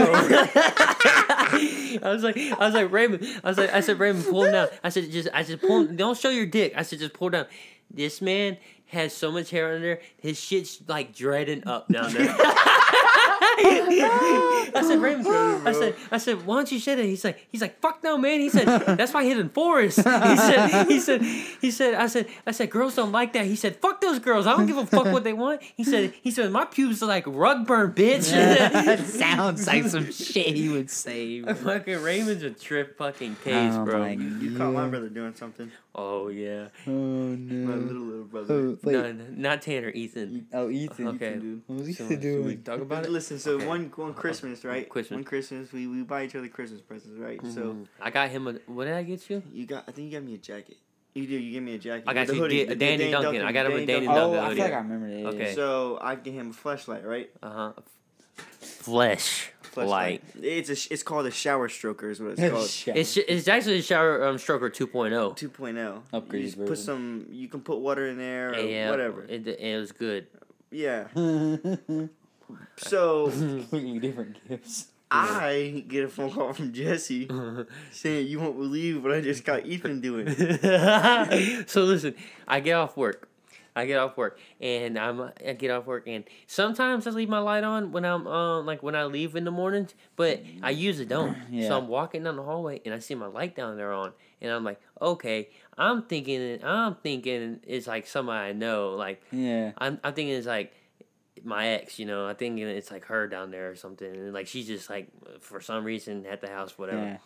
I 1.53 1.99
was 2.03 2.23
like, 2.23 2.37
I 2.37 2.57
was 2.59 2.73
like, 2.73 2.91
Raymond. 2.91 3.25
I 3.43 3.47
was 3.47 3.57
like, 3.57 3.71
I 3.71 3.79
said, 3.79 3.99
Raymond, 3.99 4.25
pull 4.25 4.43
him 4.43 4.53
down. 4.53 4.67
I 4.83 4.89
said, 4.89 5.09
just, 5.11 5.29
I 5.33 5.43
said, 5.43 5.61
pull 5.61 5.81
him. 5.81 5.95
Don't 5.95 6.17
show 6.17 6.29
your 6.29 6.45
dick. 6.45 6.73
I 6.75 6.81
said, 6.81 6.99
just 6.99 7.13
pull 7.13 7.29
down. 7.29 7.45
This 7.91 8.21
man 8.21 8.57
has 8.87 9.15
so 9.15 9.31
much 9.31 9.49
hair 9.49 9.75
under. 9.75 9.99
His 10.17 10.39
shit's 10.39 10.81
like 10.87 11.15
dreading 11.15 11.67
up 11.67 11.87
down 11.87 12.13
there. 12.13 12.35
I 13.41 14.81
said, 14.87 14.99
Raymond. 15.01 15.27
I 15.67 15.71
said, 15.71 15.95
I 16.11 16.17
said, 16.17 16.45
why 16.45 16.55
don't 16.57 16.71
you 16.71 16.79
shave 16.79 16.99
it? 16.99 17.05
He's 17.05 17.23
like, 17.23 17.39
he's 17.51 17.61
like, 17.61 17.79
fuck 17.79 18.03
no, 18.03 18.17
man. 18.17 18.39
He 18.39 18.49
said, 18.49 18.65
that's 18.97 19.13
why 19.13 19.21
I 19.21 19.23
hid 19.25 19.37
in 19.39 19.49
forest. 19.49 19.97
He 19.97 20.03
said, 20.03 20.87
he 20.87 20.99
said, 20.99 21.21
he 21.21 21.71
said, 21.71 21.93
I 21.95 22.07
said, 22.07 22.27
I 22.45 22.51
said, 22.51 22.69
girls 22.69 22.95
don't 22.95 23.11
like 23.11 23.33
that. 23.33 23.45
He 23.45 23.55
said, 23.55 23.77
fuck 23.77 24.01
those 24.01 24.19
girls. 24.19 24.47
I 24.47 24.55
don't 24.55 24.65
give 24.65 24.77
a 24.77 24.85
fuck 24.85 25.05
what 25.05 25.23
they 25.23 25.33
want. 25.33 25.61
He 25.75 25.83
said, 25.83 26.13
he 26.21 26.31
said, 26.31 26.51
my 26.51 26.65
pubes 26.65 27.01
are 27.03 27.07
like 27.07 27.25
rug 27.27 27.65
burn, 27.67 27.93
bitch. 27.93 28.29
that 28.31 28.99
sounds 29.05 29.67
like 29.67 29.85
some 29.85 30.11
shit 30.11 30.55
he 30.55 30.69
would 30.69 30.89
say. 30.89 31.41
bro. 31.41 31.53
fucking 31.75 32.01
Raymond's 32.01 32.43
a 32.43 32.51
trip 32.51 32.97
fucking 32.97 33.35
oh 33.39 33.43
case, 33.43 33.73
Oh 33.75 33.85
bro. 33.85 33.99
my 33.99 34.11
You 34.11 34.57
caught 34.57 34.73
my 34.73 34.87
brother 34.87 35.09
doing 35.09 35.33
something. 35.35 35.71
Oh 35.97 36.27
yeah. 36.27 36.67
Oh 36.87 36.91
no. 36.91 37.67
My 37.69 37.75
little 37.75 38.01
little 38.01 38.23
brother. 38.25 38.53
Oh, 38.53 38.77
wait. 38.83 38.93
No, 38.93 39.11
no, 39.13 39.25
not 39.29 39.61
Tanner, 39.61 39.89
Ethan. 39.89 40.47
Oh, 40.53 40.69
Ethan. 40.69 41.07
Okay. 41.09 41.35
dude. 41.35 41.61
What 41.67 41.79
was 41.79 41.87
So, 41.97 42.03
Ethan 42.03 42.07
so 42.07 42.15
we 42.15 42.21
doing? 42.21 42.63
talk 42.63 42.81
about 42.81 43.05
it. 43.05 43.11
Listen, 43.25 43.39
so 43.39 43.55
Okay. 43.55 43.65
one 43.65 43.91
one 43.95 44.13
Christmas, 44.13 44.63
right? 44.63 44.87
Christmas. 44.87 45.15
One 45.17 45.23
Christmas, 45.23 45.71
we, 45.73 45.87
we 45.87 46.03
buy 46.03 46.25
each 46.25 46.35
other 46.35 46.47
Christmas 46.47 46.79
presents, 46.81 47.17
right? 47.19 47.39
So 47.47 47.61
Mhm. 47.73 47.87
I 47.99 48.11
got 48.11 48.29
him 48.29 48.47
a. 48.47 48.53
What 48.67 48.85
did 48.85 48.93
I 48.93 49.01
get 49.01 49.27
you? 49.31 49.41
you 49.51 49.65
got, 49.65 49.83
I 49.87 49.91
think 49.91 50.11
you 50.11 50.19
got 50.19 50.23
me 50.25 50.35
a 50.35 50.37
jacket. 50.37 50.77
You 51.15 51.25
do. 51.25 51.33
You 51.35 51.53
gave 51.53 51.63
me 51.63 51.73
a 51.73 51.77
jacket. 51.79 52.03
I 52.07 52.13
got 52.13 52.19
With 52.21 52.27
the 52.27 52.35
you 52.35 52.41
hoodie, 52.41 52.57
Da- 52.57 52.63
the- 52.65 52.69
the 52.69 52.75
Danny 52.75 52.97
Danny 52.97 53.11
Duncan. 53.11 53.41
I 53.41 53.51
got 53.51 53.65
him 53.65 53.71
a 53.71 53.75
Danny 53.77 53.85
Danny 53.87 54.05
Duncan. 54.05 54.21
Oh, 54.21 54.33
Duncan 54.33 54.39
I 54.39 54.43
hoodie. 54.49 54.55
feel 54.57 54.65
like 54.65 54.73
I 54.73 54.77
remember 54.77 55.07
that. 55.09 55.25
Okay. 55.41 55.55
So 55.55 55.97
I 56.01 56.15
gave 56.15 56.33
him 56.35 56.49
a 56.51 56.53
flashlight, 56.53 57.03
right? 57.05 57.31
Uh 57.41 57.49
huh. 57.49 57.73
Flesh 58.59 59.51
light. 59.75 60.21
It's 60.41 60.69
a 60.69 60.93
it's 60.93 61.01
called 61.03 61.25
a 61.25 61.31
shower 61.31 61.67
stroker, 61.67 62.11
is 62.11 62.19
what 62.21 62.37
it's 62.37 62.41
called. 62.51 62.69
Shit. 62.69 62.95
It's 62.95 63.17
it's 63.17 63.47
actually 63.47 63.79
a 63.79 63.81
shower 63.81 64.23
um, 64.27 64.35
stroker 64.35 64.69
2.0. 64.69 65.35
2.0. 65.35 66.01
Upgraded 66.13 66.33
You 66.33 66.43
just 66.43 66.57
put 66.65 66.77
some. 66.77 67.25
You 67.31 67.47
can 67.47 67.61
put 67.61 67.79
water 67.79 68.05
in 68.07 68.17
there 68.19 68.51
or 68.53 68.59
Yeah, 68.59 68.91
whatever. 68.91 69.23
It, 69.23 69.47
it 69.47 69.77
was 69.79 69.91
good. 69.93 70.27
Yeah. 70.69 71.07
So 72.77 73.29
completely 73.29 73.99
different 74.07 74.37
gifts. 74.47 74.87
I 75.11 75.83
get 75.87 76.03
a 76.03 76.07
phone 76.09 76.31
call 76.31 76.51
from 76.53 76.73
Jesse 76.73 77.29
saying, 77.91 78.27
"You 78.27 78.39
won't 78.39 78.57
believe 78.57 79.03
what 79.03 79.13
I 79.13 79.21
just 79.21 79.45
got 79.45 79.65
Ethan 79.65 80.01
doing." 80.01 80.27
so 81.67 81.83
listen, 81.83 82.15
I 82.47 82.59
get 82.59 82.73
off 82.73 82.97
work. 82.97 83.29
I 83.77 83.85
get 83.85 83.97
off 83.97 84.15
work 84.15 84.39
and 84.61 84.97
I'm 84.97 85.31
I 85.45 85.51
get 85.51 85.69
off 85.69 85.85
work 85.85 86.07
and 86.07 86.23
sometimes 86.47 87.07
I 87.07 87.09
leave 87.11 87.27
my 87.27 87.39
light 87.39 87.65
on 87.65 87.91
when 87.91 88.05
I'm 88.05 88.25
um 88.25 88.65
like 88.65 88.81
when 88.81 88.95
I 88.95 89.03
leave 89.03 89.35
in 89.35 89.43
the 89.43 89.51
mornings, 89.51 89.93
but 90.15 90.41
I 90.63 90.69
usually 90.69 91.05
don't. 91.05 91.35
Yeah. 91.51 91.67
So 91.67 91.77
I'm 91.77 91.87
walking 91.87 92.23
down 92.23 92.37
the 92.37 92.43
hallway 92.43 92.81
and 92.85 92.93
I 92.93 92.99
see 92.99 93.15
my 93.15 93.27
light 93.27 93.55
down 93.55 93.75
there 93.77 93.91
on 93.91 94.13
and 94.41 94.51
I'm 94.51 94.63
like, 94.63 94.79
okay, 95.01 95.49
I'm 95.77 96.03
thinking 96.03 96.63
I'm 96.63 96.95
thinking 96.95 97.59
it's 97.67 97.85
like 97.85 98.07
somebody 98.07 98.49
I 98.49 98.53
know. 98.53 98.91
Like 98.91 99.21
Yeah. 99.31 99.73
I'm 99.77 99.99
I'm 100.05 100.13
thinking 100.13 100.35
it's 100.35 100.47
like 100.47 100.73
my 101.45 101.67
ex, 101.67 101.99
you 101.99 102.05
know, 102.05 102.27
I 102.27 102.33
think 102.33 102.59
it's 102.59 102.91
like 102.91 103.05
her 103.05 103.27
down 103.27 103.51
there 103.51 103.69
or 103.69 103.75
something 103.75 104.07
and 104.07 104.33
like 104.33 104.47
she's 104.47 104.67
just 104.67 104.89
like 104.89 105.07
for 105.39 105.61
some 105.61 105.83
reason 105.83 106.25
at 106.25 106.41
the 106.41 106.49
house, 106.49 106.77
whatever. 106.77 106.97
Yeah. 106.97 107.17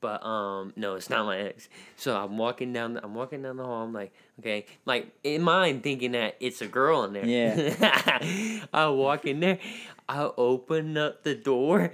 But 0.00 0.24
um, 0.24 0.72
no, 0.76 0.94
it's 0.94 1.08
not 1.08 1.24
my 1.24 1.38
ex. 1.38 1.68
So 1.96 2.16
I'm 2.16 2.36
walking 2.36 2.72
down. 2.72 2.94
The, 2.94 3.04
I'm 3.04 3.14
walking 3.14 3.42
down 3.42 3.56
the 3.56 3.64
hall. 3.64 3.82
I'm 3.82 3.94
like, 3.94 4.12
okay, 4.38 4.66
like 4.84 5.10
in 5.24 5.42
mind 5.42 5.82
thinking 5.82 6.12
that 6.12 6.36
it's 6.38 6.60
a 6.60 6.66
girl 6.66 7.04
in 7.04 7.14
there. 7.14 7.24
Yeah. 7.24 8.64
I 8.72 8.88
walk 8.88 9.24
in 9.24 9.40
there. 9.40 9.58
I 10.08 10.30
open 10.36 10.98
up 10.98 11.22
the 11.22 11.34
door. 11.34 11.92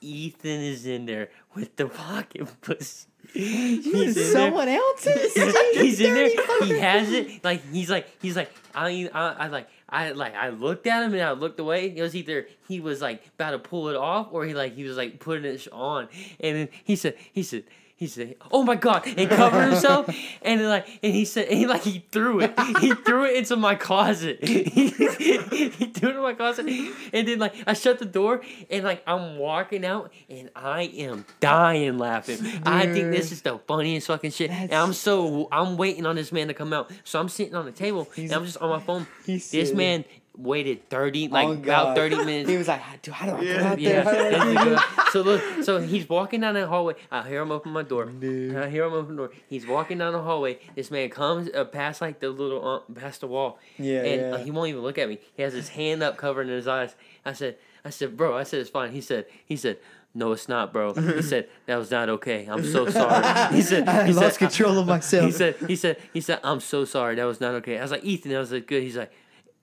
Ethan 0.00 0.60
is 0.60 0.86
in 0.86 1.06
there 1.06 1.30
with 1.54 1.76
the 1.76 1.86
pocket 1.86 2.48
pussy. 2.60 3.06
He's 3.32 4.16
in. 4.16 4.32
Someone 4.32 4.68
else's? 4.68 5.34
he's 5.74 6.00
in 6.00 6.14
there. 6.14 6.30
He 6.64 6.78
has 6.78 7.10
it. 7.12 7.44
Like 7.44 7.62
he's 7.70 7.88
like 7.88 8.08
he's 8.20 8.36
like 8.36 8.50
I 8.74 9.08
I, 9.14 9.44
I 9.44 9.46
like 9.48 9.68
I 9.90 10.12
like 10.12 10.34
I 10.34 10.50
looked 10.50 10.86
at 10.86 11.02
him 11.02 11.12
and 11.14 11.22
I 11.22 11.32
looked 11.32 11.58
away. 11.60 11.94
It 11.96 12.00
was 12.00 12.14
either 12.14 12.46
he 12.68 12.80
was 12.80 13.02
like 13.02 13.26
about 13.34 13.50
to 13.50 13.58
pull 13.58 13.88
it 13.88 13.96
off 13.96 14.28
or 14.30 14.44
he 14.44 14.54
like 14.54 14.74
he 14.74 14.84
was 14.84 14.96
like 14.96 15.20
putting 15.20 15.44
it 15.44 15.66
on. 15.72 16.08
And 16.38 16.56
then 16.56 16.68
he 16.84 16.96
said 16.96 17.16
he 17.32 17.42
said 17.42 17.64
he 18.00 18.06
said, 18.06 18.36
"Oh 18.50 18.62
my 18.62 18.76
god!" 18.76 19.06
and 19.06 19.28
covered 19.28 19.70
himself, 19.72 20.08
and 20.40 20.66
like, 20.66 20.88
and 21.02 21.12
he 21.14 21.26
said, 21.26 21.48
and 21.48 21.58
he 21.58 21.66
like 21.66 21.82
he 21.82 22.02
threw 22.10 22.40
it, 22.40 22.58
he 22.80 22.94
threw 22.94 23.26
it 23.26 23.36
into 23.36 23.56
my 23.56 23.74
closet. 23.74 24.42
he 24.42 24.88
threw 24.88 26.08
it 26.08 26.16
in 26.16 26.22
my 26.22 26.32
closet, 26.32 26.66
and 27.12 27.28
then 27.28 27.38
like 27.38 27.54
I 27.66 27.74
shut 27.74 27.98
the 27.98 28.06
door, 28.06 28.40
and 28.70 28.84
like 28.84 29.02
I'm 29.06 29.36
walking 29.36 29.84
out, 29.84 30.10
and 30.30 30.48
I 30.56 30.84
am 30.84 31.26
dying 31.40 31.98
laughing. 31.98 32.38
I 32.64 32.86
think 32.86 33.12
this 33.12 33.32
is 33.32 33.42
the 33.42 33.58
funniest 33.68 34.06
fucking 34.06 34.30
shit, 34.30 34.50
and 34.50 34.72
I'm 34.72 34.94
so 34.94 35.48
I'm 35.52 35.76
waiting 35.76 36.06
on 36.06 36.16
this 36.16 36.32
man 36.32 36.48
to 36.48 36.54
come 36.54 36.72
out. 36.72 36.90
So 37.04 37.20
I'm 37.20 37.28
sitting 37.28 37.54
on 37.54 37.66
the 37.66 37.72
table, 37.72 38.08
He's- 38.14 38.30
and 38.30 38.32
I'm 38.40 38.46
just 38.46 38.56
on 38.58 38.70
my 38.70 38.80
phone. 38.80 39.06
This 39.26 39.72
man 39.74 40.04
waited 40.36 40.88
thirty, 40.88 41.28
like 41.28 41.48
Oh, 41.48 41.52
about 41.52 41.96
thirty 41.96 42.16
minutes. 42.24 42.48
He 42.48 42.56
was 42.56 42.68
like, 42.68 42.80
dude, 43.02 43.12
how 43.14 43.26
do 43.26 43.32
I 43.32 43.40
Yeah. 43.42 43.58
go 43.58 43.64
out 43.66 43.78
Yeah. 43.80 44.02
there? 44.02 44.04
How 44.04 44.12
do 44.12 44.18
I 44.18 44.30
that's 44.30 44.64
do 44.64 44.70
good. 44.70 45.12
so 45.12 45.20
look, 45.22 45.64
so 45.64 45.78
he's 45.80 46.08
walking 46.08 46.40
down 46.40 46.54
the 46.54 46.66
hallway. 46.66 46.94
I 47.10 47.28
hear 47.28 47.42
him 47.42 47.50
open 47.52 47.72
my 47.72 47.82
door. 47.82 48.06
Dude. 48.06 48.56
I 48.56 48.68
hear 48.70 48.84
him 48.84 48.92
open 48.94 49.16
the 49.16 49.22
door. 49.26 49.30
He's 49.48 49.66
walking 49.66 49.98
down 49.98 50.12
the 50.12 50.22
hallway. 50.22 50.58
This 50.74 50.90
man 50.90 51.10
comes 51.10 51.50
uh, 51.54 51.64
past 51.64 52.00
like 52.00 52.20
the 52.20 52.30
little 52.30 52.66
uh, 52.88 52.92
past 52.94 53.20
the 53.20 53.26
wall, 53.26 53.58
Yeah, 53.76 54.02
and 54.02 54.20
yeah. 54.20 54.30
uh, 54.34 54.38
he 54.38 54.50
won't 54.50 54.68
even 54.70 54.82
look 54.82 54.98
at 54.98 55.08
me. 55.08 55.18
He 55.34 55.42
has 55.42 55.52
his 55.52 55.68
hand 55.70 56.02
up, 56.02 56.16
covering 56.16 56.48
his 56.48 56.66
eyes. 56.68 56.94
I 57.24 57.32
said, 57.34 57.56
I 57.84 57.90
said, 57.90 58.16
bro, 58.16 58.36
I 58.36 58.44
said 58.44 58.60
it's 58.60 58.70
fine. 58.70 58.92
He 58.92 59.00
said, 59.00 59.26
he 59.44 59.56
said. 59.56 59.78
No, 60.12 60.32
it's 60.32 60.48
not, 60.48 60.72
bro. 60.72 60.92
He 60.92 61.22
said 61.22 61.48
that 61.66 61.76
was 61.76 61.92
not 61.92 62.08
okay. 62.08 62.44
I'm 62.50 62.64
so 62.64 62.90
sorry. 62.90 63.54
He 63.54 63.62
said 63.62 63.88
I 63.88 64.08
he 64.08 64.12
lost 64.12 64.40
said, 64.40 64.48
control 64.48 64.76
of 64.80 64.88
myself. 64.88 65.24
He 65.26 65.30
said 65.30 65.54
he 65.68 65.76
said 65.76 65.98
he 66.12 66.20
said 66.20 66.40
I'm 66.42 66.58
so 66.58 66.84
sorry. 66.84 67.14
That 67.14 67.26
was 67.26 67.40
not 67.40 67.54
okay. 67.62 67.78
I 67.78 67.82
was 67.82 67.92
like 67.92 68.02
Ethan. 68.02 68.32
That 68.32 68.40
was 68.40 68.50
like, 68.50 68.66
good. 68.66 68.82
He's 68.82 68.96
like 68.96 69.12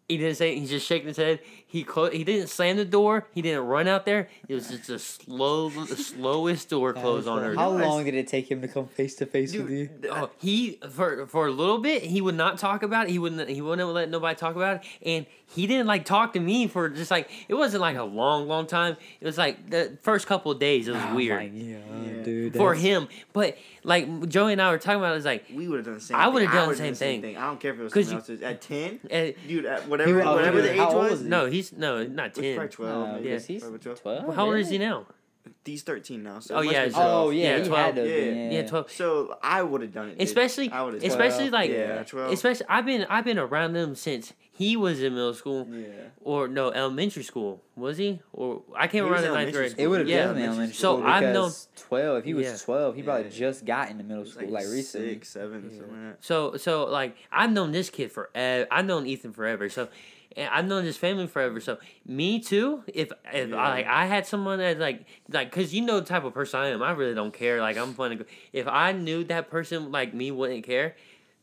he 0.07 0.17
didn't 0.17 0.35
say. 0.35 0.57
He's 0.57 0.69
just 0.69 0.85
shaking 0.87 1.07
his 1.07 1.17
head. 1.17 1.39
He 1.69 1.83
clo- 1.83 2.09
He 2.09 2.23
didn't 2.23 2.47
slam 2.47 2.77
the 2.77 2.85
door. 2.85 3.27
He 3.33 3.41
didn't 3.41 3.65
run 3.65 3.87
out 3.89 4.05
there. 4.05 4.29
It 4.47 4.53
was 4.55 4.69
just 4.69 4.89
a 4.89 4.97
slow, 4.97 5.69
the 5.69 5.97
slowest 5.97 6.69
door 6.69 6.93
close 6.93 7.27
on 7.27 7.43
her. 7.43 7.55
How 7.55 7.71
realize- 7.71 7.85
long 7.87 8.03
did 8.05 8.13
it 8.15 8.27
take 8.27 8.49
him 8.49 8.61
to 8.61 8.69
come 8.69 8.87
face 8.87 9.15
to 9.15 9.25
face 9.25 9.53
with 9.53 9.69
you? 9.69 9.89
Oh, 10.09 10.29
he 10.39 10.79
for 10.89 11.27
for 11.27 11.47
a 11.47 11.51
little 11.51 11.79
bit 11.79 12.03
he 12.03 12.21
would 12.21 12.35
not 12.35 12.57
talk 12.57 12.83
about 12.83 13.07
it. 13.07 13.11
He 13.11 13.19
wouldn't 13.19 13.49
he 13.49 13.61
wouldn't 13.61 13.89
let 13.89 14.09
nobody 14.09 14.35
talk 14.37 14.55
about 14.55 14.77
it. 14.77 14.83
And 15.05 15.25
he 15.49 15.67
didn't 15.67 15.87
like 15.87 16.03
talk 16.05 16.33
to 16.33 16.39
me 16.39 16.67
for 16.67 16.87
just 16.89 17.11
like 17.11 17.29
it 17.49 17.53
wasn't 17.55 17.81
like 17.81 17.97
a 17.97 18.03
long 18.03 18.47
long 18.47 18.65
time. 18.65 18.95
It 19.19 19.25
was 19.25 19.37
like 19.37 19.69
the 19.69 19.97
first 20.03 20.25
couple 20.25 20.51
of 20.53 20.59
days. 20.59 20.87
It 20.87 20.93
was 20.93 21.01
Oh 21.03 21.15
weird 21.15 21.39
my 21.41 21.47
God, 21.47 21.57
Yeah. 21.57 22.23
dude. 22.23 22.53
for 22.53 22.73
that's- 22.75 22.81
him. 22.81 23.07
But 23.33 23.57
like 23.83 24.29
Joey 24.29 24.53
and 24.53 24.61
I 24.61 24.71
were 24.71 24.77
talking 24.77 24.99
about, 24.99 25.11
it 25.11 25.15
was 25.15 25.25
like 25.25 25.45
we 25.53 25.67
would 25.67 25.77
have 25.77 25.85
done 25.85 25.95
the 25.95 25.99
same. 26.01 26.17
I 26.17 26.25
thing. 26.25 26.33
would've 26.33 26.47
done 26.51 26.61
the 26.63 26.67
would've 26.81 26.97
same 26.97 27.21
thing. 27.21 27.37
I 27.37 27.45
don't 27.47 27.59
care 27.59 27.73
if 27.73 27.79
it 27.79 27.83
was 27.83 27.93
'Cause 27.93 28.05
someone 28.05 28.21
else's. 28.21 28.41
At 28.41 28.61
ten, 28.61 28.99
eh, 29.09 29.33
dude, 29.47 29.65
at 29.65 29.87
whatever 29.89 30.15
was- 30.15 30.25
whatever 30.25 30.61
the 30.61 30.71
age 30.71 30.77
how 30.77 30.87
old 30.91 30.95
was. 31.03 31.11
was 31.11 31.21
he? 31.21 31.27
no, 31.27 31.45
he's 31.57 31.73
no 31.73 32.03
not 32.05 32.37
it 32.37 32.37
was 32.37 32.55
probably 32.55 32.55
ten. 32.55 32.69
twelve. 32.69 33.09
Uh, 33.09 33.13
maybe. 33.13 33.29
yeah. 33.29 33.39
he's 33.39 33.61
Probably 33.61 33.79
12. 33.79 34.01
12. 34.01 34.35
How 34.35 34.45
old 34.45 34.57
is 34.57 34.69
he 34.69 34.77
now? 34.77 35.05
He's 35.63 35.83
thirteen 35.83 36.23
now. 36.23 36.39
So 36.39 36.55
Oh, 36.57 36.61
yeah, 36.61 36.85
be 36.85 36.91
so- 36.91 36.97
12. 36.97 37.25
Oh 37.27 37.29
yeah, 37.29 37.43
Yeah, 37.57 37.57
he 37.63 37.67
12. 37.67 37.95
had 37.95 37.97
Yeah. 38.07 38.49
Yeah, 38.51 38.67
twelve. 38.67 38.91
So 38.91 39.37
I 39.41 39.63
would 39.63 39.81
have 39.81 39.93
done 39.93 40.09
it. 40.09 40.17
dude. 40.17 40.27
Especially, 40.27 40.69
I 40.69 40.81
would've 40.83 40.99
done 41.01 41.09
it. 41.09 41.13
especially 41.13 41.49
like, 41.49 41.71
Yeah, 41.71 42.03
12. 42.03 42.31
especially 42.33 42.65
I've 42.69 42.85
been 42.85 43.05
I've 43.09 43.25
been 43.25 43.37
around 43.39 43.75
him 43.75 43.95
since 43.95 44.33
he 44.51 44.75
was 44.75 45.01
in 45.01 45.13
middle 45.13 45.33
school 45.33 45.67
Yeah. 45.71 45.87
or 46.21 46.47
no 46.47 46.71
elementary 46.71 47.23
school 47.23 47.61
was 47.75 47.97
he 47.97 48.19
or 48.33 48.63
I 48.75 48.87
came 48.87 49.03
He 49.05 49.09
remember 49.09 49.15
was 49.15 49.25
in 49.25 49.33
ninth 49.45 49.53
grade. 49.55 49.71
school. 49.71 49.83
It 49.83 49.87
would 49.87 49.99
have 49.99 50.09
yeah. 50.09 50.15
definitely 50.17 50.43
elementary 50.43 50.53
elementary 50.57 50.75
school. 50.75 50.97
school. 50.97 51.05
So 51.05 51.13
I've 51.27 51.33
known- 51.33 51.51
twelve. 51.87 52.17
If 52.19 52.25
he 52.25 52.33
was 52.33 52.45
Yeah. 52.47 52.57
twelve, 52.65 52.95
he 52.95 53.03
probably 53.03 53.23
Yeah. 53.25 53.29
just 53.29 53.65
got 53.65 53.89
into 53.91 54.03
middle 54.03 54.23
It's 54.23 54.31
school 54.33 54.49
like, 54.49 54.65
recently. 54.65 55.09
Six, 55.13 55.29
seven, 55.29 55.61
something 55.69 55.79
like 55.91 56.11
that. 56.17 56.25
So 56.25 56.57
so 56.57 56.85
like 56.85 57.15
I've 57.31 57.51
known 57.51 57.71
this 57.71 57.89
kid 57.89 58.11
forever. 58.11 58.67
I've 58.71 58.85
known 58.85 59.05
Ethan 59.05 59.31
forever. 59.33 59.69
So 59.69 59.83
and 59.83 59.89
I've 60.37 60.65
known 60.65 60.83
his 60.83 60.97
family 60.97 61.27
forever. 61.27 61.59
So 61.59 61.77
me 62.05 62.39
too. 62.39 62.83
If 62.87 63.11
if 63.33 63.49
Yeah. 63.49 63.55
I 63.55 63.69
like 63.69 63.85
I 63.87 64.05
had 64.05 64.25
someone 64.27 64.59
that 64.59 64.77
like 64.79 65.05
like 65.29 65.49
because 65.49 65.73
you 65.73 65.81
know 65.81 65.99
the 65.99 66.05
type 66.05 66.23
of 66.23 66.33
person 66.33 66.59
I 66.59 66.67
am. 66.67 66.83
I 66.83 66.91
really 66.91 67.15
don't 67.15 67.33
care. 67.33 67.59
Like 67.61 67.77
I'm 67.77 67.93
fun. 67.93 68.23
If 68.53 68.67
I 68.67 68.91
knew 68.91 69.23
that 69.25 69.49
person 69.49 69.91
like 69.91 70.13
me 70.13 70.31
wouldn't 70.31 70.63
care. 70.65 70.95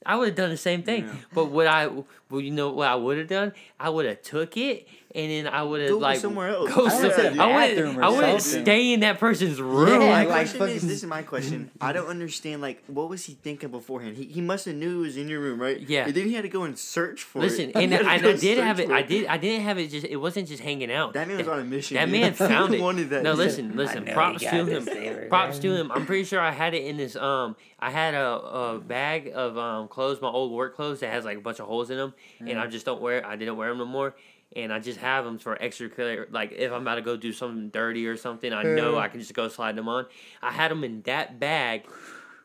I 0.07 0.16
would 0.16 0.29
have 0.29 0.37
done 0.37 0.51
the 0.51 0.59
same 0.59 0.83
thing, 0.83 1.07
Yeah. 1.07 1.15
but 1.33 1.47
what 1.47 1.66
I, 1.66 1.87
well, 1.87 2.41
you 2.43 2.51
know, 2.51 2.69
what 2.71 2.89
I 2.89 2.95
would 2.95 3.16
have 3.16 3.27
done, 3.27 3.55
I 3.81 3.89
would 3.89 4.05
have 4.05 4.21
took 4.21 4.55
it 4.59 4.87
and 5.16 5.31
then 5.31 5.47
I 5.47 5.62
would 5.62 5.81
have 5.82 5.91
Go 5.91 5.99
like 5.99 6.19
somewhere 6.19 6.49
else. 6.49 6.74
Go 6.74 6.86
I 6.86 6.89
some- 6.89 7.03
would've 7.03 7.15
said 7.15 7.39
I 7.39 7.69
wouldn't. 7.77 7.99
I 8.03 8.09
wouldn't 8.09 8.43
stay 8.43 8.93
in 8.93 9.01
that 9.01 9.20
person's 9.20 9.61
room. 9.61 9.89
Yeah, 10.03 10.09
My 10.09 10.24
like 10.24 10.49
question 10.51 10.62
is, 10.69 10.82
this 10.82 11.03
is 11.03 11.07
my 11.07 11.23
question. 11.23 11.70
I 11.81 11.93
don't 11.93 12.09
understand. 12.09 12.61
Like, 12.62 12.82
what 12.86 13.09
was 13.09 13.24
he 13.24 13.35
thinking 13.35 13.70
beforehand? 13.70 14.16
He, 14.16 14.24
he 14.24 14.41
must 14.41 14.65
have 14.66 14.74
knew 14.74 14.99
it 14.99 15.03
was 15.03 15.16
in 15.16 15.28
your 15.28 15.41
room, 15.41 15.61
right? 15.62 15.78
Yeah. 15.81 16.07
And 16.07 16.15
then 16.15 16.27
he 16.27 16.35
had 16.35 16.43
to 16.43 16.49
go 16.49 16.65
and 16.65 16.77
search 16.78 17.23
for 17.23 17.41
Listen, 17.41 17.70
it. 17.74 17.77
and, 17.77 17.93
He 17.93 17.99
I, 17.99 18.01
and 18.16 18.27
I 18.27 18.32
did 18.32 18.41
search 18.41 18.59
have 18.65 18.81
it. 18.81 18.89
for 18.89 18.95
I 18.95 19.03
did. 19.03 19.27
I 19.27 19.36
didn't 19.39 19.62
have 19.62 19.78
it. 19.78 19.89
Just 19.91 20.07
it 20.07 20.16
wasn't 20.16 20.49
just 20.49 20.62
hanging 20.62 20.91
out. 20.91 21.12
That 21.12 21.28
man 21.28 21.39
was 21.39 21.47
on 21.49 21.61
a 21.61 21.65
mission. 21.65 21.95
That 21.95 22.07
dude. 22.07 22.12
man 22.20 22.32
found 22.35 22.73
He 22.74 22.81
it. 22.81 22.82
wanted 22.82 23.11
that. 23.11 23.23
No, 23.23 23.35
listen, 23.35 23.77
listen. 23.77 24.05
Props 24.07 24.41
to 24.43 24.49
him. 24.49 24.66
this 24.66 24.85
there, 24.85 25.27
Props 25.28 25.59
to 25.61 25.74
him. 25.74 25.93
I'm 25.93 26.07
pretty 26.07 26.24
sure 26.24 26.41
I 26.41 26.51
had 26.51 26.74
it 26.74 26.85
in 26.85 26.97
this. 26.97 27.15
Um, 27.15 27.55
I 27.78 27.91
had 27.91 28.15
a, 28.15 28.27
a 28.41 28.78
bag 28.81 29.31
of 29.35 29.57
um 29.59 29.86
clothes, 29.89 30.20
my 30.20 30.28
old 30.28 30.51
work 30.53 30.74
clothes 30.74 31.01
that 31.01 31.11
has 31.12 31.24
like 31.24 31.39
a 31.39 31.41
bunch 31.41 31.61
of 31.61 31.66
holes 31.66 31.91
in 31.91 31.99
them, 31.99 32.15
and 32.41 32.59
I 32.59 32.66
just 32.66 32.85
don't 32.85 33.01
wear. 33.01 33.24
I 33.24 33.36
didn't 33.36 33.57
wear 33.57 33.69
them 33.69 33.78
no 33.78 33.85
more. 33.86 34.15
And 34.56 34.72
I 34.72 34.78
just 34.78 35.01
have 35.01 35.24
them 35.24 35.39
for 35.39 35.60
extra 35.60 35.89
clear. 35.89 36.28
Like 36.31 36.52
if 36.52 36.70
I'm 36.72 36.82
about 36.82 36.97
to 36.97 37.02
go 37.02 37.16
do 37.16 37.32
something 37.32 37.70
dirty 37.70 38.06
or 38.06 38.16
something, 38.16 38.52
I 38.52 38.62
know 38.62 38.97
I 38.98 39.09
can 39.09 39.20
just 39.20 39.35
go 39.35 39.48
slide 39.48 39.76
them 39.76 39.89
on. 39.89 40.06
I 40.43 40.52
had 40.52 40.70
them 40.70 40.85
in 40.85 41.02
that 41.02 41.40
bag, 41.40 41.82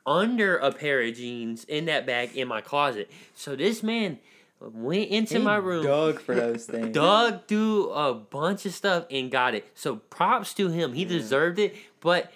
under 0.06 0.57
a 0.57 0.72
pair 0.72 1.02
of 1.02 1.14
jeans 1.15 1.64
in 1.65 1.86
that 1.86 2.06
bag 2.07 2.36
in 2.36 2.48
my 2.48 2.61
closet. 2.61 3.11
So 3.36 3.56
this 3.56 3.84
man 3.84 4.18
went 4.60 5.10
into 5.10 5.38
He 5.38 5.44
my 5.44 5.57
room 5.57 5.84
dug 5.84 6.19
for 6.19 6.36
those 6.44 6.65
things. 6.65 6.94
dug 6.94 7.48
through 7.48 7.91
a 7.91 8.14
bunch 8.14 8.65
of 8.65 8.73
stuff 8.73 9.06
and 9.11 9.30
got 9.30 9.53
it. 9.53 9.69
So 9.76 9.98
props 9.98 10.53
to 10.56 10.69
him. 10.69 10.94
He 10.94 11.06
deserved 11.06 11.60
it, 11.60 11.76
but 12.02 12.31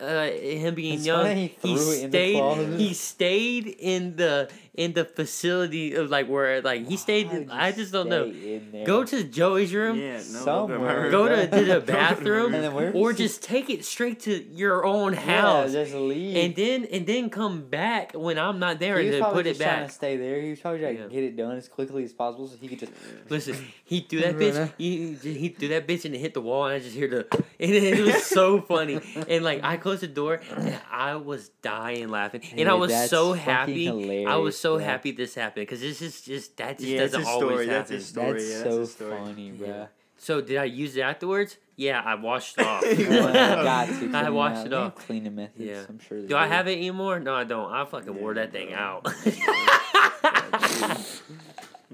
uh, 0.00 0.24
him 0.26 0.74
being 0.74 0.94
It's 0.94 1.06
young, 1.06 1.36
he 1.36 1.42
he, 1.62 1.76
threw 1.76 1.92
it 1.92 2.02
in 2.04 2.10
the 2.10 2.18
stayed. 2.18 2.80
He 2.80 2.94
stayed 2.94 3.66
in 3.78 4.16
the 4.16 4.50
in 4.74 4.94
the 4.94 5.04
facility 5.04 5.94
of 5.94 6.08
like 6.08 6.28
where 6.28 6.62
like 6.62 6.86
he 6.88 6.96
stayed. 6.96 7.26
Why 7.28 7.38
would 7.40 7.50
I 7.50 7.72
just 7.72 7.92
don't 7.92 8.08
know. 8.08 8.30
stay 8.32 8.54
in 8.54 8.72
there? 8.72 8.86
Go 8.86 9.04
to 9.04 9.22
Joey's 9.22 9.74
room. 9.74 9.98
Yeah, 9.98 10.14
no, 10.16 10.20
Somewhere. 10.22 11.10
Go 11.10 11.28
to, 11.28 11.46
to 11.46 11.64
the 11.64 11.80
bathroom, 11.92 12.54
And 12.54 12.64
then 12.64 12.72
where 12.74 12.90
or 12.94 13.08
was 13.08 13.18
he- 13.18 13.24
just 13.24 13.42
take 13.42 13.68
it 13.68 13.84
straight 13.84 14.20
to 14.20 14.42
your 14.44 14.86
own 14.86 15.12
Yeah, 15.12 15.40
house, 15.42 15.72
just 15.72 15.92
leave. 15.94 16.36
and 16.36 16.56
then 16.56 16.84
and 16.86 17.06
then 17.06 17.28
come 17.28 17.68
back 17.68 18.12
when 18.14 18.38
I'm 18.38 18.58
not 18.58 18.78
there 18.78 18.98
he 18.98 19.08
and 19.08 19.14
then 19.22 19.24
put 19.30 19.46
it 19.46 19.50
just 19.50 19.60
trying 19.60 19.80
back. 19.80 19.88
to 19.88 19.94
stay 19.94 20.16
there. 20.16 20.40
He 20.40 20.50
was 20.50 20.60
probably 20.60 20.80
trying 20.80 20.96
Yeah. 20.96 21.02
to 21.04 21.08
get 21.10 21.24
it 21.24 21.36
done 21.36 21.56
as 21.56 21.68
quickly 21.68 22.04
as 22.04 22.12
possible 22.14 22.48
so 22.48 22.56
he 22.58 22.68
could 22.68 22.78
just. 22.78 22.92
Listen, 23.28 23.56
he 23.84 24.00
threw 24.00 24.20
that 24.22 24.36
bitch. 24.36 24.72
He, 24.78 25.12
he 25.14 25.34
he 25.34 25.48
threw 25.50 25.68
that 25.68 25.86
bitch 25.86 26.06
and 26.06 26.14
it 26.14 26.18
hit 26.18 26.32
the 26.32 26.40
wall, 26.40 26.64
and 26.66 26.74
I 26.74 26.78
just 26.78 26.94
hear 26.96 27.08
the. 27.08 27.26
And 27.60 27.70
it 27.74 28.00
was 28.00 28.24
so 28.38 28.62
funny. 28.62 29.00
And 29.28 29.44
like 29.44 29.62
I 29.62 29.76
closed 29.76 30.00
the 30.02 30.08
door, 30.08 30.40
and 30.56 30.78
I 30.90 31.16
was 31.16 31.50
dying 31.60 32.08
laughing, 32.08 32.40
and 32.56 32.70
I 32.70 32.74
was 32.74 33.10
so 33.10 33.34
fucking 33.34 33.44
happy. 33.44 33.88
I 33.88 33.92
was 33.92 34.02
hilarious, 34.02 34.61
so 34.62 34.76
bro. 34.76 34.84
happy 34.84 35.12
this 35.12 35.34
happened 35.34 35.66
because 35.66 35.80
this 35.80 36.00
is 36.02 36.20
just 36.22 36.56
that 36.56 36.78
just 36.78 36.88
Yeah, 36.88 37.00
doesn't 37.00 37.22
a 37.22 37.26
always 37.28 37.48
story. 37.48 37.66
That's 37.66 37.78
happen. 37.90 37.94
his 37.96 38.06
story. 38.06 38.32
That's 38.32 38.50
yeah, 38.50 38.62
so 38.62 38.78
that's 38.78 38.90
a 38.90 38.92
story. 38.92 39.16
funny, 39.18 39.50
bro. 39.52 39.88
So 40.16 40.40
did 40.40 40.56
I 40.56 40.64
use 40.64 40.96
it 40.96 41.00
afterwards? 41.00 41.56
Yeah, 41.76 42.00
I 42.04 42.14
washed 42.14 42.56
it 42.58 42.66
off. 42.72 42.82
Got 42.96 43.88
to. 43.88 44.10
I 44.14 44.30
washed 44.30 44.58
out. 44.58 44.66
it 44.66 44.72
off. 44.72 44.94
Cleaning 44.94 45.34
methods. 45.34 45.58
Yeah. 45.64 45.82
I'm 45.88 45.98
sure. 45.98 46.20
Do 46.22 46.36
I 46.36 46.46
have 46.46 46.68
it 46.68 46.76
anymore? 46.78 47.18
No, 47.18 47.34
I 47.34 47.42
don't. 47.44 47.72
I 47.72 47.84
fucking 47.84 48.14
wore 48.20 48.34
that 48.34 48.52
thing 48.52 48.72
out. 48.72 49.04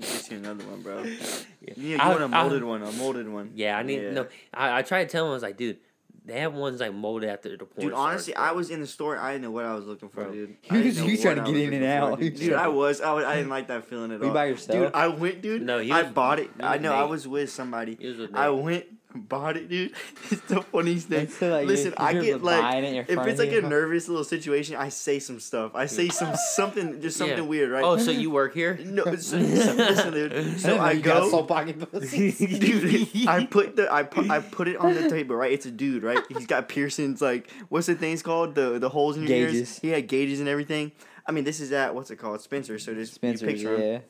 Get 0.01 0.31
you 0.31 0.37
another 0.39 0.65
one, 0.67 0.83
bro. 0.83 1.03
Yeah. 1.03 1.17
Yeah, 1.61 1.73
you 1.77 1.97
I- 1.99 2.09
want 2.09 2.21
a 2.21 2.25
I- 2.37 2.43
molded 2.43 2.65
one, 2.65 2.83
a 2.83 2.93
molded 2.93 3.29
one. 3.29 3.51
yeah, 3.55 3.77
I 3.79 3.83
need 3.83 4.03
Yeah. 4.03 4.11
no. 4.13 4.27
I, 4.55 4.79
I 4.79 4.83
tried 4.83 5.05
to 5.05 5.11
tell 5.11 5.25
him 5.25 5.31
I 5.31 5.35
was 5.35 5.43
like, 5.43 5.57
dude, 5.57 5.79
they 6.29 6.41
have 6.41 6.55
ones 6.55 6.81
like 6.81 6.93
molded 6.95 7.29
after 7.31 7.57
the 7.57 7.65
porn 7.65 7.87
Dude, 7.89 7.95
honestly, 7.95 8.33
stars, 8.35 8.49
I 8.51 8.53
was 8.53 8.71
in 8.71 8.81
the 8.81 8.87
store. 8.87 9.19
I 9.19 9.33
didn't 9.33 9.45
know 9.45 9.51
what 9.51 9.65
I 9.65 9.75
was 9.75 9.87
looking 9.87 10.09
for, 10.11 10.25
Bro. 10.25 10.33
dude. 10.33 10.57
You 10.71 10.79
I 10.79 10.83
was- 10.83 11.01
you 11.01 11.17
trying 11.17 11.37
to 11.37 11.43
get 11.43 11.57
in 11.57 11.73
and 11.73 11.73
looking 11.73 11.81
for, 11.81 12.13
out. 12.13 12.21
Dude, 12.21 12.37
Dude, 12.37 12.53
I 12.53 12.69
was. 12.69 13.01
I 13.01 13.13
was. 13.13 13.25
I 13.25 13.37
didn't 13.37 13.51
like 13.57 13.69
that 13.69 13.87
feeling 13.87 14.13
at 14.13 14.19
Were 14.21 14.27
you 14.27 14.29
all. 14.31 14.35
by 14.35 14.45
yourself? 14.47 14.79
Dude, 14.79 14.95
I 14.95 15.09
went, 15.09 15.43
dude. 15.43 15.63
No, 15.63 15.79
he 15.79 15.91
I 15.91 16.03
bought 16.05 16.39
it. 16.39 16.51
I 16.61 16.79
know. 16.79 16.93
I 16.95 17.05
was 17.05 17.27
with 17.27 17.51
somebody. 17.51 17.97
He 17.99 18.07
was 18.09 18.19
with 18.19 18.35
I 18.37 18.51
went, 18.51 18.85
bought 19.15 19.57
it, 19.57 19.69
dude. 19.69 19.93
It's 20.31 20.43
the 20.43 20.61
funniest 20.61 21.09
thing. 21.09 21.23
It's 21.23 21.41
like 21.41 21.67
Listen, 21.67 21.91
you- 21.99 22.05
I 22.05 22.11
you're 22.11 22.23
get 22.23 22.43
like 22.43 22.85
it 22.85 23.09
if 23.09 23.27
it's 23.27 23.39
like 23.39 23.51
you. 23.53 23.59
a 23.65 23.69
nervous 23.69 24.07
little 24.09 24.25
situation, 24.25 24.77
I 24.77 24.91
say 24.91 25.19
some 25.19 25.41
stuff. 25.41 25.73
I 25.75 25.87
say 25.87 26.09
some 26.11 26.35
something, 26.55 27.01
just 27.01 27.17
something 27.17 27.39
Yeah. 27.39 27.43
weird, 27.45 27.71
right? 27.71 27.83
Oh, 27.83 27.97
so 27.97 28.11
you 28.11 28.31
work 28.31 28.53
here? 28.55 28.79
No, 28.85 29.05
so, 29.17 29.17
so, 29.17 29.37
listen, 29.39 30.13
dude. 30.13 30.61
So 30.61 30.77
I 30.77 30.93
You 30.93 31.01
got 31.03 31.23
go. 31.23 31.31
soul 31.31 31.45
pocket 31.45 31.91
pussy. 31.91 32.31
Dude, 32.59 33.27
I 33.27 33.47
put 33.47 33.77
the 33.77 33.93
I 33.93 34.03
put 34.03 34.29
I 34.31 34.41
put 34.41 34.69
it 34.69 34.77
on 34.77 34.95
the 34.95 35.09
table, 35.09 35.37
right? 35.37 35.53
It's 35.53 35.67
a 35.67 35.71
dude, 35.71 36.03
right? 36.03 36.23
He's 36.29 36.47
got 36.47 36.69
piercings, 36.69 37.23
like 37.23 37.51
what's 37.71 37.87
the 37.87 37.95
things 37.95 38.23
called? 38.23 38.55
The 38.55 38.79
the 38.79 38.91
holes 38.91 39.17
in 39.17 39.23
your 39.27 39.37
ears. 39.37 39.79
He 39.79 39.89
had 39.89 40.07
gauges 40.09 40.41
and 40.41 40.49
everything. 40.49 40.93
I 41.27 41.33
mean, 41.33 41.45
this 41.45 41.61
is 41.61 41.73
at 41.73 41.95
what's 41.95 42.11
it 42.11 42.17
called, 42.17 42.41
Spencer. 42.41 42.79
So 42.79 42.95
just 42.95 43.13
you 43.13 43.15
Spencer's, 43.17 43.49
picture 43.49 43.77
him. 43.79 44.03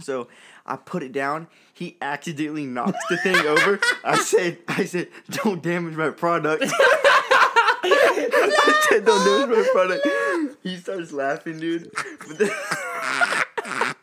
So 0.00 0.28
I 0.66 0.76
put 0.76 1.02
it 1.02 1.12
down. 1.12 1.48
He 1.74 1.96
accidentally 2.00 2.66
knocks 2.66 2.98
the 3.08 3.16
thing 3.18 3.36
over. 3.36 3.80
I 4.04 4.16
said, 4.18 4.58
I 4.68 4.84
said, 4.84 5.08
don't 5.30 5.62
damage 5.62 5.94
my 5.96 6.10
product. 6.10 6.64
I 7.84 8.86
said, 8.88 9.04
don't 9.04 9.24
damage 9.48 9.56
my 9.58 9.68
product. 9.72 10.06
He 10.62 10.76
starts 10.76 11.12
laughing, 11.12 11.58
dude. 11.58 11.90
But 12.28 12.38
then- 12.38 12.50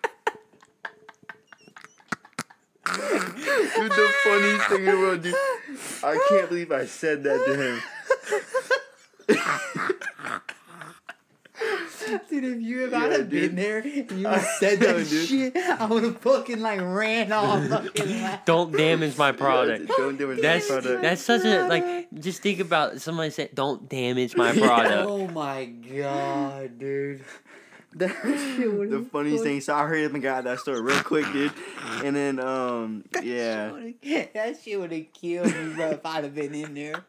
Dude, 3.76 3.91
the 3.91 4.14
funniest 4.24 4.66
thing 4.68 4.80
in 4.80 4.86
the 4.86 4.98
world, 4.98 5.22
dude. 5.22 5.36
I 6.03 6.18
can't 6.30 6.49
believe 6.49 6.72
I 6.72 6.86
said 6.86 7.24
that 7.24 7.45
to 7.45 7.56
him. 7.56 7.82
Dude, 12.30 12.44
if 12.44 12.61
you 12.61 12.86
if 12.86 12.91
Yeah, 12.91 12.98
I'd 13.03 13.11
have 13.11 13.30
dude. 13.30 13.56
been 13.56 13.56
there 13.56 13.77
and 13.80 14.11
you 14.11 14.27
I 14.27 14.38
had 14.38 14.48
said 14.60 14.80
that 14.80 15.07
dude. 15.10 15.27
shit, 15.27 15.56
I 15.57 15.86
would 15.86 16.03
have 16.03 16.18
fucking 16.19 16.60
like 16.60 16.81
ran 16.81 17.31
off. 17.31 17.68
fucking 17.69 18.22
laugh. 18.22 18.45
Don't 18.45 18.72
damage 18.76 19.18
my 19.18 19.31
product. 19.31 19.88
Don't 19.88 20.18
damage 20.18 20.38
my 20.38 20.41
That's 20.41 20.68
product. 20.68 21.02
that's 21.02 21.22
such 21.22 21.45
a 21.45 21.68
like. 21.68 22.07
Just 22.14 22.41
think 22.41 22.60
about 22.60 23.02
somebody 23.02 23.30
said, 23.30 23.49
"Don't 23.53 23.88
damage 23.90 24.36
my 24.36 24.52
product." 24.53 25.07
Oh 25.10 25.27
my 25.27 25.65
god, 25.65 26.77
dude. 26.80 27.22
That 27.95 28.11
shit 28.22 28.91
the 28.91 29.03
funniest 29.11 29.44
thing, 29.44 29.61
so 29.61 29.73
I 29.73 29.84
hurried 29.88 30.06
up 30.06 30.14
and 30.14 30.22
got 30.22 30.44
that 30.44 30.60
story 30.60 30.80
real 30.80 31.02
quick, 31.02 31.26
dude. 31.34 31.52
And 32.06 32.15
then, 32.15 32.40
um, 32.40 33.03
yeah. 33.23 33.72
That 34.36 34.57
shit 34.64 34.80
would 34.80 34.91
have 34.91 35.11
killed 35.11 35.48
me, 35.48 35.73
bro, 35.73 35.90
if 35.90 36.06
I'd 36.06 36.23
have 36.23 36.36
been 36.36 36.53
in 36.53 36.76
there. 36.76 37.03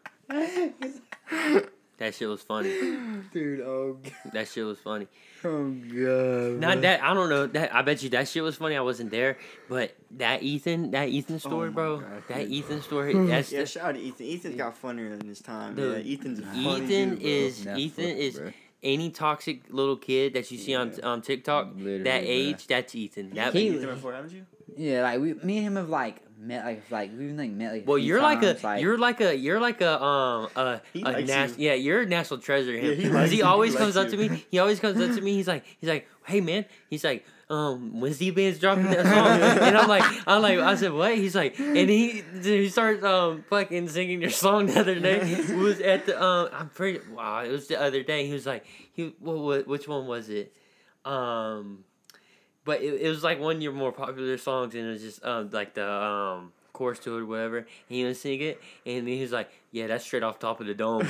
That 2.00 2.14
shit 2.14 2.28
was 2.28 2.42
funny. 2.42 2.70
Dude, 3.32 3.60
oh, 3.60 3.98
God. 4.02 4.32
That 4.32 4.48
shit 4.48 4.64
was 4.64 4.78
funny. 4.78 5.06
oh 5.44 5.70
god. 5.70 6.58
Not 6.58 6.80
that 6.80 7.02
I 7.04 7.14
don't 7.14 7.28
know 7.30 7.46
that 7.46 7.74
I 7.74 7.82
bet 7.82 8.02
you 8.02 8.08
that 8.10 8.26
shit 8.26 8.42
was 8.42 8.56
funny. 8.56 8.74
I 8.76 8.80
wasn't 8.80 9.10
there, 9.10 9.36
but 9.68 9.94
that 10.16 10.42
Ethan, 10.42 10.90
that 10.92 11.08
Ethan 11.10 11.38
story, 11.38 11.68
my 11.68 11.74
bro. 11.74 12.00
God, 12.00 12.22
that 12.28 12.38
dude. 12.44 12.50
Ethan 12.52 12.82
story. 12.82 13.12
That's 13.28 13.52
Yeah, 13.52 13.60
the, 13.60 13.66
shout 13.66 13.84
out 13.84 13.94
to 13.94 14.00
Ethan. 14.00 14.26
Ethan's 14.26 14.56
got 14.56 14.76
funnier 14.76 15.14
than 15.16 15.28
his 15.28 15.40
time. 15.40 15.74
Dude, 15.76 16.04
yeah, 16.04 16.12
Ethan's 16.14 16.38
a 16.40 16.42
funny 16.42 16.60
Ethan 16.84 17.08
dude, 17.10 17.20
bro. 17.20 17.28
is 17.28 17.64
That's 17.64 17.78
Ethan 17.78 18.04
is 18.04 18.38
bro. 18.38 18.52
any 18.82 19.10
toxic 19.10 19.60
little 19.68 19.96
kid 19.96 20.32
that 20.34 20.50
you 20.50 20.56
see 20.58 20.74
on 20.74 20.92
Yeah. 20.96 21.04
um 21.12 21.20
TikTok. 21.22 21.74
Literally, 21.76 22.02
that 22.04 22.20
bro. 22.22 22.30
age, 22.30 22.66
that's 22.66 22.94
Ethan. 22.94 23.30
That 23.34 23.52
He- 23.52 23.68
Ethan 23.68 23.86
before, 23.90 24.14
haven't 24.14 24.32
you? 24.32 24.46
Yeah, 24.76 25.02
like 25.02 25.20
we, 25.20 25.34
me 25.34 25.58
and 25.58 25.66
him 25.66 25.76
have 25.76 25.88
like 25.90 26.22
met, 26.40 26.64
like 26.64 26.90
like 26.90 27.10
we've 27.16 27.36
like 27.36 27.50
met 27.50 27.72
like. 27.72 27.86
well, 27.86 27.98
you're 27.98 28.20
like 28.22 28.42
a 28.42 28.54
times, 28.54 28.82
you're 28.82 28.98
like 28.98 29.20
a 29.20 29.36
you're 29.36 29.60
like 29.60 29.80
a 29.80 30.02
um 30.02 30.48
a, 30.56 30.80
He 30.92 31.02
a 31.02 31.04
likes 31.04 31.28
nas- 31.28 31.58
you. 31.58 31.68
yeah 31.68 31.74
you're 31.74 32.00
a 32.02 32.06
national 32.06 32.40
treasure. 32.40 32.72
Him. 32.76 32.84
Yeah, 32.84 32.94
he 32.94 33.02
'Cause 33.04 33.12
likes 33.12 33.30
he 33.30 33.36
you. 33.38 33.42
He 33.44 33.48
always 33.48 33.72
likes 33.74 33.82
comes 33.84 33.96
up 33.96 34.08
to 34.08 34.16
me. 34.16 34.44
He 34.50 34.58
always 34.58 34.80
comes 34.80 35.00
up 35.00 35.14
to 35.14 35.20
me. 35.20 35.34
He's 35.34 35.46
like 35.48 35.64
he's 35.78 35.88
like 35.90 36.08
hey 36.24 36.40
man. 36.40 36.64
He's 36.88 37.04
like 37.04 37.24
um 37.50 38.00
when's 38.00 38.18
D 38.18 38.30
Band's 38.30 38.58
dropping 38.60 38.84
that 38.90 39.04
song? 39.04 39.40
and 39.68 39.76
I'm 39.76 39.88
like 39.88 40.04
I'm 40.26 40.40
like 40.42 40.58
I 40.58 40.74
said 40.76 40.92
what? 40.92 41.14
He's 41.16 41.34
like 41.34 41.58
and 41.58 41.90
he 41.90 42.22
he 42.42 42.68
started 42.68 43.04
um 43.04 43.44
fucking 43.50 43.88
singing 43.88 44.20
your 44.20 44.30
song 44.30 44.66
the 44.66 44.80
other 44.80 44.98
day. 44.98 45.20
It 45.50 45.56
was 45.56 45.80
at 45.80 46.06
the 46.06 46.22
um 46.22 46.48
I'm 46.52 46.68
pretty 46.70 47.00
wow 47.12 47.42
it 47.44 47.50
was 47.50 47.66
the 47.66 47.80
other 47.80 48.02
day. 48.02 48.26
He 48.26 48.32
was 48.32 48.46
like 48.46 48.64
he 48.92 49.14
what, 49.18 49.38
what 49.38 49.66
which 49.66 49.86
one 49.88 50.06
was 50.06 50.28
it? 50.30 50.54
Um. 51.04 51.84
But 52.70 52.82
it, 52.82 52.92
it 53.02 53.08
was 53.08 53.22
like 53.24 53.38
one 53.40 53.56
of 53.56 53.62
your 53.62 53.72
more 53.72 53.92
popular 53.92 54.38
songs, 54.38 54.74
and 54.74 54.86
it 54.88 54.92
was 54.92 55.02
just 55.02 55.24
um 55.24 55.50
like 55.52 55.74
the 55.74 55.88
um 55.90 56.52
chorus 56.72 56.98
to 57.00 57.16
it 57.16 57.20
or 57.22 57.26
whatever. 57.26 57.58
And 57.58 57.66
he 57.88 58.04
would 58.04 58.16
sing 58.16 58.40
it, 58.40 58.60
and 58.86 59.06
he 59.08 59.20
was 59.20 59.32
like, 59.32 59.50
"Yeah, 59.72 59.86
that's 59.88 60.04
straight 60.04 60.22
off 60.22 60.38
top 60.38 60.60
of 60.60 60.66
the 60.66 60.74
dome." 60.74 61.02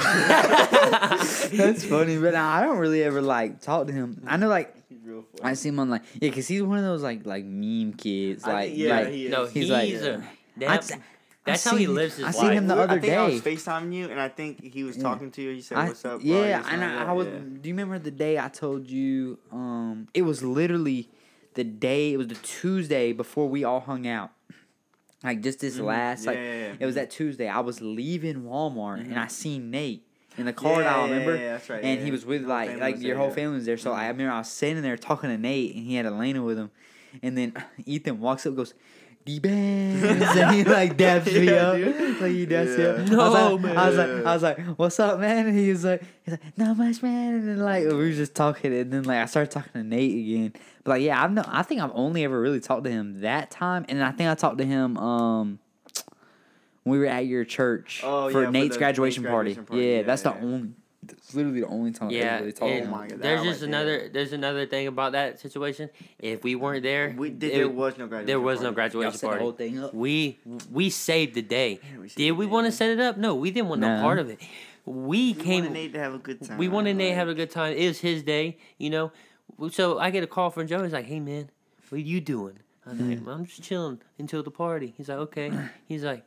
That's 0.91 1.85
funny, 1.85 2.17
but 2.19 2.35
I 2.35 2.63
don't 2.63 2.79
really 2.79 3.03
ever 3.03 3.21
like 3.23 3.61
talk 3.61 3.87
to 3.89 3.93
him. 3.93 4.23
I 4.27 4.37
know 4.37 4.49
like 4.49 4.75
I 5.43 5.55
see 5.55 5.69
him 5.69 5.79
on 5.81 5.91
like 5.91 6.03
yeah, 6.21 6.31
cause 6.31 6.49
he's 6.49 6.63
one 6.63 6.79
of 6.79 6.85
those 6.85 7.03
like 7.03 7.27
like 7.27 7.45
meme 7.45 7.95
kids. 7.95 8.47
Like 8.47 8.69
think- 8.69 8.79
yeah, 8.79 8.97
like 9.01 9.09
he 9.09 9.27
is. 9.27 9.31
no, 9.33 9.45
He's 9.47 9.53
he's, 9.53 9.71
like- 9.71 9.93
a 9.95 10.15
I 10.17 10.61
that, 10.67 10.79
s- 10.79 10.93
that's 11.45 11.67
I 11.67 11.71
how 11.71 11.77
he 11.77 11.87
lives 11.87 12.17
his 12.17 12.25
I 12.25 12.29
life. 12.29 12.37
seen 12.37 12.53
him 12.53 12.67
the 12.67 12.75
I 12.75 12.79
other 12.85 13.01
think 13.01 13.13
I 13.15 13.25
was 13.27 13.41
day. 13.41 13.55
FaceTiming 13.55 13.93
you, 13.95 14.11
and 14.11 14.21
I 14.21 14.29
think 14.29 14.63
he 14.63 14.83
was 14.85 14.97
Yeah. 14.97 15.03
talking 15.05 15.31
to 15.33 15.43
you. 15.43 15.51
He 15.55 15.63
said, 15.63 15.79
I- 15.79 15.89
"What's 15.89 16.05
up?" 16.05 16.21
Yeah, 16.23 16.59
This 16.63 16.67
and 16.73 16.85
I, 16.85 17.05
I 17.05 17.13
was. 17.13 17.27
yeah. 17.27 17.39
Do 17.39 17.69
you 17.69 17.75
remember 17.75 17.99
the 17.99 18.11
day 18.11 18.39
I 18.39 18.49
told 18.49 18.89
you? 18.91 19.39
Um, 19.53 20.09
it 20.15 20.23
was 20.23 20.43
literally 20.43 21.09
the 21.55 21.65
day. 21.65 22.13
It 22.13 22.17
was 22.17 22.29
the 22.29 22.35
Tuesday 22.37 23.13
before 23.13 23.49
we 23.49 23.65
all 23.65 23.81
hung 23.81 24.07
out. 24.07 24.31
Like 25.23 25.43
just 25.43 25.61
this 25.61 25.77
Mhm. 25.79 25.85
last, 25.85 26.25
Yeah, 26.25 26.31
like 26.31 26.39
yeah, 26.39 26.43
yeah. 26.69 26.75
it 26.81 26.87
was 26.87 26.95
that 26.95 27.11
Tuesday. 27.11 27.49
I 27.49 27.61
was 27.61 27.81
leaving 27.83 28.43
Walmart 28.45 29.01
and 29.01 29.19
I 29.19 29.27
seen 29.27 29.71
Nate 29.71 30.07
in 30.39 30.47
the 30.47 30.53
car. 30.53 30.83
Mm-hmm. 30.83 30.89
I 30.99 31.03
remember. 31.05 31.37
that's 31.37 31.69
right, 31.69 31.85
and 31.85 32.01
he 32.01 32.11
was 32.11 32.25
with 32.25 32.45
like 32.45 32.79
like 32.79 32.95
your 33.01 33.15
there, 33.15 33.17
whole 33.19 33.31
family 33.31 33.57
was 33.57 33.67
there. 33.67 33.77
So 33.77 33.93
I 33.93 34.05
Mhm. 34.05 34.09
remember 34.13 34.33
I 34.33 34.39
was 34.39 34.49
sitting 34.49 34.83
there 34.83 34.97
talking 34.97 35.29
to 35.29 35.37
Nate, 35.37 35.75
and 35.75 35.85
he 35.85 35.95
had 35.97 36.07
Elena 36.07 36.43
with 36.43 36.57
him. 36.59 36.71
And 37.23 37.37
then 37.37 37.53
Ethan 37.85 38.21
walks 38.21 38.47
up, 38.47 38.57
and 38.57 38.73
goes, 39.27 39.35
D-Bands. 39.41 40.03
and 40.37 40.55
he 40.55 40.65
like 40.65 40.97
dabs 40.97 41.27
me 41.27 41.45
Yeah, 41.51 41.69
up. 41.71 41.77
dude. 41.77 42.21
Like 42.21 42.31
he 42.33 42.47
dabs 42.47 42.77
me 42.77 42.83
Yeah. 42.85 42.91
up. 42.91 42.99
I 42.99 43.03
was, 43.03 43.11
No, 43.11 43.55
like, 43.69 43.77
I 43.77 43.89
was 43.89 43.97
like. 43.99 44.09
I 44.27 44.35
was 44.35 44.43
like, 44.43 44.59
what's 44.79 45.01
up, 45.01 45.21
man? 45.21 45.47
And 45.49 45.59
he 45.59 45.71
was 45.71 45.85
like, 45.85 46.03
he's 46.25 46.33
like, 46.33 46.59
not 46.59 46.77
much, 46.77 47.03
man. 47.03 47.35
And 47.35 47.49
then 47.49 47.59
like 47.59 47.85
we 47.85 47.95
were 47.95 48.11
just 48.13 48.35
talking, 48.35 48.73
and 48.75 48.93
then 48.93 49.05
like 49.05 49.19
I 49.19 49.27
started 49.27 49.51
talking 49.51 49.73
to 49.73 49.83
Nate 49.83 50.13
again. 50.13 50.53
But 50.85 50.91
like, 50.93 51.03
yeah, 51.03 51.23
I've 51.23 51.33
no, 51.33 51.45
I 51.47 51.63
think 51.63 51.81
I've 51.81 51.93
only 51.95 52.25
ever 52.25 52.41
really 52.41 52.61
talked 52.61 52.85
to 52.85 52.91
him 52.91 53.21
that 53.21 53.51
time, 53.51 53.85
and 53.89 54.03
I 54.03 54.11
think 54.13 54.31
I 54.31 54.35
talked 54.35 54.59
to 54.59 54.65
him 54.65 54.97
um 54.97 55.59
when 56.85 56.93
we 56.93 56.99
were 56.99 57.07
at 57.11 57.27
your 57.27 57.45
church 57.45 58.01
Oh, 58.03 58.31
for 58.31 58.41
yeah, 58.41 58.47
for 58.47 58.53
Nate's 58.53 58.75
the 58.77 58.79
graduation, 58.79 59.23
Nate's 59.23 59.31
party. 59.33 59.55
graduation 59.55 59.67
party. 59.67 59.83
Yeah, 59.85 59.97
Yeah, 59.99 60.03
that's 60.03 60.23
the 60.23 60.35
only. 60.35 60.71
That's 61.11 61.35
literally 61.35 61.61
the 61.61 61.67
only 61.67 61.93
time 61.93 62.11
Yeah, 62.11 62.19
ever 62.23 62.39
really 62.41 62.53
talked 62.53 62.73
to 62.73 62.79
and 62.79 62.91
my 62.91 63.09
God, 63.09 63.21
there's 63.21 63.43
just 63.43 63.61
right 63.61 63.69
another 63.69 63.99
there. 63.99 64.09
there's 64.09 64.33
another 64.33 64.67
thing 64.67 64.87
about 64.87 65.13
that 65.13 65.39
situation. 65.41 65.91
If 66.19 66.43
we 66.45 66.55
weren't 66.55 66.83
there, 66.83 67.15
We, 67.17 67.29
it- 67.31 67.41
there 67.41 67.69
was 67.69 67.99
no 67.99 68.07
graduation. 68.07 68.27
there 68.27 68.41
was 68.41 68.61
no 68.61 68.65
party. 68.73 68.75
graduation 68.75 69.13
set 69.13 69.21
the 69.21 69.27
party. 69.27 69.43
whole 69.43 69.53
thing 69.53 69.79
up. 69.85 69.95
We 69.95 70.39
we 70.71 70.91
saved 70.91 71.35
the 71.35 71.43
day. 71.43 71.81
Yeah, 71.83 71.99
we 72.01 72.09
saved 72.09 72.17
Did 72.17 72.33
we 72.33 72.47
want 72.47 72.67
to 72.67 72.73
set 72.73 72.91
it 72.91 73.01
up? 73.01 73.17
No, 73.17 73.35
we 73.35 73.51
didn't 73.51 73.69
want 73.69 73.81
no 73.81 73.97
No. 73.97 74.03
part 74.03 74.19
of 74.19 74.29
it. 74.31 74.39
We 74.87 75.35
We 75.35 75.35
came. 75.35 75.65
wanted 75.65 75.73
Nate 75.75 75.93
to 75.93 75.99
have 76.01 76.15
a 76.15 76.19
good 76.19 76.43
time. 76.43 76.59
we 76.59 76.69
wanted 76.69 76.97
Nate 76.97 77.11
to 77.13 77.15
have 77.17 77.29
a 77.29 77.35
good 77.35 77.51
time. 77.51 77.75
It 77.77 77.87
was 77.89 78.01
his 78.01 78.23
day, 78.23 78.57
you 78.79 78.91
know. 78.91 79.13
So 79.71 79.99
I 79.99 80.11
get 80.11 80.25
a 80.25 80.27
call 80.27 80.51
from 80.51 80.67
Joe. 80.67 80.83
He's 80.83 80.93
like, 80.93 81.05
"Hey 81.07 81.21
man, 81.21 81.51
what 81.91 81.99
are 81.99 82.01
you 82.01 82.21
doing?" 82.21 82.59
I 82.87 82.91
was 82.93 83.01
like, 83.01 83.19
hmm. 83.19 83.29
"I'm 83.29 83.45
just 83.45 83.63
chilling 83.63 84.01
until 84.19 84.43
the 84.43 84.51
party." 84.51 84.95
He's 84.97 85.09
like, 85.11 85.19
"Okay." 85.19 85.53
He's 85.87 86.03
like, 86.03 86.25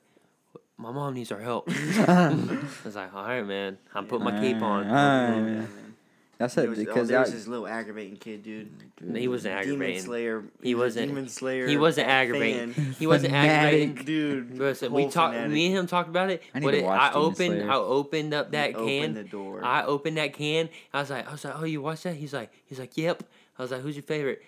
"My 0.78 0.92
mom 0.92 1.14
needs 1.14 1.32
our 1.32 1.40
help." 1.40 1.68
I 1.70 2.58
was 2.84 2.96
like, 2.96 3.14
"All 3.14 3.24
right, 3.24 3.46
man. 3.46 3.78
I'm 3.94 4.06
putting 4.08 4.26
my 4.26 4.40
cape 4.40 4.62
on." 4.62 4.86
Alright, 4.88 4.90
Yeah, 4.90 5.42
man. 5.42 5.46
man. 5.56 5.70
That's 6.40 6.58
it 6.58 6.68
was, 6.68 6.80
oh, 6.80 6.84
because 6.84 7.08
there 7.08 7.20
was 7.20 7.30
I- 7.30 7.34
this 7.36 7.48
little 7.48 7.68
aggravating 7.68 8.18
kid, 8.18 8.44
dude. 8.44 8.70
He 9.16 9.28
wasn't 9.28 9.54
Demon 9.62 9.74
aggravating. 9.76 10.02
Slayer. 10.02 10.44
He 10.62 10.74
was 10.76 10.82
a 10.82 10.86
wasn't- 11.02 11.08
Demon 11.10 11.30
Slayer. 11.30 11.68
He 11.68 11.78
wasn't 11.78 12.08
fan. 12.08 12.22
aggravating. 12.22 12.74
He 12.94 13.08
wasn't 13.08 13.34
aggravating. 13.34 13.96
Dude, 14.06 14.58
Listen, 14.58 14.92
we 14.92 15.08
talked. 15.10 15.36
Me 15.48 15.68
and 15.68 15.76
him 15.78 15.88
talked 15.88 16.10
about 16.10 16.32
it. 16.32 16.42
I 16.54 16.60
need 16.60 16.66
but 16.66 16.72
to 16.72 16.78
it, 16.80 16.84
watch 16.84 17.00
I 17.00 17.08
Demon 17.14 17.22
opened. 17.26 17.36
Slayer. 17.62 17.72
I 17.72 17.76
opened 17.76 18.34
up 18.34 18.52
that 18.52 18.68
He 18.70 18.74
can. 18.74 18.82
opened 18.82 19.18
the 19.18 19.24
door. 19.24 19.64
I 19.64 19.84
opened 19.86 20.18
that 20.18 20.34
can. 20.34 20.70
I 20.94 21.00
was 21.02 21.10
like, 21.12 21.28
I 21.28 21.32
was 21.32 21.46
like, 21.46 21.54
oh, 21.62 21.66
you 21.66 21.82
watched 21.82 22.04
that? 22.04 22.16
He's 22.16 22.34
like, 22.34 22.52
he's 22.66 22.80
like, 22.80 22.98
yep. 22.98 23.24
I 23.58 23.62
was 23.62 23.72
like, 23.72 23.82
who's 23.82 23.96
your 23.96 24.04
favorite? 24.04 24.42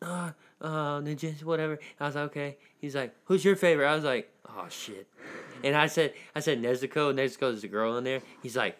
Uh, 0.00 0.30
uh, 0.62 1.00
Ninja, 1.00 1.42
whatever. 1.42 1.78
I 1.98 2.06
was 2.06 2.14
like, 2.14 2.24
okay. 2.26 2.56
He's 2.78 2.94
like, 2.94 3.12
who's 3.24 3.44
your 3.44 3.56
favorite? 3.56 3.88
I 3.88 3.94
was 3.96 4.04
like, 4.04 4.30
oh 4.48 4.66
shit. 4.70 5.08
And 5.64 5.74
I 5.76 5.86
said, 5.88 6.12
I 6.34 6.40
said 6.40 6.60
Nezuko. 6.62 7.12
Nezuko 7.14 7.52
is 7.52 7.62
the 7.62 7.68
girl 7.68 7.96
in 7.98 8.04
there. 8.04 8.20
He's 8.42 8.56
like, 8.56 8.76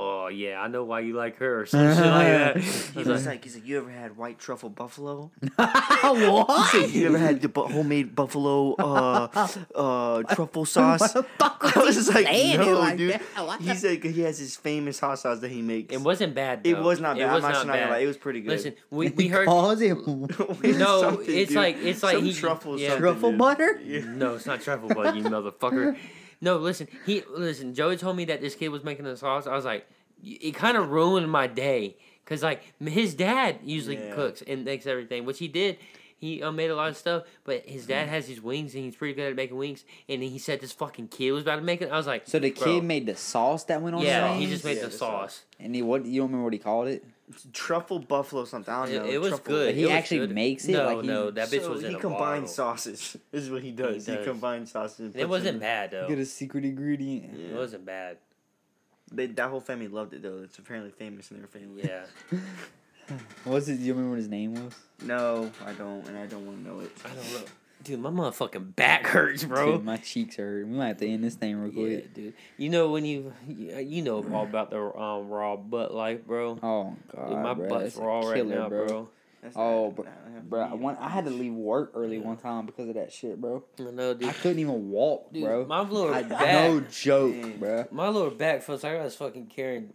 oh 0.00 0.28
yeah, 0.28 0.60
I 0.60 0.68
know 0.68 0.84
why 0.84 1.00
you 1.00 1.14
like 1.14 1.38
her 1.38 1.62
or 1.62 1.66
some 1.66 1.80
shit 1.96 2.04
like 2.06 2.26
that. 2.28 2.56
I 2.56 2.60
He 2.60 2.98
was 3.00 3.08
was 3.08 3.26
like, 3.26 3.34
like, 3.36 3.44
he's 3.44 3.54
like, 3.56 3.66
you 3.66 3.78
ever 3.78 3.90
had 3.90 4.16
white 4.16 4.38
truffle 4.38 4.68
buffalo? 4.70 5.32
what? 5.56 6.70
He 6.72 6.80
said, 6.82 6.90
you 6.90 7.06
ever 7.08 7.18
had 7.18 7.40
the 7.42 7.48
bu- 7.48 7.66
homemade 7.66 8.14
buffalo 8.14 8.74
uh, 8.74 9.48
uh, 9.74 10.22
truffle 10.34 10.66
sauce? 10.66 11.00
What 11.00 11.12
the 11.14 11.22
fuck 11.38 11.76
I 11.76 11.80
was 11.80 11.96
was 11.96 12.08
he 12.08 12.14
like, 12.14 12.60
no, 12.60 12.78
like 12.78 12.96
dude. 12.96 13.12
that? 13.14 13.22
What 13.44 13.60
He 13.60 13.72
the- 13.72 14.08
he 14.08 14.20
has 14.22 14.38
his 14.38 14.56
famous 14.56 15.00
hot 15.00 15.18
sauce 15.18 15.40
that 15.40 15.50
he 15.50 15.62
makes. 15.62 15.92
it 15.92 16.00
wasn't 16.00 16.32
bad. 16.34 16.60
It 16.64 16.78
was 16.78 17.00
not 17.00 17.16
It 17.18 17.22
bad. 17.26 17.34
was 17.34 17.42
I'm 17.44 17.50
not 17.52 17.66
not 17.66 17.72
gonna 17.72 17.82
bad. 17.86 17.90
lie. 17.90 17.98
It 17.98 18.06
was 18.06 18.16
pretty 18.18 18.40
good. 18.42 18.50
Listen, 18.50 18.74
we, 18.90 19.08
we 19.16 19.26
heard. 19.26 19.46
Calls 19.48 19.80
it 19.80 19.96
No, 20.06 21.18
it's 21.22 21.26
dude. 21.26 21.50
like- 21.56 21.76
it's 21.82 22.02
like 22.04 22.14
Some 22.16 22.24
he- 22.24 22.34
truffle 22.34 22.78
yeah. 22.78 22.96
truffle 22.96 23.30
dude. 23.30 23.38
butter. 23.38 23.80
Yeah. 23.84 24.04
No, 24.04 24.34
it's 24.36 24.46
not 24.46 24.60
truffle 24.60 24.90
butter, 24.90 25.16
you 25.16 25.24
motherfucker. 25.24 25.96
No, 26.40 26.56
listen. 26.58 26.88
He 27.06 27.22
listen. 27.28 27.74
Joey 27.74 27.96
told 27.96 28.16
me 28.16 28.24
that 28.26 28.40
this 28.40 28.54
kid 28.54 28.68
was 28.68 28.84
making 28.84 29.04
the 29.04 29.16
sauce. 29.16 29.46
I 29.46 29.54
was 29.54 29.64
like, 29.64 29.86
it 30.22 30.54
kind 30.54 30.76
of 30.76 30.90
ruined 30.90 31.30
my 31.30 31.46
day 31.46 31.96
because 32.24 32.42
like 32.42 32.62
his 32.80 33.14
dad 33.14 33.58
usually 33.64 33.96
Yeah. 33.96 34.14
cooks 34.14 34.42
and 34.46 34.64
makes 34.64 34.86
everything, 34.86 35.24
which 35.24 35.38
he 35.38 35.48
did. 35.48 35.78
He 36.20 36.42
uh, 36.42 36.50
made 36.50 36.68
a 36.70 36.74
lot 36.74 36.88
of 36.88 36.96
stuff, 36.96 37.22
but 37.44 37.64
his 37.64 37.86
dad 37.86 38.08
has 38.08 38.26
these 38.26 38.40
wings 38.40 38.74
and 38.74 38.82
he's 38.82 38.96
pretty 38.96 39.14
good 39.14 39.30
at 39.30 39.36
making 39.36 39.56
wings. 39.56 39.84
And 40.08 40.20
he 40.20 40.38
said 40.40 40.60
this 40.60 40.72
fucking 40.72 41.08
kid 41.08 41.30
was 41.30 41.42
about 41.42 41.56
to 41.56 41.62
make 41.62 41.80
it. 41.80 41.92
I 41.92 41.96
was 41.96 42.08
like, 42.08 42.26
So 42.26 42.40
the 42.40 42.50
bro, 42.50 42.64
kid 42.64 42.82
made 42.84 43.06
the 43.06 43.14
sauce 43.14 43.62
that 43.64 43.80
went 43.80 43.94
on 43.94 44.02
Yeah, 44.02 44.26
the 44.26 44.34
he 44.34 44.46
just 44.46 44.64
made 44.64 44.78
Yeah, 44.78 44.82
the 44.84 44.88
the 44.88 44.96
sauce. 44.98 45.34
sauce. 45.34 45.44
And 45.60 45.76
he 45.76 45.82
what 45.82 46.04
you 46.06 46.20
don't 46.20 46.28
remember 46.28 46.44
what 46.44 46.52
he 46.54 46.58
called 46.58 46.88
it? 46.88 47.04
Truffle 47.52 47.98
buffalo 47.98 48.44
something. 48.44 48.72
I 48.72 48.86
don't 48.86 48.94
It, 48.94 48.98
know. 49.02 49.08
it 49.10 49.20
was 49.20 49.28
Truffle- 49.30 49.44
good. 49.46 49.66
But 49.68 49.74
he 49.74 49.84
It 49.84 49.90
actually 49.90 50.18
good. 50.18 50.34
makes 50.34 50.66
it, 50.68 50.72
No, 50.72 50.84
like, 50.86 51.00
he- 51.02 51.06
no, 51.08 51.30
that 51.30 51.48
bitch 51.48 51.62
so 51.62 51.70
was 51.70 51.82
in 51.84 51.90
he 51.90 51.96
a 51.96 52.00
combines 52.00 52.56
bottle. 52.56 52.76
sauces. 52.76 53.16
This 53.30 53.44
is 53.44 53.50
what 53.50 53.62
he 53.62 53.70
does. 53.72 54.06
He, 54.06 54.14
does. 54.14 54.24
combines 54.26 54.70
sauces. 54.72 55.12
and 55.14 55.16
It 55.16 55.28
wasn't 55.28 55.54
in- 55.56 55.60
bad 55.60 55.90
though. 55.90 56.08
Get 56.08 56.18
a 56.18 56.24
secret 56.24 56.64
ingredient. 56.64 57.38
It 57.38 57.54
wasn't 57.54 57.84
bad. 57.84 58.18
They, 59.12 59.26
that 59.26 59.48
whole 59.50 59.60
family 59.60 59.88
loved 59.88 60.14
it 60.14 60.22
though. 60.22 60.40
It's 60.44 60.58
apparently 60.58 60.90
famous 60.90 61.30
in 61.30 61.38
their 61.38 61.46
family. 61.46 61.82
Yeah. 61.84 62.04
What 63.44 63.54
was 63.54 63.68
it? 63.70 63.76
Do 63.76 63.82
you 63.84 63.92
remember 63.94 64.10
what 64.10 64.18
his 64.18 64.28
name 64.28 64.52
was? 64.54 64.74
No, 65.02 65.50
I 65.64 65.72
don't, 65.72 66.06
and 66.08 66.18
I 66.18 66.26
don't 66.26 66.44
want 66.46 66.62
to 66.62 66.68
know 66.70 66.80
it. 66.80 66.90
I 67.04 67.08
don't 67.08 67.32
know. 67.32 67.46
Dude, 67.88 68.00
my 68.00 68.10
motherfucking 68.10 68.76
back 68.76 69.06
hurts, 69.06 69.44
bro. 69.44 69.72
Dude, 69.72 69.84
my 69.84 69.96
cheeks 69.96 70.36
hurt. 70.36 70.66
We 70.66 70.72
might 70.76 70.88
have 70.88 70.96
to 70.98 71.08
end 71.08 71.24
this 71.24 71.34
thing 71.36 71.56
real 71.56 71.72
quick. 71.72 71.90
Yeah, 71.90 71.96
quick. 72.00 72.14
dude. 72.14 72.34
You 72.58 72.68
know 72.68 72.90
when 72.90 73.04
you 73.06 73.32
you 73.48 74.02
know 74.02 74.22
all 74.32 74.44
about 74.44 74.70
the 74.70 74.78
um 74.78 75.28
raw 75.28 75.56
butt 75.56 75.94
life, 75.94 76.26
bro. 76.26 76.58
Oh 76.62 76.94
god, 77.14 77.28
Dude, 77.30 77.38
my 77.38 77.54
bro, 77.54 77.68
butt's 77.68 77.84
that's 77.84 77.96
a 77.96 78.02
raw 78.02 78.20
right 78.28 78.46
now, 78.46 78.68
bro. 78.68 79.08
That's 79.42 79.56
Oh, 79.56 79.92
bro, 79.92 80.04
bro, 80.48 80.60
I, 80.60 80.74
went, 80.74 80.98
I 81.00 81.08
had 81.08 81.24
to 81.26 81.30
leave 81.30 81.52
work 81.54 81.92
early 81.94 82.18
one 82.18 82.36
time 82.38 82.66
because 82.66 82.88
of 82.88 82.96
that 82.96 83.12
shit, 83.12 83.40
bro. 83.40 83.62
I 83.78 83.84
know, 83.84 84.12
dude. 84.12 84.28
I 84.28 84.32
couldn't 84.32 84.58
even 84.58 84.90
walk, 84.90 85.32
Dude, 85.32 85.44
bro. 85.44 85.64
my 85.64 85.80
lower 85.80 86.12
I, 86.12 86.24
back, 86.24 86.40
no 86.40 86.80
joke, 86.80 87.32
Dang. 87.40 87.56
bro. 87.58 87.86
my 87.92 88.08
lower 88.08 88.30
back 88.30 88.62
feels 88.62 88.82
like 88.82 88.96
I 88.98 89.04
was 89.04 89.14
fucking 89.14 89.46
carrying. 89.46 89.92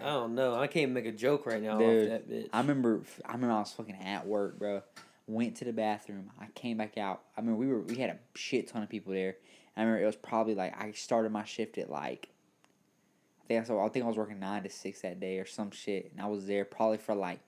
I 0.00 0.06
don't 0.06 0.34
know. 0.36 0.54
I 0.54 0.68
can't 0.68 0.92
make 0.92 1.06
a 1.06 1.12
joke 1.12 1.44
right 1.46 1.60
now 1.62 1.76
Dude, 1.78 2.04
off 2.04 2.08
that 2.10 2.30
bitch. 2.30 2.48
I 2.52 2.60
remember, 2.60 3.00
I 3.24 3.32
remember 3.32 3.54
I 3.56 3.58
was 3.58 3.72
fucking 3.72 3.96
at 3.96 4.26
work, 4.26 4.58
bro. 4.58 4.82
Went 5.28 5.56
to 5.56 5.64
the 5.64 5.72
bathroom. 5.72 6.30
I 6.40 6.46
came 6.54 6.78
back 6.78 6.98
out. 6.98 7.22
I 7.36 7.42
mean, 7.42 7.56
we 7.56 7.68
were 7.68 7.80
we 7.82 7.96
had 7.96 8.10
a 8.10 8.18
shit 8.34 8.66
ton 8.66 8.82
of 8.82 8.88
people 8.88 9.12
there. 9.12 9.36
I 9.76 9.82
remember 9.82 10.02
it 10.02 10.06
was 10.06 10.16
probably 10.16 10.54
like 10.54 10.74
I 10.76 10.90
started 10.92 11.30
my 11.30 11.44
shift 11.44 11.78
at 11.78 11.90
like. 11.90 12.30
I 13.44 13.46
think 13.46 13.66
so. 13.66 13.80
I 13.80 13.88
think 13.88 14.04
I 14.04 14.08
was 14.08 14.16
working 14.16 14.40
nine 14.40 14.64
to 14.64 14.70
six 14.70 15.02
that 15.02 15.20
day 15.20 15.38
or 15.38 15.46
some 15.46 15.70
shit, 15.70 16.10
and 16.12 16.20
I 16.20 16.26
was 16.26 16.46
there 16.46 16.64
probably 16.64 16.98
for 16.98 17.14
like 17.14 17.40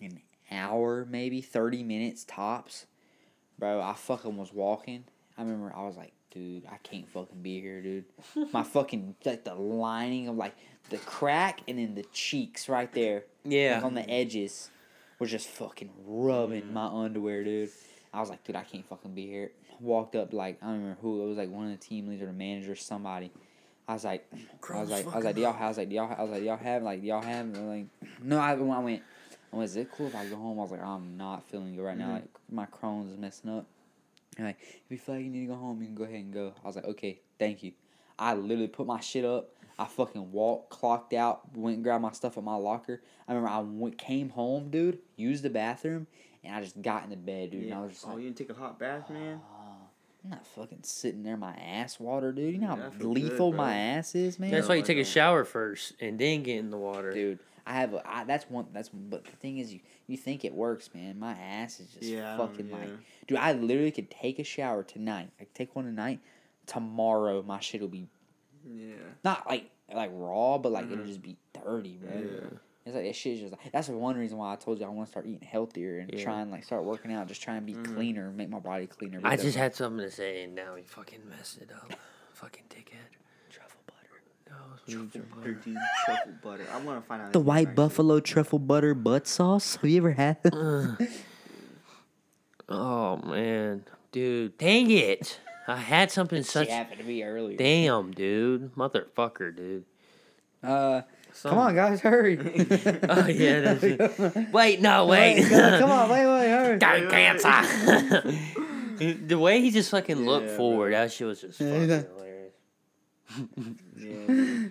an 0.00 0.20
hour, 0.50 1.06
maybe 1.10 1.40
thirty 1.42 1.82
minutes 1.82 2.24
tops. 2.24 2.86
Bro, 3.58 3.82
I 3.82 3.92
fucking 3.92 4.36
was 4.36 4.52
walking. 4.52 5.04
I 5.36 5.42
remember 5.42 5.72
I 5.76 5.82
was 5.84 5.96
like, 5.96 6.12
dude, 6.30 6.66
I 6.66 6.76
can't 6.78 7.08
fucking 7.08 7.42
be 7.42 7.60
here, 7.60 7.82
dude. 7.82 8.04
My 8.52 8.62
fucking 8.62 9.16
like 9.24 9.44
the 9.44 9.54
lining 9.54 10.28
of 10.28 10.36
like 10.36 10.54
the 10.90 10.98
crack 10.98 11.60
and 11.68 11.78
then 11.78 11.94
the 11.94 12.04
cheeks 12.12 12.68
right 12.68 12.92
there, 12.92 13.24
yeah. 13.44 13.76
like 13.76 13.84
on 13.84 13.94
the 13.94 14.08
edges, 14.08 14.70
was 15.22 15.30
just 15.30 15.46
fucking 15.50 15.88
rubbing 16.04 16.72
my 16.72 16.86
underwear, 16.86 17.44
dude. 17.44 17.70
I 18.12 18.18
was 18.18 18.28
like, 18.28 18.42
dude, 18.42 18.56
I 18.56 18.64
can't 18.64 18.84
fucking 18.84 19.14
be 19.14 19.28
here. 19.28 19.52
Walked 19.78 20.16
up 20.16 20.32
like 20.32 20.58
I 20.60 20.66
don't 20.66 20.78
remember 20.80 20.98
who 21.00 21.22
it 21.22 21.28
was, 21.28 21.38
like 21.38 21.48
one 21.48 21.66
of 21.66 21.70
the 21.70 21.76
team 21.76 22.08
leaders 22.08 22.24
or 22.24 22.26
the 22.26 22.32
manager, 22.32 22.72
or 22.72 22.74
somebody. 22.74 23.30
I 23.86 23.94
was 23.94 24.04
like, 24.04 24.28
I 24.74 24.80
was 24.80 24.90
like, 24.90 25.06
I 25.06 25.16
was 25.16 25.24
like, 25.24 25.36
do 25.36 25.42
y'all, 25.42 25.56
I 25.56 25.68
was 25.68 25.78
like, 25.78 25.88
do 25.88 25.94
y'all, 25.94 26.12
I 26.18 26.22
was 26.22 26.32
like, 26.32 26.42
y'all 26.42 26.56
have 26.56 26.82
like, 26.82 27.00
do 27.02 27.06
y'all 27.06 27.22
have, 27.22 27.56
like, 27.56 27.86
no, 28.22 28.38
I, 28.40 28.50
I 28.50 28.54
went, 28.54 29.02
I 29.52 29.56
went, 29.56 29.64
is 29.70 29.76
it 29.76 29.92
cool 29.92 30.08
if 30.08 30.16
I 30.16 30.26
go 30.26 30.34
home? 30.34 30.58
I 30.58 30.62
was 30.62 30.72
like, 30.72 30.82
I'm 30.84 31.16
not 31.16 31.44
feeling 31.48 31.76
good 31.76 31.84
right 31.84 31.96
now. 31.96 32.08
Mhm. 32.08 32.12
Like 32.14 32.24
my 32.50 32.66
Crohn's 32.66 33.12
is 33.12 33.16
messing 33.18 33.50
up. 33.50 33.66
And 34.36 34.48
like, 34.48 34.56
if 34.60 34.90
you 34.90 34.98
feel 34.98 35.14
like 35.14 35.24
you 35.24 35.30
need 35.30 35.46
to 35.46 35.52
go 35.52 35.54
home, 35.54 35.80
you 35.80 35.86
can 35.86 35.94
go 35.94 36.02
ahead 36.04 36.16
and 36.16 36.32
go. 36.32 36.52
I 36.64 36.66
was 36.66 36.74
like, 36.74 36.86
okay, 36.86 37.20
thank 37.38 37.62
you. 37.62 37.72
I 38.18 38.34
literally 38.34 38.66
put 38.68 38.86
my 38.88 38.98
shit 38.98 39.24
up. 39.24 39.50
I 39.78 39.86
fucking 39.86 40.32
walked, 40.32 40.70
clocked 40.70 41.12
out, 41.12 41.56
went 41.56 41.76
and 41.76 41.84
grabbed 41.84 42.02
my 42.02 42.12
stuff 42.12 42.36
at 42.38 42.44
my 42.44 42.56
locker. 42.56 43.00
I 43.26 43.32
remember 43.32 43.48
I 43.48 43.58
went, 43.60 43.98
came 43.98 44.28
home, 44.30 44.70
dude, 44.70 44.98
used 45.16 45.42
the 45.42 45.50
bathroom, 45.50 46.06
and 46.44 46.54
I 46.54 46.60
just 46.60 46.80
got 46.82 47.04
in 47.04 47.10
the 47.10 47.16
bed, 47.16 47.50
dude. 47.52 47.64
And 47.64 47.74
I 47.74 47.80
was 47.80 47.92
just 47.92 48.04
oh, 48.06 48.10
like, 48.10 48.18
you 48.18 48.24
didn't 48.24 48.36
take 48.36 48.50
a 48.50 48.54
hot 48.54 48.78
bath, 48.78 49.08
man? 49.10 49.40
"Oh, 49.42 49.76
I'm 50.24 50.30
not 50.30 50.46
fucking 50.46 50.80
sitting 50.82 51.22
there, 51.22 51.36
my 51.36 51.54
ass 51.54 51.98
water, 51.98 52.32
dude. 52.32 52.54
You 52.54 52.60
know 52.60 52.76
Yeah, 52.76 52.90
how 52.90 53.08
lethal 53.08 53.50
good, 53.50 53.56
my 53.56 53.74
ass 53.76 54.14
is, 54.14 54.38
man. 54.38 54.50
That's 54.50 54.68
why 54.68 54.76
you 54.76 54.82
oh, 54.82 54.86
take 54.86 54.98
a 54.98 55.04
shower 55.04 55.44
first 55.44 55.94
and 56.00 56.18
then 56.18 56.42
get 56.42 56.58
in 56.58 56.70
the 56.70 56.78
water. 56.78 57.12
dude. 57.12 57.38
I 57.64 57.74
have 57.74 57.94
a, 57.94 58.02
I, 58.04 58.24
that's 58.24 58.50
one 58.50 58.66
that's 58.72 58.88
but 58.88 59.24
the 59.24 59.36
thing 59.36 59.58
is 59.58 59.72
you 59.72 59.80
you 60.08 60.16
think 60.16 60.44
it 60.44 60.52
works, 60.52 60.90
man. 60.94 61.18
My 61.18 61.32
ass 61.32 61.78
is 61.78 61.88
just 61.92 62.02
Yeah, 62.02 62.34
I 62.34 62.36
don't- 62.36 62.50
fucking 62.50 62.70
like 62.72 62.90
dude, 63.28 63.38
I 63.38 63.52
literally 63.52 63.92
could 63.92 64.10
take 64.10 64.38
a 64.40 64.44
shower 64.44 64.82
tonight. 64.82 65.30
I 65.40 65.44
could 65.44 65.54
take 65.54 65.76
one 65.76 65.84
tonight. 65.84 66.18
Tomorrow 66.66 67.42
my 67.42 67.60
shit 67.60 67.80
will 67.80 67.88
be 67.88 68.06
Yeah. 68.70 68.94
not 69.24 69.46
like 69.48 69.70
like 69.92 70.10
raw, 70.14 70.58
but 70.58 70.72
like 70.72 70.84
it'll 70.90 70.98
Mhm. 71.04 71.06
just 71.06 71.22
be 71.22 71.36
dirty, 71.52 71.98
bro. 71.98 72.10
Yeah. 72.12 72.58
It's 72.84 72.94
like 72.96 73.04
that 73.04 73.14
shit's 73.14 73.40
just 73.40 73.52
like 73.52 73.70
that's 73.72 73.88
one 73.88 74.16
reason 74.16 74.38
why 74.38 74.52
I 74.52 74.56
told 74.56 74.80
you 74.80 74.86
I 74.86 74.88
want 74.88 75.06
to 75.06 75.10
start 75.10 75.26
eating 75.26 75.46
healthier 75.46 75.98
and 75.98 76.10
Yeah. 76.12 76.24
try 76.24 76.40
and 76.40 76.50
like 76.50 76.64
start 76.64 76.84
working 76.84 77.12
out, 77.12 77.26
just 77.28 77.42
try 77.42 77.54
and 77.56 77.66
be 77.66 77.74
Mhm. 77.74 77.94
cleaner, 77.94 78.30
make 78.30 78.48
my 78.48 78.58
body 78.58 78.86
cleaner. 78.86 79.20
I 79.22 79.36
just 79.36 79.56
had 79.56 79.74
something 79.74 80.04
to 80.04 80.10
say 80.10 80.42
and 80.44 80.54
now 80.54 80.74
he 80.76 80.82
fucking 80.82 81.28
messed 81.28 81.58
it 81.58 81.70
up. 81.72 81.92
fucking 82.32 82.64
dickhead. 82.70 83.16
truffle 83.50 83.80
butter. 83.86 84.22
No, 84.48 84.56
it's 84.74 84.80
what 84.82 84.88
you 84.88 85.08
Truffle 85.20 85.36
butter, 85.38 85.52
dude. 85.54 85.76
Truffle 86.06 86.32
butter. 86.42 86.66
I 86.72 86.80
want 86.80 87.00
to 87.02 87.06
find 87.06 87.22
out. 87.22 87.32
The 87.32 87.40
white 87.40 87.58
it's 87.60 87.68
actually- 87.68 87.74
buffalo 87.84 88.20
truffle 88.20 88.58
butter 88.58 88.94
butt 88.94 89.26
sauce. 89.28 89.76
Have 89.82 89.88
you 89.90 89.98
ever 89.98 90.12
had? 90.12 90.38
it? 90.44 91.10
Oh 92.68 93.16
man, 93.18 93.84
dude, 94.12 94.56
dang 94.56 94.90
it! 94.90 95.38
I 95.68 95.76
had 95.76 96.10
something 96.10 96.42
such. 96.42 96.66
She 96.68 96.72
happened 96.72 96.98
to 97.00 97.04
be 97.06 97.22
earlier. 97.24 97.56
Damn, 97.56 98.10
dude, 98.12 98.74
motherfucker, 98.74 99.54
dude. 99.54 99.84
Uh, 100.62 101.02
Some- 101.32 101.50
come 101.50 101.58
on, 101.58 101.74
guys, 101.74 102.00
hurry. 102.00 102.36
Oh 103.08 103.26
yeah, 103.26 103.60
that's 103.74 103.82
it. 103.82 104.52
Wait, 104.52 104.80
no, 104.80 105.06
Wait, 105.06 105.40
wait. 105.40 105.48
come 105.50 105.90
on, 105.90 106.08
wait, 106.10 106.26
wait, 106.26 106.48
hurry. 106.50 106.78
Got 106.78 107.10
cancer. 107.10 108.22
the 109.26 109.38
way 109.38 109.60
he 109.60 109.70
just 109.70 109.90
fucking 109.90 110.24
looked 110.26 110.50
forward, 110.50 110.90
bro. 110.90 111.00
that 111.00 111.12
shit 111.12 111.26
was 111.26 111.40
just 111.40 111.60
Yeah, 111.60 111.70
fucking 111.72 111.88
he's 111.88 112.04
hilarious. 112.04 112.52
Yeah. 113.96 114.68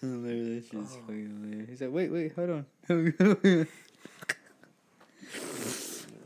Hilarious. 0.00 0.68
That 0.68 0.78
shit's 0.78 0.96
fucking 0.96 1.40
hilarious. 1.42 1.68
He's 1.70 1.80
like, 1.80 1.92
wait, 1.92 2.10
wait, 2.12 2.32
hold 2.34 2.50
on. 2.50 2.66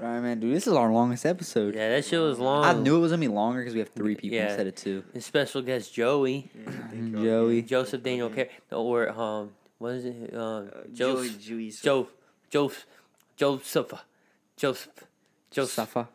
Alright, 0.00 0.22
man, 0.22 0.38
dude, 0.38 0.54
this 0.54 0.66
is 0.68 0.74
our 0.74 0.92
longest 0.92 1.26
episode. 1.26 1.74
yeah, 1.74 1.88
that 1.90 2.04
shit 2.04 2.20
was 2.20 2.38
long. 2.38 2.64
I 2.64 2.72
knew 2.72 2.96
it 2.96 3.00
was 3.00 3.10
gonna 3.10 3.20
be 3.20 3.26
longer 3.28 3.60
because 3.60 3.74
we 3.74 3.80
have 3.80 3.88
three 3.88 4.14
people 4.14 4.36
Yeah. 4.36 4.48
instead 4.48 4.66
of 4.68 4.74
two. 4.76 5.02
His 5.12 5.26
special 5.26 5.60
guest 5.60 5.92
Joey, 5.92 6.50
Yeah, 6.54 6.70
I 6.84 6.88
think 6.88 7.12
y'all- 7.14 7.24
Joey. 7.24 7.62
Joseph 7.62 8.02
Daniel 8.04 8.30
Carey, 8.30 8.50
or 8.70 9.08
um, 9.10 9.50
what 9.78 9.94
is 9.94 10.04
it? 10.04 10.34
Um, 10.34 10.68
Uh, 10.72 10.84
Joey 10.92 11.26
Joseph, 11.28 11.40
Juice. 11.42 11.80
Joe, 11.80 12.08
Joseph, 12.50 12.86
Joseph, 13.36 13.92
Joseph, 14.56 14.88
Joseph. 15.50 15.74
Safa. 15.74 16.08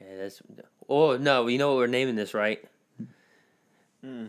Yeah, 0.00 0.16
that's. 0.16 0.42
Oh 0.88 1.16
no, 1.18 1.46
you 1.48 1.58
know 1.58 1.68
what 1.72 1.76
we're 1.76 1.86
naming 1.88 2.16
this, 2.16 2.32
right? 2.32 2.64
Hmm. 4.02 4.26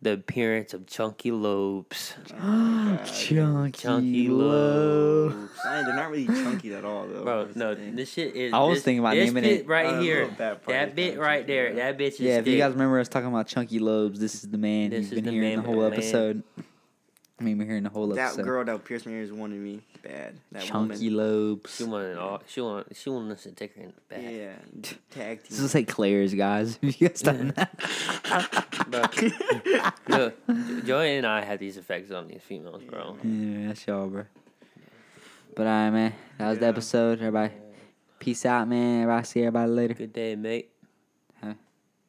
The 0.00 0.12
appearance 0.12 0.74
of 0.74 0.86
Chunky 0.86 1.32
Lobes. 1.32 2.14
Chunky, 3.04 3.72
Chunky 3.72 4.28
Lobes. 4.28 5.34
Lobes. 5.34 5.50
I- 5.64 5.82
They're 5.82 5.94
not 5.96 6.10
really 6.10 6.26
chunky 6.26 6.72
at 6.74 6.84
all, 6.84 7.06
though. 7.08 7.24
Bro, 7.24 7.48
no, 7.56 7.74
this 7.74 8.12
shit 8.12 8.36
is. 8.36 8.52
I 8.52 8.58
was 8.60 8.76
this, 8.78 8.84
thinking 8.84 9.00
about 9.00 9.14
this 9.14 9.26
naming 9.26 9.42
bit 9.42 9.60
it- 9.62 9.66
right 9.66 9.86
Uh, 9.86 10.00
here. 10.00 10.26
That, 10.26 10.38
bad 10.38 10.62
part 10.62 10.66
That 10.76 10.88
is 10.90 10.94
bit 10.94 11.18
right 11.18 11.46
there. 11.46 11.68
yeah. 11.70 11.90
That 11.92 11.98
bitch 11.98 12.12
is. 12.12 12.20
Yeah, 12.20 12.38
if 12.38 12.46
you 12.46 12.58
guys 12.58 12.72
remember 12.72 13.00
us 13.00 13.08
talking 13.08 13.28
about 13.28 13.48
Chunky 13.48 13.80
Lobes, 13.80 14.20
this 14.20 14.34
is 14.36 14.42
the 14.42 14.58
man 14.58 14.90
This 14.90 15.04
you've 15.10 15.12
is 15.12 15.14
been 15.16 15.24
the 15.24 15.30
hearing 15.32 15.48
man 15.56 15.62
the 15.64 15.68
whole 15.72 15.80
man. 15.82 15.92
episode. 15.92 16.42
I 17.40 17.44
mean, 17.44 17.56
we're 17.58 17.66
hearing 17.66 17.84
the 17.84 17.88
whole 17.90 18.08
that 18.08 18.18
episode. 18.18 18.44
girl 18.44 18.64
that 18.64 18.84
pierced 18.84 19.06
my 19.06 19.12
ears 19.12 19.30
wanted 19.30 19.60
me 19.60 19.80
bad. 20.02 20.34
That 20.50 20.64
Chunky 20.64 21.08
woman. 21.10 21.16
Lobes. 21.16 21.76
She 21.76 21.84
wanted 21.84 22.18
all. 22.18 22.42
She 22.48 22.60
wanted. 22.60 22.96
She 22.96 23.10
wanted 23.10 23.32
us 23.32 23.42
to 23.44 23.52
take 23.52 23.76
her 23.76 23.82
in 23.82 23.92
the 23.94 24.14
back. 24.14 24.24
Yeah, 24.24 24.56
tag 25.10 25.40
This 25.44 25.56
team. 25.58 25.64
is 25.66 25.74
like 25.74 25.86
Claire's, 25.88 26.34
guys. 26.34 26.78
If 26.82 27.00
you 27.00 27.08
guys 27.08 27.20
done 27.20 27.52
that. 27.56 27.70
Look, 30.08 30.34
Joey 30.84 31.16
and 31.16 31.26
I 31.26 31.42
had 31.44 31.60
these 31.60 31.76
effects 31.76 32.10
on 32.10 32.26
these 32.26 32.42
females, 32.42 32.82
bro. 32.82 33.16
Yeah, 33.22 33.68
that's 33.68 33.86
y'all, 33.86 34.08
bro. 34.08 34.24
But 35.54 35.66
alright, 35.66 35.92
man. 35.92 36.14
That 36.38 36.50
was 36.50 36.58
the 36.58 36.66
episode. 36.66 37.18
Everybody, 37.20 37.52
peace 38.18 38.44
out, 38.46 38.66
man. 38.68 39.02
Everybody 39.02 39.26
see 39.26 39.40
everybody 39.40 39.70
later. 39.70 39.94
Good 39.94 40.12
day, 40.12 40.34
mate. 40.36 40.70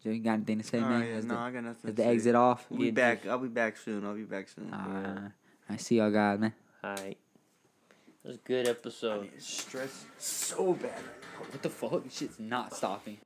Joe, 0.04 0.12
you 0.12 0.20
got 0.22 0.34
anything 0.34 0.60
to 0.60 0.64
say, 0.64 0.80
man? 0.80 0.92
Alright, 0.92 1.10
yeah, 1.10 1.16
no, 1.22 1.28
the, 1.28 1.38
I 1.38 1.52
got 1.52 1.64
nothing. 1.64 1.70
is 1.70 1.82
to 1.82 1.92
the 1.92 2.04
say. 2.04 2.10
exit 2.10 2.36
off? 2.36 2.66
I'll 2.72 2.78
be 2.78 2.92
back. 2.92 3.28
I'll 3.28 3.38
be 3.38 3.48
back 3.50 3.78
soon. 3.78 4.06
I'll 4.06 4.14
be 4.16 4.24
back 4.24 4.48
soon. 4.48 4.74
Alright. 4.74 5.32
I 5.70 5.78
see 5.78 5.98
y'all 5.98 6.10
guys, 6.12 6.40
man. 6.40 6.54
All 6.84 6.92
right. 6.92 7.18
It 8.24 8.28
was 8.28 8.36
a 8.36 8.40
good 8.40 8.68
episode. 8.68 9.30
Stress 9.40 10.06
so 10.18 10.74
bad. 10.74 10.92
What 11.38 11.62
the 11.62 11.70
fuck? 11.70 12.04
Shit's 12.10 12.40
not 12.40 12.76
stopping. 12.76 13.18